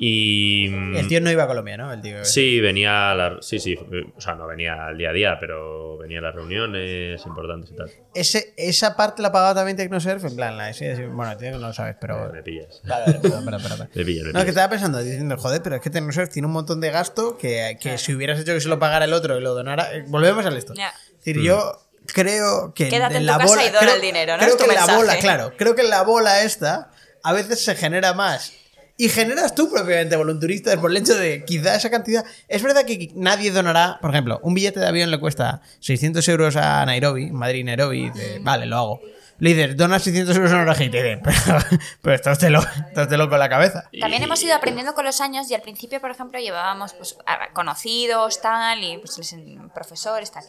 Y. 0.00 0.66
El 0.96 1.08
tío 1.08 1.20
no 1.20 1.28
iba 1.30 1.42
a 1.42 1.46
Colombia, 1.48 1.76
¿no? 1.76 1.92
El 1.92 2.00
tío. 2.00 2.24
Sí, 2.24 2.60
venía 2.60 3.10
a 3.10 3.14
la, 3.16 3.38
sí, 3.40 3.58
sí, 3.58 3.76
o 4.16 4.20
sea, 4.20 4.36
no 4.36 4.46
venía 4.46 4.86
al 4.86 4.96
día 4.96 5.10
a 5.10 5.12
día, 5.12 5.36
pero 5.40 5.98
venía 5.98 6.20
a 6.20 6.22
las 6.22 6.36
reuniones 6.36 7.26
importantes 7.26 7.72
y 7.72 7.74
tal. 7.76 7.90
Ese, 8.14 8.54
esa 8.56 8.94
parte 8.94 9.22
la 9.22 9.32
pagaba 9.32 9.56
también 9.56 9.76
Tecnosurf, 9.76 10.24
en 10.24 10.36
plan, 10.36 10.56
la 10.56 10.70
ese- 10.70 11.08
bueno, 11.08 11.36
tío, 11.36 11.50
que 11.50 11.58
no 11.58 11.66
lo 11.66 11.72
sabes, 11.72 11.96
pero. 12.00 12.30
Me 12.32 12.44
pillas. 12.44 12.80
Vale, 12.86 13.06
vale, 13.06 13.18
perdón, 13.18 13.44
perdón, 13.44 13.62
perdón. 13.62 13.88
Me 13.94 14.04
pillas, 14.04 14.24
me 14.26 14.32
No, 14.32 14.38
es 14.38 14.44
que 14.44 14.44
pillas. 14.44 14.48
estaba 14.50 14.70
pensando, 14.70 14.98
diciendo, 15.02 15.36
joder, 15.36 15.62
pero 15.64 15.74
es 15.76 15.82
que 15.82 15.90
Tecnosurf 15.90 16.28
tiene 16.30 16.46
un 16.46 16.52
montón 16.52 16.80
de 16.80 16.90
gasto 16.92 17.36
que, 17.36 17.76
que 17.80 17.98
si 17.98 18.14
hubieras 18.14 18.38
hecho 18.38 18.54
que 18.54 18.60
se 18.60 18.68
lo 18.68 18.78
pagara 18.78 19.04
el 19.04 19.12
otro 19.12 19.36
y 19.36 19.40
lo 19.42 19.52
donara. 19.54 19.92
eh, 19.96 20.04
Volvemos 20.06 20.46
al 20.46 20.56
esto. 20.56 20.74
Es 20.74 21.24
decir, 21.24 21.42
yo 21.42 21.72
creo 22.12 22.72
que 22.74 22.88
Quédate 22.88 23.16
en 23.16 23.26
la 23.26 23.34
tu 23.34 23.38
casa 23.40 23.50
bola. 23.54 23.64
y 23.64 23.68
dona 23.68 23.80
creo, 23.80 23.94
el 23.94 24.00
dinero, 24.00 24.36
¿no? 24.36 24.42
Creo 24.42 24.56
que 24.56 24.64
en 24.64 24.68
la 24.68 24.74
mensaje. 24.80 24.96
bola, 24.96 25.18
claro, 25.18 25.52
creo 25.56 25.74
que 25.74 25.82
en 25.82 25.90
la 25.90 26.02
bola 26.02 26.42
esta 26.42 26.90
a 27.22 27.32
veces 27.32 27.60
se 27.62 27.74
genera 27.74 28.14
más. 28.14 28.52
Y 29.00 29.08
generas 29.10 29.54
tú 29.54 29.70
propiamente 29.70 30.16
volunturistas 30.16 30.76
por 30.78 30.90
el 30.90 30.96
hecho 30.96 31.14
de 31.16 31.44
quizá 31.44 31.76
esa 31.76 31.88
cantidad. 31.88 32.24
Es 32.48 32.62
verdad 32.64 32.84
que 32.84 33.10
nadie 33.14 33.52
donará, 33.52 33.98
por 34.00 34.10
ejemplo, 34.10 34.40
un 34.42 34.54
billete 34.54 34.80
de 34.80 34.86
avión 34.88 35.12
le 35.12 35.20
cuesta 35.20 35.62
600 35.78 36.26
euros 36.28 36.56
a 36.56 36.84
Nairobi, 36.84 37.30
Madrid, 37.30 37.64
Nairobi, 37.64 38.06
y 38.06 38.10
dices, 38.10 38.42
vale, 38.42 38.66
lo 38.66 38.76
hago. 38.76 39.00
Le 39.40 39.54
dices, 39.54 39.76
donas 39.76 40.02
600 40.02 40.36
euros 40.36 40.52
a 40.52 40.62
una 40.62 40.72
y 40.82 40.90
te 40.90 40.96
dicen, 41.02 41.20
pero, 41.22 41.58
pero 42.02 42.16
estás 42.16 42.40
de, 42.40 42.50
lo, 42.50 42.60
estás 42.60 43.08
de 43.08 43.16
loco 43.16 43.34
en 43.34 43.38
la 43.40 43.48
cabeza. 43.48 43.88
También 44.00 44.22
hemos 44.22 44.42
ido 44.42 44.54
aprendiendo 44.54 44.94
con 44.94 45.04
los 45.04 45.20
años 45.20 45.48
y 45.50 45.54
al 45.54 45.62
principio, 45.62 46.00
por 46.00 46.10
ejemplo, 46.10 46.40
llevábamos 46.40 46.92
pues, 46.94 47.16
a- 47.24 47.52
conocidos, 47.52 48.40
tal, 48.40 48.82
y 48.82 48.98
pues, 48.98 49.16
les- 49.18 49.36
profesores, 49.72 50.32
tal. 50.32 50.44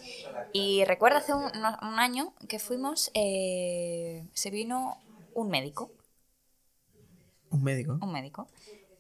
Y 0.54 0.84
recuerdo 0.86 1.20
hace 1.20 1.34
un, 1.34 1.46
año 2.00 2.34
que 2.48 2.58
fuimos, 2.58 3.12
eh, 3.14 4.26
se 4.34 4.50
vino 4.50 4.98
un 5.36 5.50
médico, 5.50 5.92
Un 7.52 7.64
médico. 7.64 7.98
un 8.02 8.12
médico, 8.12 8.48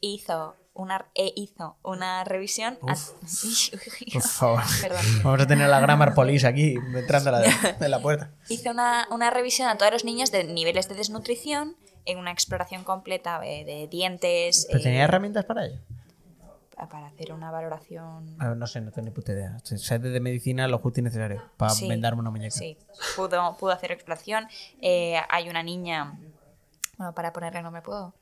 hizo 0.02 0.56
una, 0.74 1.06
e 1.16 1.34
hizo 1.36 1.78
una 1.84 2.24
revisión. 2.24 2.78
a- 2.88 2.96
Por 4.14 4.22
favor. 4.22 4.62
Perdón. 4.82 5.02
Vamos 5.24 5.42
a 5.42 5.48
tener 5.48 5.70
la 5.70 5.80
Grammar 5.80 6.14
Police 6.14 6.48
aquí 6.48 6.76
entrando 6.96 7.30
a 7.30 7.34
la, 7.42 7.76
de 7.80 7.90
la 7.90 8.00
puerta. 8.02 8.32
Hizo 8.50 8.72
una, 8.72 9.08
una 9.12 9.30
revisión 9.30 9.68
a 9.70 9.78
todos 9.78 9.92
los 9.92 10.06
niños 10.06 10.32
de 10.32 10.44
niveles 10.46 10.88
de 10.90 10.96
desnutrición 10.96 11.76
en 12.06 12.18
una 12.18 12.32
exploración 12.32 12.84
completa 12.84 13.40
eh, 13.46 13.66
de 13.66 13.88
dientes. 13.88 14.66
¿Pero 14.68 14.80
eh, 14.80 14.84
tenía 14.84 15.04
herramientas 15.04 15.46
para 15.46 15.66
ello? 15.66 15.80
para 16.90 17.08
hacer 17.08 17.34
una 17.34 17.52
valoración. 17.52 18.38
A 18.40 18.48
ver, 18.48 18.56
no 18.58 18.66
sé, 18.66 18.80
no 18.80 18.90
tengo 18.92 19.08
ni 19.10 19.12
puta 19.14 19.34
idea. 19.34 19.58
Sé 19.66 20.00
de 20.00 20.20
medicina 20.22 20.66
lo 20.70 20.80
justo 20.80 21.02
y 21.02 21.04
necesario 21.04 21.44
para 21.58 21.72
Sí, 21.74 21.90
vendarme 21.90 22.22
una 22.22 22.30
muñeca. 22.30 22.52
Sí, 22.56 22.78
pudo, 23.18 23.58
pudo 23.58 23.72
hacer 23.72 23.92
exploración. 23.92 24.48
Eh, 24.82 25.20
hay 25.30 25.50
una 25.50 25.62
niña. 25.62 26.18
Bueno, 26.98 27.14
para 27.14 27.34
ponerle 27.34 27.62
nombre, 27.62 27.82
¿puedo? 27.82 28.14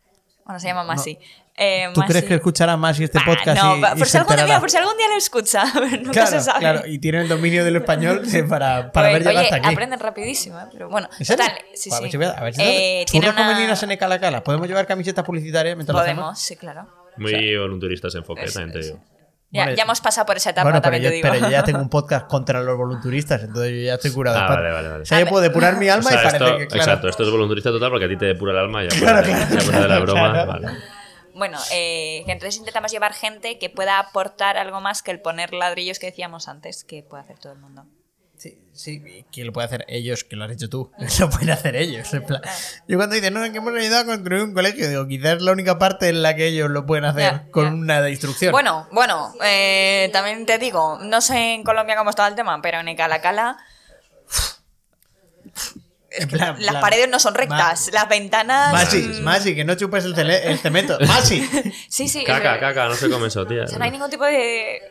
Bueno, 0.48 0.60
se 0.60 0.68
llama 0.68 0.84
Masi. 0.84 1.20
Eh, 1.60 1.89
¿Tú 1.93 2.02
crees 2.02 2.16
Masi. 2.16 2.28
que 2.28 2.34
escuchará 2.36 2.78
más 2.78 3.00
este 3.00 3.18
Bah, 3.20 3.26
podcast? 3.26 3.62
no, 3.62 3.78
y, 3.78 3.82
pa- 3.82 3.93
y 3.95 3.98
por, 4.00 4.08
si 4.08 4.18
algún 4.18 4.36
día, 4.36 4.60
por 4.60 4.70
si 4.72 4.78
algún 4.78 4.98
día 4.98 5.08
lo 5.10 5.18
escucha, 5.18 5.64
nunca 6.00 6.12
claro, 6.12 6.28
se 6.28 6.39
sabe. 6.41 6.60
claro, 6.60 6.82
y 6.88 7.00
tiene 7.00 7.22
el 7.22 7.28
dominio 7.28 7.66
del 7.66 7.76
español 7.76 8.22
para, 8.50 8.91
para 8.91 9.08
Oye, 9.10 9.14
ver 9.14 9.22
llegar 9.24 9.36
oye, 9.36 9.43
hasta 9.45 9.56
aquí. 9.58 9.68
aprenden 9.74 10.00
rapidísimo, 10.00 10.60
¿eh? 10.60 10.64
pero 10.72 10.89
bueno, 10.89 11.10
¿En 11.20 11.26
total, 11.28 11.52
sí, 11.74 11.89
Pues 11.89 12.00
a 12.00 12.02
ver 12.02 12.08
sí. 12.08 12.12
si 12.12 12.18
voy 12.18 12.26
a- 12.28 12.43
ver 12.43 12.54
si 12.56 12.62
Eh, 12.62 13.04
¿Tú 13.06 13.12
tiene 13.12 13.30
una... 13.30 13.74
en 13.84 13.91
Ecalacala? 13.91 14.43
¿Podemos 14.43 14.68
llevar 14.68 14.88
camisetas 14.88 15.26
publicitarias 15.26 15.76
mientras 15.76 15.93
lo 15.95 16.00
hacemos? 16.02 16.22
Podemos, 16.24 16.39
sí, 16.39 16.56
claro. 16.56 16.88
Muy 17.18 17.58
volunturistas 17.58 18.14
en 18.16 18.20
enfoque, 18.20 18.43
Eso, 18.45 18.60
también 18.60 18.80
te 18.80 18.86
digo. 18.88 19.00
Ya, 19.50 19.74
ya 19.74 19.84
hemos 19.84 20.02
pasado 20.02 20.26
por 20.26 20.36
esa 20.36 20.50
etapa, 20.50 20.64
Bueno, 20.66 20.82
pero 20.82 20.91
también 20.91 21.04
yo, 21.04 21.10
te 21.10 21.16
digo. 21.16 21.30
pero 21.32 21.45
yo 21.45 21.50
ya 21.50 21.64
tengo 21.64 21.80
un 21.80 21.89
podcast 21.98 22.28
contra 22.28 22.62
los 22.62 22.78
volunturistas, 22.78 23.41
entonces 23.43 23.72
yo 23.72 23.82
ya 23.86 23.93
estoy 23.93 24.12
curado. 24.12 24.38
Ah, 24.39 24.48
vale, 24.50 24.72
vale, 24.72 24.89
vale. 24.89 25.04
O 25.04 25.06
sea, 25.06 25.20
yo 25.22 25.28
puedo 25.28 25.41
depurar 25.41 25.78
mi 25.78 25.89
O 25.89 25.93
alma 25.93 26.10
sea, 26.10 26.20
y 26.20 26.24
parece 26.26 26.43
esto, 26.43 26.58
que, 26.58 26.68
claro. 26.68 26.84
Exacto, 26.84 27.08
esto 27.08 27.24
es 27.24 27.32
volunturista 27.32 27.70
total 27.72 27.89
porque 27.89 28.06
a 28.06 28.10
ti 28.10 28.18
te 28.18 28.26
depura 28.26 28.52
el 28.52 28.58
alma 28.60 28.84
y 28.84 28.89
ya 28.89 29.00
Claro, 29.00 29.28
ya 29.28 29.80
de 29.82 29.88
la 29.88 30.00
broma. 30.00 30.32
Claro. 30.32 30.52
Vale. 30.52 30.68
Bueno, 31.34 31.60
eh, 31.72 32.24
que 32.26 32.32
entonces 32.32 32.58
intentamos 32.58 32.91
llevar 32.91 33.14
gente 33.14 33.60
que 33.60 33.70
pueda 33.70 34.00
aportar 34.00 34.58
algo 34.58 34.82
más 34.82 35.02
que 35.04 35.12
el 35.12 35.22
poner 35.22 35.54
ladrillos 35.54 36.00
que 36.00 36.08
decíamos 36.08 36.48
antes, 36.48 36.84
que 36.84 37.04
puede 37.04 37.24
hacer 37.24 37.38
todo 37.39 37.54
el 37.54 37.60
mundo. 37.60 37.86
Sí, 38.78 39.25
que 39.32 39.43
lo 39.43 39.51
puede 39.51 39.65
hacer 39.65 39.86
ellos, 39.88 40.23
que 40.23 40.36
lo 40.36 40.45
has 40.45 40.51
hecho 40.51 40.69
tú. 40.69 40.91
Lo 41.19 41.30
pueden 41.32 41.49
hacer 41.49 41.75
ellos. 41.75 42.13
en 42.13 42.23
plan. 42.23 42.41
Yo 42.88 42.97
cuando 42.97 43.15
dicen, 43.15 43.34
no, 43.34 43.43
es 43.43 43.49
que 43.51 43.57
hemos 43.57 43.73
ayudado 43.73 44.03
a 44.03 44.05
construir 44.05 44.43
un 44.43 44.53
colegio, 44.53 44.88
digo, 44.88 45.07
quizás 45.07 45.38
es 45.38 45.41
la 45.41 45.51
única 45.51 45.80
parte 45.80 46.09
en 46.09 46.21
la 46.21 46.36
que 46.36 46.45
ellos 46.47 46.69
lo 46.69 46.86
pueden 46.86 47.05
hacer 47.05 47.49
con 47.49 47.73
una 47.73 48.07
instrucción. 48.07 48.51
Bueno, 48.51 48.88
bueno, 48.91 49.34
eh, 49.43 50.11
también 50.13 50.45
te 50.45 50.59
digo, 50.59 50.99
no 51.01 51.21
sé 51.21 51.55
en 51.55 51.63
Colombia 51.63 51.95
cómo 51.97 52.11
estaba 52.11 52.28
el 52.30 52.36
tema, 52.36 52.61
pero 52.61 52.80
en 52.80 52.88
Ecalacala 52.89 53.57
En 56.11 56.28
plan- 56.30 56.55
las 56.59 56.69
plan- 56.71 56.82
paredes 56.82 57.09
no 57.09 57.19
son 57.19 57.36
rectas, 57.36 57.89
las 57.93 58.07
ventanas... 58.07 58.71
Masi, 58.73 59.01
mm, 59.01 59.23
Masi, 59.23 59.55
que 59.55 59.65
no 59.65 59.75
chupes 59.75 60.05
el, 60.05 60.17
el 60.30 60.57
cemento. 60.59 60.97
Masi. 61.05 61.41
Sí, 61.89 62.07
sí. 62.07 62.23
Caca, 62.23 62.55
es- 62.55 62.59
caca, 62.61 62.88
no 62.88 62.95
se 62.95 63.09
come 63.09 63.28
eso, 63.28 63.45
tía. 63.45 63.63
O 63.63 63.67
sea, 63.67 63.78
no 63.78 63.86
hay 63.86 63.91
ningún 63.91 64.09
tipo 64.09 64.23
de, 64.25 64.82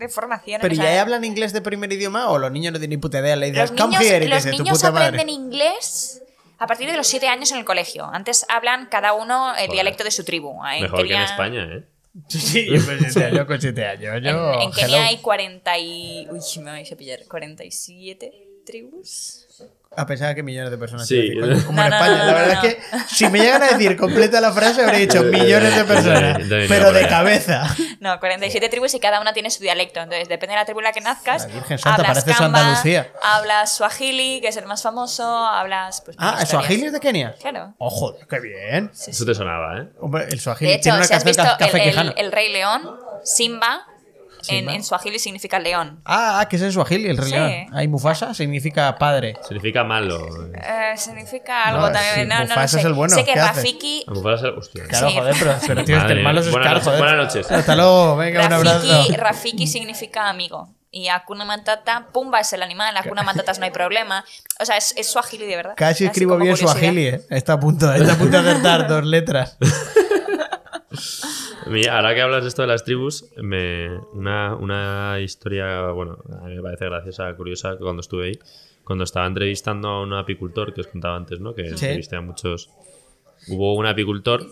de 0.00 0.08
formación. 0.08 0.60
Pero 0.60 0.72
o 0.72 0.74
¿y 0.74 0.78
sea, 0.80 0.90
ahí 0.90 0.98
hablan 0.98 1.24
inglés 1.24 1.52
de 1.52 1.60
primer 1.62 1.92
idioma 1.92 2.28
o 2.30 2.38
los 2.38 2.50
niños 2.50 2.72
no 2.72 2.78
tienen 2.80 2.98
ni 2.98 3.00
puta 3.00 3.20
idea? 3.20 3.36
Le 3.36 3.50
dices, 3.52 3.70
Los 3.70 3.80
come 3.80 3.98
niños, 3.98 4.04
here 4.12 4.24
y 4.24 4.28
te 4.28 4.34
los 4.34 4.44
dice, 4.44 4.56
tu 4.56 4.62
niños 4.64 4.78
puta 4.78 4.90
madre. 4.92 5.06
aprenden 5.08 5.28
inglés 5.28 6.22
a 6.58 6.66
partir 6.66 6.90
de 6.90 6.96
los 6.96 7.06
7 7.06 7.28
años 7.28 7.50
en 7.52 7.58
el 7.58 7.64
colegio. 7.64 8.04
Antes 8.12 8.44
hablan 8.48 8.88
cada 8.90 9.12
uno 9.12 9.50
el 9.50 9.54
Joder. 9.56 9.70
dialecto 9.70 10.04
de 10.04 10.10
su 10.10 10.24
tribu. 10.24 10.60
En 10.66 10.82
Mejor 10.82 11.06
que 11.06 11.14
en 11.14 11.20
España, 11.22 11.68
¿eh? 11.70 11.84
Sí, 12.28 12.40
sí, 12.40 12.66
yo 12.66 12.76
con 12.86 12.98
siete 13.00 13.24
años, 13.24 13.46
con 13.46 13.60
siete 13.60 13.84
años. 13.86 14.16
En, 14.16 14.24
Yo, 14.24 14.60
en 14.62 14.72
Kenia 14.72 15.04
hay 15.06 15.18
40 15.18 15.78
y... 15.78 16.26
Uy, 16.30 16.40
me 16.62 16.70
vais 16.72 16.90
a 16.92 16.96
pillar. 16.96 17.20
47 17.28 18.32
tribus. 18.66 19.46
A 19.96 20.06
pesar 20.06 20.36
que 20.36 20.44
millones 20.44 20.70
de 20.70 20.78
personas. 20.78 21.04
Sí. 21.08 21.16
decir, 21.34 21.64
como 21.66 21.80
No, 21.80 21.86
en 21.88 21.92
España. 21.92 22.12
no, 22.12 22.24
la 22.24 22.26
no, 22.30 22.38
verdad 22.38 22.62
no. 22.62 22.68
es 22.68 22.74
que 22.76 22.80
si 23.12 23.28
me 23.28 23.40
llegan 23.40 23.60
a 23.64 23.70
decir 23.70 23.96
completa 23.96 24.40
la 24.40 24.52
frase, 24.52 24.82
habría 24.84 25.00
dicho 25.00 25.20
millones 25.24 25.74
de 25.74 25.84
personas. 25.84 26.38
Pero 26.68 26.92
de 26.92 27.08
cabeza. 27.08 27.64
No, 28.00 28.18
47 28.18 28.70
tribus 28.70 28.94
y 28.94 29.00
cada 29.00 29.20
una 29.20 29.34
tiene 29.34 29.50
su 29.50 29.62
dialecto. 29.62 30.00
Entonces, 30.00 30.26
depende 30.26 30.54
de 30.54 30.60
la 30.60 30.64
tribu 30.64 30.80
en 30.80 30.84
la 30.84 30.92
que 30.92 31.02
nazcas. 31.02 31.46
La 31.46 31.52
Virgen 31.52 31.78
Santa, 31.78 32.00
hablas 32.00 32.24
parece 32.24 32.38
Kamba, 32.42 32.60
Andalucía. 32.60 33.12
Hablas 33.22 33.76
Swahili, 33.76 34.40
que 34.40 34.48
es 34.48 34.56
el 34.56 34.64
más 34.64 34.82
famoso. 34.82 35.22
Hablas. 35.22 36.00
Pues, 36.00 36.16
Ah, 36.18 36.38
¿el 36.40 36.46
Swahili 36.46 36.86
es 36.86 36.92
de 36.94 37.00
Kenia? 37.00 37.34
Claro. 37.38 37.74
Oh, 37.76 37.90
joder, 37.90 38.26
qué 38.26 38.40
bien. 38.40 38.90
Eso 38.94 39.26
te 39.26 39.34
sonaba, 39.34 39.80
¿eh? 39.80 39.88
Hombre, 40.00 40.24
el 40.30 40.40
Swahili 40.40 40.70
De 40.70 40.76
hecho, 40.76 40.82
tiene 40.84 40.96
una 40.98 41.06
si 41.08 41.12
has 41.12 41.24
visto 41.24 41.42
el, 41.42 41.76
el- 41.98 42.14
el 42.16 42.32
Rey 42.32 42.50
León, 42.50 42.80
Simba, 43.22 43.86
en, 44.58 44.68
en 44.70 44.84
Swahili 44.84 45.18
significa 45.18 45.58
león. 45.58 46.00
Ah, 46.04 46.40
ah, 46.40 46.48
que 46.48 46.56
es 46.56 46.62
en 46.62 46.72
Swahili, 46.72 47.08
el 47.08 47.16
Rey 47.16 47.28
Sí. 47.30 47.34
León. 47.34 47.52
Ahí 47.74 47.88
Mufasa 47.88 48.34
significa 48.34 48.96
padre. 48.98 49.36
Significa 49.46 49.84
malo. 49.84 50.26
Eh, 50.54 50.94
significa 50.96 51.64
algo 51.64 51.86
No, 51.86 51.92
también. 51.92 52.14
sí, 52.14 52.20
No, 52.26 52.34
no, 52.34 52.40
no 52.40 52.48
Mufasa 52.48 52.68
sé. 52.68 52.78
es 52.78 52.84
el 52.84 52.92
bueno, 52.94 53.14
Sé 53.14 53.24
que. 53.24 53.34
Rafiki. 53.34 54.04
A 54.06 54.10
lo 54.10 54.16
mejor 54.16 54.34
es 54.34 54.42
el- 54.42 54.50
hostia. 54.58 54.84
Claro, 54.88 55.08
Sí. 55.08 55.14
joder, 55.16 55.36
pero, 55.38 55.54
pero 55.66 55.84
tío, 55.84 55.96
el 56.06 56.22
malo 56.22 56.40
es 56.40 56.50
Buenas 56.50 56.68
joder. 56.84 56.84
noches, 56.84 56.98
buenas 56.98 57.16
noches. 57.34 57.50
Hasta 57.50 57.76
luego, 57.76 58.16
venga, 58.16 58.46
un 58.46 58.52
abrazo. 58.52 58.86
Rafiki, 58.92 59.16
Rafiki 59.16 59.66
significa 59.66 60.28
amigo. 60.28 60.74
Y 60.92 61.06
Hakuna 61.06 61.44
Matata, 61.44 62.08
Pumba 62.12 62.40
es 62.40 62.52
el 62.52 62.64
animal, 62.64 62.96
Hakuna 62.96 63.22
Matata 63.22 63.52
no 63.52 63.64
hay 63.64 63.70
problema. 63.70 64.24
O 64.58 64.64
sea, 64.64 64.76
es, 64.76 64.92
es 64.96 65.08
Swahili 65.08 65.46
de 65.46 65.54
verdad. 65.54 65.74
Casi 65.76 65.92
Así 66.02 66.06
escribo 66.06 66.36
bien 66.36 66.52
curiosidad. 66.52 66.72
Swahili, 66.72 67.06
¿eh? 67.06 67.20
Está 67.30 67.52
a 67.52 67.60
punto, 67.60 67.92
está 67.92 68.14
a 68.14 68.16
punto 68.16 68.42
de 68.42 68.50
acertar 68.50 68.88
dos 68.88 69.04
letras. 69.04 69.56
Mira, 71.70 71.96
ahora 71.96 72.14
que 72.14 72.20
hablas 72.20 72.42
de 72.42 72.48
esto 72.48 72.62
de 72.62 72.68
las 72.68 72.84
tribus, 72.84 73.30
me, 73.36 73.96
una, 74.12 74.56
una 74.56 75.20
historia, 75.20 75.90
bueno, 75.92 76.18
a 76.42 76.48
mí 76.48 76.56
me 76.56 76.62
parece 76.62 76.86
graciosa, 76.86 77.32
curiosa, 77.36 77.76
que 77.76 77.84
cuando 77.84 78.00
estuve 78.00 78.26
ahí, 78.26 78.38
cuando 78.82 79.04
estaba 79.04 79.26
entrevistando 79.26 79.88
a 79.88 80.02
un 80.02 80.12
apicultor 80.12 80.74
que 80.74 80.80
os 80.80 80.88
contaba 80.88 81.16
antes, 81.16 81.38
¿no? 81.38 81.54
Que 81.54 81.62
entrevisté 81.68 82.16
a 82.16 82.20
muchos. 82.20 82.70
Hubo 83.48 83.74
un 83.76 83.86
apicultor, 83.86 84.44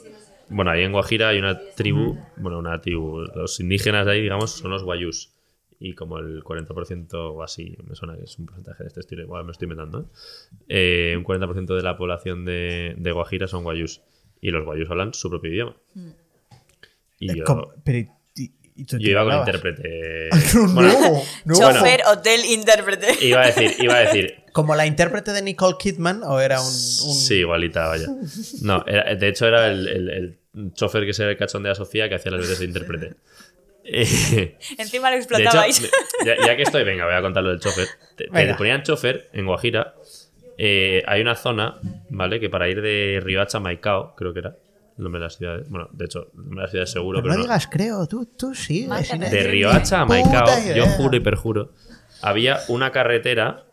bueno, 0.48 0.70
ahí 0.70 0.84
en 0.84 0.92
Guajira 0.92 1.30
hay 1.30 1.38
una 1.38 1.58
tribu, 1.74 2.16
bueno, 2.36 2.58
una 2.58 2.80
tribu, 2.80 3.22
los 3.34 3.58
indígenas 3.58 4.06
de 4.06 4.12
ahí, 4.12 4.22
digamos, 4.22 4.52
son 4.52 4.70
los 4.70 4.84
guayús. 4.84 5.32
Y 5.80 5.94
como 5.94 6.18
el 6.18 6.42
40% 6.42 7.14
o 7.14 7.42
así, 7.42 7.76
me 7.86 7.94
suena 7.94 8.16
que 8.16 8.24
es 8.24 8.38
un 8.38 8.46
porcentaje 8.46 8.84
de 8.84 8.88
este 8.88 9.00
estilo, 9.00 9.22
igual 9.22 9.44
me 9.44 9.52
estoy 9.52 9.66
inventando, 9.66 10.00
¿eh? 10.00 10.04
Eh, 10.68 11.16
un 11.16 11.24
40% 11.24 11.74
de 11.74 11.82
la 11.82 11.96
población 11.96 12.44
de, 12.44 12.94
de 12.96 13.12
Guajira 13.12 13.48
son 13.48 13.64
guayús. 13.64 14.02
Y 14.40 14.50
los 14.50 14.64
guayús 14.64 14.88
hablan 14.88 15.14
su 15.14 15.28
propio 15.28 15.50
idioma. 15.50 15.76
Y 17.18 17.36
yo, 17.38 17.44
¿cómo? 17.44 17.72
Pero, 17.84 17.98
¿y- 18.36 18.52
y 18.76 18.84
tú 18.84 18.96
yo 18.98 19.04
te 19.04 19.10
iba 19.10 19.24
con 19.24 19.34
intérprete. 19.38 20.28
No, 20.54 20.72
Bueno, 20.74 21.22
no. 21.44 21.54
Chofer, 21.58 22.02
hotel, 22.06 22.44
intérprete. 22.44 23.24
iba 23.26 23.42
a 23.42 23.46
decir, 23.46 23.74
iba 23.78 23.94
a 23.94 24.00
decir. 24.00 24.36
¿Como 24.52 24.74
la 24.74 24.86
intérprete 24.86 25.32
de 25.32 25.42
Nicole 25.42 25.76
Kidman 25.78 26.22
o 26.24 26.40
era 26.40 26.60
un...? 26.60 26.66
un- 26.66 26.72
Sí, 26.72 27.34
igualita, 27.36 27.86
vaya. 27.88 28.06
No, 28.62 28.84
era- 28.86 29.14
de 29.14 29.28
hecho 29.28 29.46
era 29.46 29.68
el, 29.68 29.86
el, 29.88 30.08
el 30.10 30.72
chofer 30.74 31.04
que 31.06 31.12
se 31.12 31.22
el 31.32 31.36
cachón 31.36 31.62
de 31.62 31.70
a 31.70 31.74
Sofía 31.74 32.08
que 32.08 32.14
hacía 32.16 32.32
las 32.32 32.40
veces 32.40 32.58
de 32.60 32.64
intérprete. 32.64 33.14
Encima 34.78 35.10
lo 35.10 35.16
hecho, 35.16 35.24
explotabais. 35.34 35.80
me- 35.82 35.88
ya, 36.26 36.36
ya 36.46 36.56
que 36.56 36.62
estoy, 36.62 36.84
venga, 36.84 37.04
voy 37.04 37.14
a 37.14 37.22
contar 37.22 37.42
lo 37.42 37.50
del 37.50 37.60
chofer. 37.60 37.86
Te, 38.16 38.26
ponían 38.56 38.82
chofer 38.82 39.28
en 39.32 39.46
Guajira. 39.46 39.94
eh, 40.58 41.02
hay 41.06 41.20
una 41.20 41.36
zona, 41.36 41.78
¿vale? 42.10 42.40
Que 42.40 42.50
para 42.50 42.68
ir 42.68 42.82
de 42.82 43.20
Riohacha 43.22 43.58
a 43.58 43.60
Maicao, 43.60 44.14
creo 44.16 44.32
que 44.32 44.40
era 44.40 44.56
el 44.98 45.04
nombre 45.04 45.20
de 45.20 45.26
la 45.26 45.30
ciudad. 45.30 45.62
Bueno, 45.68 45.88
de 45.92 46.04
hecho, 46.04 46.30
el 46.34 46.38
nombre 46.44 46.56
de 46.56 46.62
la 46.62 46.68
ciudad 46.68 46.82
es 46.84 46.90
seguro, 46.90 47.18
Pero 47.18 47.22
pero 47.22 47.34
no 47.34 47.38
no- 47.38 47.42
digas 47.44 47.68
creo, 47.70 48.06
tú, 48.06 48.26
tú 48.26 48.54
sí. 48.54 48.86
De 49.30 49.42
Riohacha 49.44 50.00
a 50.00 50.04
Maicao, 50.04 50.46
yo 50.74 50.84
juro 50.96 51.16
y 51.16 51.20
perjuro, 51.20 51.72
había 52.22 52.58
una 52.68 52.90
carretera, 52.92 53.64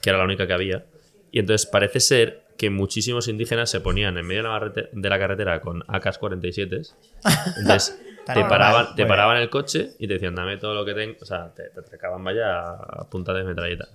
que 0.00 0.10
era 0.10 0.18
la 0.18 0.24
única 0.24 0.46
que 0.46 0.52
había, 0.52 0.86
y 1.32 1.38
entonces 1.40 1.66
parece 1.66 1.98
ser 2.00 2.44
que 2.56 2.70
muchísimos 2.70 3.26
indígenas 3.26 3.68
se 3.70 3.80
ponían 3.80 4.16
en 4.18 4.26
medio 4.26 4.42
de 4.44 4.48
la, 4.48 4.60
carrete- 4.60 4.88
de 4.92 5.08
la 5.08 5.18
carretera 5.18 5.60
con 5.60 5.82
AK-47, 5.88 6.94
entonces 7.58 8.00
te 8.26 8.32
normal, 8.34 8.48
paraban, 8.48 8.94
te 8.94 9.06
paraban 9.06 9.36
el 9.38 9.50
coche 9.50 9.90
y 9.98 10.06
te 10.06 10.14
decían, 10.14 10.34
dame 10.34 10.56
todo 10.58 10.74
lo 10.74 10.84
que 10.84 10.94
tengo, 10.94 11.16
o 11.20 11.24
sea, 11.24 11.52
te, 11.52 11.70
te 11.70 11.80
atracaban 11.80 12.22
vaya 12.22 12.60
a 12.70 13.08
punta 13.10 13.32
de 13.34 13.44
metralleta. 13.44 13.88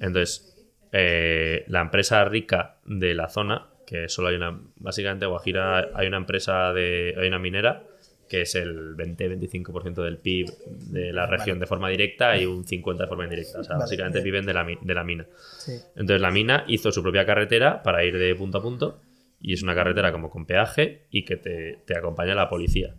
Entonces, 0.00 0.54
eh, 0.92 1.64
la 1.68 1.80
empresa 1.80 2.24
rica 2.24 2.76
de 2.84 3.14
la 3.14 3.28
zona, 3.28 3.66
que 3.86 4.08
solo 4.08 4.28
hay 4.28 4.36
una, 4.36 4.60
básicamente 4.76 5.26
Guajira 5.26 5.90
hay 5.94 6.06
una 6.06 6.16
empresa 6.16 6.72
de, 6.72 7.14
hay 7.18 7.28
una 7.28 7.38
minera 7.38 7.84
que 8.28 8.42
es 8.42 8.54
el 8.54 8.96
20-25% 8.96 10.02
del 10.02 10.18
PIB 10.18 10.50
de 10.66 11.12
la 11.12 11.26
región 11.26 11.58
de 11.58 11.66
forma 11.66 11.88
directa 11.90 12.36
y 12.36 12.46
un 12.46 12.64
50% 12.64 12.96
de 12.96 13.06
forma 13.06 13.24
indirecta. 13.24 13.60
O 13.60 13.64
sea, 13.64 13.74
Vale, 13.74 13.84
básicamente 13.84 14.18
bien. 14.18 14.24
viven 14.24 14.46
de 14.46 14.54
la, 14.54 14.66
de 14.80 14.94
la 14.94 15.04
mina. 15.04 15.26
Sí. 15.58 15.72
Entonces 15.90 16.20
la 16.20 16.30
mina 16.30 16.64
hizo 16.66 16.90
su 16.90 17.02
propia 17.02 17.26
carretera 17.26 17.82
para 17.82 18.04
ir 18.04 18.18
de 18.18 18.34
punto 18.34 18.58
a 18.58 18.62
punto 18.62 19.00
y 19.40 19.52
es 19.52 19.62
una 19.62 19.74
carretera 19.74 20.10
como 20.10 20.30
con 20.30 20.46
peaje 20.46 21.02
y 21.10 21.24
que 21.24 21.36
te, 21.36 21.80
te 21.84 21.96
acompaña 21.96 22.34
la 22.34 22.48
policía. 22.48 22.94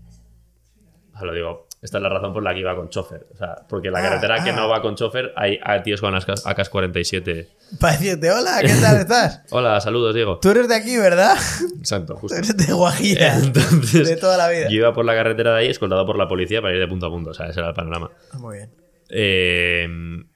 O 1.13 1.17
sea, 1.17 1.25
lo 1.25 1.33
digo, 1.33 1.64
esta 1.85 1.97
es 1.99 2.01
la 2.03 2.09
razón 2.09 2.33
por 2.33 2.43
la 2.43 2.53
que 2.53 2.59
iba 2.59 2.75
con 2.75 2.89
chofer. 2.89 3.25
O 3.33 3.37
sea, 3.37 3.55
porque 3.69 3.89
la 3.89 3.99
Ah, 3.99 4.01
carretera 4.03 4.43
que 4.43 4.49
ah. 4.49 4.55
no 4.55 4.67
va 4.67 4.81
con 4.81 4.95
chofer 4.95 5.31
hay, 5.37 5.59
tíos 5.83 6.01
con 6.01 6.11
las 6.13 6.27
AK-47. 6.27 7.47
Para 7.79 7.93
decirte, 7.93 8.31
hola, 8.31 8.57
¿qué 8.61 8.73
tal 8.81 8.97
estás? 8.97 9.41
Hola, 9.51 9.79
saludos, 9.81 10.13
Diego. 10.13 10.39
Tú 10.41 10.49
eres 10.51 10.67
de 10.67 10.75
aquí, 10.75 10.97
¿verdad? 10.97 11.35
Exacto, 11.79 12.13
Tú 12.15 12.19
justo. 12.19 12.37
eres 12.37 12.55
de 12.57 12.73
Guajira. 12.73 13.37
Entonces, 13.37 14.07
de 14.07 14.17
toda 14.17 14.37
la 14.37 14.49
vida. 14.49 14.67
yo 14.69 14.75
iba 14.75 14.93
por 14.93 15.05
la 15.05 15.15
carretera 15.15 15.53
de 15.53 15.59
ahí 15.61 15.67
escoltado 15.67 16.05
por 16.05 16.17
la 16.17 16.27
policía 16.27 16.61
para 16.61 16.73
ir 16.73 16.79
de 16.79 16.87
punto 16.87 17.05
a 17.05 17.09
punto. 17.09 17.29
O 17.31 17.33
sea, 17.33 17.47
ese 17.47 17.59
era 17.61 17.69
el 17.69 17.75
panorama. 17.75 18.11
Ah, 18.31 18.37
Muy 18.37 18.57
bien. 18.57 18.69
Eh, 19.09 19.87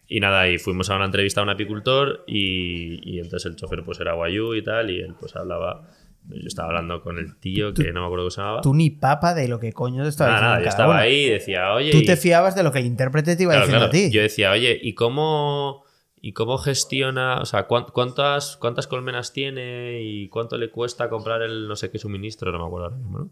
y 0.07 0.19
nada, 0.19 0.47
y 0.47 0.57
fuimos 0.57 0.89
a 0.89 0.95
una 0.95 1.05
entrevista 1.05 1.41
a 1.41 1.43
un 1.43 1.49
apicultor 1.49 2.23
y, 2.27 2.99
y 3.15 3.19
entonces 3.19 3.45
el 3.51 3.55
chofer 3.55 3.83
pues 3.83 3.99
era 3.99 4.13
guayú 4.13 4.53
y 4.55 4.63
tal 4.63 4.89
y 4.89 4.99
él 5.01 5.13
pues 5.19 5.35
hablaba, 5.35 5.87
yo 6.29 6.47
estaba 6.47 6.69
hablando 6.69 7.01
con 7.01 7.17
el 7.17 7.37
tío 7.39 7.73
que 7.73 7.91
no 7.91 8.01
me 8.01 8.05
acuerdo 8.05 8.23
cómo 8.25 8.29
se 8.31 8.41
llamaba. 8.41 8.61
Tú 8.61 8.73
ni 8.73 8.89
papa 8.91 9.33
de 9.33 9.47
lo 9.47 9.59
que 9.59 9.73
coño 9.73 10.03
te 10.03 10.09
estaba 10.09 10.29
nada, 10.31 10.39
diciendo 10.39 10.49
nada, 10.55 10.59
yo 10.59 10.63
cada 10.65 10.69
estaba 10.69 10.93
uno. 10.93 10.99
ahí 11.01 11.25
y 11.25 11.29
decía, 11.29 11.73
oye... 11.73 11.91
Tú 11.91 11.97
y- 11.99 12.05
te 12.05 12.17
fiabas 12.17 12.55
de 12.55 12.63
lo 12.63 12.71
que 12.71 12.79
el 12.79 12.85
intérprete 12.85 13.35
te 13.35 13.43
iba 13.43 13.53
claro, 13.53 13.65
diciendo 13.65 13.89
claro, 13.89 14.05
a 14.05 14.09
ti. 14.09 14.11
Yo 14.15 14.21
decía, 14.21 14.51
oye, 14.51 14.79
¿y 14.81 14.93
cómo, 14.93 15.83
¿y 16.21 16.33
cómo 16.33 16.57
gestiona, 16.57 17.39
o 17.41 17.45
sea, 17.45 17.67
cuán- 17.67 17.85
cuántas, 17.93 18.57
cuántas 18.57 18.87
colmenas 18.87 19.33
tiene 19.33 20.01
y 20.01 20.27
cuánto 20.29 20.57
le 20.57 20.69
cuesta 20.69 21.09
comprar 21.09 21.41
el 21.41 21.67
no 21.67 21.75
sé 21.75 21.89
qué 21.91 21.97
suministro? 21.99 22.51
No 22.51 22.59
me 22.59 22.65
acuerdo 22.65 22.85
ahora 22.87 22.97
mismo, 22.97 23.19
¿no? 23.19 23.31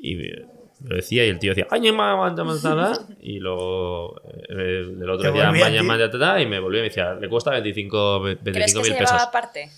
Y 0.00 0.16
me- 0.16 0.46
lo 0.84 0.94
decía 0.96 1.24
y 1.24 1.30
el 1.30 1.38
tío 1.38 1.52
decía, 1.52 1.66
"Ay, 1.70 1.90
ma, 1.90 2.14
ma, 2.16 2.30
ma, 2.34 2.44
ma, 2.44 2.54
ma, 2.62 2.74
ma", 2.74 2.98
y 3.22 3.38
luego 3.38 4.20
eh, 4.30 4.42
el, 4.50 5.02
el 5.02 5.08
otro 5.10 5.32
decía, 5.32 5.48
y 6.38 6.46
me 6.46 6.60
volvía 6.60 6.80
y 6.80 6.82
me 6.82 6.88
decía, 6.90 7.14
le 7.14 7.28
cuesta 7.30 7.50
25 7.52 8.20
ve- 8.20 8.36
¿Crees 8.36 8.74
25 8.74 8.80
que 8.80 8.84
se 8.84 8.90
mil 8.90 8.98
llevaba 8.98 9.16
pesos. 9.16 9.28
aparte? 9.28 9.70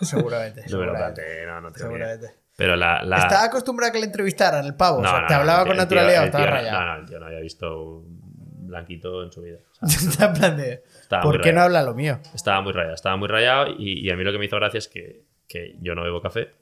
Seguramente. 0.00 0.64
No 0.70 0.78
me 0.78 0.86
lo 0.86 0.92
planteé, 0.94 1.46
no, 1.46 1.60
no 1.60 1.68
idea. 1.68 1.78
seguramente. 1.78 2.34
Pero 2.56 2.74
la... 2.76 3.02
la... 3.02 3.18
Estaba 3.18 3.44
acostumbrado 3.44 3.90
a 3.90 3.92
que 3.92 3.98
le 3.98 4.06
entrevistaran 4.06 4.64
el 4.64 4.74
pavo. 4.74 5.02
No, 5.02 5.08
o 5.08 5.12
sea, 5.12 5.20
no, 5.22 5.26
te 5.26 5.34
hablaba 5.34 5.66
con 5.66 5.76
naturalidad 5.76 6.22
o 6.22 6.26
estaba 6.26 6.46
rayado. 6.46 6.80
No, 6.80 6.86
no, 6.86 7.00
el 7.00 7.06
tío 7.06 7.18
no 7.20 7.26
había 7.26 7.40
visto 7.40 7.82
un 7.82 8.66
blanquito 8.66 9.22
en 9.22 9.30
su 9.32 9.42
vida. 9.42 9.58
O 9.82 9.86
sea, 9.86 10.08
Está 10.10 10.26
en 10.26 10.32
plan 10.32 10.56
de. 10.56 10.82
¿Por 11.22 11.40
qué 11.42 11.52
no 11.52 11.60
habla 11.62 11.82
lo 11.82 11.94
mío? 11.94 12.18
Estaba 12.34 12.60
muy 12.62 12.72
rayado, 12.72 12.94
estaba 12.94 13.16
muy 13.16 13.28
rayado 13.28 13.66
y, 13.78 14.00
y 14.06 14.10
a 14.10 14.16
mí 14.16 14.24
lo 14.24 14.32
que 14.32 14.38
me 14.38 14.46
hizo 14.46 14.56
gracia 14.56 14.78
es 14.78 14.88
que, 14.88 15.24
que 15.46 15.76
yo 15.80 15.94
no 15.94 16.02
bebo 16.02 16.20
café. 16.22 16.54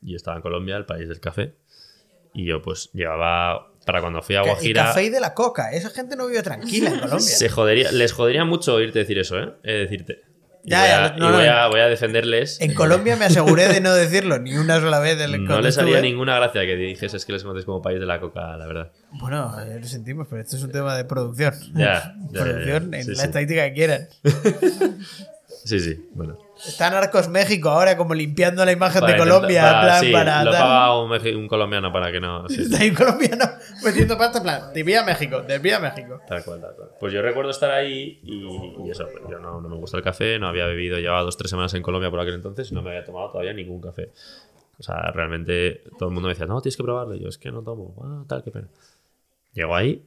Yo 0.00 0.16
estaba 0.16 0.36
en 0.36 0.42
Colombia, 0.42 0.76
el 0.76 0.86
país 0.86 1.08
del 1.08 1.20
café. 1.20 1.54
Y 2.32 2.46
yo 2.46 2.62
pues 2.62 2.90
llevaba, 2.92 3.72
para 3.84 4.00
cuando 4.00 4.22
fui 4.22 4.36
a 4.36 4.42
Que- 4.42 4.48
El 4.48 4.54
Guajira, 4.54 4.84
café 4.84 5.04
y 5.04 5.10
de 5.10 5.20
la 5.20 5.34
coca. 5.34 5.72
Esa 5.72 5.90
gente 5.90 6.14
no 6.16 6.26
vive 6.28 6.42
tranquila 6.42 6.90
en 6.90 6.96
Colombia. 7.00 7.20
se 7.20 7.48
jodería, 7.48 7.90
les 7.92 8.12
jodería 8.12 8.44
mucho 8.44 8.74
oírte 8.74 9.00
decir 9.00 9.18
eso, 9.18 9.38
¿eh? 9.38 9.54
De 9.62 9.72
decirte. 9.80 10.22
Y 10.68 10.70
Ya, 10.70 10.80
voy, 10.80 10.88
ya, 10.88 11.04
a, 11.06 11.10
no, 11.10 11.16
y 11.16 11.20
no, 11.20 11.32
voy 11.38 11.46
no. 11.46 11.52
a- 11.52 11.68
voy 11.68 11.80
a 11.80 11.86
defenderles. 11.88 12.60
En 12.60 12.74
Colombia 12.74 13.16
me 13.16 13.24
aseguré 13.24 13.68
de 13.68 13.80
no 13.80 13.94
decirlo 13.94 14.38
ni 14.38 14.54
una 14.56 14.78
sola 14.80 14.98
vez. 14.98 15.16
del- 15.18 15.42
No 15.44 15.60
les 15.62 15.78
haría 15.78 16.00
ninguna 16.02 16.36
gracia 16.36 16.60
que 16.66 16.76
dijeses 16.76 17.24
que 17.24 17.32
les 17.32 17.42
conocéis 17.42 17.64
como 17.64 17.80
país 17.80 17.98
de 17.98 18.04
la 18.06 18.20
coca, 18.20 18.54
la 18.58 18.66
verdad. 18.66 18.92
Bueno, 19.12 19.50
eh, 19.62 19.78
lo 19.80 19.86
sentimos, 19.86 20.26
pero 20.28 20.42
esto 20.42 20.56
es 20.56 20.62
un 20.62 20.70
tema 20.70 20.94
de 20.96 21.04
producción. 21.06 21.54
Ya, 21.74 22.14
producción 22.32 22.92
en 22.92 23.04
Sí, 23.04 23.14
la 23.14 23.24
estadística 23.24 23.64
que 23.68 23.72
quieran. 23.72 24.08
Sí, 25.64 25.80
sí, 25.80 26.06
bueno. 26.14 26.38
Está 26.66 26.90
Narcos 26.90 27.28
México 27.28 27.68
ahora 27.70 27.96
como 27.96 28.14
limpiando 28.14 28.64
la 28.64 28.72
imagen 28.72 29.00
de 29.00 29.12
Para 29.12 29.18
Colombia. 29.18 29.60
intentar- 29.60 29.74
en 29.82 29.86
plan, 29.88 30.00
sí, 30.04 30.12
para 30.12 30.44
lo 30.44 30.50
paga 30.50 31.00
un, 31.02 31.36
un 31.36 31.48
colombiano 31.48 31.92
para 31.92 32.10
que 32.10 32.20
no. 32.20 32.48
sí. 32.48 32.62
Está 32.62 32.78
ahí 32.78 32.90
un 32.90 32.96
colombiano 32.96 33.44
metiendo 33.84 34.18
pasta 34.18 34.42
plan, 34.42 34.62
desvía 34.74 35.02
a 35.02 35.04
México, 35.04 35.40
desvía 35.42 35.78
México. 35.78 36.20
Tal 36.26 36.42
cual, 36.44 36.60
tal 36.60 36.74
cual. 36.74 36.88
Pues 36.98 37.12
yo 37.12 37.22
recuerdo 37.22 37.50
estar 37.50 37.70
ahí 37.70 38.20
y, 38.24 38.44
y 38.86 38.90
eso, 38.90 39.06
pues 39.10 39.22
yo 39.30 39.38
no, 39.38 39.60
no 39.60 39.68
me 39.68 39.76
gusta 39.76 39.96
el 39.98 40.02
café, 40.02 40.38
no 40.38 40.48
había 40.48 40.66
bebido, 40.66 40.98
llevaba 40.98 41.22
dos 41.22 41.36
tres 41.36 41.50
semanas 41.50 41.72
en 41.74 41.82
Colombia 41.82 42.10
por 42.10 42.20
aquel 42.20 42.34
entonces 42.34 42.70
y 42.70 42.74
no 42.74 42.82
me 42.82 42.90
había 42.90 43.04
tomado 43.04 43.30
todavía 43.30 43.52
ningún 43.52 43.80
café. 43.80 44.10
O 44.78 44.82
sea, 44.82 44.96
realmente 45.12 45.82
todo 45.98 46.08
el 46.08 46.14
mundo 46.14 46.28
me 46.28 46.34
decía, 46.34 46.46
no, 46.46 46.60
tienes 46.60 46.76
que 46.76 46.82
probarlo. 46.84 47.14
Y 47.16 47.20
yo, 47.20 47.28
es 47.28 47.36
que 47.38 47.50
no 47.50 47.62
tomo. 47.62 47.94
Ah, 48.04 48.24
tal, 48.28 48.42
qué 48.44 48.50
pena. 48.50 48.68
Llego 49.54 49.74
ahí, 49.74 50.02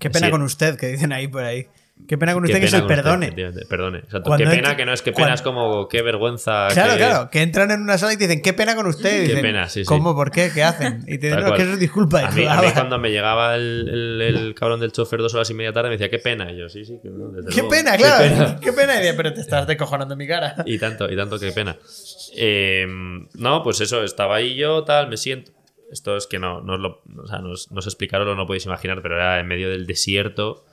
Qué 0.00 0.10
pena 0.10 0.26
Sí. 0.26 0.30
con 0.32 0.42
usted, 0.42 0.76
que 0.76 0.88
dicen 0.88 1.12
ahí 1.12 1.28
por 1.28 1.44
ahí. 1.44 1.68
Qué 2.08 2.18
pena 2.18 2.32
con 2.34 2.42
Qué 2.42 2.52
usted 2.52 2.60
que 2.60 2.68
se 2.68 2.76
usted, 2.78 2.88
perdone. 2.88 3.32
perdone. 3.68 3.98
Exacto. 3.98 4.22
Cuando 4.24 4.44
Qué 4.44 4.50
pena 4.50 4.70
entra- 4.70 4.76
que 4.76 4.84
no 4.84 4.92
es 4.92 5.02
que 5.02 5.12
pena, 5.12 5.26
cuando- 5.26 5.34
es 5.36 5.42
como 5.42 5.88
qué 5.88 6.02
vergüenza. 6.02 6.66
Claro, 6.72 6.92
qué- 6.94 6.98
claro, 6.98 7.30
que 7.30 7.42
entran 7.42 7.70
en 7.70 7.80
una 7.80 7.96
sala 7.96 8.12
y 8.14 8.16
te 8.16 8.26
dicen, 8.26 8.42
qué 8.42 8.52
pena 8.52 8.74
con 8.74 8.86
usted. 8.86 9.10
Y 9.18 9.22
Qué 9.22 9.28
dicen, 9.28 9.42
pena, 9.42 9.68
sí, 9.68 9.80
sí. 9.82 9.86
¿Cómo? 9.86 10.14
¿Por 10.14 10.32
qué? 10.32 10.50
¿Qué 10.52 10.64
hacen? 10.64 11.04
Y 11.06 11.18
te 11.18 11.28
dicen, 11.28 11.44
no, 11.44 11.54
que 11.54 11.62
eso 11.62 11.72
es 11.74 11.78
disculpa. 11.78 12.26
A 12.26 12.30
mí, 12.32 12.44
"Ah, 12.44 12.58
a 12.58 12.60
mí 12.62 12.66
va". 12.66 12.74
cuando 12.74 12.98
me 12.98 13.10
llegaba 13.12 13.54
el, 13.54 13.88
el- 13.88 14.36
el 14.36 14.54
cabrón 14.54 14.80
del 14.80 14.90
chofer 14.90 15.20
dos 15.20 15.32
horas 15.34 15.48
y 15.50 15.54
media 15.54 15.72
tarde 15.72 15.90
me 15.90 15.94
decía, 15.96 16.10
qué 16.10 16.18
pena. 16.18 16.50
Y 16.50 16.58
yo, 16.58 16.68
sí, 16.68 16.84
sí, 16.84 16.98
que 17.00 17.08
no, 17.08 17.28
desde 17.28 17.48
Qué 17.50 17.56
luego. 17.56 17.68
pena, 17.70 17.92
Qué 17.96 18.02
claro. 18.02 18.24
pena. 18.24 18.60
Qué 18.62 18.72
pena. 18.72 18.94
Y 18.96 18.98
dice, 19.02 19.14
pero 19.14 19.32
te 19.32 19.40
estás 19.40 19.66
descojonando 19.68 20.14
en 20.14 20.18
mi 20.18 20.26
cara. 20.26 20.56
Y 20.66 20.78
tanto, 20.78 21.10
y 21.10 21.16
tanto, 21.16 21.38
qué 21.38 21.52
pena. 21.52 21.76
Eh, 22.36 22.86
no, 23.34 23.62
pues 23.62 23.80
eso, 23.80 24.02
estaba 24.02 24.36
ahí 24.36 24.56
yo, 24.56 24.82
tal, 24.84 25.08
me 25.08 25.16
siento. 25.16 25.52
Esto 25.90 26.16
es 26.16 26.26
que 26.26 26.38
no, 26.38 26.62
no, 26.62 26.74
os 26.74 26.80
lo, 26.80 27.02
o 27.22 27.26
sea, 27.28 27.38
no, 27.38 27.50
os- 27.50 27.70
no 27.70 27.78
os 27.78 27.86
explicarlo, 27.86 28.34
no 28.34 28.46
podéis 28.46 28.66
imaginar, 28.66 29.02
pero 29.02 29.14
era 29.16 29.38
en 29.38 29.46
medio 29.46 29.70
del 29.70 29.86
desierto. 29.86 30.64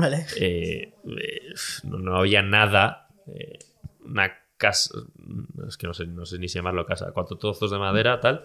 Vale. 0.00 0.26
eh, 0.38 0.94
eh, 1.04 1.40
no, 1.84 1.98
no 1.98 2.16
había 2.16 2.42
nada. 2.42 3.08
eh, 3.26 3.58
una 4.04 4.32
casa. 4.56 4.94
Es 5.68 5.76
que 5.76 5.86
no 5.86 5.94
sé, 5.94 6.06
no 6.06 6.24
sé 6.24 6.38
ni 6.38 6.48
si 6.48 6.54
llamarlo 6.58 6.86
casa. 6.86 7.10
Cuatro 7.12 7.36
trozos 7.36 7.70
de 7.70 7.78
madera, 7.78 8.20
tal. 8.20 8.42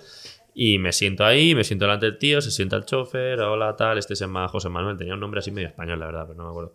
Y 0.56 0.78
me 0.78 0.92
siento 0.92 1.26
ahí, 1.26 1.56
me 1.56 1.64
siento 1.64 1.86
delante 1.86 2.06
del 2.08 2.18
tío, 2.18 2.42
se 2.42 2.52
sienta 2.52 2.76
el 2.76 2.86
chofer, 2.86 3.40
hola, 3.40 3.76
tal. 3.76 3.98
Este 3.98 4.16
se 4.16 4.26
llama 4.26 4.48
José 4.48 4.70
Manuel. 4.70 4.98
Tenía 4.98 5.14
un 5.14 5.20
nombre 5.20 5.40
así 5.40 5.52
medio 5.52 5.68
español, 5.68 6.00
la 6.00 6.06
verdad, 6.08 6.24
pero 6.28 6.38
no 6.38 6.44
me 6.46 6.50
acuerdo. 6.50 6.74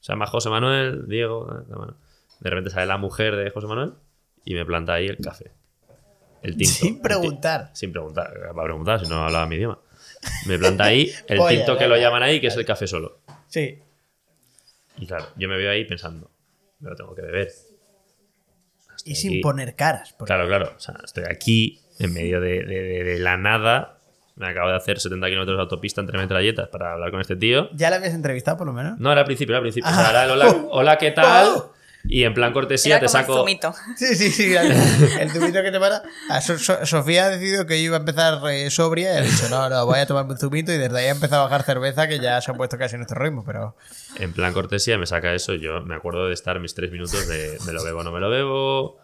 Se 0.00 0.12
llama 0.12 0.26
José 0.26 0.50
Manuel, 0.50 1.06
Diego. 1.08 1.46
De 2.40 2.50
repente 2.50 2.70
sale 2.70 2.86
la 2.86 2.96
mujer 2.98 3.36
de 3.36 3.50
José 3.50 3.66
Manuel 3.66 3.92
y 4.44 4.54
me 4.54 4.64
planta 4.64 4.94
ahí 4.94 5.06
el 5.06 5.18
café. 5.18 5.52
El 6.42 6.56
tinto. 6.56 6.74
Sin 6.74 6.94
El 6.96 7.00
preguntar. 7.02 7.70
Sin 7.74 7.92
preguntar. 7.92 8.32
Va 8.56 8.62
a 8.62 8.64
preguntar 8.64 8.98
si 9.04 9.08
no 9.08 9.24
hablaba 9.24 9.46
mi 9.46 9.56
idioma. 9.56 9.78
Me 10.46 10.58
planta 10.58 10.84
ahí 10.84 11.08
el 11.28 11.40
tinto 11.48 11.76
que 11.78 11.86
lo 11.86 11.96
llaman 11.96 12.22
ahí, 12.24 12.40
que 12.40 12.48
es 12.48 12.56
el 12.56 12.64
café 12.64 12.88
solo. 12.88 13.20
Sí. 13.46 13.78
Y 14.98 15.06
claro, 15.06 15.26
yo 15.36 15.48
me 15.48 15.56
veo 15.56 15.70
ahí 15.70 15.84
pensando, 15.84 16.30
me 16.80 16.90
lo 16.90 16.96
tengo 16.96 17.14
que 17.14 17.22
beber. 17.22 17.48
Y 19.04 19.12
Estoy 19.12 19.14
sin 19.16 19.30
aquí. 19.32 19.40
poner 19.40 19.74
caras. 19.74 20.14
porque- 20.16 20.32
Claro, 20.32 20.46
claro. 20.46 20.72
O 20.76 20.80
sea, 20.80 20.94
estoy 21.04 21.24
aquí, 21.28 21.80
en 21.98 22.12
medio 22.12 22.40
de, 22.40 22.62
de- 22.64 22.82
de- 22.82 23.04
de 23.04 23.18
la 23.18 23.36
nada. 23.36 23.98
Me 24.36 24.46
acabo 24.48 24.70
de 24.70 24.76
hacer 24.76 24.98
70 24.98 25.26
kilómetros 25.28 25.56
de 25.58 25.62
autopista 25.62 26.00
entre 26.00 26.18
metralletas 26.18 26.68
para 26.68 26.92
hablar 26.94 27.10
con 27.10 27.20
este 27.20 27.36
tío. 27.36 27.68
¿Ya 27.74 27.90
la 27.90 27.96
habías 27.96 28.14
entrevistado 28.14 28.56
por 28.56 28.66
lo 28.66 28.72
menos? 28.72 28.98
No, 28.98 29.12
era 29.12 29.20
al 29.22 29.26
principio, 29.26 29.52
era 29.52 29.58
al 29.58 29.62
principio. 29.64 29.90
O 29.90 29.92
Ah. 29.92 29.96
sea, 30.00 30.10
era 30.10 30.24
el 30.24 30.30
hola, 30.30 30.66
hola, 30.70 30.98
¿qué 30.98 31.10
tal? 31.46 31.48
Y 32.04 32.24
en 32.24 32.34
plan 32.34 32.52
cortesía 32.52 32.96
Era 32.96 33.06
te 33.06 33.06
como 33.06 33.18
el 33.18 33.22
saco. 33.24 33.38
zumito. 33.40 33.74
Sí, 33.96 34.14
sí, 34.16 34.30
sí. 34.32 34.54
El, 34.54 34.72
el 35.20 35.30
zumito 35.30 35.62
que 35.62 35.70
te 35.70 35.78
para. 35.78 36.02
Ah, 36.28 36.40
So- 36.40 36.58
So- 36.58 36.84
Sofía 36.84 37.26
ha 37.26 37.28
decidido 37.30 37.64
que 37.66 37.78
iba 37.78 37.96
a 37.96 38.00
empezar 38.00 38.40
eh, 38.50 38.70
sobria 38.70 39.14
y 39.14 39.16
ha 39.18 39.20
dicho, 39.22 39.48
no, 39.48 39.68
no, 39.68 39.86
voy 39.86 40.00
a 40.00 40.06
tomarme 40.06 40.32
un 40.32 40.38
zumito 40.38 40.72
y 40.72 40.78
desde 40.78 40.98
ahí 40.98 41.06
ha 41.06 41.10
empezado 41.12 41.42
a 41.42 41.44
bajar 41.44 41.62
cerveza 41.62 42.08
que 42.08 42.18
ya 42.18 42.40
se 42.40 42.50
ha 42.50 42.54
puesto 42.54 42.76
casi 42.76 42.94
en 42.96 43.00
nuestro 43.02 43.20
ritmo, 43.22 43.44
pero... 43.46 43.76
En 44.18 44.32
plan 44.32 44.52
cortesía 44.52 44.98
me 44.98 45.06
saca 45.06 45.32
eso. 45.34 45.54
Yo 45.54 45.80
me 45.82 45.94
acuerdo 45.94 46.26
de 46.26 46.34
estar 46.34 46.58
mis 46.60 46.74
tres 46.74 46.90
minutos 46.90 47.26
de 47.28 47.56
me 47.66 47.72
lo 47.72 47.84
bebo 47.84 48.00
o 48.00 48.02
no 48.04 48.10
me 48.12 48.20
lo 48.20 48.28
bebo. 48.30 48.98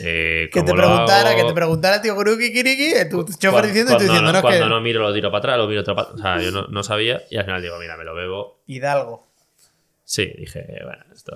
eh, 0.00 0.50
Que 0.52 0.62
te 0.62 0.72
preguntara, 0.74 1.30
hago. 1.30 1.38
que 1.38 1.44
te 1.44 1.54
preguntara, 1.54 2.02
tío 2.02 2.14
Guruki 2.14 2.52
Kiriki, 2.52 2.92
eh, 2.94 3.04
tu 3.06 3.24
chofer 3.24 3.50
Cuando- 3.50 3.68
diciendo 3.68 3.92
y 3.92 3.96
tú 3.96 4.02
diciendo, 4.02 4.22
no, 4.26 4.32
no, 4.32 4.42
cuando 4.42 4.64
que... 4.64 4.68
no 4.70 4.80
miro 4.80 5.00
lo 5.00 5.14
tiro 5.14 5.30
para 5.30 5.38
atrás, 5.38 5.58
lo 5.58 5.68
miro 5.68 5.84
para 5.84 6.08
O 6.08 6.18
sea, 6.18 6.40
yo 6.40 6.50
no, 6.50 6.66
no 6.68 6.82
sabía 6.82 7.22
y 7.30 7.36
al 7.36 7.44
final 7.44 7.62
digo, 7.62 7.78
mira, 7.78 7.96
me 7.96 8.04
lo 8.04 8.14
bebo. 8.14 8.58
Hidalgo. 8.66 9.25
Sí, 10.08 10.24
dije, 10.38 10.64
bueno, 10.84 11.04
esto 11.12 11.32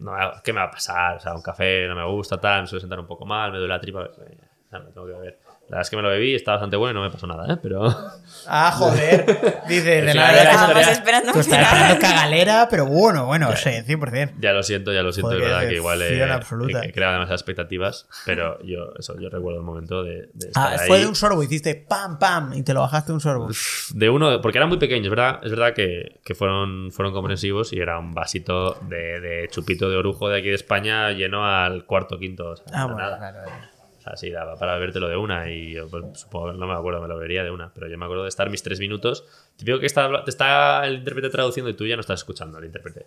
no 0.00 0.12
¿qué 0.44 0.52
me 0.52 0.60
va 0.60 0.66
a 0.66 0.70
pasar? 0.70 1.16
O 1.16 1.20
sea, 1.20 1.34
un 1.34 1.40
café 1.42 1.88
no 1.88 1.94
me 1.96 2.04
gusta, 2.04 2.38
tal, 2.38 2.62
me 2.62 2.66
suele 2.66 2.82
sentar 2.82 3.00
un 3.00 3.06
poco 3.06 3.24
mal, 3.24 3.50
me 3.50 3.56
duele 3.58 3.72
la 3.74 3.80
tripa. 3.80 4.04
eh, 4.04 4.38
me 4.72 4.92
tengo 4.92 5.06
que 5.06 5.12
beber. 5.14 5.38
La 5.72 5.76
verdad 5.78 5.86
es 5.86 5.90
que 5.90 5.96
me 5.96 6.02
lo 6.02 6.10
bebí, 6.10 6.34
está 6.34 6.52
bastante 6.52 6.76
bueno 6.76 7.00
y 7.00 7.02
no 7.02 7.08
me 7.08 7.10
pasó 7.10 7.26
nada, 7.26 7.50
¿eh? 7.50 7.56
Pero 7.62 7.82
Ah, 8.46 8.72
joder. 8.76 9.24
Dice, 9.68 10.02
de 10.02 10.12
nada, 10.14 10.32
de 10.32 10.38
Estábamos 10.42 10.86
esperando 10.88 11.32
final. 11.32 11.60
esperando 11.60 11.98
cagalera, 11.98 12.68
pero 12.70 12.84
bueno, 12.86 13.24
bueno, 13.24 13.56
sí, 13.56 13.70
100%. 13.70 14.34
ya 14.38 14.52
lo 14.52 14.62
siento, 14.62 14.92
ya 14.92 15.02
lo 15.02 15.12
siento, 15.12 15.32
es 15.32 15.40
verdad 15.40 15.66
que 15.66 15.76
igual 15.76 16.02
he, 16.02 16.04
decepción 16.04 16.30
absoluta. 16.32 16.84
he- 16.84 16.88
he 16.88 16.92
creado 16.92 17.14
demasiadas 17.14 17.40
expectativas, 17.40 18.06
pero 18.26 18.60
yo, 18.62 18.92
eso, 18.98 19.18
yo 19.18 19.30
recuerdo 19.30 19.60
el 19.60 19.64
momento 19.64 20.02
de, 20.02 20.28
de 20.34 20.48
estar 20.48 20.74
Ah, 20.74 20.76
ahí. 20.80 20.86
fue 20.88 20.98
de 21.00 21.06
un 21.06 21.14
sorbo, 21.14 21.42
hiciste 21.42 21.74
pam, 21.74 22.18
pam, 22.18 22.52
y 22.52 22.62
te 22.62 22.74
lo 22.74 22.80
bajaste 22.80 23.08
de 23.08 23.14
un 23.14 23.20
sorbo. 23.20 23.48
De 23.94 24.10
uno, 24.10 24.40
porque 24.42 24.58
eran 24.58 24.68
muy 24.68 24.78
pequeños, 24.78 25.08
¿verdad? 25.08 25.40
Es 25.42 25.50
verdad 25.50 25.72
que, 25.72 26.20
que 26.22 26.34
fueron, 26.34 26.90
fueron 26.92 27.14
comprensivos 27.14 27.72
y 27.72 27.78
era 27.78 27.98
un 27.98 28.12
vasito 28.12 28.74
de, 28.82 29.20
de 29.20 29.48
chupito 29.50 29.88
de 29.88 29.96
orujo 29.96 30.28
de 30.28 30.38
aquí 30.40 30.48
de 30.48 30.54
España 30.56 31.10
lleno 31.12 31.46
al 31.46 31.86
cuarto, 31.86 32.18
quinto. 32.18 32.50
O 32.50 32.56
sea, 32.56 32.66
Ah, 32.74 32.84
bueno, 32.84 32.98
nada. 33.00 33.16
claro, 33.16 33.38
claro. 33.44 33.71
O 34.02 34.04
sea, 34.04 34.16
sí, 34.16 34.30
daba 34.30 34.56
para 34.56 34.74
bebértelo 34.74 35.08
de 35.08 35.16
una 35.16 35.48
y 35.48 35.74
yo 35.74 35.88
pues, 35.88 36.04
supongo 36.14 36.52
no 36.52 36.66
me 36.66 36.74
acuerdo, 36.74 37.00
me 37.00 37.06
lo 37.06 37.14
bebería 37.14 37.44
de 37.44 37.52
una, 37.52 37.72
pero 37.72 37.86
yo 37.86 37.96
me 37.96 38.04
acuerdo 38.04 38.24
de 38.24 38.30
estar 38.30 38.50
mis 38.50 38.60
tres 38.60 38.80
minutos. 38.80 39.24
Típico 39.54 39.78
que 39.78 39.86
está, 39.86 40.24
te 40.24 40.30
está 40.30 40.84
el 40.88 40.96
intérprete 40.96 41.30
traduciendo 41.30 41.70
y 41.70 41.74
tú 41.74 41.86
ya 41.86 41.94
no 41.94 42.00
estás 42.00 42.18
escuchando 42.18 42.58
al 42.58 42.64
intérprete. 42.64 43.06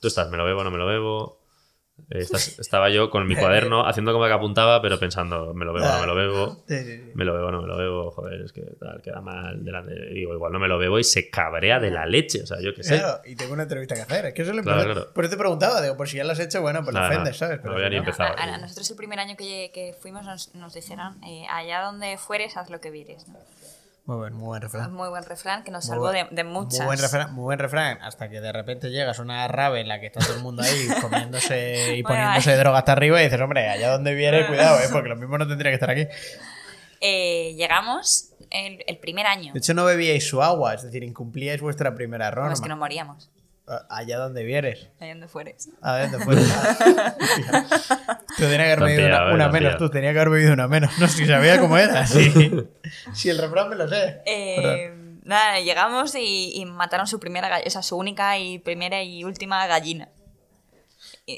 Tú 0.00 0.08
estás, 0.08 0.30
me 0.30 0.36
lo 0.36 0.44
bebo, 0.44 0.62
no 0.62 0.70
me 0.70 0.76
lo 0.76 0.84
bebo. 0.84 1.38
Estás- 2.10 2.58
estaba 2.58 2.90
yo 2.90 3.08
con 3.08 3.26
mi 3.26 3.34
cuaderno 3.36 3.86
haciendo 3.86 4.12
como 4.12 4.26
que 4.26 4.32
apuntaba, 4.32 4.82
pero 4.82 4.98
pensando, 4.98 5.54
me 5.54 5.64
lo 5.64 5.72
bebo, 5.72 5.86
no 5.86 6.00
me 6.00 6.06
lo 6.06 6.14
bebo. 6.14 6.64
Me 7.14 7.24
lo 7.24 7.32
bebo, 7.34 7.50
no 7.52 7.62
me 7.62 7.68
lo 7.68 7.76
bebo, 7.76 8.10
joder, 8.10 8.40
es 8.42 8.52
que 8.52 8.62
tal, 8.80 9.00
queda 9.00 9.20
mal 9.20 9.64
delante. 9.64 9.94
Digo, 10.12 10.34
igual 10.34 10.52
no 10.52 10.58
me 10.58 10.66
lo 10.66 10.78
bebo 10.78 10.98
y 10.98 11.04
se 11.04 11.30
cabrea 11.30 11.78
de 11.78 11.90
la 11.92 12.06
leche, 12.06 12.42
o 12.42 12.46
sea, 12.46 12.60
yo 12.60 12.74
qué 12.74 12.82
sé. 12.82 12.98
Claro, 12.98 13.20
y 13.24 13.36
tengo 13.36 13.52
una 13.52 13.62
entrevista 13.62 13.94
que 13.94 14.00
hacer. 14.02 14.26
Es 14.26 14.34
que 14.34 14.42
eso 14.42 14.50
es 14.50 14.56
lo 14.56 14.62
Claro, 14.64 14.78
importante. 14.80 15.00
claro. 15.02 15.14
Por 15.14 15.24
eso 15.24 15.30
te 15.30 15.38
preguntaba, 15.38 15.80
digo, 15.80 15.96
por 15.96 16.08
si 16.08 16.16
ya 16.16 16.24
lo 16.24 16.32
has 16.32 16.40
hecho, 16.40 16.60
bueno, 16.60 16.82
pues 16.82 16.94
lo 16.94 17.04
ofendes, 17.06 17.36
¿sabes? 17.36 17.58
no 17.58 17.62
Pero 17.62 17.74
había 17.76 17.86
si 17.86 17.90
ni 17.90 17.96
no- 17.96 18.02
empezado. 18.02 18.34
A, 18.36 18.42
a 18.42 18.58
nosotros 18.58 18.90
el 18.90 18.96
primer 18.96 19.20
año 19.20 19.36
que, 19.36 19.70
que 19.72 19.94
fuimos 20.00 20.24
nos, 20.24 20.52
nos 20.56 20.74
dijeron, 20.74 21.22
eh, 21.24 21.46
allá 21.48 21.82
donde 21.82 22.18
fueres, 22.18 22.56
haz 22.56 22.68
lo 22.70 22.80
que 22.80 22.90
vieres. 22.90 23.28
¿no? 23.28 23.38
Muy 24.06 24.16
buen, 24.16 24.34
muy 24.34 24.46
buen 24.46 24.60
refrán. 24.60 24.92
Muy 24.92 25.08
buen 25.08 25.24
refrán 25.24 25.64
que 25.64 25.70
nos 25.70 25.86
salvó 25.86 26.10
de, 26.12 26.44
muchas. 26.44 26.80
Muy 26.80 26.86
buen, 26.86 26.98
refrán, 26.98 27.34
muy 27.34 27.44
buen 27.44 27.58
refrán, 27.58 27.98
hasta 28.02 28.28
que 28.28 28.38
de 28.40 28.52
repente 28.52 28.90
llegas 28.90 29.18
a 29.18 29.22
una 29.22 29.48
rave 29.48 29.80
en 29.80 29.88
la 29.88 29.98
que 29.98 30.06
está 30.06 30.20
todo 30.20 30.36
el 30.36 30.42
mundo 30.42 30.62
ahí 30.62 30.88
comiéndose 31.00 31.96
y 31.96 32.02
Bueno, 32.02 32.18
poniéndose 32.18 32.56
droga 32.56 32.78
hasta 32.78 32.92
arriba 32.92 33.20
y 33.22 33.24
dices, 33.24 33.40
hombre, 33.40 33.66
allá 33.70 33.90
donde 33.92 34.14
viene, 34.14 34.46
cuidado, 34.46 34.78
¿eh? 34.80 34.88
porque 34.92 35.08
lo 35.10 35.16
mismo 35.16 35.38
no 35.38 35.48
tendría 35.48 35.70
que 35.70 35.74
estar 35.76 35.88
aquí. 35.88 36.06
Eh, 37.00 37.54
llegamos 37.56 38.30
el, 38.50 38.84
el 38.86 38.98
primer 38.98 39.26
año. 39.26 39.54
De 39.54 39.58
hecho, 39.58 39.72
no 39.72 39.86
bebíais 39.86 40.28
su 40.28 40.42
agua, 40.42 40.74
es 40.74 40.82
decir, 40.82 41.02
incumplíais 41.02 41.62
vuestra 41.62 41.94
primera 41.94 42.30
No, 42.30 42.36
norma. 42.36 42.52
es 42.52 42.60
que 42.60 42.68
no 42.68 42.76
moríamos. 42.76 43.30
Allá 43.88 44.18
donde 44.18 44.44
vieres. 44.44 44.88
Allá 45.00 45.12
donde 45.12 45.28
fueres. 45.28 45.70
A 45.80 45.94
ver, 45.94 46.10
después. 46.10 46.38
tú 48.36 48.42
tenías 48.42 48.58
que 48.58 48.72
haber 48.72 48.80
bebido 48.80 49.34
una, 49.34 49.48
menos, 49.48 49.78
tú 49.78 49.88
tenías 49.88 50.12
que 50.12 50.18
haber 50.18 50.30
bebido 50.30 50.52
una 50.52 50.68
menos. 50.68 50.98
No 50.98 51.08
sé 51.08 51.18
si 51.18 51.26
sabía 51.26 51.58
cómo 51.58 51.78
era. 51.78 52.06
Sí. 52.06 52.52
Si 53.14 53.30
el 53.30 53.38
refrán 53.38 53.70
me 53.70 53.76
lo 53.76 53.88
sé. 53.88 54.20
Eh, 54.26 54.92
nada, 55.24 55.60
llegamos 55.60 56.14
y, 56.14 56.52
y 56.54 56.66
mataron 56.66 57.06
su 57.06 57.18
primera 57.18 57.48
gallina, 57.48 57.66
o 57.66 57.70
sea, 57.70 57.82
su 57.82 57.96
única 57.96 58.38
y 58.38 58.58
primera 58.58 59.02
y 59.02 59.24
última 59.24 59.66
gallina. 59.66 60.10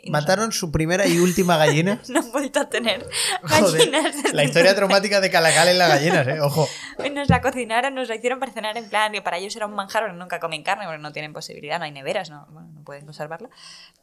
Mataron 0.08 0.50
su 0.50 0.72
primera 0.72 1.06
y 1.06 1.18
última 1.18 1.56
gallina. 1.56 2.00
No 2.08 2.18
han 2.20 2.32
vuelto 2.32 2.58
a 2.60 2.68
tener 2.68 3.06
Joder, 3.42 3.78
gallinas. 3.90 4.16
desde 4.22 4.32
la 4.34 4.42
historia 4.42 4.74
traumática 4.74 5.20
de 5.20 5.30
Calacal 5.30 5.68
en 5.68 5.78
las 5.78 5.88
gallinas, 5.88 6.26
eh. 6.26 6.40
Ojo. 6.40 6.68
Nos 7.12 7.28
la 7.28 7.40
cocinaron, 7.40 7.94
nos 7.94 8.08
la 8.08 8.16
hicieron 8.16 8.40
para 8.40 8.52
cenar 8.52 8.76
en 8.76 8.88
plan 8.88 9.12
que 9.12 9.22
para 9.22 9.36
ellos 9.38 9.54
era 9.54 9.66
un 9.66 9.74
manjar 9.74 10.02
porque 10.04 10.16
nunca 10.18 10.40
comen 10.40 10.64
carne 10.64 10.86
porque 10.86 10.98
no 10.98 11.12
tienen 11.12 11.32
posibilidad, 11.32 11.78
no 11.78 11.84
hay 11.84 11.92
neveras, 11.92 12.30
no, 12.30 12.46
bueno, 12.50 12.68
no 12.74 12.82
pueden 12.82 13.04
conservarla. 13.04 13.48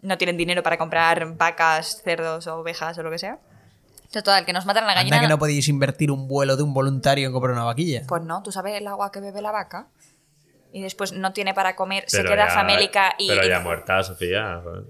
No 0.02 0.18
tienen 0.18 0.38
dinero 0.38 0.64
para 0.64 0.78
comprar 0.78 1.36
vacas, 1.36 2.02
cerdos 2.04 2.48
o 2.48 2.56
ovejas 2.60 2.98
o 2.98 3.04
lo 3.04 3.12
que 3.12 3.18
sea. 3.18 3.40
Total, 4.12 4.46
que 4.46 4.54
nos 4.54 4.66
matan 4.66 4.86
la 4.88 4.94
gallina. 4.94 5.18
Anda 5.18 5.28
que 5.28 5.32
no 5.34 5.40
podíais 5.40 5.68
invertir 5.68 6.12
un 6.12 6.28
vuelo 6.30 6.56
de 6.56 6.64
un 6.64 6.74
voluntario 6.74 7.28
en 7.28 7.34
comprar 7.34 7.54
una 7.56 7.64
vaquilla. 7.66 8.04
Pues 8.08 8.22
no, 8.24 8.42
tú 8.42 8.52
sabes 8.54 8.76
el 8.80 8.88
agua 8.88 9.12
que 9.12 9.20
bebe 9.20 9.42
la 9.42 9.52
vaca 9.52 9.88
y 10.72 10.82
después 10.82 11.12
no 11.14 11.34
tiene 11.34 11.54
para 11.54 11.76
comer, 11.76 12.06
se 12.08 12.18
Pero 12.18 12.30
queda 12.30 12.48
ya- 12.48 12.54
famélica 12.54 13.16
y, 13.18 13.28
Pero 13.28 13.44
y- 13.46 13.50
ya 13.50 13.60
muerta, 13.60 14.02
Sofía. 14.04 14.62
joder. 14.64 14.84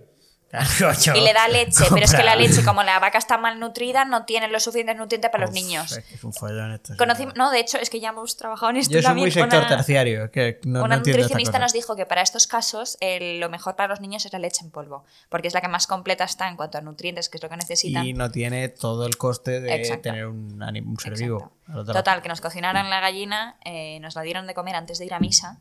Y 1.16 1.22
le 1.22 1.34
da 1.34 1.48
leche, 1.48 1.84
pero 1.90 2.06
es 2.06 2.14
que 2.14 2.24
la 2.24 2.36
leche, 2.36 2.64
como 2.64 2.84
la 2.84 3.00
vaca 3.00 3.18
está 3.18 3.38
malnutrida, 3.38 4.06
no 4.06 4.26
tiene 4.26 4.48
los 4.48 4.64
suficientes 4.64 4.96
nutrientes 4.96 5.32
para 5.32 5.46
los 5.46 5.54
niños. 5.54 5.92
Es 5.92 6.06
que 6.06 6.16
es 6.16 6.24
un 6.24 6.32
follón 6.34 6.74
esto. 6.74 6.94
no, 7.36 7.50
de 7.52 7.60
hecho, 7.60 7.78
es 7.80 7.90
que 7.90 8.00
ya 8.00 8.10
hemos 8.10 8.38
trabajado 8.38 8.70
en 8.70 8.78
esto 8.78 8.94
Yo 8.94 9.02
soy 9.02 9.16
muy 9.16 9.32
sector 9.32 9.60
una- 9.60 9.68
terciario. 9.68 10.30
Que 10.32 10.60
no, 10.64 10.80
no 10.80 10.86
una 10.86 10.98
nutricionista 10.98 11.58
nos 11.60 11.74
dijo 11.74 11.96
que 11.96 12.06
para 12.06 12.22
estos 12.22 12.46
casos 12.48 12.98
eh, 13.02 13.38
lo 13.40 13.50
mejor 13.50 13.76
para 13.76 13.88
los 13.90 14.00
niños 14.00 14.26
es 14.26 14.34
la 14.34 14.40
leche 14.40 14.64
en 14.64 14.70
polvo, 14.72 15.06
porque 15.30 15.48
es 15.48 15.54
la 15.54 15.62
que 15.62 15.68
más 15.68 15.88
completa 15.88 16.24
está 16.24 16.48
en 16.48 16.56
cuanto 16.56 16.78
a 16.78 16.82
nutrientes, 16.82 17.30
que 17.30 17.38
es 17.38 17.44
lo 17.44 17.50
que 17.50 17.58
necesitan. 17.58 18.06
Y 18.06 18.14
no 18.14 18.30
tiene 18.30 18.70
todo 18.70 19.06
el 19.08 19.18
coste 19.18 19.60
de 19.60 19.74
Exacto. 19.76 20.04
tener 20.04 20.28
un, 20.28 20.62
un 20.62 21.00
ser 21.00 21.14
Exacto. 21.14 21.16
vivo. 21.20 21.52
Total, 21.86 22.22
que 22.22 22.30
nos 22.30 22.42
cocinaron 22.42 22.90
la 22.90 23.00
gallina, 23.00 23.58
eh, 23.66 24.00
nos 24.02 24.16
la 24.16 24.22
dieron 24.22 24.46
de 24.48 24.54
comer 24.54 24.76
antes 24.76 25.00
de 25.00 25.06
ir 25.06 25.14
a 25.14 25.20
misa, 25.20 25.60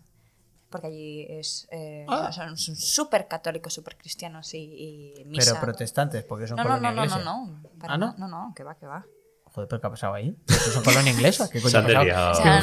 porque 0.72 0.88
allí 0.88 1.26
es, 1.28 1.68
eh, 1.70 2.04
Ah. 2.08 2.32
son 2.32 2.56
súper 2.56 3.28
católicos, 3.28 3.72
súper 3.72 3.96
cristianos 3.96 4.52
y, 4.54 5.18
y 5.20 5.24
misa. 5.26 5.52
Pero 5.52 5.60
protestantes, 5.66 6.24
porque 6.24 6.48
son 6.48 6.56
no, 6.56 6.64
no, 6.64 6.68
colonia 6.70 6.90
no, 6.90 6.96
no, 6.96 7.02
no, 7.04 7.04
inglesa. 7.04 7.24
no, 7.24 7.78
para 7.78 7.94
¿Ah, 7.94 7.98
no? 7.98 8.14
no, 8.18 8.26
no, 8.26 8.52
que 8.56 8.64
va, 8.64 8.74
que 8.74 8.86
va. 8.86 9.06
Joder, 9.44 9.68
¿pero 9.68 9.80
qué 9.82 9.86
ha 9.86 9.90
pasado 9.90 10.14
ahí? 10.14 10.34
¿Estos 10.48 10.72
son 10.72 10.82
colonia 10.82 11.12
inglesa? 11.12 11.48
¿Qué 11.50 11.60
coño 11.62 11.78
ha 11.78 11.82
pasado? 11.84 12.60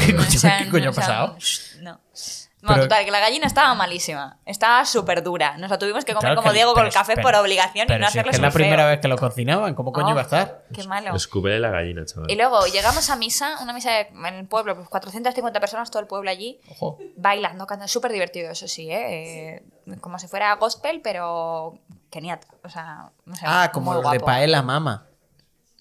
¿Qué, 0.57 0.69
coño, 0.69 0.89
ha 0.89 0.93
pasado? 0.93 1.37
No. 1.81 2.01
Bueno, 2.61 2.75
Pero- 2.75 2.89
total, 2.89 3.05
que 3.05 3.11
la 3.11 3.21
gallina 3.21 3.47
estaba 3.47 3.73
malísima. 3.73 4.37
Estaba 4.45 4.83
súper 4.83 5.23
dura. 5.23 5.55
Nos 5.57 5.69
la 5.71 5.77
tuvimos 5.79 6.03
que 6.03 6.11
comer 6.13 6.31
Claro 6.31 6.35
como 6.35 6.49
que- 6.49 6.55
Diego 6.55 6.73
con 6.73 6.85
el 6.85 6.91
café 6.91 7.15
por 7.15 7.23
pero- 7.31 7.39
obligación 7.41 7.87
y 7.87 7.91
no 7.91 7.97
si 7.97 8.01
es 8.03 8.07
hacerle 8.09 8.31
que 8.31 8.35
es 8.35 8.41
la 8.41 8.51
primera 8.51 8.85
vez 8.85 8.99
que 8.99 9.07
lo 9.07 9.17
cocinaban, 9.17 9.75
¿cómo 9.75 9.93
coño 9.93 10.07
Oh, 10.07 10.11
iba 10.11 10.19
a 10.19 10.23
estar? 10.23 10.65
Qué 10.73 10.83
malo. 10.83 11.15
Escúpele 11.15 11.57
la 11.59 11.69
gallina, 11.69 12.03
chaval. 12.05 12.29
Y 12.29 12.35
luego 12.35 12.65
llegamos 12.67 13.09
a 13.09 13.15
misa, 13.15 13.57
una 13.61 13.71
misa 13.71 13.91
de- 13.91 14.09
en 14.13 14.25
el 14.35 14.45
pueblo, 14.45 14.75
pues 14.75 14.89
450 14.89 15.61
personas, 15.61 15.89
todo 15.89 16.01
el 16.01 16.07
pueblo 16.07 16.29
allí, 16.29 16.59
Ojo. 16.69 16.97
bailando, 17.15 17.65
cantando, 17.65 17.87
súper 17.87 18.11
divertido, 18.11 18.51
eso 18.51 18.67
sí, 18.67 18.91
¿eh? 18.91 19.55
Eh, 19.55 19.63
Como 20.01 20.19
si 20.19 20.27
fuera 20.27 20.53
gospel, 20.55 20.99
pero 21.01 21.79
keniata, 22.11 22.45
o 22.63 22.69
sea, 22.69 23.09
no 23.25 23.35
sé. 23.35 23.45
Ah, 23.47 23.71
como 23.73 23.91
muy 23.91 23.95
el 23.95 24.01
de 24.03 24.17
guapo. 24.17 24.25
Paella 24.25 24.61
Mama. 24.61 25.05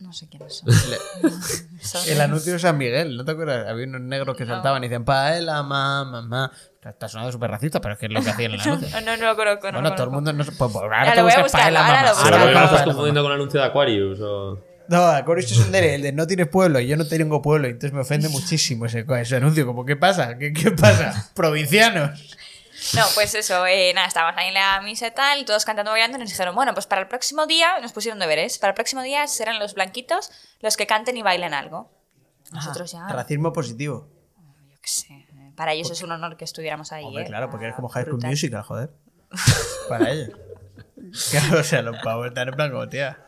No 0.01 0.13
sé 0.13 0.29
quiénes 0.29 0.55
son. 0.57 0.69
Son- 1.81 2.09
El 2.09 2.21
anuncio 2.21 2.53
de 2.53 2.59
San 2.59 2.77
Miguel, 2.79 3.17
¿no 3.17 3.25
te 3.25 3.33
acuerdas? 3.33 3.67
Había 3.69 3.87
unos 3.87 4.01
negros 4.01 4.37
que 4.37 4.47
saltaban 4.47 4.83
y 4.85 4.87
decían 4.89 5.05
Paella 5.05 5.63
Mama, 5.63 6.05
mamá. 6.23 6.53
Está 6.85 7.09
sonando 7.09 7.33
súper 7.33 7.51
racista, 7.51 7.81
pero 7.81 7.95
es 7.95 8.01
que 8.01 8.07
es 8.07 8.13
lo 8.13 8.23
que 8.23 8.31
hacían 8.31 8.53
en 8.53 8.61
el 8.61 8.67
anuncio. 8.67 8.89
No, 8.91 9.01
no, 9.01 9.17
no 9.17 9.27
lo 9.27 9.37
conozco, 9.37 9.67
no 9.67 9.73
Bueno, 9.73 9.89
lo 9.91 9.95
todo 9.97 10.07
el 10.07 10.13
mundo 10.13 10.33
no 10.33 10.45
pues, 10.45 10.57
pues, 10.57 10.75
ahora 10.75 11.05
Ya, 11.05 11.15
te 11.15 11.23
buscas 11.23 11.43
buscar, 11.43 11.63
Paella 11.63 12.11
ahora 12.11 12.39
lo 12.39 12.65
estás 12.65 12.83
confundiendo 12.83 13.23
con 13.23 13.33
el 13.33 13.37
anuncio 13.37 13.61
de 13.61 13.67
Aquarius 13.67 14.21
o... 14.23 14.65
No, 14.89 15.03
Aquarius 15.07 15.53
es 15.53 15.67
el 15.67 15.73
de, 15.73 15.95
el 15.97 16.03
de 16.03 16.13
no 16.13 16.27
tienes 16.27 16.49
pueblo 16.49 16.81
y 16.81 16.87
yo 16.87 16.97
no 16.97 17.07
tengo 17.07 17.43
pueblo, 17.43 17.69
y 17.69 17.73
entonces 17.73 17.93
me 17.93 18.01
ofende 18.01 18.31
muchísimo 18.31 18.87
ese, 18.87 19.05
ese 19.21 19.37
anuncio. 19.37 19.67
Como, 19.67 19.85
¿qué 19.85 19.97
pasa? 19.97 20.39
¿Qué, 20.39 20.53
qué 20.55 20.71
pasa? 20.71 21.31
Provincianos. 21.35 22.37
No, 22.95 23.03
pues 23.15 23.35
eso, 23.35 23.67
eh, 23.67 23.93
nada, 23.95 24.07
estábamos 24.07 24.39
ahí 24.39 24.49
en 24.49 24.55
la 24.55 24.81
misa 24.81 25.07
y 25.09 25.11
tal, 25.11 25.45
todos 25.45 25.65
cantando 25.65 25.91
bailando, 25.91 26.17
y 26.17 26.21
nos 26.21 26.31
dijeron, 26.31 26.55
bueno, 26.55 26.75
pues 26.75 26.87
para 26.87 27.03
el 27.03 27.09
próximo 27.09 27.47
día, 27.47 27.79
nos 27.81 27.93
pusieron 27.93 28.19
deberes, 28.19 28.59
para 28.59 28.71
el 28.71 28.75
próximo 28.75 29.03
día 29.03 29.27
serán 29.27 29.59
los 29.59 29.75
blanquitos 29.75 30.31
los 30.61 30.77
que 30.77 30.87
canten 30.87 31.17
y 31.17 31.23
bailen 31.23 31.55
algo. 31.55 31.91
Nosotros 32.53 32.93
ya, 32.93 33.07
Racismo 33.09 33.53
positivo. 33.53 34.09
yo 34.69 34.81
qué 34.81 34.89
sé, 34.89 35.13
eh, 35.13 35.53
para 35.55 35.73
ellos 35.73 35.91
es 35.91 36.03
un 36.03 36.13
honor 36.13 36.37
que 36.37 36.45
estuviéramos 36.45 36.93
ahí. 36.93 37.05
Hombre, 37.05 37.25
eh, 37.25 37.27
claro, 37.27 37.51
porque 37.51 37.67
eres 37.67 37.77
como 37.77 37.89
High 37.89 38.05
School. 38.05 38.21
Musical, 38.25 38.63
joder. 38.63 38.91
Para 39.89 40.11
ellos. 40.11 40.31
Claro, 41.31 41.61
o 41.61 41.63
sea, 41.63 41.83
los 41.83 41.97
pavos 42.03 42.27
están 42.27 42.49
en 42.49 42.55
plan 42.55 42.71
como, 42.71 42.89
tía. 42.89 43.25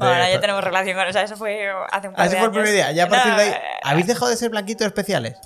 Ahora 0.00 0.30
ya 0.30 0.40
tenemos 0.40 0.62
relación 0.64 0.96
con, 0.96 1.06
o 1.06 1.12
sea, 1.12 1.22
eso 1.22 1.36
fue 1.36 1.70
hace 1.90 2.08
un 2.08 2.14
par 2.14 2.22
Ah, 2.22 2.26
ese 2.26 2.34
de 2.34 2.40
fue 2.40 2.46
el 2.46 2.52
primer 2.52 2.72
día. 2.72 2.92
Ya 2.92 3.04
a 3.04 3.08
partir 3.08 3.34
de 3.34 3.42
ahí. 3.42 3.50
No, 3.50 3.56
¿Habéis 3.82 4.06
dejado 4.06 4.30
de 4.30 4.36
ser 4.36 4.50
blanquitos 4.50 4.86
especiales? 4.86 5.36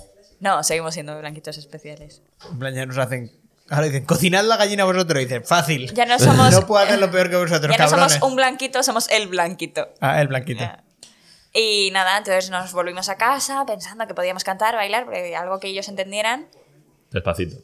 No, 0.43 0.61
seguimos 0.61 0.93
siendo 0.93 1.17
blanquitos 1.17 1.57
especiales. 1.57 2.21
En 2.51 2.59
plan, 2.59 2.75
ya 2.75 2.85
nos 2.85 2.97
hacen. 2.97 3.31
Ahora 3.69 3.85
dicen, 3.85 4.03
cocinad 4.05 4.43
la 4.43 4.57
gallina 4.57 4.83
vosotros. 4.83 5.21
Y 5.21 5.25
dicen, 5.25 5.45
fácil. 5.45 5.93
Ya 5.93 6.05
no 6.05 6.19
somos- 6.19 6.51
No 6.59 6.67
puedo 6.67 6.83
hacer 6.83 6.99
lo 6.99 7.09
peor 7.09 7.29
que 7.29 7.37
vosotros, 7.37 7.71
ya 7.75 7.83
no 7.85 7.89
cabrones. 7.89 8.13
somos 8.15 8.29
un 8.29 8.35
blanquito, 8.35 8.83
somos 8.83 9.09
el 9.09 9.27
blanquito. 9.29 9.87
Ah, 10.01 10.19
el 10.21 10.27
blanquito. 10.27 10.59
Ya. 10.59 10.83
Y 11.53 11.91
nada, 11.93 12.17
entonces 12.17 12.49
nos 12.49 12.73
volvimos 12.73 13.07
a 13.07 13.15
casa 13.15 13.65
pensando 13.65 14.05
que 14.05 14.13
podíamos 14.13 14.43
cantar, 14.43 14.75
bailar, 14.75 15.07
algo 15.37 15.59
que 15.61 15.67
ellos 15.69 15.87
entendieran. 15.87 16.47
Despacito. 17.11 17.55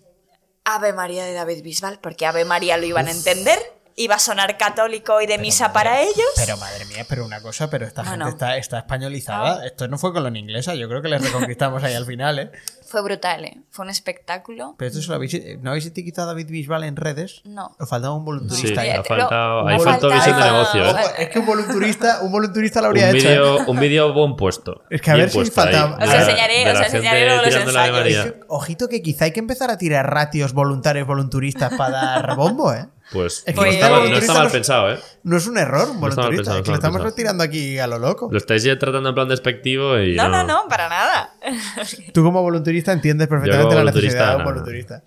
Ave 0.64 0.94
María 0.94 1.26
de 1.26 1.34
David 1.34 1.64
Bisbal, 1.64 2.00
porque 2.00 2.26
Ave 2.28 2.46
María 2.46 2.78
lo 2.78 2.86
iban 2.86 3.08
a 3.08 3.12
entender, 3.12 3.58
iba 4.00 4.16
a 4.16 4.20
sonar 4.20 4.58
católico 4.58 5.22
y 5.22 5.28
de 5.28 5.38
misa 5.38 5.74
para 5.74 6.02
ellos. 6.02 6.16
Pero 6.36 6.58
madre 6.58 6.86
mía, 6.86 7.06
pero 7.08 7.26
una 7.26 7.41
cosa, 7.41 7.70
pero 7.70 7.86
esta 7.86 8.04
gente 8.06 8.30
está, 8.30 8.58
está 8.58 8.80
españolizada. 8.80 9.66
Esto 9.66 9.88
no 9.88 9.97
fue 9.97 10.14
colonia 10.14 10.39
inglesa, 10.41 10.74
yo 10.76 10.88
creo 10.88 11.02
que 11.02 11.10
les 11.10 11.22
reconquistamos 11.22 11.84
ahí 11.84 11.93
al 11.93 12.06
final, 12.06 12.39
¿eh? 12.39 12.52
Fue 12.89 13.04
brutal, 13.04 13.45
¿eh? 13.45 13.62
Fue 13.70 13.86
un 13.86 13.91
espectáculo. 13.91 14.74
Pero 14.80 14.88
esto 14.89 15.00
se 15.04 15.10
lo 15.10 15.14
habéis, 15.16 15.39
¿no 15.62 15.70
habéis 15.70 15.86
etiquetado 15.86 16.28
a 16.30 16.34
David 16.34 16.47
Bisbal 16.50 16.84
en 16.86 16.95
redes? 16.95 17.41
No. 17.43 17.76
Os 17.78 17.88
faltaba 17.88 18.16
un 18.16 18.22
Sí, 18.22 18.26
volunturista 18.26 18.82
ahí. 18.82 18.89
ha 18.89 19.04
faltado, 19.04 19.68
ahí 19.68 19.80
faltó 19.80 20.10
visión 20.12 20.36
de 20.39 20.43
negocio, 20.43 20.86
¿eh? 20.89 20.95
Es 21.20 21.30
que 21.30 21.38
un 21.38 21.45
volunturista, 21.45 22.20
un 22.24 22.32
volunturista 22.32 22.82
lo 22.82 22.88
habría 22.88 23.10
Un 23.12 23.16
hecho. 23.18 23.28
¿eh? 23.28 23.32
vídeo, 23.34 23.58
un 23.68 23.80
vídeo 23.80 24.12
buen 24.14 24.36
puesto. 24.36 24.82
Es 24.89 25.02
que 25.04 25.12
a 25.12 25.16
ver 25.16 25.30
si 25.30 25.45
faltaba- 25.52 25.97
de 25.97 26.06
Os 26.06 26.14
enseñaré, 26.16 26.72
os 26.72 26.80
enseñaré 26.82 27.26
luego 27.28 27.41
los 27.45 27.56
ensayos. 27.56 27.95
María. 27.95 28.36
Ojito 28.47 28.88
que 28.88 29.04
quizá 29.04 29.26
hay 29.26 29.34
que 29.34 29.39
empezar 29.39 29.70
a 29.70 29.78
tirar 29.78 30.12
ratios 30.12 30.54
voluntarios 30.54 31.06
volunturistas 31.06 31.72
para 31.78 31.91
dar 31.91 32.36
bombo, 32.36 32.74
¿eh? 32.74 32.88
Pues 33.12 33.43
Es 33.47 33.53
que 33.55 33.62
no, 33.62 33.66
está 33.66 33.86
mal, 33.86 33.91
no 33.91 33.97
volunturista 34.01 34.26
está 34.26 34.34
mal 34.39 34.47
no- 34.47 34.51
pensado, 34.53 34.91
¿eh? 34.93 34.99
No 35.24 35.38
es 35.38 35.47
un 35.47 35.57
error, 35.57 35.89
un 35.89 35.95
No 35.95 36.01
pensado, 36.01 36.30
es 36.30 36.36
que 36.36 36.36
lo 36.38 36.76
estamos 36.76 36.82
pensado. 36.82 37.03
retirando 37.03 37.43
aquí 37.43 37.80
a 37.80 37.88
lo 37.88 37.97
loco. 37.99 38.30
Lo 38.32 38.38
estáis 38.38 38.64
ya 38.64 38.78
tratando 38.78 39.10
en 39.10 39.16
plan 39.16 39.28
despectivo 39.28 39.97
y 39.99 40.16
No, 40.16 40.30
no, 40.30 40.43
no, 40.43 40.64
no, 40.64 40.68
para 40.70 40.88
nada. 40.89 41.34
Tú 42.14 42.24
como 42.24 42.41
volunturista 42.41 42.91
entiendes 42.91 43.28
perfectamente 43.28 43.76
la 43.76 43.84
necesidad 43.86 44.12
de 44.30 44.32
un 44.36 44.38
nada. 44.39 44.43
volunturista. 44.51 45.03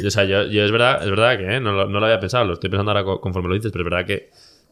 Yo, 0.00 0.08
o 0.08 0.10
sea, 0.10 0.24
yo, 0.24 0.42
yo 0.44 0.64
es 0.64 0.70
verdad, 0.72 1.02
es 1.02 1.10
verdad 1.10 1.36
que 1.38 1.56
¿eh? 1.56 1.60
no, 1.60 1.72
lo, 1.72 1.86
no 1.88 2.00
lo 2.00 2.06
había 2.06 2.18
pensado, 2.20 2.44
lo 2.44 2.54
estoy 2.54 2.68
pensando 2.68 2.90
ahora 2.90 3.04
co- 3.04 3.20
conforme 3.20 3.48
lo 3.48 3.54
dices, 3.54 3.70
pero 3.72 3.84
es 3.84 3.90
verdad 3.90 4.06
que, 4.06 4.30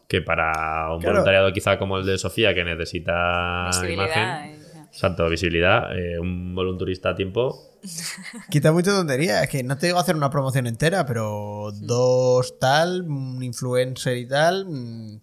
que 0.09 0.21
para 0.21 0.93
un 0.93 1.01
Claro. 1.01 1.15
voluntariado 1.15 1.53
quizá 1.53 1.79
como 1.79 1.99
el 1.99 2.05
de 2.07 2.19
Sofía, 2.19 2.53
que 2.53 2.65
necesita 2.65 3.67
Visibilidad. 3.69 4.05
imagen, 4.05 4.51
y- 4.61 4.66
exacto, 4.97 5.29
visibilidad, 5.29 5.97
eh, 5.97 6.19
un 6.19 6.55
volunturista 6.55 7.11
a 7.11 7.15
tiempo, 7.15 7.63
Quita 8.51 8.73
mucha 8.73 8.91
tontería. 8.91 9.43
Es 9.45 9.49
que 9.51 9.63
no 9.63 9.79
te 9.79 9.87
digo 9.87 9.99
hacer 9.99 10.17
una 10.17 10.29
promoción 10.31 10.67
entera, 10.67 11.07
pero 11.07 11.71
dos 11.73 12.59
tal, 12.59 13.03
un 13.03 13.41
influencer 13.43 14.17
y 14.17 14.27
tal. 14.27 14.67
mm, 14.67 15.21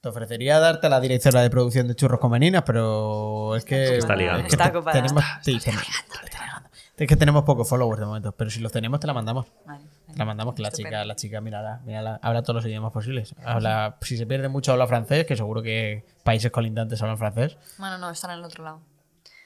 Te 0.00 0.08
ofrecería 0.08 0.58
darte 0.58 0.88
a 0.88 0.90
la 0.90 1.00
directora 1.00 1.42
de 1.42 1.50
producción 1.50 1.86
de 1.86 1.94
churros 1.94 2.18
con 2.18 2.32
meninas, 2.32 2.64
pero 2.66 3.54
es 3.54 3.64
que. 3.64 3.98
está 3.98 4.16
ligando. 4.16 4.40
es 4.40 4.56
que 4.56 4.62
Está 4.62 4.92
tenemos, 4.92 5.22
sí, 5.42 5.58
tenemos- 5.60 5.86
Es 6.96 7.08
que 7.08 7.16
tenemos 7.16 7.42
pocos 7.44 7.68
followers 7.68 8.00
de 8.00 8.06
momento, 8.06 8.32
pero 8.32 8.50
si 8.50 8.60
los 8.60 8.70
tenemos 8.72 8.98
te 9.00 9.06
la 9.06 9.12
mandamos. 9.14 9.46
Vale, 9.66 9.84
Te 10.12 10.16
la 10.18 10.24
mandamos 10.24 10.54
que 10.54 10.62
la 10.62 10.68
Estupendo. 10.68 10.90
chica, 10.90 11.04
la 11.04 11.16
chica, 11.16 11.40
mírala, 11.40 11.80
mírala, 11.84 12.18
habla 12.22 12.42
todos 12.42 12.56
los 12.56 12.66
idiomas 12.66 12.92
posibles. 12.92 13.34
Habla, 13.44 13.96
si 14.02 14.16
se 14.16 14.26
pierde 14.26 14.48
mucho 14.48 14.72
habla 14.72 14.86
francés, 14.86 15.24
que 15.26 15.36
seguro 15.36 15.62
que 15.62 16.04
países 16.24 16.50
colindantes 16.52 17.00
hablan 17.02 17.18
francés. 17.18 17.56
Bueno, 17.78 17.98
no, 17.98 18.10
están 18.10 18.32
en 18.32 18.38
el 18.38 18.44
otro 18.44 18.62
lado. 18.64 18.80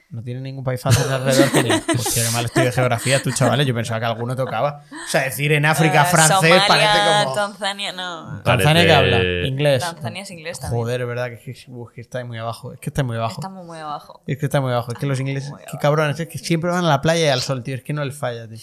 No 0.09 0.23
tiene 0.23 0.39
ningún 0.39 0.63
país 0.63 0.81
francés 0.81 1.05
alrededor 1.09 1.51
que. 1.51 1.81
Pues 1.85 2.13
qué 2.13 2.31
mal 2.31 2.45
estoy 2.45 2.63
de 2.63 2.71
geografía, 2.71 3.21
tú 3.21 3.31
chavales. 3.31 3.67
Yo 3.67 3.73
pensaba 3.73 3.99
que 3.99 4.05
alguno 4.05 4.35
tocaba. 4.37 4.83
O 4.89 5.09
sea, 5.09 5.23
decir 5.23 5.51
en 5.51 5.65
África 5.65 6.03
Eh, 6.03 6.05
francés 6.05 6.37
Somalia, 6.37 6.65
parece 6.67 7.23
como. 7.23 7.35
Tanzania, 7.35 7.91
no. 7.91 8.41
Tanzania 8.41 8.85
que 8.85 8.93
habla 8.93 9.47
inglés. 9.47 9.81
Tanzania 9.81 10.21
es 10.21 10.31
inglés 10.31 10.59
también. 10.59 10.81
Joder, 10.81 11.05
verdad 11.05 11.27
que, 11.27 11.51
es 11.51 11.65
que, 11.65 11.71
uf, 11.71 11.91
que 11.91 12.01
está 12.01 12.23
muy 12.23 12.37
abajo. 12.37 12.71
Es 12.71 12.79
que 12.79 12.89
está 12.89 13.03
muy 13.03 13.17
abajo. 13.17 13.41
Estamos 13.41 13.65
muy 13.65 13.79
abajo. 13.79 14.21
Es 14.25 14.37
que 14.37 14.45
está 14.45 14.61
muy 14.61 14.71
abajo. 14.71 14.93
Es 14.93 14.97
que 14.97 15.05
los 15.07 15.19
ingleses, 15.19 15.51
qué 15.69 15.77
cabrones, 15.77 16.17
es 16.19 16.27
que 16.27 16.37
siempre 16.37 16.71
van 16.71 16.85
a 16.85 16.89
la 16.89 17.01
playa 17.01 17.25
y 17.25 17.29
al 17.29 17.41
sol, 17.41 17.61
tío. 17.63 17.75
Es 17.75 17.83
que 17.83 17.91
no 17.91 18.05
les 18.05 18.15
falla, 18.15 18.47
tío. 18.47 18.59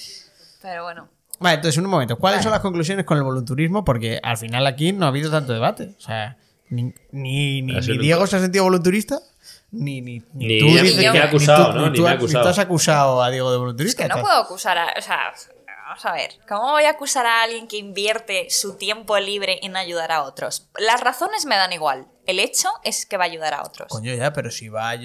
Pero 0.63 0.85
bueno. 0.85 1.09
Vale, 1.41 1.57
entonces, 1.57 1.77
un 1.77 1.91
momento. 1.91 2.17
¿Cuáles 2.17 2.43
son 2.43 2.53
las 2.53 2.61
conclusiones 2.61 3.05
con 3.05 3.19
el 3.19 3.25
volunturismo? 3.25 3.85
Porque 3.85 4.19
al 4.23 4.39
final 4.39 4.67
aquí 4.67 4.93
no 4.93 5.05
ha 5.05 5.09
habido 5.09 5.31
tanto 5.31 5.53
debate. 5.53 5.95
O 5.99 6.01
sea, 6.01 6.39
ni, 6.71 6.95
ni, 7.13 7.61
ni, 7.63 7.81
Diego 7.99 8.27
se 8.27 8.37
ha 8.37 8.41
sentido 8.41 8.65
volunturista, 8.65 9.19
ni, 9.75 10.01
ni, 10.01 10.23
ni, 10.33 10.47
Ni- 10.47 10.59
tú 10.61 10.67
ni 10.67 10.73
dices 10.81 10.97
me 10.97 11.13
que- 11.13 11.19
ha 11.19 11.25
acusado, 11.25 11.73
tú- 11.73 11.79
¿no? 11.79 11.91
Ni 11.91 11.97
tú 11.97 12.03
me 12.03 12.09
ha 12.09 12.13
has- 12.13 12.17
acusado. 12.19 12.45
tú 12.45 12.49
has 12.51 12.59
acusado 12.59 13.23
a 13.23 13.31
Diego 13.31 13.51
de 13.51 13.57
Es 13.57 13.61
volunturista. 13.61 14.03
que 14.05 14.09
no 14.09 14.21
puedo 14.21 14.35
acusar 14.35 14.79
a. 14.79 14.95
O 14.97 15.03
sea, 15.03 15.33
vamos 15.87 16.05
a 16.07 16.13
ver. 16.13 16.31
¿Cómo 16.49 16.73
voy 16.73 16.85
a 16.85 16.91
acusar 16.91 17.27
a 17.27 17.43
alguien 17.43 17.69
que 17.69 17.77
invierte 17.77 18.49
su 18.51 18.77
tiempo 18.77 19.19
libre 19.19 19.59
en 19.63 19.77
ayudar 19.77 20.13
a 20.13 20.23
otros? 20.23 20.69
Las 20.79 21.01
razones 21.01 21.45
me 21.47 21.57
dan 21.57 21.73
igual. 21.73 22.07
El 22.27 22.39
hecho 22.41 22.69
es 22.85 23.05
que 23.07 23.17
va 23.17 23.25
a 23.25 23.27
ayudar 23.27 23.55
a 23.55 23.63
otros. 23.63 23.89
Coño, 23.89 24.15
ya, 24.15 24.33
pero 24.33 24.51
si 24.51 24.69
va. 24.69 24.91
a- 24.91 24.99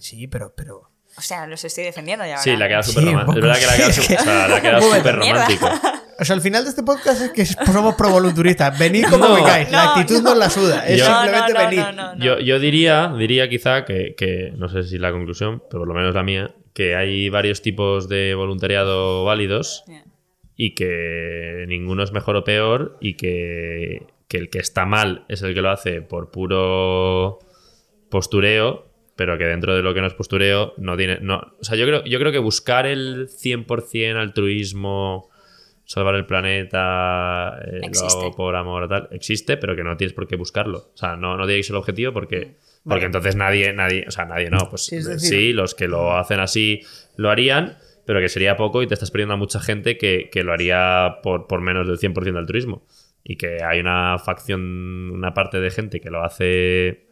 Sí, 0.00 0.26
pero. 0.26 0.54
pero... 0.54 0.90
O 1.16 1.20
sea, 1.20 1.46
los 1.46 1.64
estoy 1.64 1.84
defendiendo 1.84 2.24
ya. 2.26 2.38
Sí, 2.38 2.56
la 2.56 2.66
queda 2.68 2.82
Sí, 2.82 2.92
súper 2.92 3.08
un 3.08 3.12
romántico. 3.20 3.26
poco 3.26 3.38
Es 3.38 3.42
verdad 3.44 3.60
que 3.60 3.66
la 3.66 3.76
queda 3.76 3.92
sí, 3.92 4.02
súper 4.02 4.18
o 4.18 4.22
sea, 4.24 4.48
la 4.48 5.12
romántico. 5.12 5.70
O 6.18 6.24
sea, 6.24 6.34
al 6.36 6.42
final 6.42 6.64
de 6.64 6.70
este 6.70 6.82
podcast 6.82 7.22
es 7.22 7.30
que 7.30 7.44
somos 7.46 7.94
pro 7.94 8.10
volunturistas. 8.10 8.78
Venid 8.78 9.04
como 9.08 9.28
No. 9.28 9.34
vengáis. 9.34 9.70
la 9.70 9.84
No, 9.84 9.90
actitud 9.90 10.22
no. 10.22 10.30
nos 10.30 10.38
la 10.38 10.50
suda. 10.50 10.86
Es 10.88 10.98
Yo- 10.98 11.06
simplemente 11.06 11.52
no, 11.52 11.58
no, 11.60 11.66
venir. 11.66 11.80
no, 11.80 11.92
no, 11.92 12.14
no. 12.16 12.24
Yo, 12.24 12.38
yo 12.40 12.58
diría, 12.58 13.12
diría 13.18 13.48
quizá 13.48 13.84
que, 13.84 14.14
que, 14.16 14.52
no 14.56 14.68
sé 14.68 14.82
si 14.84 14.98
la 14.98 15.12
conclusión, 15.12 15.62
pero 15.70 15.80
por 15.82 15.88
lo 15.88 15.94
menos 15.94 16.14
la 16.14 16.22
mía, 16.22 16.54
que 16.72 16.96
hay 16.96 17.28
varios 17.28 17.62
tipos 17.62 18.08
de 18.08 18.34
voluntariado 18.34 19.24
válidos 19.24 19.84
Yeah. 19.86 20.04
y 20.56 20.74
que 20.74 21.64
ninguno 21.68 22.02
es 22.02 22.10
mejor 22.12 22.34
o 22.36 22.44
peor 22.44 22.96
y 23.00 23.16
que, 23.16 24.06
que 24.28 24.36
el 24.38 24.50
que 24.50 24.58
está 24.58 24.84
mal 24.84 25.24
es 25.28 25.42
el 25.42 25.54
que 25.54 25.62
lo 25.62 25.70
hace 25.70 26.00
por 26.02 26.30
puro 26.32 27.38
postureo, 28.10 28.86
pero 29.16 29.38
que 29.38 29.44
dentro 29.44 29.74
de 29.76 29.82
lo 29.82 29.94
que 29.94 30.00
no 30.00 30.06
es 30.06 30.14
postureo 30.14 30.74
no 30.76 30.96
tiene... 30.96 31.18
No, 31.20 31.54
o 31.60 31.64
sea, 31.64 31.76
yo 31.76 31.86
creo, 31.86 32.04
yo 32.04 32.18
creo 32.18 32.32
que 32.32 32.38
buscar 32.38 32.86
el 32.86 33.28
100% 33.28 34.16
altruismo, 34.16 35.30
salvar 35.84 36.14
el 36.16 36.26
planeta, 36.26 37.58
eh, 37.64 37.80
lo 37.92 38.06
hago 38.06 38.34
por 38.34 38.56
amor 38.56 38.88
tal, 38.88 39.08
existe, 39.12 39.56
pero 39.56 39.76
que 39.76 39.84
no 39.84 39.96
tienes 39.96 40.14
por 40.14 40.26
qué 40.26 40.36
buscarlo. 40.36 40.90
O 40.94 40.96
sea, 40.96 41.16
no, 41.16 41.36
no 41.36 41.46
tiene 41.46 41.60
que 41.60 41.64
ser 41.64 41.74
el 41.74 41.78
objetivo 41.78 42.12
porque... 42.12 42.56
Porque 42.86 43.06
entonces 43.06 43.34
nadie, 43.34 43.72
nadie, 43.72 44.04
o 44.06 44.10
sea, 44.10 44.26
nadie 44.26 44.50
no, 44.50 44.58
pues 44.68 44.84
Sí, 44.84 44.96
es 44.96 45.26
sí, 45.26 45.54
los 45.54 45.74
que 45.74 45.88
lo 45.88 46.18
hacen 46.18 46.38
así 46.38 46.82
lo 47.16 47.30
harían, 47.30 47.78
pero 48.04 48.20
que 48.20 48.28
sería 48.28 48.56
poco 48.56 48.82
y 48.82 48.86
te 48.86 48.92
estás 48.92 49.10
perdiendo 49.10 49.34
a 49.34 49.36
mucha 49.38 49.60
gente 49.60 49.96
que, 49.96 50.28
que 50.30 50.44
lo 50.44 50.52
haría 50.52 51.16
por, 51.22 51.46
por 51.46 51.60
menos 51.60 51.86
del 51.86 51.98
100% 51.98 52.32
de 52.32 52.38
altruismo. 52.38 52.86
Y 53.22 53.36
que 53.36 53.62
hay 53.64 53.80
una 53.80 54.18
facción, 54.18 55.10
una 55.10 55.32
parte 55.32 55.60
de 55.60 55.70
gente 55.70 56.00
que 56.00 56.10
lo 56.10 56.22
hace, 56.22 57.03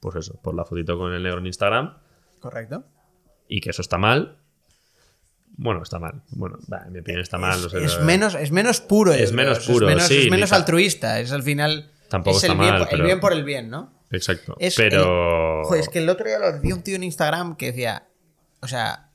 pues 0.00 0.16
eso, 0.16 0.40
por 0.42 0.54
la 0.54 0.64
fotito 0.64 0.98
con 0.98 1.12
el 1.12 1.22
negro 1.22 1.38
en 1.38 1.46
Instagram, 1.46 1.98
Correcto. 2.40 2.84
y 3.48 3.60
que 3.60 3.70
eso 3.70 3.82
está 3.82 3.98
mal. 3.98 4.38
Bueno, 5.56 5.82
está 5.82 5.98
mal. 5.98 6.22
Bueno, 6.30 6.58
en 6.86 6.92
mi 6.92 7.00
opinión 7.00 7.20
está 7.20 7.36
mal. 7.36 7.60
no 7.60 7.68
sé, 7.68 7.84
es, 7.84 7.98
no- 7.98 8.04
menos, 8.06 8.34
es 8.34 8.50
menos 8.50 8.80
puro. 8.80 9.12
Es 9.12 9.24
creo. 9.30 9.36
menos 9.36 9.58
Es 9.58 9.66
puro, 9.66 9.86
menos, 9.86 10.04
sí, 10.04 10.22
Es 10.24 10.30
menos 10.30 10.52
altruista. 10.52 11.20
Es 11.20 11.32
al 11.32 11.42
final. 11.42 11.90
Tampoco 12.08 12.38
es 12.38 12.44
el 12.44 12.50
está 12.52 12.62
bien, 12.62 12.72
mal, 12.74 12.80
por- 12.82 12.88
pero- 12.90 13.02
el 13.02 13.06
bien 13.06 13.20
por 13.20 13.32
el 13.32 13.44
bien, 13.44 13.68
¿no? 13.70 13.92
Exacto. 14.10 14.56
Es 14.58 14.74
pero... 14.76 15.60
el- 15.60 15.64
joder, 15.66 15.80
es 15.82 15.88
que 15.88 15.98
el 15.98 16.08
otro 16.08 16.26
día 16.26 16.38
lo 16.38 16.50
decía 16.52 16.74
un 16.74 16.82
tío 16.82 16.96
en 16.96 17.04
Instagram 17.04 17.56
que 17.56 17.66
decía. 17.66 18.08
O 18.60 18.68
sea. 18.68 19.09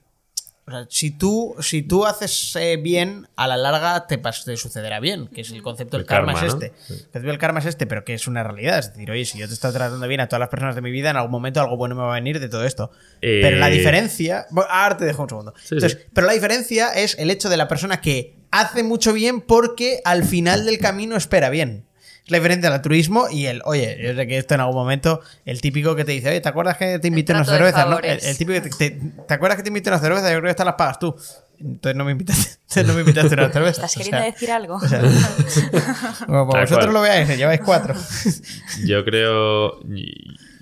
O 0.68 0.72
sea, 0.72 0.88
si 0.90 1.12
tú, 1.12 1.56
si 1.60 1.84
tú 1.84 2.06
haces 2.08 2.56
eh, 2.56 2.78
bien, 2.78 3.28
a 3.36 3.48
la 3.48 3.56
larga 3.56 4.08
te, 4.08 4.18
te 4.18 4.58
sucederá 4.58 5.00
bien, 5.00 5.28
que 5.28 5.42
es 5.42 5.52
el 5.52 5.62
concepto 5.62 5.96
del 5.98 6.02
El 6.02 6.08
karma, 6.08 6.34
karma, 6.34 6.48
es 6.48 6.56
¿no? 6.56 6.60
este. 6.60 6.74
El 6.90 6.98
concepto 6.98 7.28
del 7.28 7.38
karma 7.38 7.60
es 7.60 7.66
este, 7.68 7.86
pero 7.86 8.04
que 8.04 8.16
es 8.16 8.28
una 8.28 8.44
realidad. 8.44 8.80
Es 8.80 8.92
decir, 8.92 9.12
oye, 9.12 9.26
si 9.26 9.38
yo 9.38 9.48
te 9.48 9.54
estoy 9.54 9.72
tratando 9.74 10.08
bien 10.08 10.22
a 10.22 10.28
todas 10.28 10.40
las 10.40 10.50
personas 10.50 10.74
de 10.74 10.82
mi 10.82 10.90
vida, 10.90 11.12
en 11.12 11.18
algún 11.18 11.32
momento 11.32 11.62
algo 11.62 11.78
bueno 11.78 11.94
me 11.94 12.02
va 12.02 12.12
a 12.14 12.16
venir 12.16 12.40
de 12.40 12.50
todo 12.50 12.66
esto. 12.66 12.90
Eh, 13.22 13.42
Pero 13.44 13.58
la 13.58 13.68
diferencia. 13.68 14.48
bueno, 14.50 14.68
ahora 14.72 14.98
te 14.98 15.06
dejo 15.06 15.22
un 15.24 15.30
segundo. 15.30 15.54
Sí, 15.58 15.76
Entonces, 15.76 16.00
sí. 16.02 16.08
Pero 16.14 16.26
la 16.26 16.34
diferencia 16.34 16.94
es 16.94 17.16
el 17.20 17.30
hecho 17.30 17.50
de 17.50 17.58
la 17.58 17.68
persona 17.68 18.02
que 18.02 18.36
hace 18.50 18.82
mucho 18.82 19.14
bien 19.14 19.42
porque 19.42 20.02
al 20.04 20.24
final 20.24 20.66
del 20.66 20.80
camino 20.80 21.16
espera 21.16 21.50
bien. 21.52 21.86
Es 22.26 22.32
la 22.32 22.38
diferencia 22.40 22.70
del 22.70 22.76
altruismo 22.78 23.28
y 23.32 23.46
el, 23.46 23.62
oye, 23.66 24.00
yo 24.04 24.16
sé 24.16 24.26
que 24.28 24.38
esto 24.38 24.56
en 24.56 24.62
algún 24.62 24.76
momento, 24.76 25.22
el 25.46 25.62
típico 25.62 25.96
que 25.96 26.06
te 26.06 26.12
dice, 26.12 26.30
oye, 26.30 26.42
¿te 26.42 26.50
acuerdas 26.50 26.76
que 26.78 26.98
te 27.00 27.08
invité 27.08 27.34
a 27.34 27.36
una 27.36 27.46
cerveza? 27.46 27.86
¿no? 27.86 28.00
El, 28.00 28.20
el 28.24 28.38
típico 28.38 28.60
que 28.62 28.70
te, 28.70 28.70
te- 28.90 29.12
¿te 29.28 29.34
acuerdas 29.36 29.58
que 29.58 29.64
te 29.64 29.70
invité 29.70 29.90
a 29.90 29.94
una 29.94 30.02
cerveza? 30.02 30.24
Yo 30.32 30.38
creo 30.40 30.44
que 30.46 30.50
estas 30.50 30.66
las 30.66 30.76
pagas 30.76 30.98
tú. 31.00 31.16
Entonces 31.60 31.96
no 31.96 32.04
me 32.04 32.12
invitaste, 32.12 32.50
entonces 32.64 32.88
no 32.88 32.94
me 32.96 33.00
invitaste 33.02 33.36
a 33.36 33.38
una 33.44 33.54
cerveza. 33.54 33.86
¿Estás 33.86 33.96
O 33.96 34.00
queriendo 34.00 34.18
sea, 34.18 34.32
decir 34.32 34.52
algo? 34.52 34.76
o 34.76 34.80
sea, 34.88 35.02
como 36.26 36.46
vosotros 36.48 36.80
cual. 36.80 36.94
lo 36.94 37.02
veáis, 37.02 37.30
que 37.30 37.38
lleváis 37.38 37.62
cuatro. 37.64 37.94
Yo 38.86 39.06
creo. 39.06 39.80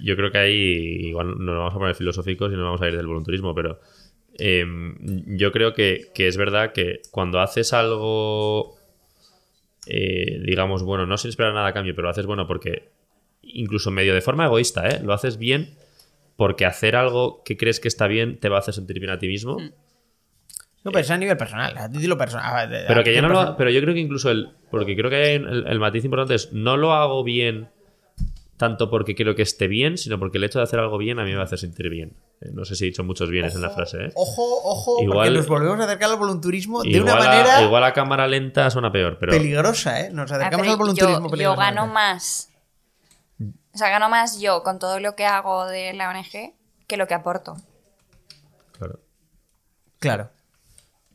Yo 0.02 0.15
creo 0.18 0.31
que 0.31 0.38
ahí 0.38 1.07
igual 1.07 1.27
no 1.40 1.53
nos 1.53 1.57
vamos 1.60 1.76
a 1.76 1.80
poner 1.80 1.95
filosóficos 1.95 2.52
y 2.52 2.56
no 2.57 2.64
vamos 2.65 2.81
a 2.81 2.88
ir 2.90 2.98
del 2.98 3.07
voluntarismo, 3.07 3.56
pero 3.56 3.80
eh, 4.38 4.65
yo 5.27 5.52
creo 5.53 5.73
que, 5.73 6.11
que 6.14 6.27
es 6.27 6.35
verdad 6.35 6.73
que 6.73 7.02
cuando 7.11 7.40
haces 7.40 7.72
algo, 7.72 8.76
eh, 9.88 10.39
digamos, 10.45 10.84
bueno, 10.84 11.05
no 11.05 11.18
sin 11.18 11.30
esperar 11.30 11.53
nada 11.53 11.68
a 11.68 11.73
cambio, 11.73 11.93
pero 11.95 12.03
lo 12.07 12.10
haces 12.11 12.26
bueno 12.26 12.47
porque, 12.47 12.89
incluso 13.41 13.91
medio 13.91 14.14
de 14.14 14.22
forma 14.22 14.45
egoísta, 14.45 14.88
¿eh? 14.88 15.01
lo 15.03 15.14
haces 15.14 15.38
bien 15.38 15.76
porque 16.35 16.65
hacer 16.65 16.95
algo 16.95 17.43
que 17.43 17.57
crees 17.57 17.80
que 17.80 17.88
está 17.88 18.07
bien 18.07 18.39
te 18.39 18.49
va 18.49 18.57
a 18.57 18.60
hacer 18.60 18.73
sentir 18.73 18.99
bien 18.99 19.11
a 19.11 19.19
ti 19.19 19.27
mismo. 19.27 19.57
No, 20.84 20.91
pero 20.91 20.99
es 20.99 21.11
a 21.11 21.18
nivel 21.18 21.38
personal, 21.38 21.77
a 21.77 21.89
título 21.89 22.18
personal. 22.18 22.45
a- 22.45 22.61
a 22.64 22.88
Pero 22.88 23.03
que 23.03 23.14
ya 23.14 23.22
no 23.22 23.30
lo, 23.30 23.55
pero 23.55 23.69
yo 23.69 23.80
creo 23.81 23.93
que 23.93 24.01
incluso 24.01 24.30
el 24.31 24.49
porque 24.69 24.95
creo 24.97 25.10
que 25.10 25.35
el 25.35 25.80
matiz 25.80 26.03
importante 26.03 26.35
es 26.35 26.51
no 26.51 26.76
lo 26.76 26.91
hago 26.93 27.23
bien 27.23 27.69
tanto 28.64 28.90
porque 28.90 29.14
quiero 29.14 29.35
que 29.35 29.41
esté 29.41 29.68
bien, 29.68 29.98
sino 29.98 30.18
porque 30.18 30.38
el 30.38 30.45
hecho 30.45 30.60
de 30.60 30.64
hacer 30.64 30.80
algo 30.80 30.98
bien 30.98 31.19
a 31.19 31.23
mí 31.26 31.31
me 31.31 31.35
va 31.35 31.41
a 31.41 31.45
hacer 31.45 31.60
sentir 31.60 31.90
bien. 31.90 32.14
Eh, 32.40 32.49
No 32.53 32.64
sé 32.64 32.76
si 32.77 32.85
he 32.85 32.88
dicho 32.88 33.03
muchos 33.03 33.30
bienes 33.30 33.53
en 33.56 33.61
la 33.61 33.69
frase, 33.72 34.06
¿eh? 34.06 34.11
Ojo, 34.15 34.41
ojo, 34.64 34.95
porque 34.95 35.03
Igual- 35.11 35.34
nos 35.34 35.48
volvemos 35.48 35.80
a 35.81 35.84
acercar 35.84 36.10
al 36.11 36.18
volunturismo 36.18 36.81
de 36.81 37.02
una 37.02 37.14
a, 37.14 37.19
manera 37.19 37.61
igual 37.61 37.84
a 37.84 37.91
cámara 37.94 38.26
lenta 38.27 38.69
suena 38.69 38.90
peor, 38.91 39.18
pero 39.19 39.31
peligrosa, 39.34 39.99
¿eh? 39.99 40.11
Nos 40.11 40.31
acercamos 40.31 40.65
al 40.68 40.77
volunturismo 40.77 41.30
yo, 41.30 41.35
yo 41.35 41.56
gano 41.57 41.88
más. 41.88 42.49
O 43.73 43.77
sea, 43.77 43.90
gano 43.90 44.07
más 44.07 44.40
yo 44.40 44.64
con 44.64 44.80
todo 44.80 44.99
lo 44.99 45.15
que 45.15 45.26
hago 45.26 45.65
de 45.65 45.94
la 45.94 46.10
ONG 46.10 46.53
que 46.88 46.95
lo 46.98 47.06
que 47.07 47.14
aporto. 47.15 47.57
claro. 48.77 48.99
Claro. 49.99 50.30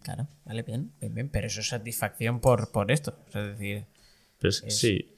Claro, 0.02 0.26
vale, 0.46 0.62
bien, 0.62 0.92
bien, 1.00 1.14
bien. 1.14 1.28
Pero 1.30 1.46
eso 1.46 1.60
es 1.60 1.68
satisfacción 1.68 2.40
por, 2.40 2.70
por 2.72 2.90
esto. 2.90 3.14
Es 3.28 3.34
decir, 3.34 3.84
Pues, 4.40 4.64
sí, 4.68 5.14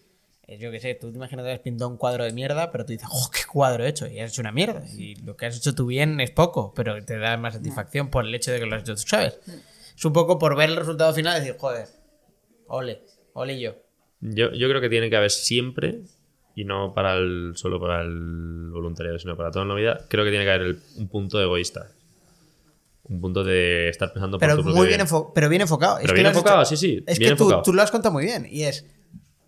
yo 0.58 0.70
qué 0.70 0.80
sé, 0.80 0.94
tú 0.94 1.10
te 1.10 1.16
imaginas 1.16 1.44
que 1.44 1.52
has 1.52 1.58
pintado 1.60 1.90
un 1.90 1.96
cuadro 1.96 2.24
de 2.24 2.32
mierda, 2.32 2.70
pero 2.72 2.84
tú 2.84 2.92
dices, 2.92 3.08
¡oh, 3.10 3.30
qué 3.32 3.40
cuadro 3.50 3.84
he 3.84 3.88
hecho! 3.88 4.06
Y 4.06 4.18
has 4.20 4.32
hecho 4.32 4.40
una 4.40 4.52
mierda. 4.52 4.82
Y 4.96 5.14
lo 5.16 5.36
que 5.36 5.46
has 5.46 5.56
hecho 5.56 5.74
tú 5.74 5.86
bien 5.86 6.20
es 6.20 6.30
poco, 6.30 6.72
pero 6.74 7.02
te 7.04 7.18
da 7.18 7.36
más 7.36 7.54
satisfacción 7.54 8.08
por 8.10 8.24
el 8.26 8.34
hecho 8.34 8.50
de 8.52 8.58
que 8.60 8.66
lo 8.66 8.74
has 8.76 8.82
hecho 8.82 8.94
tú, 8.94 9.02
¿sabes? 9.06 9.38
Es 9.96 10.04
un 10.04 10.12
poco 10.12 10.38
por 10.38 10.56
ver 10.56 10.70
el 10.70 10.76
resultado 10.76 11.12
final 11.14 11.36
y 11.36 11.40
decir, 11.44 11.56
joder, 11.58 11.86
ole, 12.66 13.02
ole 13.34 13.60
yo. 13.60 13.74
yo, 14.20 14.50
yo 14.52 14.68
creo 14.68 14.80
que 14.80 14.88
tiene 14.88 15.10
que 15.10 15.16
haber 15.16 15.30
siempre 15.30 16.00
y 16.56 16.64
no 16.64 16.92
para 16.94 17.14
el 17.14 17.52
solo 17.54 17.80
para 17.80 18.02
el 18.02 18.70
voluntariado, 18.72 19.18
sino 19.18 19.36
para 19.36 19.50
toda 19.50 19.64
la 19.64 19.74
vida, 19.74 20.04
creo 20.08 20.24
que 20.24 20.30
tiene 20.30 20.44
que 20.44 20.50
haber 20.50 20.66
el- 20.66 20.80
un 20.96 21.08
punto 21.08 21.40
egoísta. 21.40 21.92
Un 23.04 23.20
punto 23.20 23.42
de 23.44 23.88
estar 23.88 24.12
pensando 24.12 24.38
por 24.38 24.46
Pero 24.48 24.56
tu 24.62 24.68
muy 24.68 24.86
bien, 24.88 25.00
pero 25.34 25.48
bien 25.48 25.62
enfocado. 25.62 25.96
Es 25.96 26.02
Pero 26.02 26.14
que 26.14 26.20
bien 26.22 26.26
enfocado, 26.26 26.60
hecho- 26.62 26.68
sí, 26.70 26.76
sí, 26.76 27.04
Es 27.06 27.18
bien 27.18 27.32
que 27.32 27.36
tú, 27.36 27.44
enfocado. 27.44 27.62
tú 27.62 27.72
lo 27.72 27.82
has 27.82 27.90
contado 27.90 28.12
muy 28.12 28.24
bien. 28.24 28.46
Y 28.48 28.62
es. 28.64 28.84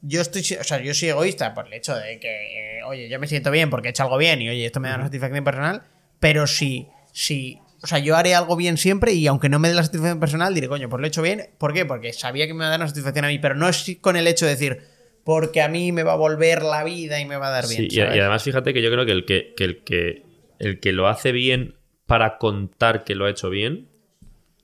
Yo 0.02 0.20
estoy. 0.20 0.42
O 0.60 0.64
sea, 0.64 0.80
yo 0.82 0.92
soy 0.94 1.08
egoísta 1.08 1.54
por 1.54 1.66
el 1.66 1.72
hecho 1.72 1.94
de 1.94 2.18
que, 2.18 2.78
eh, 2.78 2.82
oye, 2.84 3.08
yo 3.08 3.18
me 3.18 3.26
siento 3.26 3.50
bien 3.50 3.70
porque 3.70 3.88
he 3.88 3.90
hecho 3.90 4.02
algo 4.02 4.18
bien 4.18 4.42
y, 4.42 4.48
oye, 4.48 4.66
esto 4.66 4.80
me 4.80 4.88
da 4.88 4.96
una 4.96 5.04
satisfacción 5.04 5.44
personal. 5.44 5.82
Pero 6.20 6.46
si. 6.46 6.88
si 7.12 7.58
o 7.82 7.86
sea, 7.86 7.98
yo 7.98 8.14
haré 8.14 8.34
algo 8.34 8.54
bien 8.54 8.76
siempre 8.76 9.12
y 9.12 9.26
aunque 9.26 9.48
no 9.48 9.58
me 9.58 9.68
dé 9.68 9.74
la 9.74 9.82
satisfacción 9.82 10.20
personal, 10.20 10.54
diré, 10.54 10.68
coño, 10.68 10.88
pues 10.88 11.00
lo 11.00 11.06
he 11.06 11.08
hecho 11.08 11.22
bien. 11.22 11.48
¿Por 11.58 11.72
qué? 11.72 11.84
Porque 11.84 12.12
sabía 12.12 12.46
que 12.46 12.54
me 12.54 12.60
va 12.60 12.66
a 12.66 12.70
dar 12.70 12.80
una 12.80 12.88
satisfacción 12.88 13.24
a 13.24 13.28
mí. 13.28 13.38
Pero 13.38 13.54
no 13.54 13.68
es 13.68 13.96
con 14.00 14.16
el 14.16 14.26
hecho 14.26 14.44
de 14.44 14.52
decir, 14.52 14.82
porque 15.24 15.62
a 15.62 15.68
mí 15.68 15.92
me 15.92 16.02
va 16.02 16.12
a 16.12 16.16
volver 16.16 16.62
la 16.62 16.84
vida 16.84 17.20
y 17.20 17.24
me 17.24 17.36
va 17.36 17.48
a 17.48 17.50
dar 17.50 17.68
bien. 17.68 17.88
Sí, 17.90 17.96
y, 17.96 17.98
y 17.98 18.00
además 18.00 18.42
fíjate 18.42 18.72
que 18.72 18.82
yo 18.82 18.90
creo 18.90 19.04
que 19.04 19.12
el 19.12 19.24
que, 19.24 19.54
que 19.56 19.64
el 19.64 19.82
que 19.82 20.22
el 20.58 20.78
que 20.78 20.92
lo 20.92 21.08
hace 21.08 21.32
bien 21.32 21.74
para 22.06 22.38
contar 22.38 23.04
que 23.04 23.14
lo 23.14 23.24
ha 23.26 23.30
hecho 23.30 23.50
bien 23.50 23.88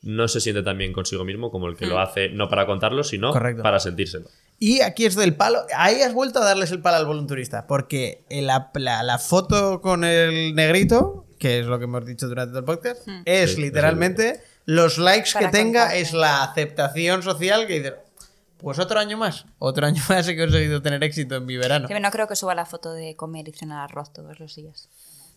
no 0.02 0.28
se 0.28 0.40
siente 0.40 0.62
tan 0.62 0.78
bien 0.78 0.92
consigo 0.92 1.24
mismo 1.24 1.50
como 1.50 1.66
el 1.68 1.76
que 1.76 1.86
lo 1.86 1.98
hace 1.98 2.28
no 2.28 2.48
para 2.48 2.66
contarlo, 2.66 3.02
sino 3.02 3.32
Correcto. 3.32 3.62
para 3.62 3.80
sentírselo. 3.80 4.28
Y 4.58 4.80
aquí 4.80 5.06
es 5.06 5.14
del 5.14 5.34
palo. 5.36 5.60
Ahí 5.76 6.02
has 6.02 6.12
vuelto 6.12 6.40
a 6.40 6.44
darles 6.44 6.72
el 6.72 6.80
palo 6.80 6.96
al 6.96 7.06
volunturista. 7.06 7.66
Porque 7.66 8.24
la, 8.30 8.70
la- 8.74 9.02
la 9.02 9.18
foto 9.18 9.80
con 9.80 10.04
el 10.04 10.54
negrito, 10.54 11.26
que 11.38 11.60
es 11.60 11.66
lo 11.66 11.78
que 11.78 11.84
hemos 11.84 12.04
dicho 12.04 12.26
durante 12.28 12.50
todo 12.50 12.58
el 12.60 12.64
podcast, 12.64 13.06
es 13.24 13.54
Sí, 13.54 13.60
literalmente 13.62 14.40
los 14.64 14.98
likes 14.98 15.30
que 15.38 15.48
tenga, 15.48 15.82
contar. 15.82 15.96
es 15.96 16.12
la 16.12 16.42
aceptación 16.42 17.22
social 17.22 17.66
que 17.66 17.74
dice. 17.74 17.94
Pues 18.58 18.80
otro 18.80 18.98
año 18.98 19.16
más. 19.16 19.46
Otro 19.60 19.86
año 19.86 20.02
más 20.08 20.26
he 20.26 20.36
conseguido 20.36 20.82
tener 20.82 21.04
éxito 21.04 21.36
en 21.36 21.46
mi 21.46 21.56
verano. 21.56 21.86
Sí, 21.86 21.94
pero 21.94 22.00
no 22.00 22.10
creo 22.10 22.26
que 22.26 22.34
suba 22.34 22.56
la 22.56 22.66
foto 22.66 22.92
de 22.92 23.14
comer 23.14 23.46
y 23.48 23.52
cenar 23.52 23.84
arroz 23.88 24.12
todos 24.12 24.40
los 24.40 24.56
días. 24.56 24.88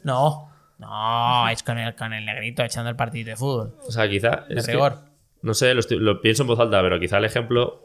No, 0.03 0.49
no, 0.79 1.47
es 1.49 1.61
con 1.61 1.77
el, 1.77 1.95
con 1.95 2.11
el 2.13 2.25
negrito 2.25 2.63
echando 2.63 2.89
el 2.89 2.95
partido 2.95 3.29
de 3.29 3.35
fútbol. 3.35 3.75
O 3.87 3.91
sea, 3.91 4.09
quizá. 4.09 4.45
De 4.49 4.55
es 4.55 4.65
que- 4.65 4.71
rigor. 4.71 4.97
no 5.43 5.53
sé, 5.53 5.75
lo, 5.75 5.81
estoy- 5.81 5.99
lo 5.99 6.19
pienso 6.21 6.41
en 6.41 6.47
voz 6.47 6.59
alta, 6.59 6.81
pero 6.81 6.99
quizá 6.99 7.19
el 7.19 7.25
ejemplo. 7.25 7.83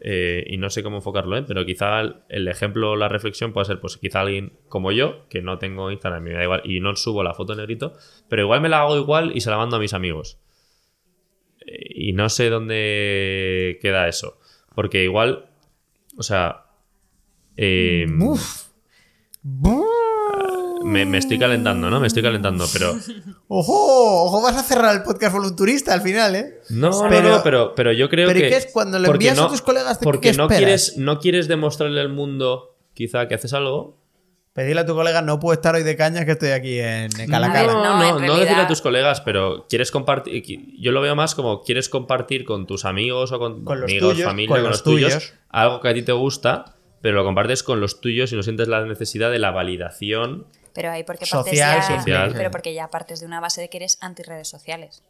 Eh, 0.00 0.44
y 0.46 0.56
no 0.56 0.70
sé 0.70 0.82
cómo 0.82 0.96
enfocarlo, 0.96 1.36
¿eh? 1.36 1.44
pero 1.46 1.64
quizá 1.66 2.00
el, 2.00 2.16
el 2.28 2.48
ejemplo, 2.48 2.96
la 2.96 3.08
reflexión 3.08 3.52
puede 3.52 3.66
ser, 3.66 3.80
pues 3.80 3.96
quizá 3.96 4.20
alguien 4.22 4.58
como 4.68 4.92
yo, 4.92 5.28
que 5.28 5.42
no 5.42 5.58
tengo 5.58 5.90
Instagram 5.90 6.26
y 6.26 6.30
me 6.30 6.36
da 6.36 6.42
igual, 6.44 6.62
y 6.64 6.80
no 6.80 6.96
subo 6.96 7.22
la 7.22 7.34
foto 7.34 7.52
en 7.52 7.58
negrito, 7.58 7.92
pero 8.28 8.42
igual 8.42 8.60
me 8.60 8.68
la 8.68 8.80
hago 8.80 8.96
igual 8.96 9.32
y 9.34 9.40
se 9.40 9.50
la 9.50 9.58
mando 9.58 9.76
a 9.76 9.80
mis 9.80 9.92
amigos. 9.92 10.40
Eh, 11.66 11.88
y 11.94 12.12
no 12.12 12.28
sé 12.28 12.50
dónde 12.50 13.78
queda 13.80 14.08
eso. 14.08 14.38
Porque 14.74 15.04
igual, 15.04 15.50
o 16.16 16.22
sea, 16.22 16.66
eh, 17.56 18.06
Uf. 18.18 18.68
Me, 20.84 21.04
me 21.06 21.18
estoy 21.18 21.38
calentando, 21.38 21.90
¿no? 21.90 22.00
Me 22.00 22.06
estoy 22.06 22.22
calentando, 22.22 22.66
pero... 22.72 22.96
Ojo, 23.48 24.24
ojo, 24.24 24.42
vas 24.42 24.56
a 24.56 24.62
cerrar 24.62 24.94
el 24.96 25.02
podcast 25.02 25.34
volunturista 25.34 25.92
al 25.92 26.00
final, 26.02 26.34
¿eh? 26.36 26.58
No, 26.70 26.90
Pero- 27.08 27.22
no, 27.28 27.36
no, 27.36 27.42
pero, 27.42 27.74
pero 27.74 27.92
yo 27.92 28.08
creo 28.08 28.26
pero 28.28 28.38
¿y 28.38 28.42
que. 28.42 28.48
qué 28.50 28.56
es 28.56 28.66
cuando 28.72 28.98
lo 28.98 29.06
porque 29.06 29.28
envías 29.28 29.44
a 29.44 29.48
tus 29.48 29.62
colegas, 29.62 29.98
¿qué- 29.98 30.04
Porque 30.04 30.30
qué 30.30 30.36
no, 30.36 30.48
quieres, 30.48 30.96
no 30.98 31.18
quieres 31.18 31.48
demostrarle 31.48 32.00
al 32.00 32.08
mundo, 32.10 32.76
quizá, 32.94 33.26
que 33.28 33.34
haces 33.34 33.52
algo. 33.52 33.98
Pedirle 34.52 34.80
a 34.82 34.86
tu 34.86 34.94
colega, 34.94 35.22
no 35.22 35.38
puedo 35.38 35.54
estar 35.54 35.74
hoy 35.76 35.84
de 35.84 35.96
cañas 35.96 36.24
que 36.24 36.32
estoy 36.32 36.50
aquí 36.50 36.78
en 36.80 37.08
Calacala. 37.28 37.72
No, 37.72 37.82
no, 37.84 38.18
no, 38.18 38.26
no 38.26 38.36
decirle 38.36 38.62
a 38.62 38.66
tus 38.66 38.80
colegas, 38.82 39.20
pero 39.20 39.66
quieres 39.68 39.90
compartir. 39.92 40.42
Yo 40.78 40.90
lo 40.92 41.00
veo 41.00 41.14
más 41.14 41.34
como 41.36 41.62
quieres 41.62 41.88
compartir 41.88 42.44
con 42.44 42.66
tus 42.66 42.84
amigos 42.84 43.30
o 43.30 43.38
con, 43.38 43.64
Con 43.64 43.80
los 43.80 43.88
amigos, 43.90 44.12
tuyos, 44.14 44.26
familia, 44.26 44.48
con 44.48 44.56
con, 44.56 44.62
los 44.64 44.70
los 44.72 44.82
tuyos, 44.82 45.12
tuyos. 45.12 45.34
algo 45.50 45.80
que 45.80 45.88
a 45.88 45.94
ti 45.94 46.02
te 46.02 46.12
gusta, 46.12 46.76
pero 47.00 47.14
lo 47.16 47.24
compartes 47.24 47.62
con 47.62 47.80
los 47.80 48.00
tuyos 48.00 48.32
y 48.32 48.36
no 48.36 48.42
sientes 48.42 48.66
la 48.66 48.84
necesidad 48.84 49.30
de 49.30 49.38
la 49.38 49.52
validación. 49.52 50.46
Pero 50.74 50.90
ahí 50.90 51.02
porque 51.04 51.26
Social, 51.26 51.78
partes 51.78 51.88
ya, 51.88 51.98
social. 51.98 52.32
Pero 52.36 52.50
porque 52.50 52.72
ya 52.74 52.88
partes 52.88 53.20
de 53.20 53.26
una 53.26 53.40
base 53.40 53.60
de 53.60 53.68
que 53.68 53.78
eres 53.78 53.98
anti 54.00 54.22
redes 54.22 54.48
sociales. 54.48 55.02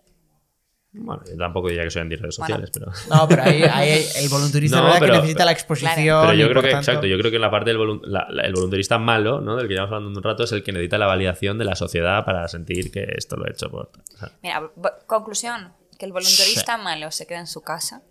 Bueno, 0.92 1.22
yo 1.24 1.36
tampoco 1.36 1.68
diría 1.68 1.84
que 1.84 1.90
soy 1.90 2.02
en 2.02 2.10
redes 2.10 2.36
Bueno. 2.38 2.56
sociales, 2.56 2.70
pero. 2.72 2.86
No, 3.08 3.28
pero 3.28 3.42
ahí, 3.44 3.62
ahí 3.62 4.04
el 4.16 4.28
volunturista 4.28 4.80
No, 4.82 4.92
pero- 4.98 5.06
que 5.06 5.18
necesita 5.20 5.44
la 5.44 5.52
exposición. 5.52 6.22
Pero 6.22 6.34
yo 6.34 6.48
creo 6.48 6.62
que, 6.62 6.70
tanto- 6.70 6.90
exacto, 6.90 7.06
yo 7.06 7.16
creo 7.18 7.30
que 7.30 7.38
la 7.38 7.48
parte 7.50 7.70
del 7.72 8.00
la- 8.04 8.26
la- 8.28 8.42
el 8.42 8.52
voluntarista 8.54 8.98
malo, 8.98 9.40
¿no? 9.40 9.54
Del 9.54 9.68
que 9.68 9.74
llevamos 9.74 9.94
hablando 9.94 10.18
un 10.18 10.24
rato, 10.24 10.42
es 10.42 10.50
el 10.52 10.64
que 10.64 10.72
necesita 10.72 10.98
la 10.98 11.06
validación 11.06 11.58
de 11.58 11.64
la 11.64 11.76
sociedad 11.76 12.24
para 12.24 12.48
sentir 12.48 12.90
que 12.90 13.06
esto 13.16 13.36
lo 13.36 13.46
he 13.46 13.52
hecho 13.52 13.70
por. 13.70 13.86
o 14.14 14.18
sea, 14.18 14.32
Mira, 14.42 14.62
conclusión, 15.06 15.72
que 15.96 16.06
el 16.06 16.12
voluntarista 16.12 16.76
malo 16.76 17.12
se 17.12 17.24
queda 17.26 17.38
en 17.38 17.46
su 17.46 17.60
casa. 17.62 18.02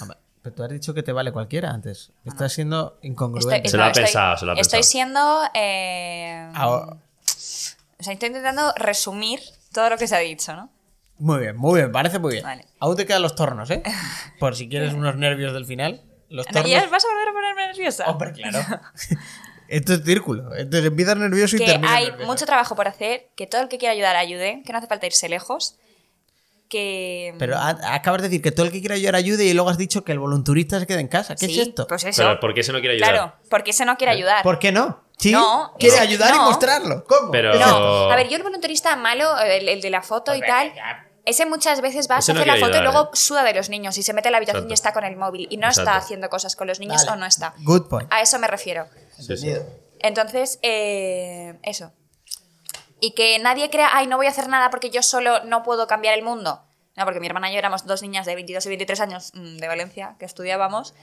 Hombre, 0.00 0.16
Pero 0.42 0.54
tú 0.56 0.62
has 0.64 0.70
dicho 0.70 0.92
que 0.94 1.02
te 1.02 1.12
vale 1.12 1.30
cualquiera 1.32 1.70
antes. 1.70 2.10
Estás 2.24 2.52
siendo 2.52 2.98
incongruente. 3.02 3.56
Estoy- 3.56 3.70
Se 3.70 3.76
lo 3.76 3.84
ha 3.84 3.86
estoy- 3.88 4.02
pensado, 4.04 4.36
se 4.36 4.44
lo 4.46 4.52
ha 4.52 4.54
Estoy 4.56 4.78
pensado. 4.80 4.90
siendo... 4.90 5.42
eh, 5.54 6.50
Ahora- 6.54 6.86
o 6.94 8.04
sea, 8.04 8.12
estoy 8.14 8.26
intentando 8.28 8.72
resumir 8.76 9.40
todo 9.72 9.90
lo 9.90 9.96
que 9.98 10.08
se 10.08 10.16
ha 10.16 10.18
dicho, 10.18 10.54
¿no? 10.56 10.70
Muy 11.18 11.38
bien, 11.38 11.56
muy 11.56 11.78
bien, 11.80 11.92
parece 11.92 12.18
muy 12.18 12.32
bien. 12.32 12.44
Vale. 12.44 12.66
Aún 12.80 12.96
te 12.96 13.06
quedan 13.06 13.22
los 13.22 13.36
tornos, 13.36 13.70
¿eh? 13.70 13.82
Por 14.40 14.56
si 14.56 14.68
quieres 14.68 14.92
unos 14.92 15.14
nervios 15.16 15.52
del 15.52 15.64
final. 15.66 16.02
Los 16.28 16.46
tornos. 16.46 16.68
¿Ya 16.70 16.84
vas 16.88 17.04
a 17.04 17.08
volver 17.08 17.28
a 17.28 17.32
ponerme 17.32 17.66
nerviosa? 17.68 18.10
Hombre, 18.10 18.32
claro. 18.32 18.58
Esto 19.68 19.94
es 19.94 20.02
círculo. 20.04 20.54
Entonces 20.56 20.86
empiezas 20.88 21.16
nervioso 21.16 21.56
y 21.56 21.60
que 21.60 21.66
terminas 21.66 21.92
hay 21.92 22.04
nervioso. 22.06 22.26
mucho 22.26 22.44
trabajo 22.46 22.74
por 22.74 22.88
hacer, 22.88 23.28
que 23.36 23.46
todo 23.46 23.62
el 23.62 23.68
que 23.68 23.78
quiera 23.78 23.92
ayudar 23.92 24.16
ayude, 24.16 24.62
que 24.66 24.72
no 24.72 24.78
hace 24.78 24.88
falta 24.88 25.06
irse 25.06 25.28
lejos, 25.28 25.76
que... 26.72 27.34
Pero 27.38 27.56
a- 27.58 27.94
acabas 27.94 28.22
de 28.22 28.28
decir 28.28 28.40
que 28.42 28.50
todo 28.50 28.64
el 28.64 28.72
que 28.72 28.80
quiera 28.80 28.94
ayudar 28.94 29.14
ayude 29.14 29.44
y 29.44 29.52
luego 29.52 29.68
has 29.68 29.76
dicho 29.76 30.04
que 30.04 30.12
el 30.12 30.18
volunturista 30.18 30.80
se 30.80 30.86
quede 30.86 31.00
en 31.00 31.08
casa. 31.08 31.36
¿Qué 31.36 31.46
Sí, 31.46 31.60
es 31.60 31.68
esto? 31.68 31.86
Pues 31.86 32.02
eso. 32.04 32.22
Pero 32.22 32.40
¿por 32.40 32.54
qué 32.54 32.62
se 32.62 32.72
no 32.72 32.80
quiere 32.80 32.94
ayudar? 32.94 33.10
Claro, 33.12 33.32
porque 33.50 33.72
ese 33.72 33.84
no 33.84 33.96
quiere 33.98 34.12
ayudar. 34.12 34.42
¿Por 34.42 34.58
qué 34.58 34.72
no? 34.72 35.02
Sí, 35.18 35.30
No, 35.32 35.74
quiere 35.78 35.96
es- 35.96 36.00
ayudar 36.00 36.34
y 36.34 36.38
mostrarlo. 36.38 37.04
¿Cómo? 37.04 37.30
Pero- 37.30 37.52
¿Qué? 37.52 37.58
No, 37.58 38.10
a 38.10 38.16
ver, 38.16 38.28
yo 38.30 38.36
el 38.38 38.42
voluntarista 38.42 38.96
malo, 38.96 39.38
el, 39.40 39.68
el 39.68 39.80
de 39.82 39.90
la 39.90 40.00
foto 40.02 40.34
y 40.34 40.40
tal, 40.40 40.72
Ese 41.24 41.46
muchas 41.46 41.80
veces 41.82 42.08
va, 42.10 42.20
se 42.22 42.32
hace 42.32 42.44
la 42.46 42.56
foto 42.56 42.78
y 42.78 42.80
luego 42.80 43.02
¿eh? 43.04 43.08
suda 43.12 43.44
de 43.44 43.54
los 43.54 43.68
niños 43.68 43.96
y 43.98 44.02
se 44.02 44.12
mete 44.12 44.28
a 44.28 44.30
la 44.32 44.38
habitación 44.38 44.68
y 44.68 44.72
está 44.72 44.92
con 44.92 45.04
el 45.04 45.16
móvil 45.16 45.46
y 45.50 45.56
no 45.58 45.68
está 45.68 45.94
haciendo 45.96 46.28
cosas 46.30 46.56
con 46.56 46.66
los 46.66 46.80
niños 46.80 47.04
Vale. 47.04 47.10
o 47.12 47.20
no 47.20 47.26
está. 47.26 47.54
Good 47.62 47.86
point. 47.88 48.08
A 48.12 48.22
eso 48.22 48.38
me 48.40 48.48
refiero. 48.48 48.86
Sí, 49.18 49.22
sí. 49.36 49.48
Entendido. 49.50 49.62
Entonces, 50.00 50.58
eh, 50.62 51.58
eso. 51.62 51.92
Y 53.04 53.14
que 53.16 53.36
nadie 53.40 53.68
crea, 53.68 53.90
ay, 53.92 54.06
no 54.06 54.16
voy 54.16 54.26
a 54.26 54.28
hacer 54.28 54.46
nada 54.46 54.70
porque 54.70 54.88
yo 54.88 55.02
solo 55.02 55.42
no 55.42 55.64
puedo 55.64 55.88
cambiar 55.88 56.16
el 56.16 56.22
mundo. 56.22 56.62
No, 56.96 57.04
porque 57.04 57.18
mi 57.18 57.26
hermana 57.26 57.50
y 57.50 57.52
yo 57.52 57.58
éramos 57.58 57.84
dos 57.84 58.00
niñas 58.00 58.26
de 58.26 58.36
22 58.36 58.64
y 58.64 58.68
23 58.68 59.00
años 59.00 59.32
mm, 59.34 59.56
de 59.56 59.66
Valencia 59.66 60.14
que 60.20 60.24
estudiábamos 60.24 60.94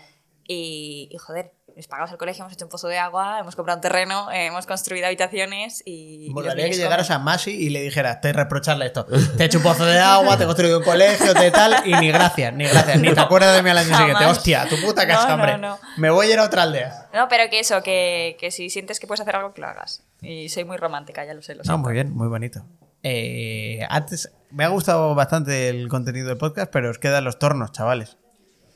y, 0.51 1.07
y, 1.11 1.17
joder, 1.17 1.51
les 1.75 1.87
pagamos 1.87 2.11
el 2.11 2.17
colegio, 2.17 2.41
hemos 2.43 2.51
hecho 2.53 2.65
un 2.65 2.71
pozo 2.71 2.87
de 2.87 2.97
agua, 2.97 3.37
hemos 3.39 3.55
comprado 3.55 3.77
un 3.77 3.81
terreno, 3.81 4.31
eh, 4.31 4.47
hemos 4.47 4.65
construido 4.65 5.05
habitaciones 5.05 5.81
y... 5.85 6.29
Molaría 6.31 6.65
que 6.69 6.75
llegaras 6.75 7.07
comen. 7.07 7.21
a 7.21 7.23
Masi 7.23 7.51
y 7.51 7.69
le 7.69 7.81
dijeras, 7.81 8.19
te 8.19 8.33
reprocharle 8.33 8.87
esto. 8.87 9.05
Te 9.05 9.43
he 9.43 9.45
hecho 9.45 9.59
un 9.59 9.63
pozo 9.63 9.85
de 9.85 9.99
agua, 9.99 10.35
te 10.37 10.43
he 10.43 10.45
construido 10.47 10.79
un 10.79 10.83
colegio, 10.83 11.33
te 11.35 11.51
tal, 11.51 11.83
y 11.85 11.93
ni 11.93 12.07
gracias, 12.11 12.51
ni 12.53 12.65
gracias, 12.65 12.99
ni 12.99 13.13
te 13.13 13.19
acuerdas 13.19 13.55
de 13.55 13.61
mí 13.63 13.69
al 13.69 13.77
año 13.77 13.89
Jamás. 13.89 13.99
siguiente. 14.01 14.25
Hostia, 14.25 14.67
tu 14.67 14.81
puta 14.81 15.07
casa, 15.07 15.21
No, 15.21 15.27
no, 15.37 15.43
hombre. 15.43 15.57
no. 15.59 15.79
Me 15.97 16.09
voy 16.09 16.27
a 16.27 16.33
ir 16.33 16.39
a 16.39 16.43
otra 16.45 16.63
aldea. 16.63 17.09
No, 17.13 17.27
pero 17.29 17.49
que 17.49 17.59
eso, 17.59 17.81
que, 17.83 18.35
que 18.39 18.49
si 18.51 18.69
sientes 18.71 18.99
que 18.99 19.05
puedes 19.07 19.21
hacer 19.21 19.35
algo, 19.35 19.53
que 19.53 19.61
lo 19.61 19.67
hagas. 19.67 20.03
Y 20.21 20.49
soy 20.49 20.65
muy 20.65 20.75
romántica, 20.77 21.23
ya 21.23 21.33
lo 21.35 21.41
sé, 21.43 21.55
lo 21.55 21.63
sé. 21.63 21.69
No, 21.71 21.77
muy 21.77 21.93
bien, 21.93 22.11
muy 22.11 22.27
bonito. 22.27 22.65
Eh, 23.03 23.79
antes, 23.89 24.33
me 24.51 24.65
ha 24.65 24.67
gustado 24.67 25.15
bastante 25.15 25.69
el 25.69 25.87
contenido 25.87 26.27
del 26.27 26.37
podcast, 26.37 26.69
pero 26.71 26.89
os 26.89 26.99
quedan 26.99 27.23
los 27.23 27.39
tornos, 27.39 27.71
chavales. 27.71 28.17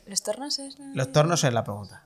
¿Los 0.05 0.23
tornos 0.23 0.59
es...? 0.59 0.77
Los 0.93 1.11
tornos 1.11 1.43
es 1.43 1.53
la 1.53 1.63
pregunta. 1.63 2.03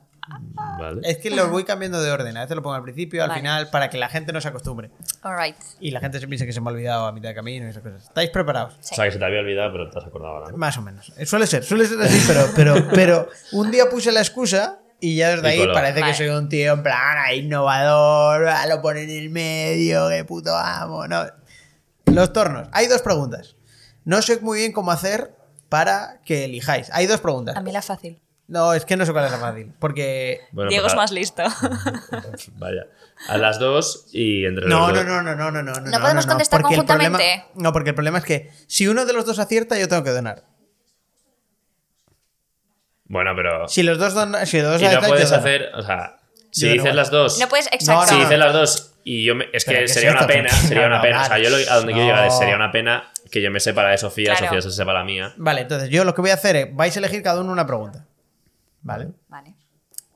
Vale. 0.52 1.00
Es 1.04 1.18
que 1.18 1.30
los 1.30 1.50
voy 1.50 1.64
cambiando 1.64 2.02
de 2.02 2.10
orden. 2.10 2.36
A 2.36 2.42
veces 2.42 2.54
lo 2.54 2.62
pongo 2.62 2.76
al 2.76 2.82
principio, 2.82 3.22
al 3.22 3.30
Vale. 3.30 3.40
final, 3.40 3.70
para 3.70 3.88
que 3.88 3.96
la 3.96 4.08
gente 4.08 4.32
no 4.32 4.40
se 4.40 4.48
acostumbre. 4.48 4.90
Alright. 5.22 5.56
Y 5.80 5.90
la 5.90 6.00
gente 6.00 6.20
se 6.20 6.28
piense 6.28 6.44
que 6.44 6.52
se 6.52 6.60
me 6.60 6.68
ha 6.68 6.72
olvidado 6.72 7.06
a 7.06 7.12
mitad 7.12 7.30
de 7.30 7.34
camino 7.34 7.66
y 7.66 7.70
esas 7.70 7.82
cosas. 7.82 8.02
¿Estáis 8.04 8.30
preparados? 8.30 8.74
O 8.74 8.82
sea, 8.94 9.06
que 9.06 9.12
se 9.12 9.18
te 9.18 9.24
había 9.24 9.40
olvidado, 9.40 9.72
pero 9.72 9.90
te 9.90 9.98
has 9.98 10.04
acordado 10.04 10.34
ahora. 10.34 10.50
¿no? 10.50 10.58
Más 10.58 10.76
o 10.76 10.82
menos. 10.82 11.12
Eh, 11.16 11.24
Suele 11.24 11.46
ser, 11.46 11.64
suele 11.64 11.86
ser 11.86 12.00
así, 12.02 12.22
pero, 12.26 12.46
pero, 12.54 12.88
pero 12.94 13.28
un 13.52 13.70
día 13.70 13.88
puse 13.88 14.12
la 14.12 14.20
excusa 14.20 14.80
y 15.00 15.16
ya 15.16 15.30
desde 15.30 15.56
Y 15.56 15.60
ahí 15.60 15.66
parece 15.72 16.00
Vale. 16.00 16.12
que 16.12 16.18
soy 16.18 16.28
un 16.28 16.48
tío 16.48 16.74
en 16.74 16.82
plan 16.82 17.16
ah, 17.18 17.32
innovador, 17.32 18.48
ah, 18.48 18.66
lo 18.66 18.82
pone 18.82 19.04
en 19.04 19.10
el 19.10 19.30
medio, 19.30 20.10
qué 20.10 20.24
puto 20.24 20.54
amo. 20.54 21.06
No. 21.06 21.24
Los 22.06 22.32
tornos. 22.32 22.68
Hay 22.72 22.86
dos 22.86 23.00
preguntas. 23.00 23.56
No 24.04 24.20
sé 24.22 24.40
muy 24.40 24.58
bien 24.58 24.72
cómo 24.72 24.90
hacer 24.90 25.37
para 25.68 26.20
que 26.24 26.44
elijáis. 26.44 26.88
Hay 26.92 27.06
dos 27.06 27.20
preguntas. 27.20 27.56
A 27.56 27.60
mí 27.62 27.72
la 27.72 27.82
fácil. 27.82 28.18
No, 28.46 28.72
es 28.72 28.86
que 28.86 28.96
no 28.96 29.04
sé 29.04 29.12
cuál 29.12 29.26
es 29.26 29.32
la 29.32 29.38
fácil. 29.38 29.72
Porque. 29.78 30.40
Bueno, 30.52 30.70
Diego 30.70 30.84
pues 30.84 30.94
es 30.94 30.96
más 30.96 31.12
listo. 31.12 31.42
Vaya. 32.58 32.86
A 33.28 33.36
las 33.36 33.58
dos 33.58 34.06
y 34.12 34.44
entre 34.46 34.66
los 34.66 34.70
No, 34.70 34.88
dos. 34.92 35.04
no, 35.04 35.22
no, 35.22 35.34
no, 35.34 35.50
no, 35.50 35.62
no, 35.62 35.72
no. 35.74 35.80
¿No 35.90 36.00
podemos 36.00 36.24
contestar 36.26 36.62
conjuntamente? 36.62 37.18
problema- 37.18 37.44
no, 37.56 37.72
porque 37.72 37.90
el 37.90 37.94
problema 37.94 38.18
es 38.18 38.24
que 38.24 38.50
si 38.66 38.86
uno 38.88 39.04
de 39.04 39.12
los 39.12 39.26
dos 39.26 39.38
acierta, 39.38 39.78
yo 39.78 39.88
tengo 39.88 40.02
que 40.04 40.10
donar. 40.10 40.44
Bueno, 43.06 43.32
pero. 43.36 43.68
Si 43.68 43.82
los 43.82 43.98
dos 43.98 44.14
donan, 44.14 44.46
si 44.46 44.60
los 44.60 44.72
dos 44.72 44.82
y 44.82 44.94
no 44.94 45.00
puedes 45.02 45.32
hacer. 45.32 45.70
O 45.74 45.82
sea, 45.82 46.18
si 46.50 46.68
dices 46.68 46.94
las 46.94 47.10
dos. 47.10 47.38
No 47.38 47.48
puedes, 47.48 47.66
No, 47.66 47.72
exacto. 47.76 48.06
Si 48.06 48.14
no, 48.14 48.20
dices 48.24 48.38
las 48.38 48.52
dos 48.52 48.94
y 49.04 49.24
yo 49.24 49.34
me, 49.34 49.46
es 49.52 49.64
que 49.64 49.74
¿qué 49.74 49.88
sería 49.88 50.10
una 50.12 50.26
pena, 50.26 50.50
sería 50.50 50.86
una 50.86 51.00
pena. 51.00 51.22
O 51.22 51.26
sea, 51.26 51.38
yo 51.38 51.50
lo- 51.50 51.56
a 51.56 51.76
donde 51.76 51.92
quiero 51.92 52.08
llegar 52.08 52.26
es 52.26 52.38
sería 52.38 52.56
una 52.56 52.70
pena 52.70 53.10
que 53.30 53.42
yo 53.42 53.50
me 53.50 53.60
sepa 53.60 53.82
la 53.82 53.90
de 53.90 53.98
Sofía, 53.98 54.32
Claro. 54.34 54.46
Sofía 54.46 54.62
se 54.62 54.70
sepa 54.72 54.92
la 54.92 55.04
mía. 55.04 55.34
Vale, 55.36 55.62
entonces 55.62 55.88
yo 55.90 56.04
lo 56.04 56.14
que 56.14 56.20
voy 56.20 56.30
a 56.30 56.34
hacer 56.34 56.56
es, 56.56 56.74
vais 56.74 56.94
a 56.96 56.98
elegir 56.98 57.22
cada 57.22 57.40
uno 57.40 57.52
una 57.52 57.66
pregunta. 57.66 58.06
Vale. 58.82 59.12
Vale. 59.28 59.54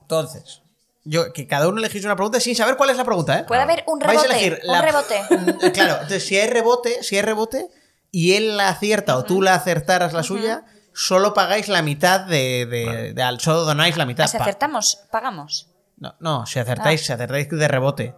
Entonces, 0.01 0.61
yo 1.03 1.33
que 1.33 1.47
cada 1.47 1.67
uno 1.67 1.79
elegís 1.79 2.05
una 2.05 2.15
pregunta 2.15 2.39
sin 2.39 2.55
saber 2.55 2.75
cuál 2.77 2.89
es 2.89 2.97
la 2.97 3.03
pregunta, 3.05 3.39
¿eh? 3.39 3.43
Puede 3.45 3.61
haber 3.61 3.83
un 3.87 3.99
Vais 3.99 4.19
a 4.19 4.23
rebote. 4.23 4.29
elegir 4.37 4.59
Un 4.65 4.71
la- 4.71 4.81
rebote. 4.81 5.21
Claro, 5.73 5.93
entonces 5.93 6.25
si 6.25 6.37
hay 6.37 6.49
rebote, 6.49 7.03
si 7.03 7.15
hay 7.15 7.21
rebote 7.21 7.67
y 8.11 8.33
él 8.33 8.57
la 8.57 8.69
acierta 8.69 9.17
o 9.17 9.23
tú 9.23 9.41
la 9.41 9.55
acertaras 9.55 10.13
la 10.13 10.23
suya, 10.23 10.65
solo 10.93 11.33
pagáis 11.33 11.67
la 11.67 11.81
mitad 11.81 12.21
de, 12.21 12.65
de- 12.65 13.13
de- 13.13 13.23
al- 13.23 13.39
solo 13.39 13.63
donáis 13.63 13.97
la 13.97 14.05
mitad. 14.05 14.27
Si 14.27 14.37
Pa- 14.37 14.43
acertamos, 14.43 14.99
pagamos. 15.11 15.69
No, 15.97 16.15
no, 16.19 16.45
si 16.45 16.59
acertáis, 16.59 17.01
Ah. 17.01 17.05
si 17.05 17.13
acertáis 17.13 17.49
de 17.49 17.67
rebote. 17.67 18.15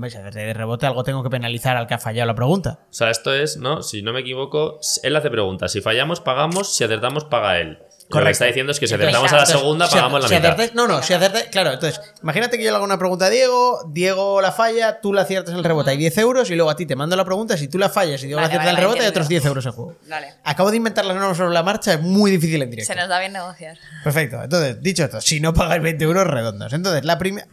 Hombre, 0.00 0.10
si 0.10 0.16
de 0.18 0.54
rebote, 0.54 0.86
algo 0.86 1.04
tengo 1.04 1.22
que 1.22 1.28
penalizar 1.28 1.76
al 1.76 1.86
que 1.86 1.92
ha 1.92 1.98
fallado 1.98 2.26
la 2.26 2.34
pregunta. 2.34 2.78
O 2.88 2.92
sea, 2.94 3.10
esto 3.10 3.34
es, 3.34 3.58
¿no? 3.58 3.82
Si 3.82 4.00
no 4.00 4.14
me 4.14 4.20
equivoco, 4.20 4.80
él 5.02 5.14
hace 5.14 5.28
preguntas. 5.28 5.72
Si 5.72 5.82
fallamos, 5.82 6.20
pagamos. 6.22 6.74
Si 6.74 6.84
acertamos, 6.84 7.24
paga 7.26 7.58
él. 7.58 7.72
Lo 7.72 8.14
que 8.14 8.22
Correcto. 8.22 8.30
está 8.30 8.44
diciendo 8.46 8.72
es 8.72 8.80
que 8.80 8.86
si 8.88 8.94
Entonces- 8.94 9.14
acertamos 9.14 9.32
a 9.34 9.36
la 9.36 9.46
segunda, 9.60 9.86
si 9.86 9.94
pagamos 9.96 10.18
acer- 10.18 10.22
la 10.22 10.28
si 10.28 10.34
mitad. 10.36 10.50
acertáis- 10.58 10.74
no, 10.74 10.88
no, 10.88 11.02
si 11.02 11.12
acertáis. 11.12 11.44
Claro, 11.50 11.72
entonces, 11.74 12.00
imagínate 12.22 12.56
que 12.56 12.64
yo 12.64 12.70
le 12.70 12.76
hago 12.76 12.84
una 12.86 12.98
pregunta 12.98 13.26
a 13.26 13.30
Diego, 13.30 13.78
Diego 13.92 14.40
la 14.40 14.50
falla, 14.52 15.00
tú 15.02 15.12
la 15.12 15.20
aciertas 15.22 15.52
en 15.52 15.58
el 15.58 15.64
rebote, 15.64 15.90
hay 15.90 15.96
10 15.98 16.16
euros, 16.18 16.50
y 16.50 16.54
luego 16.56 16.70
a 16.70 16.76
ti 16.76 16.86
te 16.86 16.96
mando 16.96 17.14
la 17.14 17.24
pregunta, 17.26 17.56
si 17.58 17.68
tú 17.68 17.76
la 17.78 17.88
fallas 17.90 18.22
y 18.22 18.26
Diego 18.26 18.40
la 18.40 18.46
acierta 18.46 18.64
vale, 18.64 18.70
en 18.70 18.76
el 18.78 18.82
rebote, 18.82 19.02
hay 19.02 19.08
otros 19.10 19.28
10 19.28 19.44
euros 19.44 19.64
en 19.66 19.72
juego. 19.72 19.96
Acabo 20.44 20.70
de 20.70 20.78
inventar 20.78 21.04
las 21.04 21.14
normas 21.16 21.36
sobre 21.36 21.52
la 21.52 21.62
marcha, 21.62 21.92
es 21.92 22.00
muy 22.00 22.30
difícil 22.30 22.60
en 22.62 22.70
directo. 22.70 22.92
Se 22.92 22.98
nos 22.98 23.08
da 23.08 23.20
bien 23.20 23.32
negociar. 23.34 23.76
Perfecto, 24.02 24.42
entonces, 24.42 24.80
dicho 24.82 25.04
esto, 25.04 25.20
si 25.20 25.38
no 25.40 25.52
pagáis 25.52 25.82
20 25.82 26.02
euros 26.02 26.26
redondos. 26.26 26.72
Entonces, 26.72 27.04
la 27.04 27.18
primera. 27.18 27.46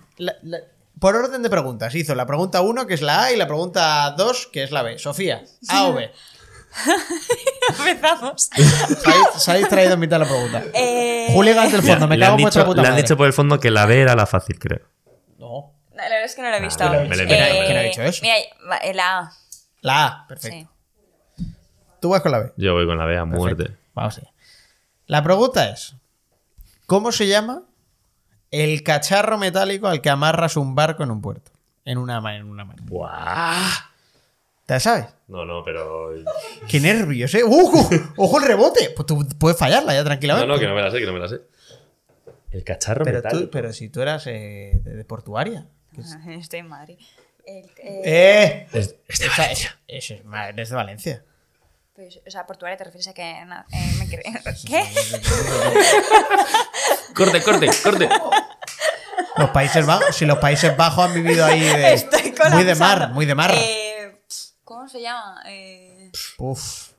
Por 0.99 1.15
orden 1.15 1.43
de 1.43 1.49
preguntas, 1.49 1.93
hizo 1.95 2.15
la 2.15 2.25
pregunta 2.25 2.61
1, 2.61 2.87
que 2.87 2.93
es 2.95 3.01
la 3.01 3.23
A, 3.25 3.31
y 3.31 3.35
la 3.37 3.45
pregunta 3.47 4.11
2, 4.17 4.47
que 4.51 4.63
es 4.63 4.71
la 4.71 4.81
B. 4.83 4.97
Sofía, 4.97 5.43
A 5.69 5.85
o 5.87 5.93
B. 5.93 6.11
Empezamos. 7.79 8.43
Se 8.43 8.61
habéis- 8.61 9.27
Se 9.37 9.51
habéis 9.51 9.69
traído 9.69 9.93
en 9.93 9.99
mitad 9.99 10.19
la 10.19 10.25
pregunta. 10.25 10.63
Eh, 10.73 11.27
Julián 11.33 11.71
del 11.71 11.81
fondo, 11.81 12.07
me 12.07 12.19
cago 12.19 12.35
en 12.35 12.41
vuestra 12.41 12.63
dicho, 12.63 12.69
puta 12.71 12.81
le 12.81 12.87
han 12.87 12.93
madre. 12.93 13.03
dicho 13.03 13.17
por 13.17 13.27
el 13.27 13.33
fondo 13.33 13.59
que 13.59 13.71
la 13.71 13.85
B 13.85 14.01
era 14.01 14.15
la 14.15 14.25
fácil, 14.25 14.59
creo. 14.59 14.81
No. 15.37 15.73
La 15.95 16.03
verdad 16.03 16.23
es 16.25 16.35
que 16.35 16.41
no 16.41 16.49
lo 16.49 16.55
he 16.55 16.61
visto. 16.61 16.83
Ah, 16.83 16.89
me 16.89 16.95
lo 17.07 17.13
he 17.15 17.23
inventado. 17.23 17.53
Eh, 17.53 17.63
¿Quién 17.65 17.77
ha 17.77 17.81
dicho 17.81 18.01
eso? 18.03 18.21
Mira, 18.21 18.35
eh, 18.83 18.93
la 18.93 19.19
A. 19.19 19.31
La 19.81 20.05
A, 20.05 20.27
perfecto. 20.27 20.69
Sí. 21.37 21.45
Tú 21.99 22.09
vas 22.09 22.21
con 22.21 22.31
la 22.31 22.39
B. 22.39 22.53
Yo 22.57 22.73
voy 22.73 22.85
con 22.85 22.97
la 22.97 23.05
B 23.05 23.17
a 23.17 23.25
muerte. 23.25 23.55
Perfecto. 23.63 23.81
Vamos 23.95 24.17
allá. 24.19 24.31
La 25.07 25.23
pregunta 25.23 25.69
es: 25.69 25.95
¿Cómo 26.85 27.11
se 27.11 27.27
llama 27.27 27.63
el 28.51 28.83
cacharro 28.83 29.37
metálico 29.37 29.87
al 29.87 30.01
que 30.01 30.09
amarras 30.09 30.57
un 30.57 30.75
barco 30.75 31.03
en 31.03 31.11
un 31.11 31.21
puerto? 31.21 31.51
En 31.85 31.97
una, 31.97 32.19
ma- 32.21 32.35
en 32.35 32.45
una 32.49 32.65
mar. 32.65 32.75
Buah. 32.81 33.69
¿Te 34.65 34.73
la 34.73 34.79
sabes? 34.81 35.05
No, 35.29 35.45
no, 35.45 35.63
pero. 35.63 36.09
¡Qué 36.67 36.79
nervios, 36.81 37.33
eh! 37.35 37.43
¡Ojo! 37.45 37.89
¡Ojo 38.17 38.39
el 38.39 38.45
rebote! 38.45 38.89
Pues 38.95 39.05
tú 39.05 39.25
puedes 39.39 39.57
fallarla 39.57 39.93
ya 39.93 39.99
No, 39.99 40.05
tranquilamente. 40.05 40.47
no, 40.53 40.59
que 40.59 40.67
no 40.67 40.75
me 40.75 40.81
la 40.81 40.91
sé, 40.91 40.99
que 40.99 41.05
no 41.05 41.13
me 41.13 41.19
la 41.19 41.29
sé. 41.29 41.41
El 42.51 42.63
cacharro 42.63 43.05
pero, 43.05 43.17
metálico. 43.19 43.45
tú, 43.45 43.49
pero 43.51 43.71
si 43.73 43.87
tú 43.89 44.01
eras 44.01 44.25
eh, 44.27 44.79
de, 44.83 44.95
de 44.95 45.05
portuaria. 45.05 45.67
Estoy 46.27 46.59
en 46.59 46.67
Madrid. 46.67 46.97
El- 47.45 47.65
eh, 47.77 48.01
¡Eh! 48.03 48.67
Es, 48.73 48.95
es 49.07 49.19
de 49.19 49.27
Valencia. 49.37 49.79
es, 49.87 50.07
de 50.69 50.75
Valencia. 50.75 51.23
pues, 51.95 52.19
o 52.27 52.29
sea, 52.29 52.45
portuaria 52.45 52.75
te 52.77 52.83
refieres 52.83 53.07
a 53.07 53.13
que. 53.13 53.45
na- 53.45 53.65
eh, 53.71 53.91
me 53.99 54.09
¿Qué? 54.09 54.83
Corte, 57.17 57.41
corte, 57.43 57.69
corte. 57.83 58.09
Los 59.37 59.49
Países 59.51 59.85
Bajos, 59.85 60.15
si 60.15 60.25
los 60.25 60.37
Países 60.39 60.75
Bajos 60.77 61.05
han 61.05 61.13
vivido 61.13 61.45
ahí 61.45 61.59
de, 61.61 61.93
Estoy 61.93 62.33
muy 62.51 62.63
de 62.63 62.75
mar, 62.75 63.09
muy 63.11 63.25
de 63.25 63.35
mar. 63.35 63.51
Eh, 63.55 64.21
¿Cómo 64.63 64.87
se 64.87 65.01
llama? 65.01 65.41
Eh, 65.47 66.11
Uf. 66.37 66.89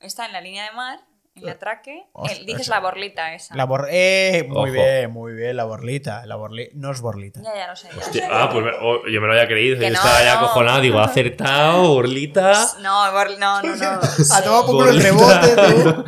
está 0.00 0.26
en 0.26 0.32
la 0.32 0.40
línea 0.40 0.64
de 0.64 0.72
mar, 0.72 1.00
en 1.34 1.42
el 1.44 1.48
atraque. 1.50 2.04
Ostras, 2.12 2.40
El- 2.40 2.46
dices 2.46 2.68
la 2.68 2.80
borlita 2.80 3.34
esa. 3.34 3.54
La 3.56 3.64
bor 3.64 3.88
eh, 3.90 4.44
muy 4.48 4.56
Ojo. 4.70 4.72
bien, 4.72 5.10
muy 5.10 5.32
bien, 5.32 5.56
la 5.56 5.64
borlita. 5.64 6.24
La 6.26 6.36
borli 6.36 6.68
no 6.74 6.92
es 6.92 7.00
borlita. 7.00 7.40
Ya, 7.42 7.54
ya 7.54 7.66
lo 7.68 7.76
sé. 7.76 7.88
ya 7.90 7.98
Hostia, 7.98 8.28
ah, 8.30 8.48
pues 8.52 8.64
me- 8.64 8.72
oh, 8.80 9.06
yo 9.06 9.20
me 9.20 9.26
lo 9.26 9.32
había 9.32 9.46
creído. 9.48 9.78
Que 9.78 9.84
Yo 9.86 9.90
no, 9.90 9.96
estaba 9.96 10.22
ya 10.22 10.34
no. 10.34 10.40
acojonado. 10.46 10.80
Digo, 10.80 11.00
acertado, 11.00 11.92
Orlita. 11.92 12.52
No, 12.80 13.12
bor- 13.12 13.38
no, 13.38 13.62
no, 13.62 13.76
no. 13.76 14.00
A 14.34 14.42
tomar 14.42 14.66
por 14.66 14.88
el 14.88 15.12
Borlita. 15.12 15.40
rebote, 15.40 15.82
tú. 15.82 16.04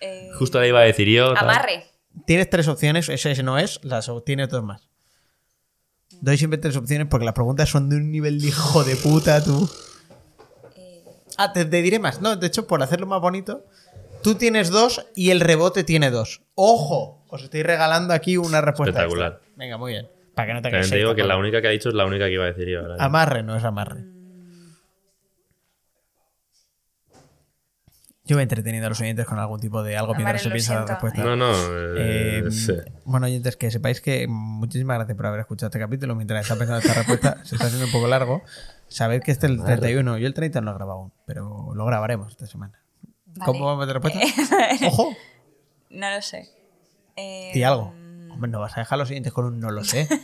Eh, 0.00 0.30
Justo 0.38 0.58
le 0.60 0.68
iba 0.68 0.80
a 0.80 0.84
decir 0.84 1.08
yo. 1.08 1.34
tal. 1.34 1.44
amarre. 1.44 1.86
Tienes 2.26 2.50
tres 2.50 2.68
opciones, 2.68 3.08
ese, 3.08 3.30
ese 3.30 3.42
no 3.42 3.58
es, 3.58 3.80
las 3.84 4.10
tienes 4.24 4.48
dos 4.48 4.62
más. 4.62 4.88
Doy 6.20 6.36
siempre 6.36 6.58
tres 6.58 6.76
opciones 6.76 7.06
porque 7.08 7.24
las 7.24 7.34
preguntas 7.34 7.68
son 7.68 7.88
de 7.88 7.96
un 7.96 8.10
nivel 8.10 8.40
de 8.40 8.48
hijo 8.48 8.84
de 8.84 8.96
puta, 8.96 9.42
tú. 9.42 9.68
Ah, 11.38 11.52
te, 11.52 11.64
te 11.64 11.82
diré 11.82 11.98
más. 11.98 12.20
No, 12.20 12.36
de 12.36 12.46
hecho, 12.46 12.66
por 12.66 12.82
hacerlo 12.82 13.06
más 13.06 13.20
bonito, 13.20 13.64
tú 14.22 14.34
tienes 14.34 14.70
dos 14.70 15.06
y 15.14 15.30
el 15.30 15.40
rebote 15.40 15.84
tiene 15.84 16.10
dos. 16.10 16.42
¡Ojo! 16.54 17.24
Os 17.28 17.42
estoy 17.42 17.62
regalando 17.62 18.12
aquí 18.12 18.36
una 18.36 18.60
respuesta. 18.60 18.98
Espectacular. 19.00 19.32
extra. 19.34 19.52
Venga, 19.56 19.78
muy 19.78 19.92
bien. 19.92 20.08
Para 20.34 20.48
que 20.48 20.52
no 20.54 20.58
te 20.58 20.62
También 20.64 20.80
quedes 20.82 20.90
te 20.90 20.96
digo 20.96 21.14
que 21.14 21.24
la 21.24 21.36
única 21.36 21.62
que 21.62 21.68
ha 21.68 21.70
dicho 21.70 21.88
es 21.88 21.94
la 21.94 22.04
única 22.04 22.26
que 22.26 22.32
iba 22.32 22.44
a 22.44 22.48
decir 22.48 22.68
yo. 22.68 22.80
ahora. 22.80 22.96
Amarre, 22.98 23.42
no 23.42 23.56
es 23.56 23.64
amarre. 23.64 24.04
Yo 28.30 28.38
he 28.38 28.42
entretenido 28.44 28.86
a 28.86 28.88
los 28.90 29.00
oyentes 29.00 29.26
con 29.26 29.40
algún 29.40 29.58
tipo 29.58 29.82
de 29.82 29.96
algo 29.96 30.14
mientras 30.14 30.40
se 30.42 30.50
piensa 30.50 30.74
la 30.76 30.86
respuesta. 30.86 31.24
No, 31.24 31.34
no. 31.34 31.50
eh, 31.96 32.42
Eh, 32.46 32.50
sí. 32.52 32.74
Bueno, 33.04 33.26
oyentes, 33.26 33.56
que 33.56 33.72
sepáis 33.72 34.00
que 34.00 34.28
muchísimas 34.28 34.98
gracias 34.98 35.16
por 35.16 35.26
haber 35.26 35.40
escuchado 35.40 35.66
este 35.66 35.80
capítulo. 35.80 36.14
Mientras 36.14 36.42
está 36.42 36.54
pensando 36.54 36.78
esta 36.78 36.94
respuesta, 36.94 37.44
se 37.44 37.56
está 37.56 37.66
haciendo 37.66 37.86
un 37.86 37.92
poco 37.92 38.06
largo. 38.06 38.42
Sabed 38.86 39.20
que 39.22 39.32
este 39.32 39.46
es 39.46 39.52
el 39.52 39.64
31. 39.64 40.18
Yo 40.18 40.28
el 40.28 40.34
30 40.34 40.60
no 40.60 40.66
lo 40.66 40.70
he 40.70 40.74
grabado 40.76 40.98
aún, 41.00 41.12
pero 41.26 41.72
lo 41.74 41.84
grabaremos 41.86 42.28
esta 42.30 42.46
semana. 42.46 42.80
Vale. 43.26 43.44
¿Cómo 43.44 43.66
vamos 43.66 43.84
de 43.88 43.92
respuesta? 43.94 44.20
¡Ojo! 44.86 45.08
No 45.90 46.08
lo 46.14 46.22
sé. 46.22 46.48
Eh, 47.16 47.50
Di 47.52 47.64
algo. 47.64 47.92
Hombre, 48.30 48.48
no 48.48 48.60
vas 48.60 48.76
a 48.76 48.80
dejar 48.82 48.94
a 48.96 48.98
los 49.00 49.10
oyentes 49.10 49.32
con 49.32 49.44
un 49.44 49.58
no 49.58 49.70
lo 49.72 49.82
sé. 49.82 50.06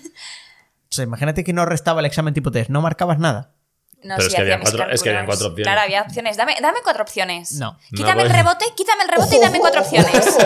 O 0.88 0.94
sea, 0.96 1.02
imagínate 1.04 1.42
que 1.42 1.52
no 1.52 1.66
restaba 1.66 1.98
el 2.00 2.06
examen 2.06 2.32
tipo 2.32 2.52
test, 2.52 2.70
no 2.70 2.80
marcabas 2.80 3.18
nada. 3.18 3.55
No, 4.02 4.14
Pero 4.16 4.20
sí, 4.20 4.27
es 4.28 4.35
que 4.35 4.40
había 4.43 4.55
hacía 4.55 4.59
mis 4.62 4.70
cuatro- 4.70 4.94
es 4.94 5.02
que 5.02 5.09
habían 5.09 5.27
cuatro 5.27 5.47
opciones. 5.48 5.66
Claro, 5.66 5.81
había 5.81 6.02
opciones. 6.02 6.36
Dame, 6.36 6.56
dame 6.60 6.78
cuatro 6.85 7.02
opciones. 7.02 7.52
No. 7.55 7.77
Quítame 7.90 8.14
No, 8.16 8.20
el 8.23 8.27
pues- 8.28 8.36
rebote, 8.36 8.64
quítame 8.77 9.02
el 9.02 9.09
rebote 9.09 9.36
y 9.36 9.40
dame 9.40 9.59
cuatro 9.59 9.81
opciones. 9.81 10.12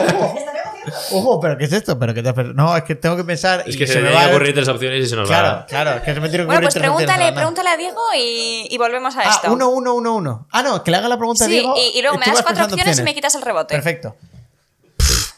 Ojo, 1.13 1.41
pero 1.41 1.59
¿qué 1.59 1.65
es 1.65 1.73
esto? 1.73 1.99
¿Pero 1.99 2.15
qué 2.15 2.23
te 2.23 2.33
No, 2.55 2.75
es 2.77 2.85
que 2.85 2.95
tengo 2.95 3.17
que 3.17 3.25
pensar. 3.25 3.65
Es 3.67 3.75
y 3.75 3.79
que 3.79 3.87
se, 3.87 3.97
me 3.97 4.03
me 4.03 4.09
va 4.11 4.21
van 4.21 4.25
a 4.25 4.31
ocurrir 4.31 4.55
tres 4.55 4.69
opciones 4.69 5.05
y 5.05 5.09
se 5.09 5.17
nos 5.17 5.29
Claro, 5.29 5.49
va. 5.59 5.67
claro, 5.67 5.91
es 5.97 6.03
que 6.03 6.15
se 6.15 6.21
me 6.21 6.29
tiene 6.29 6.45
que 6.45 6.47
Bueno, 6.47 6.63
pues 6.63 6.75
tres 6.75 6.89
opciones, 6.89 7.07
pregúntale, 7.07 7.33
pregúntale 7.37 7.69
a 7.71 7.77
Diego 7.77 8.01
y, 8.17 8.67
y 8.71 8.79
volvemos 8.79 9.15
a 9.17 9.21
Ah, 9.21 9.31
esto. 9.35 9.53
uno, 9.53 9.69
uno, 9.69 9.95
uno, 9.95 10.15
uno. 10.15 10.47
Ah, 10.51 10.63
no, 10.63 10.83
que 10.83 10.91
le 10.91 10.97
haga 10.97 11.09
la 11.09 11.19
pregunta 11.19 11.45
a 11.45 11.49
Diego. 11.49 11.75
y, 11.77 11.99
y 11.99 12.03
luego 12.03 12.17
me 12.19 12.27
das 12.27 12.43
cuatro 12.43 12.65
opciones, 12.65 12.99
y 12.99 13.03
me 13.03 13.15
quitas 13.15 13.35
el 13.35 13.43
rebote. 13.43 13.75
Perfecto. 13.75 14.17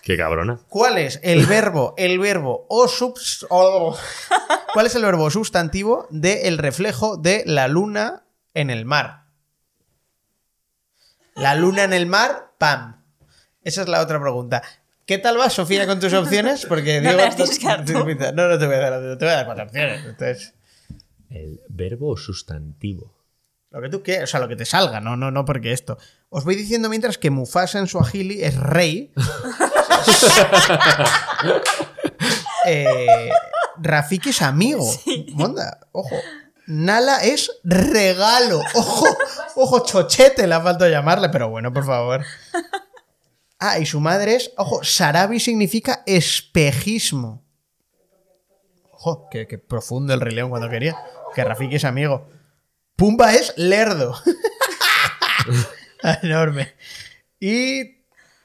Qué 0.03 0.17
cabrona. 0.17 0.59
¿Cuál 0.69 0.99
es 0.99 1.21
el 1.23 1.47
verbo, 1.47 1.95
el 1.97 2.19
verbo 2.19 2.67
o 2.69 2.89
subs... 2.89 3.47
o- 3.51 3.97
¿Cuál 4.75 4.87
es 4.87 4.95
el 4.95 5.03
verbo 5.05 5.31
sustantivo 5.31 6.07
de 6.11 6.49
el 6.49 6.59
reflejo 6.59 7.17
de 7.17 7.43
la 7.47 7.69
luna 7.69 8.25
en 8.55 8.71
el 8.71 8.85
mar? 8.85 9.25
La 11.35 11.55
luna 11.55 11.85
en 11.85 11.93
el 11.93 12.07
mar, 12.07 12.53
pam. 12.59 13.03
Esa 13.63 13.83
es 13.83 13.89
la 13.89 14.01
otra 14.01 14.21
pregunta. 14.21 14.63
¿Qué 15.07 15.19
tal 15.19 15.37
vas, 15.37 15.53
Sofía, 15.55 15.87
con 15.87 16.01
tus 16.01 16.13
opciones? 16.13 16.67
Porque 16.67 17.01
No 17.03 17.11
Diego-. 17.11 17.25
No, 18.35 18.49
no 18.49 18.59
te 18.59 18.67
voy 18.67 18.75
a 18.77 18.79
dar, 18.91 19.19
te 19.19 19.25
voy 19.25 19.33
a 19.33 19.37
dar 19.37 19.47
cuatro 19.47 19.65
opciones. 19.65 20.05
Entonces, 20.05 20.55
El 21.31 21.61
verbo 21.69 22.09
o 22.11 22.17
sustantivo. 22.17 23.15
lo 23.71 23.81
que 23.81 23.89
tú 23.89 24.03
quieras, 24.03 24.25
o 24.25 24.31
sea, 24.31 24.41
lo 24.41 24.49
que 24.49 24.57
te 24.57 24.65
salga, 24.65 25.01
no, 25.01 25.17
no, 25.17 25.31
no, 25.31 25.45
porque 25.45 25.73
esto. 25.73 25.97
Os 26.29 26.45
voy 26.45 26.55
diciendo 26.57 26.89
mientras 26.89 27.19
que 27.19 27.31
Mufasa 27.31 27.79
en 27.79 27.87
Swahili 27.87 28.43
es 28.43 28.57
rey. 28.57 29.13
eh, 32.67 33.31
Rafiki 33.79 34.31
es 34.31 34.43
amigo. 34.43 34.89
Monda, 35.35 35.79
ojo. 35.93 36.17
Nala 36.67 37.25
es 37.25 37.51
regalo. 37.65 38.61
Ojo, 38.75 39.07
ojo, 39.57 39.81
chochete 39.81 40.47
le 40.47 40.55
ha 40.55 40.61
faltado 40.61 40.91
llamarle, 40.91 41.29
pero 41.29 41.49
bueno, 41.49 41.73
por 41.73 41.85
favor. 41.85 42.25
Ah, 43.59 43.79
y 43.79 43.87
su 43.87 44.01
madre 44.01 44.37
es, 44.37 44.53
ojo, 44.57 44.83
Sarabi 44.83 45.41
significa 45.41 46.03
espejismo. 46.07 47.43
Ojo, 48.93 49.29
que, 49.31 49.47
que 49.47 49.59
profundo 49.59 50.15
el 50.15 50.21
Rey 50.21 50.35
León 50.35 50.51
cuando 50.51 50.69
quería. 50.69 50.97
Que 51.35 51.45
Rafiki 51.45 51.77
es 51.77 51.85
amigo. 51.85 52.29
Pumba 52.97 53.35
es 53.35 53.55
lerdo. 53.57 54.15
Enorme. 56.23 56.75
Y 57.41 58.02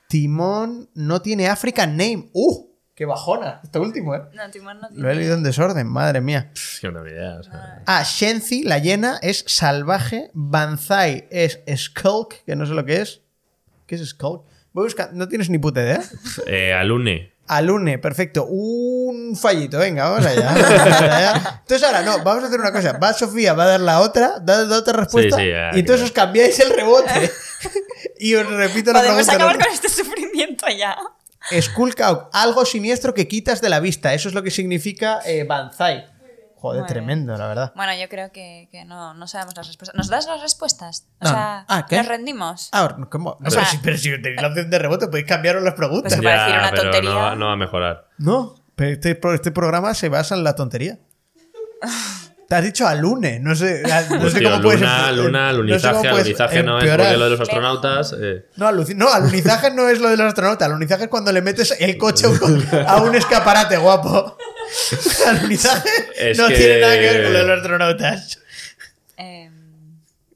Timón 0.07 0.89
no 0.93 1.21
tiene 1.21 1.47
African 1.49 1.91
name. 1.97 2.29
¡Uh! 2.33 2.67
¡Qué 2.95 3.05
bajona! 3.05 3.59
Esto 3.63 3.79
último, 3.81 4.15
¿eh? 4.15 4.21
No, 4.33 4.49
Timón 4.49 4.79
no 4.81 4.87
Lo 4.91 5.11
he 5.11 5.15
leído 5.15 5.35
en 5.35 5.43
desorden, 5.43 5.85
madre 5.87 6.19
mía. 6.21 6.51
Tengo 6.81 7.01
ni 7.01 7.11
idea. 7.11 7.35
o 7.39 7.43
sea. 7.43 7.83
Ah, 7.85 8.03
Shenzi, 8.03 8.63
la 8.63 8.79
hiena, 8.79 9.19
es 9.21 9.43
salvaje. 9.47 10.31
Banzai 10.33 11.27
es 11.29 11.59
skulk, 11.75 12.43
que 12.45 12.55
no 12.55 12.65
sé 12.65 12.73
lo 12.73 12.85
que 12.85 13.01
es. 13.01 13.21
¿Qué 13.85 13.95
es 13.95 14.05
skulk? 14.09 14.45
Voy 14.73 14.83
a 14.83 14.87
buscar- 14.87 15.13
No 15.13 15.27
tienes 15.27 15.49
ni 15.49 15.59
puta 15.59 15.81
idea. 15.81 16.01
Eh, 16.47 16.73
alune. 16.73 17.33
Alune, 17.49 17.97
perfecto. 17.99 18.45
Un 18.45 19.35
fallito, 19.35 19.77
venga, 19.77 20.09
vamos 20.09 20.25
allá. 20.25 20.51
vamos 20.53 21.01
allá. 21.01 21.59
Entonces 21.61 21.83
ahora, 21.87 22.01
no, 22.01 22.23
vamos 22.23 22.43
a 22.43 22.47
hacer 22.47 22.59
una 22.59 22.71
cosa. 22.73 22.93
Va 22.97 23.13
Sofía, 23.13 23.53
va 23.53 23.63
a 23.63 23.67
dar 23.67 23.79
la 23.79 24.01
otra, 24.01 24.39
da, 24.41 24.65
da 24.65 24.79
otra 24.79 24.93
respuesta. 24.93 25.37
Sí, 25.37 25.43
sí, 25.43 25.49
ya, 25.49 25.71
y 25.73 25.79
entonces 25.79 26.05
os 26.05 26.11
cambiáis 26.11 26.59
el 26.59 26.71
rebote. 26.75 27.31
Y 28.19 28.35
os 28.35 28.45
repito 28.47 28.91
la 28.93 28.99
Podemos 28.99 29.25
pregunta. 29.25 29.33
acabar 29.35 29.57
¿no? 29.57 29.65
con 29.65 29.73
este 29.73 29.89
sufrimiento 29.89 30.65
ya. 30.69 30.97
Skullcock, 31.61 32.29
algo 32.33 32.65
siniestro 32.65 33.13
que 33.13 33.27
quitas 33.27 33.61
de 33.61 33.69
la 33.69 33.79
vista. 33.79 34.13
Eso 34.13 34.27
es 34.29 34.35
lo 34.35 34.43
que 34.43 34.51
significa 34.51 35.21
eh, 35.25 35.43
Banzai. 35.43 36.05
Joder, 36.59 36.81
Muy 36.81 36.87
tremendo, 36.89 37.37
la 37.37 37.47
verdad. 37.47 37.71
Bueno, 37.75 37.93
yo 37.95 38.09
creo 38.09 38.31
que, 38.31 38.67
que 38.71 38.83
no, 38.83 39.13
no 39.13 39.27
sabemos 39.27 39.55
las 39.55 39.67
respuestas. 39.67 39.95
¿Nos 39.95 40.07
das 40.09 40.25
las 40.25 40.41
respuestas? 40.41 41.05
O 41.21 41.25
No, 41.25 41.29
sea. 41.29 41.65
Ah, 41.67 41.85
¿qué? 41.87 41.97
¿nos 41.97 42.07
rendimos? 42.07 42.69
Ah, 42.71 42.97
¿cómo? 43.11 43.37
No, 43.39 43.47
O 43.47 43.51
sea- 43.51 43.59
pero, 43.61 43.71
si, 43.71 43.77
pero 43.77 43.97
si 43.97 44.21
tenéis 44.23 44.41
la 44.41 44.47
opción 44.47 44.69
de 44.71 44.79
rebote, 44.79 45.07
podéis 45.07 45.27
cambiaros 45.27 45.61
las 45.63 45.75
preguntas. 45.75 46.13
Pues 46.15 46.19
una 46.19 46.69
pero 46.71 46.81
tontería. 46.81 47.09
No, 47.11 47.15
va- 47.15 47.35
no 47.35 47.45
va 47.45 47.53
a 47.53 47.57
mejorar. 47.57 48.07
No, 48.17 48.55
pero 48.75 48.91
este, 48.91 49.19
este 49.35 49.51
programa 49.51 49.93
se 49.93 50.09
basa 50.09 50.33
en 50.35 50.43
la 50.43 50.55
tontería. 50.55 50.97
Te 52.47 52.55
has 52.55 52.63
dicho 52.63 52.87
alune, 52.87 53.39
no 53.41 53.53
sé, 53.55 53.81
no 53.83 53.89
sé 53.89 54.15
Hostia, 54.25 54.51
cómo 54.51 54.61
puedes 54.63 54.79
luna, 54.79 55.09
em- 55.09 55.15
luna, 55.17 55.51
no 55.51 55.79
sé 55.79 55.87
alunizaje, 55.89 56.63
no 56.63 56.79
es 56.79 56.85
porque 56.85 57.17
lo 57.17 57.23
de 57.25 57.29
los 57.31 57.39
astronautas. 57.41 58.15
eh, 58.21 58.45
No, 58.55 58.67
alunizaje 59.11 59.71
no 59.71 59.89
es 59.89 59.99
lo 59.99 60.09
de 60.09 60.15
los 60.15 60.27
astronautas. 60.27 60.65
Alunizaje 60.69 61.03
es 61.03 61.09
cuando 61.09 61.33
le 61.33 61.41
metes 61.41 61.75
el 61.77 61.97
coche 61.97 62.25
a 62.25 63.01
un, 63.01 63.13
a 63.13 63.17
escaparate, 63.17 63.75
guapo. 63.75 64.37
Alunizaje 65.27 65.89
Es 66.17 66.37
no 66.37 66.47
que- 66.47 66.55
tiene 66.55 66.79
nada 66.79 66.93
que 66.95 67.01
ver 67.01 67.23
con 67.25 67.33
lo 67.33 67.39
de 67.39 67.45
los 67.47 67.57
astronautas. 67.59 68.39
Eh, 69.17 69.49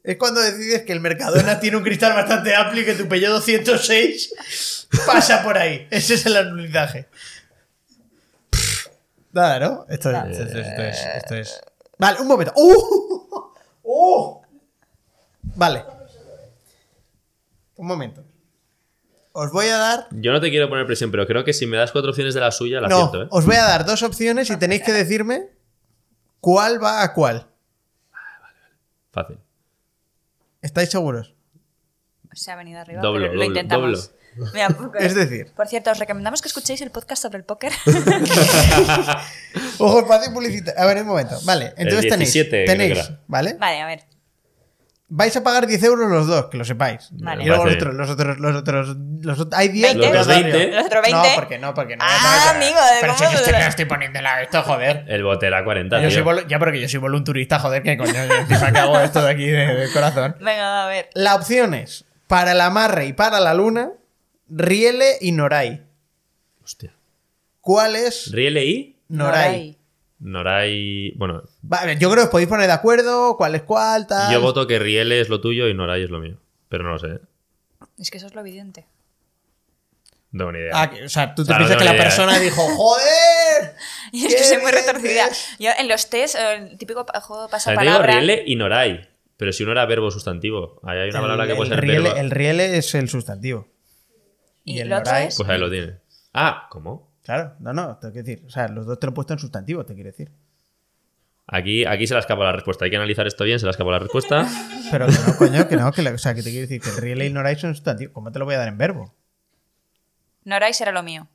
Es 0.04 0.18
cuando 0.18 0.42
decides 0.42 0.82
que 0.82 0.92
el 0.92 1.00
Mercadona 1.00 1.62
tiene 1.62 1.78
un 1.78 1.84
cristal 1.84 2.12
bastante 2.14 2.54
amplio 2.54 2.82
y 2.84 2.86
que 2.88 2.96
tu 2.96 3.08
Peugeot 3.08 3.32
206 3.36 4.88
pasa 5.06 5.44
por 5.44 5.58
ahí. 5.58 5.88
Ese 5.92 6.16
es 6.16 6.26
el 6.26 6.36
alunizaje. 6.36 7.08
Nada, 9.32 9.60
¿no? 9.60 9.86
Esto, 9.90 10.12
es- 10.12 10.38
esto 10.40 10.44
es- 10.44 10.68
esto 10.68 10.82
es, 10.82 10.98
esto 11.16 11.36
es- 11.36 11.62
Vale, 12.02 12.20
un 12.20 12.28
momento. 12.28 12.52
¡Uh! 12.56 13.48
¡Uh! 13.84 14.42
Vale. 15.56 15.86
Un 17.76 17.86
momento. 17.86 18.24
Os 19.34 19.52
voy 19.52 19.68
a 19.68 19.78
dar. 19.78 20.08
Yo 20.10 20.32
no 20.32 20.42
te 20.42 20.50
quiero 20.50 20.68
poner 20.68 20.88
presión, 20.88 21.12
pero 21.12 21.28
creo 21.28 21.44
que 21.44 21.54
si 21.54 21.68
me 21.68 21.78
das 21.78 21.92
cuatro 21.92 22.10
opciones 22.10 22.34
de 22.34 22.40
la 22.40 22.50
suya, 22.52 22.82
la 22.82 22.88
No, 22.88 22.96
acierto, 22.96 23.24
¿eh? 23.24 23.28
os 23.30 23.46
voy 23.46 23.56
a 23.56 23.66
dar 23.66 23.86
dos 23.86 24.02
opciones 24.02 24.50
y 24.50 24.58
tenéis 24.58 24.82
que 24.82 24.92
decirme 24.94 25.50
cuál 26.40 26.84
va 26.84 27.04
a 27.04 27.14
cuál. 27.14 27.48
Fácil. 29.12 29.38
¿Estáis 30.64 30.90
seguros? 30.90 31.36
se 32.34 32.50
ha 32.50 32.56
venido 32.56 32.80
arriba, 32.80 33.02
Doblo, 33.02 33.20
pero 33.26 33.34
lo 33.34 33.40
doblo, 33.42 33.46
intentamos. 33.46 34.12
Mira, 34.54 34.70
porque- 34.70 35.06
Es 35.06 35.14
decir, 35.16 35.52
Por 35.56 35.68
cierto, 35.68 35.92
os 35.92 36.00
recomendamos 36.00 36.42
que 36.42 36.48
escuchéis 36.48 36.82
el 36.82 36.92
podcast 36.92 37.22
sobre 37.22 37.38
el 37.38 37.44
póker. 37.44 37.72
ojo, 39.80 40.00
espacio 40.00 40.34
publicitario. 40.34 40.80
A 40.82 40.86
ver, 40.86 40.98
un 41.02 41.08
momento. 41.08 41.38
Vale, 41.44 41.74
entonces 41.78 42.12
17 42.18 42.66
tenéis. 42.66 42.94
Tenéis. 42.94 43.12
¿vale? 43.28 43.56
vale, 43.60 43.82
a 43.82 43.86
ver. 43.88 44.04
Vais 45.14 45.36
a 45.36 45.44
pagar 45.44 45.68
10 45.68 45.84
euros 45.84 46.10
los 46.10 46.26
dos, 46.26 46.46
que 46.46 46.56
lo 46.56 46.64
sepáis. 46.64 47.10
Vale. 47.12 47.44
Y 47.44 47.48
luego 47.48 47.66
los 47.66 47.76
otros, 47.76 47.94
los 47.94 48.10
otros, 48.10 48.40
los 48.40 48.56
otros. 48.56 48.96
Los 49.22 49.40
otros 49.42 49.60
hay 49.60 49.68
10 49.68 49.84
Veinte. 49.90 50.02
que 50.02 50.08
voy 50.08 50.16
a 50.16 50.20
Los 50.20 50.28
dar 50.28 50.42
20. 50.44 50.70
yo. 50.70 50.76
Los 50.78 50.86
otros 50.86 51.02
20. 51.02 51.18
No, 51.18 51.36
porque 51.36 51.60
no, 51.60 51.74
porque 51.74 51.98
no. 51.98 52.06
Ah, 52.08 52.44
no, 52.46 52.52
amigo, 52.52 52.80
de 52.80 53.02
Pero 53.02 53.18
si 53.18 53.24
yo 53.26 53.30
estoy, 53.68 53.86
poniendo 53.86 54.22
la- 54.22 54.42
esto, 54.42 54.64
joder. 54.64 55.04
El 55.10 55.24
bote 55.26 55.48
era 55.48 55.66
40, 55.66 56.02
Yo 56.02 56.08
tío. 56.08 56.24
soy 56.24 56.46
ya, 56.48 56.60
porque 56.60 56.80
yo 56.80 56.88
soy 56.88 57.02
volunturista, 57.02 57.60
joder, 57.60 57.84
que 57.84 57.98
coño, 57.98 58.14
que 58.48 58.56
hago 58.80 59.00
esto 59.02 59.22
de 59.22 59.32
aquí 59.32 59.48
de, 59.48 59.76
de 59.76 59.92
corazón. 59.92 60.38
Venga, 60.40 60.86
a 60.86 60.88
ver. 60.88 61.10
La 61.14 61.36
opción 61.36 61.74
es 61.74 62.06
para 62.28 62.54
el 62.54 62.62
amarre 62.62 63.06
y 63.08 63.12
para 63.12 63.42
la 63.42 63.54
luna, 63.54 63.90
Riele 64.54 65.18
y 65.22 65.32
Norai. 65.32 65.82
Hostia. 66.64 66.94
¿Cuál 67.62 67.96
es 67.96 68.32
¿Riele 68.32 68.66
y? 68.66 68.96
Norai? 69.08 69.78
Norai. 70.20 71.14
Bueno, 71.16 71.44
Vale, 71.62 71.98
yo 71.98 72.10
creo 72.12 72.24
que 72.24 72.26
os 72.26 72.30
podéis 72.32 72.50
poner 72.50 72.68
de 72.68 72.74
acuerdo, 72.74 73.38
cuál 73.38 73.56
es 73.56 73.64
cuál, 73.64 74.08
tal. 74.08 74.32
yo 74.32 74.42
voto 74.42 74.68
que 74.68 74.78
Riele 74.80 75.22
es 75.22 75.30
lo 75.30 75.42
tuyo 75.42 75.68
y 75.68 75.74
Norai 75.74 76.04
es 76.04 76.10
lo 76.10 76.20
mío. 76.20 76.38
Pero 76.70 76.84
no 76.84 76.92
lo 76.92 77.00
sé. 77.00 77.08
¿eh? 77.08 77.20
Es 78.00 78.12
que 78.12 78.18
eso 78.18 78.28
es 78.28 78.36
lo 78.36 78.42
evidente. 78.42 78.86
No 80.32 80.40
tengo 80.46 80.52
ni 80.54 80.60
idea. 80.60 80.72
Ah, 80.74 80.92
o 81.06 81.10
sea, 81.10 81.36
tú 81.36 81.44
te 81.44 81.52
no 81.52 81.58
piensas 81.58 81.78
que 81.78 81.84
la 81.84 81.92
idea, 81.94 82.04
persona 82.04 82.38
¿eh? 82.38 82.40
dijo, 82.40 82.62
¡joder! 82.62 83.76
Y 84.14 84.26
es 84.26 84.34
que 84.36 84.42
¡Qué 84.42 84.44
soy 84.46 84.58
muy 84.62 84.72
retorcida. 84.72 85.30
Yo 85.60 85.72
en 85.78 85.88
los 85.90 86.10
test, 86.10 86.36
el 86.36 86.78
típico 86.78 87.06
juego 87.22 87.46
O 87.46 87.50
sea, 87.50 87.76
te 87.76 87.82
digo 87.82 87.96
pasapalabra. 87.96 88.14
Riele 88.20 88.44
y 88.46 88.56
Norai. 88.56 89.10
Pero 89.38 89.52
si 89.52 89.64
uno 89.64 89.72
era 89.74 89.86
verbo 89.86 90.10
sustantivo. 90.12 90.80
Ahí 90.84 91.00
hay 91.00 91.10
una 91.10 91.20
El- 91.20 91.24
palabra 91.26 91.48
que 91.48 91.56
puede 91.56 91.70
el 91.70 91.76
ser 91.76 91.82
riele, 91.84 92.04
verbo. 92.04 92.18
el 92.20 92.32
riele 92.32 92.78
es 92.78 92.94
el 92.96 93.10
sustantivo. 93.10 93.68
Y, 94.64 94.78
y 94.78 94.80
el 94.82 94.90
Norai- 94.92 95.28
es. 95.28 95.38
Pues 95.38 95.50
ahí 95.50 95.60
lo 95.60 95.70
tiene. 95.70 95.98
Ah, 96.34 96.68
¿cómo? 96.70 97.10
Claro, 97.24 97.54
no, 97.60 97.74
no, 97.74 97.98
tengo 97.98 98.14
que 98.14 98.24
decir. 98.24 98.44
O 98.46 98.50
sea, 98.50 98.68
los 98.68 98.86
dos 98.86 99.00
te 99.00 99.06
lo 99.08 99.12
he 99.12 99.16
puesto 99.16 99.34
en 99.34 99.40
sustantivo, 99.40 99.86
te 99.86 99.94
quiero 99.94 100.10
decir. 100.10 100.32
Aquí, 101.48 101.86
aquí 101.86 102.08
se 102.08 102.14
le 102.14 102.20
escapa 102.22 102.44
la 102.46 102.52
respuesta. 102.54 102.86
Hay 102.86 102.92
que 102.92 102.98
analizar 102.98 103.28
esto 103.28 103.44
bien, 103.44 103.60
se 103.60 103.66
le 103.66 103.72
escapa 103.72 103.92
la 103.92 104.00
respuesta. 104.00 104.48
Pero 104.92 105.08
que 105.08 105.14
no, 105.14 105.38
coño, 105.38 105.68
que 105.68 105.76
no, 105.78 105.92
que 105.92 106.02
la- 106.02 106.12
o 106.12 106.18
sea, 106.18 106.34
que 106.34 106.44
te 106.44 106.50
quiero 106.50 106.62
decir 106.68 106.82
que 106.82 106.90
el 106.90 106.98
riele 106.98 107.26
y 107.26 107.28
el 107.28 107.34
Norai 107.34 107.56
son 107.58 107.76
sustantivos. 107.76 108.14
¿Cómo 108.14 108.32
te 108.32 108.40
lo 108.40 108.46
voy 108.46 108.56
a 108.56 108.60
dar 108.60 108.68
en 108.70 108.78
verbo? 108.78 109.14
Norai 110.46 110.74
será 110.74 110.92
lo 110.92 111.04
mío. 111.04 111.28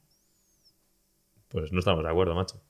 Pues 1.49 1.71
no 1.73 1.79
estamos 1.79 2.03
de 2.03 2.11
acuerdo, 2.11 2.35
macho. 2.35 2.61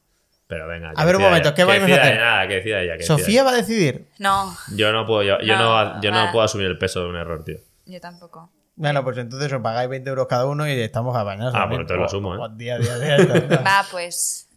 Pero 0.46 0.68
venga. 0.68 0.92
A 0.94 1.04
ver, 1.04 1.16
un 1.16 1.22
momento, 1.22 1.48
ella. 1.48 1.54
¿qué 1.56 1.64
vamos 1.64 1.82
a 1.82 1.84
hacer? 1.86 2.12
ella, 2.14 2.20
Nada, 2.24 2.48
que 2.48 2.54
decida 2.54 2.80
ella. 2.82 2.92
que 2.92 2.98
decida 2.98 3.18
Sofía 3.18 3.42
va 3.42 3.50
a 3.50 3.54
decidir. 3.56 4.08
No. 4.18 4.56
Yo 4.76 4.92
no 4.92 5.06
puedo, 5.06 5.22
yo, 5.22 5.40
yo 5.40 5.56
No, 5.56 5.94
no, 5.94 6.00
yo 6.02 6.12
no 6.12 6.30
puedo 6.30 6.44
asumir 6.44 6.66
el 6.68 6.78
peso 6.78 7.00
de 7.02 7.08
un 7.08 7.16
error, 7.16 7.42
tío. 7.42 7.58
yo 7.86 8.00
tampoco. 8.00 8.50
Bueno, 8.76 9.02
pues 9.04 9.16
entonces 9.18 9.50
os 9.52 9.62
pagáis 9.62 9.88
20 9.88 10.08
euros 10.10 10.26
cada 10.28 10.46
uno 10.46 10.68
y 10.68 10.72
estamos 10.72 11.16
apañados. 11.16 11.54
Ah, 11.56 11.66
bueno, 11.66 11.86
te 11.86 11.94
lo 11.94 12.04
asumo, 12.04 12.34
¿eh? 12.34 12.38
Oh, 12.40 12.48
día, 12.50 12.78
día, 12.78 12.98
día, 12.98 13.16
día. 13.16 13.56
Va, 13.66 13.84
pues. 13.90 14.48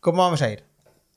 ¿Cómo 0.00 0.22
vamos 0.22 0.40
a 0.42 0.50
ir? 0.50 0.62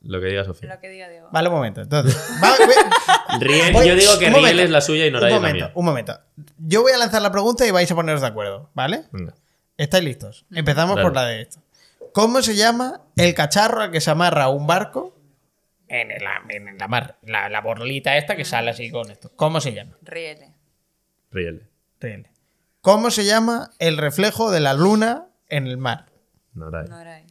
Lo 0.02 0.20
que 0.20 0.26
diga 0.28 0.44
Sofía. 0.44 0.74
Lo 0.74 0.80
que 0.82 0.90
diga 0.90 1.08
Diego. 1.10 1.30
Vale, 1.32 1.48
un 1.50 1.54
momento. 1.56 1.82
Entonces, 1.82 2.16
va- 2.44 2.56
voy- 2.66 3.40
Riel, 3.40 3.72
voy- 3.72 3.88
yo 3.88 3.96
digo 3.96 4.18
que 4.18 4.26
un 4.26 4.32
Riel 4.34 4.42
momento, 4.42 4.64
es 4.64 4.70
la 4.72 4.82
suya 4.82 5.06
y 5.06 5.10
un 5.10 5.16
es 5.18 5.22
la 5.22 5.30
momento, 5.30 5.56
mía. 5.66 5.72
un 5.76 5.86
momento. 5.86 6.20
Yo 6.58 6.82
voy 6.82 6.92
a 6.92 6.98
lanzar 6.98 7.22
la 7.22 7.32
pregunta 7.32 7.68
y 7.68 7.72
vais 7.72 7.92
a 7.92 7.96
poneros 7.96 8.22
de 8.22 8.28
acuerdo, 8.28 8.72
¿vale? 8.74 9.04
Venga. 9.12 9.36
¿Estáis 9.78 10.04
listos? 10.04 10.46
Empezamos 10.52 10.96
Dale. 10.96 11.06
por 11.06 11.14
la 11.16 11.26
de 11.28 11.42
esto. 11.44 11.60
¿Cómo 12.14 12.42
se 12.42 12.56
llama 12.56 13.02
el 13.16 13.36
cacharro 13.36 13.82
al 13.84 13.92
que 13.92 14.02
se 14.02 14.10
amarra 14.10 14.50
un 14.50 14.66
barco 14.66 15.16
En 15.88 16.10
la, 16.10 16.42
en 16.50 16.78
la 16.80 16.88
mar. 16.88 17.18
La, 17.22 17.48
la 17.50 17.62
borlita 17.62 18.18
esta 18.18 18.36
que 18.36 18.44
sale 18.44 18.72
así 18.72 18.90
con 18.90 19.12
esto. 19.12 19.32
¿Cómo 19.36 19.62
se 19.62 19.72
llama? 19.74 19.98
Riele. 20.02 20.52
Riel. 21.30 21.68
¿Cómo 22.82 23.12
se 23.12 23.26
llama 23.26 23.70
el 23.80 23.98
reflejo 23.98 24.50
de 24.52 24.60
la 24.60 24.74
luna 24.74 25.28
en 25.50 25.68
el 25.68 25.78
mar? 25.78 26.08
Norai. 26.54 26.88
No 26.88 27.00
era 27.00 27.16
ahí. 27.16 27.28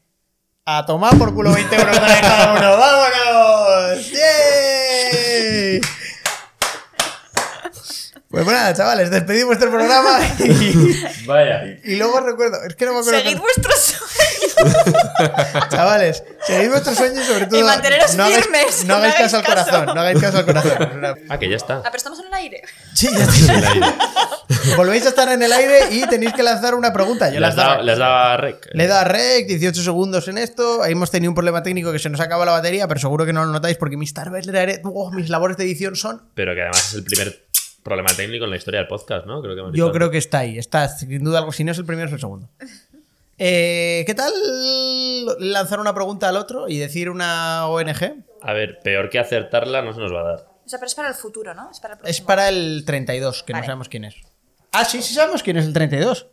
A 0.64 0.86
tomar 0.86 1.18
por 1.18 1.34
culo 1.34 1.52
20 1.52 1.74
euros 1.74 1.98
para 1.98 2.20
cada 2.20 2.52
uno. 2.52 2.76
¡Vámonos! 2.78 4.10
¡Yay! 4.12 5.80
Pues 8.28 8.44
bueno, 8.44 8.60
nada, 8.60 8.72
chavales, 8.74 9.10
despedimos 9.10 9.58
vuestro 9.58 9.70
programa 9.72 10.20
y, 10.38 11.26
Vaya. 11.26 11.64
y 11.82 11.96
luego 11.96 12.20
recuerdo, 12.20 12.62
es 12.62 12.76
que 12.76 12.86
no 12.86 12.92
me 12.92 13.00
acuerdo. 13.00 13.18
Seguid 13.18 13.38
vuestros 13.38 13.80
sueños. 13.80 14.09
Chavales, 15.70 16.22
seguid 16.46 16.68
vuestros 16.70 16.96
sueños 16.96 17.24
y 17.24 17.32
sobre 17.32 17.46
todo. 17.46 17.60
Y 17.60 17.62
manteneros 17.62 18.14
no 18.16 18.24
hagáis, 18.24 18.44
firmes, 18.44 18.84
No 18.84 18.94
hagáis 18.96 19.14
no 19.14 19.20
caso 19.22 19.36
al 19.38 19.44
corazón, 19.44 19.86
no 19.86 20.00
hagáis 20.00 20.20
caso 20.20 20.38
al 20.38 20.44
corazón. 20.46 20.90
Una- 20.98 21.14
Ah, 21.28 21.38
que 21.38 21.48
ya 21.48 21.56
está. 21.56 21.76
Ah, 21.78 21.82
pero 21.84 21.96
estamos 21.96 22.18
en 22.20 22.26
el 22.26 22.34
aire. 22.34 22.62
Sí, 22.94 23.08
ya 23.12 23.24
está. 23.24 23.96
Volvéis 24.76 25.06
a 25.06 25.10
estar 25.10 25.30
en 25.30 25.42
el 25.42 25.52
aire 25.52 25.78
y 25.92 26.06
tenéis 26.06 26.32
que 26.32 26.42
lanzar 26.42 26.74
una 26.74 26.92
pregunta. 26.92 27.30
Yo 27.30 27.40
Le 27.40 27.46
has 27.46 27.56
dado, 27.56 27.82
le 27.82 27.92
has 27.92 27.98
dado 27.98 28.14
a 28.14 28.36
rec. 28.36 28.68
Le 28.72 28.84
he 28.84 28.86
dado 28.86 29.00
a 29.00 29.04
rec, 29.04 29.46
18 29.46 29.82
segundos 29.82 30.28
en 30.28 30.38
esto. 30.38 30.84
Hemos 30.84 31.10
tenido 31.10 31.30
un 31.30 31.34
problema 31.34 31.62
técnico 31.62 31.92
que 31.92 31.98
se 31.98 32.10
nos 32.10 32.20
acaba 32.20 32.44
la 32.44 32.52
batería, 32.52 32.88
pero 32.88 33.00
seguro 33.00 33.24
que 33.24 33.32
no 33.32 33.44
lo 33.44 33.52
notáis 33.52 33.76
porque 33.76 33.96
mis, 33.96 34.12
tardes- 34.14 34.80
oh, 34.84 35.10
mis 35.12 35.28
labores 35.30 35.56
de 35.56 35.64
edición 35.64 35.96
son. 35.96 36.22
Pero 36.34 36.54
que 36.54 36.62
además 36.62 36.88
es 36.88 36.94
el 36.94 37.04
primer 37.04 37.46
problema 37.82 38.10
técnico 38.14 38.44
en 38.44 38.50
la 38.50 38.56
historia 38.56 38.80
del 38.80 38.88
podcast, 38.88 39.24
¿no? 39.26 39.40
Creo 39.40 39.54
que 39.70 39.76
Yo 39.78 39.90
creo 39.92 40.10
que 40.10 40.18
está 40.18 40.40
ahí, 40.40 40.58
está 40.58 40.88
sin 40.88 41.22
duda 41.24 41.38
algo. 41.38 41.52
Si 41.52 41.64
no 41.64 41.72
es 41.72 41.78
el 41.78 41.84
primero, 41.86 42.08
es 42.08 42.12
el 42.14 42.20
segundo. 42.20 42.48
Eh, 43.42 44.04
¿Qué 44.06 44.14
tal 44.14 44.30
lanzar 45.38 45.80
una 45.80 45.94
pregunta 45.94 46.28
al 46.28 46.36
otro 46.36 46.68
y 46.68 46.76
decir 46.76 47.08
una 47.08 47.66
ONG? 47.68 48.22
A 48.42 48.52
ver, 48.52 48.80
peor 48.80 49.08
que 49.08 49.18
acertarla 49.18 49.80
no 49.80 49.94
se 49.94 50.00
nos 50.00 50.12
va 50.12 50.20
a 50.20 50.24
dar. 50.24 50.48
O 50.66 50.68
sea, 50.68 50.78
pero 50.78 50.88
es 50.88 50.94
para 50.94 51.08
el 51.08 51.14
futuro, 51.14 51.54
¿no? 51.54 51.70
Es 51.70 51.80
para 51.80 51.94
el 51.94 52.00
Es 52.04 52.20
para 52.20 52.50
el 52.50 52.84
32, 52.84 53.42
que 53.42 53.54
no 53.54 53.60
sabemos 53.60 53.88
quién 53.88 54.04
es. 54.04 54.16
Ah, 54.72 54.84
sí, 54.84 55.00
sí 55.00 55.14
sabemos 55.14 55.42
quién 55.42 55.56
es 55.56 55.64
el 55.64 55.72
32. 55.72 56.28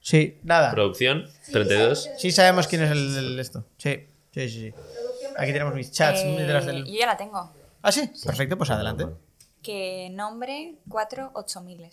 Sí, 0.00 0.40
nada. 0.42 0.72
Producción, 0.72 1.24
32. 1.52 2.10
Sí 2.18 2.32
sabemos 2.32 2.66
quién 2.66 2.82
es 2.82 2.90
el, 2.90 3.16
el 3.16 3.38
esto. 3.38 3.64
Sí, 3.76 4.08
sí, 4.32 4.48
sí, 4.48 4.60
sí. 4.60 4.74
Aquí 5.36 5.52
tenemos 5.52 5.72
mis 5.74 5.92
chats 5.92 6.18
Eh, 6.22 6.34
detrás 6.36 6.66
del... 6.66 6.84
Yo 6.84 6.98
ya 6.98 7.06
la 7.06 7.16
tengo. 7.16 7.52
Ah, 7.80 7.92
sí, 7.92 8.10
perfecto, 8.26 8.58
pues 8.58 8.70
adelante. 8.70 9.06
Que 9.62 10.10
nombre 10.10 10.74
4 10.88 11.30
8000. 11.32 11.90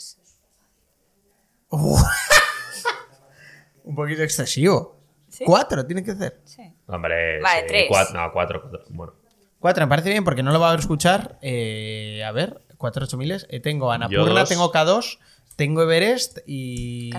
Uh. 1.70 2.00
Un 3.86 3.96
poquito 3.96 4.22
excesivo. 4.24 5.00
¿Sí? 5.30 5.44
Cuatro, 5.46 5.86
tiene 5.86 6.04
que 6.04 6.14
ser. 6.16 6.40
Sí. 6.46 6.62
Hombre, 6.88 7.42
Vale, 7.42 7.62
sí, 7.62 7.66
tres. 7.68 7.86
cuatro, 7.90 8.22
no, 8.22 8.32
cuatro, 8.32 8.62
cuatro. 8.62 8.84
Bueno, 8.90 9.14
Cuatro, 9.60 9.84
me 9.86 9.90
parece 9.90 10.10
bien 10.10 10.24
porque 10.24 10.44
no 10.44 10.52
lo 10.52 10.60
va 10.60 10.72
a 10.72 10.76
escuchar. 10.76 11.40
Eh, 11.42 12.24
a 12.24 12.32
ver, 12.32 12.62
cuatro 12.78 13.04
ocho 13.06 13.18
miles. 13.18 13.48
Eh, 13.50 13.60
tengo 13.60 13.92
dos. 13.98 14.50
tengo 14.50 14.72
K2, 14.72 15.18
tengo 15.56 15.82
Everest 15.84 16.40
y. 16.46 17.10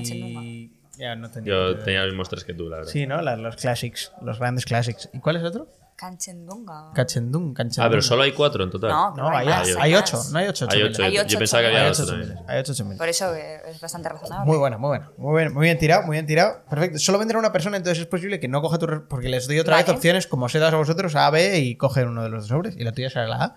Ya 0.99 1.15
no 1.15 1.31
tenía. 1.31 1.53
yo 1.53 1.79
tenía 1.81 2.01
los 2.03 2.11
mismos 2.11 2.29
tres 2.31 2.45
que 2.45 2.55
tú, 2.55 2.69
la 2.71 2.77
verdad. 2.79 2.91
Sí, 2.91 3.07
¿no? 3.07 3.21
La- 3.21 3.37
los 3.37 3.57
classics, 3.57 4.13
los 4.23 4.39
grandes 4.39 4.65
classics. 4.65 5.11
¿Y 5.13 5.19
cuál 5.21 5.37
es 5.37 5.43
el 5.43 5.49
otro? 5.49 5.69
Kanchendunga. 5.97 6.93
Kachendung, 6.95 7.55
Kanchendung. 7.55 7.87
Ah, 7.87 7.89
pero 7.91 8.03
solo 8.03 8.23
hay 8.23 8.33
cuatro 8.33 8.63
en 8.63 8.71
total. 8.71 8.91
No, 8.91 9.17
No, 9.17 9.29
hay, 9.31 9.47
más, 9.47 9.67
hay, 9.69 9.75
hay 9.79 9.95
ocho, 9.95 10.19
no 10.31 10.39
hay 10.39 10.47
ocho. 10.49 10.67
hay 10.71 10.83
ocho. 10.83 11.03
Hay 11.03 11.13
yo- 11.15 11.23
ocho, 11.23 11.29
yo 11.31 11.39
pensaba 11.39 11.63
que 11.63 11.67
había 11.69 11.91
ocho 11.91 12.03
ocho 12.03 12.11
también. 12.13 12.29
miles, 12.35 12.45
hay 12.49 12.59
ocho 12.61 12.73
ocho 12.73 12.85
miles. 12.85 12.99
Por 12.99 13.09
eso 13.09 13.35
es 13.35 13.81
bastante 13.81 14.09
razonable. 14.11 14.47
Muy 14.47 14.59
buena, 14.59 14.77
muy 14.77 14.89
buena. 14.89 15.11
Muy 15.17 15.41
bien, 15.43 15.55
muy 15.55 15.65
bien 15.65 15.79
tirado, 15.79 16.03
muy 16.03 16.17
bien 16.17 16.27
tirado. 16.27 16.63
Perfecto. 16.69 16.99
Solo 16.99 17.19
vendrá 17.19 17.39
una 17.39 17.51
persona, 17.51 17.79
entonces 17.79 18.03
es 18.03 18.07
posible 18.07 18.39
que 18.39 18.47
no 18.49 18.61
coja 18.61 18.79
tu. 18.79 18.87
re- 18.87 19.01
Porque 19.01 19.29
les 19.31 19.49
doy 19.49 19.59
otra 19.59 19.77
vez 19.79 19.89
opciones, 19.89 20.27
como 20.27 20.45
os 20.47 20.55
he 20.55 20.59
dado 20.59 20.77
a 20.77 20.79
vosotros, 20.81 21.17
A, 21.17 21.31
B 21.31 21.59
y 21.61 21.77
cogen 21.77 22.09
uno 22.09 22.23
de 22.23 22.29
los 22.29 22.43
dos 22.43 22.49
sobres. 22.49 22.77
Y 22.77 22.85
la 22.85 22.93
tuya 22.93 23.09
será 23.09 23.27
la 23.27 23.43
A. 23.43 23.57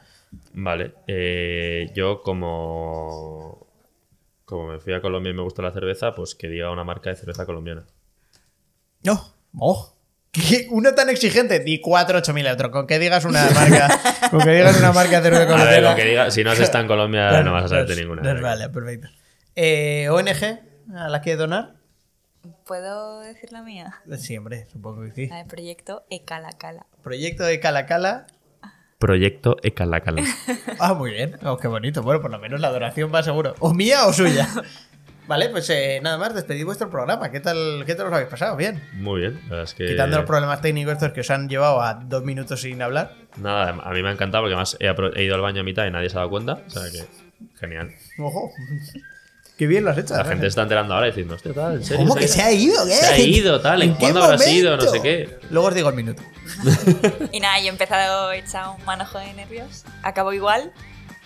Vale. 0.54 0.94
eh, 1.08 1.92
yo 1.94 2.22
como. 2.22 3.68
Como 4.46 4.68
me 4.72 4.80
fui 4.80 4.94
a 4.94 5.02
Colombia 5.02 5.32
y 5.32 5.36
me 5.36 5.44
gusta 5.44 5.62
la 5.62 5.72
cerveza, 5.72 6.16
pues 6.16 6.34
que 6.36 6.48
diga 6.48 6.72
una 6.72 6.84
marca 6.84 7.10
de 7.12 7.16
cerveza 7.18 7.46
colombiana. 7.46 7.86
No. 9.04 9.22
Oh. 9.60 9.94
¿Qué? 10.32 10.68
Una 10.70 10.94
tan 10.96 11.10
exigente. 11.10 11.60
Di 11.60 11.82
4, 11.82 12.20
8 12.20 12.34
mil 12.34 12.48
otro. 12.48 12.70
Con 12.72 12.86
que 12.88 13.00
digas 13.00 13.26
una 13.26 13.50
marca. 13.50 13.90
con 14.30 14.40
que 14.42 14.52
digas 14.52 14.78
una 14.80 14.92
marca 14.92 15.22
de 15.22 15.30
cerveza 15.30 15.60
A 15.62 15.64
ver, 15.66 15.84
con 15.84 15.96
que 15.96 16.06
diga, 16.06 16.30
si 16.32 16.44
no 16.44 16.52
has 16.52 16.60
estado 16.60 16.84
en 16.84 16.88
Colombia, 16.88 17.30
Claro, 17.30 17.46
no 17.46 17.54
vas 17.54 17.66
a 17.66 17.68
saberte 17.70 17.94
pues- 17.94 18.00
ninguna. 18.00 18.22
pues 18.22 18.42
vale, 18.42 18.70
perfecto. 18.70 19.08
Eh, 19.56 20.08
ONG, 20.10 20.60
a 20.96 21.10
la 21.10 21.22
que 21.22 21.36
donar. 21.36 21.76
¿Puedo 22.66 23.20
decir 23.22 23.52
la 23.52 23.64
mía? 23.64 23.96
Sí, 24.18 24.38
hombre, 24.38 24.68
supongo 24.72 25.02
que 25.04 25.12
sí. 25.12 25.28
La 25.28 25.38
de 25.38 25.46
proyecto 25.46 26.06
Ecalacala. 26.10 26.86
Proyecto 27.04 27.44
de 27.44 27.60
Cala 27.60 27.86
Cala. 27.86 28.28
Proyecto 29.00 29.58
Ecalacala. 29.64 30.24
Ah, 30.80 30.94
muy 30.94 31.12
bien. 31.12 31.36
Oh, 31.44 31.58
qué 31.58 31.68
bonito. 31.68 32.04
Bueno, 32.04 32.22
por 32.22 32.32
lo 32.32 32.38
menos 32.40 32.60
la 32.62 32.70
donación 32.70 33.12
va 33.14 33.24
seguro. 33.24 33.56
¿O 33.60 33.74
mía 33.74 34.06
o 34.06 34.14
suya? 34.14 34.48
vale, 35.30 35.50
pues 35.50 35.70
eh, 35.70 36.00
nada 36.02 36.18
más, 36.18 36.34
despedid 36.34 36.66
vuestro 36.66 36.90
programa. 36.90 37.32
¿Qué 37.32 37.40
tal, 37.40 37.84
¿Qué 37.86 37.96
tal 37.96 38.08
os 38.08 38.14
habéis 38.14 38.30
pasado? 38.30 38.58
Bien. 38.58 38.84
Muy 38.94 39.22
bien. 39.22 39.36
La 39.44 39.50
verdad 39.50 39.64
es 39.64 39.74
que. 39.76 39.86
Quitando 39.86 40.18
los 40.18 40.26
problemas 40.26 40.60
técnicos 40.60 40.94
estos 40.94 41.14
que 41.14 41.22
os 41.22 41.30
han 41.30 41.48
llevado 41.48 41.82
a 41.82 41.94
dos 41.94 42.24
minutos 42.24 42.60
sin 42.60 42.82
hablar. 42.82 43.14
Nada, 43.38 43.70
a 43.82 43.92
mí 43.92 44.02
me 44.02 44.10
ha 44.10 44.12
encantado 44.12 44.44
porque 44.44 44.56
además 44.56 44.76
he, 44.80 45.24
ido 45.24 45.36
al 45.36 45.42
baño 45.42 45.62
a 45.62 45.64
mitad 45.64 45.86
y 45.86 45.92
nadie 45.92 46.10
se 46.10 46.18
ha 46.18 46.20
dado 46.20 46.32
cuenta. 46.32 46.60
O 46.66 46.70
sea 46.70 46.84
que. 46.92 47.06
Genial. 47.60 47.92
Ojo. 48.18 48.52
Qué 49.60 49.68
bien 49.68 49.84
lo 49.84 49.92
has 49.92 49.98
hecho. 49.98 50.14
La 50.14 50.22
Adrián. 50.22 50.38
gente 50.38 50.46
se 50.46 50.48
está 50.48 50.62
enterando 50.62 50.94
ahora 50.94 51.08
diciendo, 51.08 51.36
hostia, 51.36 51.54
tal, 51.54 51.74
en 51.74 51.84
serio. 51.84 51.98
¿Cómo 51.98 52.16
¿En 52.16 52.22
que 52.22 52.28
se 52.30 52.42
ha 52.42 52.50
ido? 52.50 52.86
¿Qué? 52.86 52.94
Se 52.94 53.06
ha 53.08 53.20
ido, 53.20 53.60
tal, 53.60 53.82
¿en 53.82 53.92
qué 53.92 54.00
cuándo 54.00 54.24
habrá 54.24 54.38
sido? 54.38 54.78
No 54.78 54.84
sé 54.84 55.02
qué. 55.02 55.38
Luego 55.52 55.68
os 55.68 55.76
digo 55.76 55.90
el 55.90 55.96
minuto. 55.96 56.24
Y 57.34 57.42
nada, 57.42 57.60
yo 57.60 57.66
he 57.66 57.70
empezado 57.70 58.32
hecha 58.32 58.70
un 58.72 58.86
manojo 58.86 59.20
de 59.20 59.34
nervios. 59.34 59.84
Acabo 60.02 60.32
igual, 60.32 60.72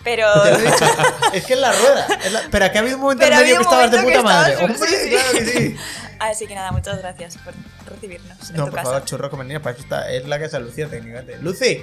pero. 0.04 0.28
Es 1.32 1.44
que 1.46 1.54
es 1.54 1.58
la 1.58 1.72
rueda. 1.72 2.06
Es 2.24 2.32
la- 2.32 2.42
Pero 2.50 2.64
aquí 2.66 2.76
ha 2.78 2.80
habido 2.80 2.96
un 2.96 3.02
momento 3.02 3.24
Pero 3.24 3.34
en 3.36 3.40
medio 3.42 3.56
que 3.56 3.62
estabas 3.62 3.90
de 3.90 4.02
puta 4.02 4.22
madre. 4.22 4.52
estabas- 4.52 4.70
Hombre, 4.70 4.88
sí, 4.88 4.96
sí. 5.04 5.10
claro 5.10 5.32
que 5.32 5.44
sí. 5.46 5.76
Así 6.20 6.46
que 6.46 6.54
nada, 6.54 6.70
muchas 6.72 6.98
gracias 6.98 7.36
por 7.38 7.52
recibirnos 7.92 8.50
en 8.50 8.56
No, 8.56 8.64
tu 8.66 8.70
por 8.70 8.78
casa. 8.78 8.90
favor, 8.92 9.04
churro 9.04 9.30
con 9.30 9.48
para 9.60 9.70
eso 9.72 9.82
está, 9.82 10.10
es 10.12 10.26
la 10.28 10.38
que 10.38 10.48
se 10.48 10.60
Lucía 10.60 10.86
técnicamente. 10.88 11.38
¡Lucy! 11.42 11.82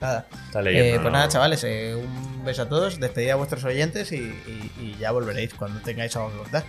Nada. 0.00 0.26
Está 0.46 0.60
leyendo, 0.60 0.88
Eh, 0.88 0.92
pues 0.96 1.04
¿no? 1.04 1.10
nada, 1.12 1.28
chavales, 1.28 1.64
eh, 1.64 1.94
un 1.96 2.44
beso 2.44 2.62
a 2.62 2.68
todos, 2.68 3.00
despedid 3.00 3.30
a 3.30 3.36
vuestros 3.36 3.64
oyentes 3.64 4.12
y, 4.12 4.16
y- 4.16 4.72
y 4.78 4.96
ya 5.00 5.10
volveréis 5.12 5.54
cuando 5.54 5.80
tengáis 5.80 6.14
algo 6.16 6.30
que 6.32 6.38
contar. 6.38 6.64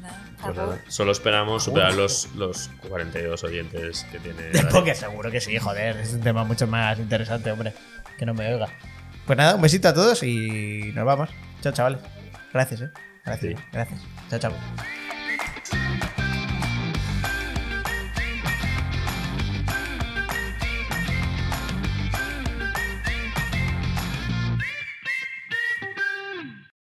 Nada, 0.00 0.20
Pues 0.40 0.56
nada, 0.56 0.78
solo 0.86 1.10
esperamos 1.10 1.64
superar 1.64 1.94
los, 1.94 2.28
los 2.36 2.70
42 2.88 3.42
oyentes 3.42 4.06
que 4.12 4.20
tiene. 4.20 4.50
Porque 4.70 4.94
seguro 4.94 5.32
que 5.32 5.40
sí, 5.40 5.58
joder, 5.58 5.96
es 5.96 6.12
un 6.12 6.20
tema 6.20 6.44
mucho 6.44 6.68
más 6.68 6.98
interesante, 7.00 7.50
hombre, 7.50 7.74
que 8.16 8.24
no 8.24 8.34
me 8.34 8.54
oiga. 8.54 8.68
Pues 9.28 9.36
nada, 9.36 9.54
un 9.56 9.62
besito 9.62 9.86
a 9.88 9.94
todos 9.94 10.22
y 10.24 10.90
nos 10.94 11.04
vamos. 11.04 11.28
Chao, 11.60 11.72
chavales. 11.72 12.00
Gracias, 12.52 12.80
eh. 12.80 12.90
Gracias, 13.24 13.52
Sí. 13.56 13.64
gracias. 13.72 14.00
Chao, 14.30 14.38
chao. 14.40 14.97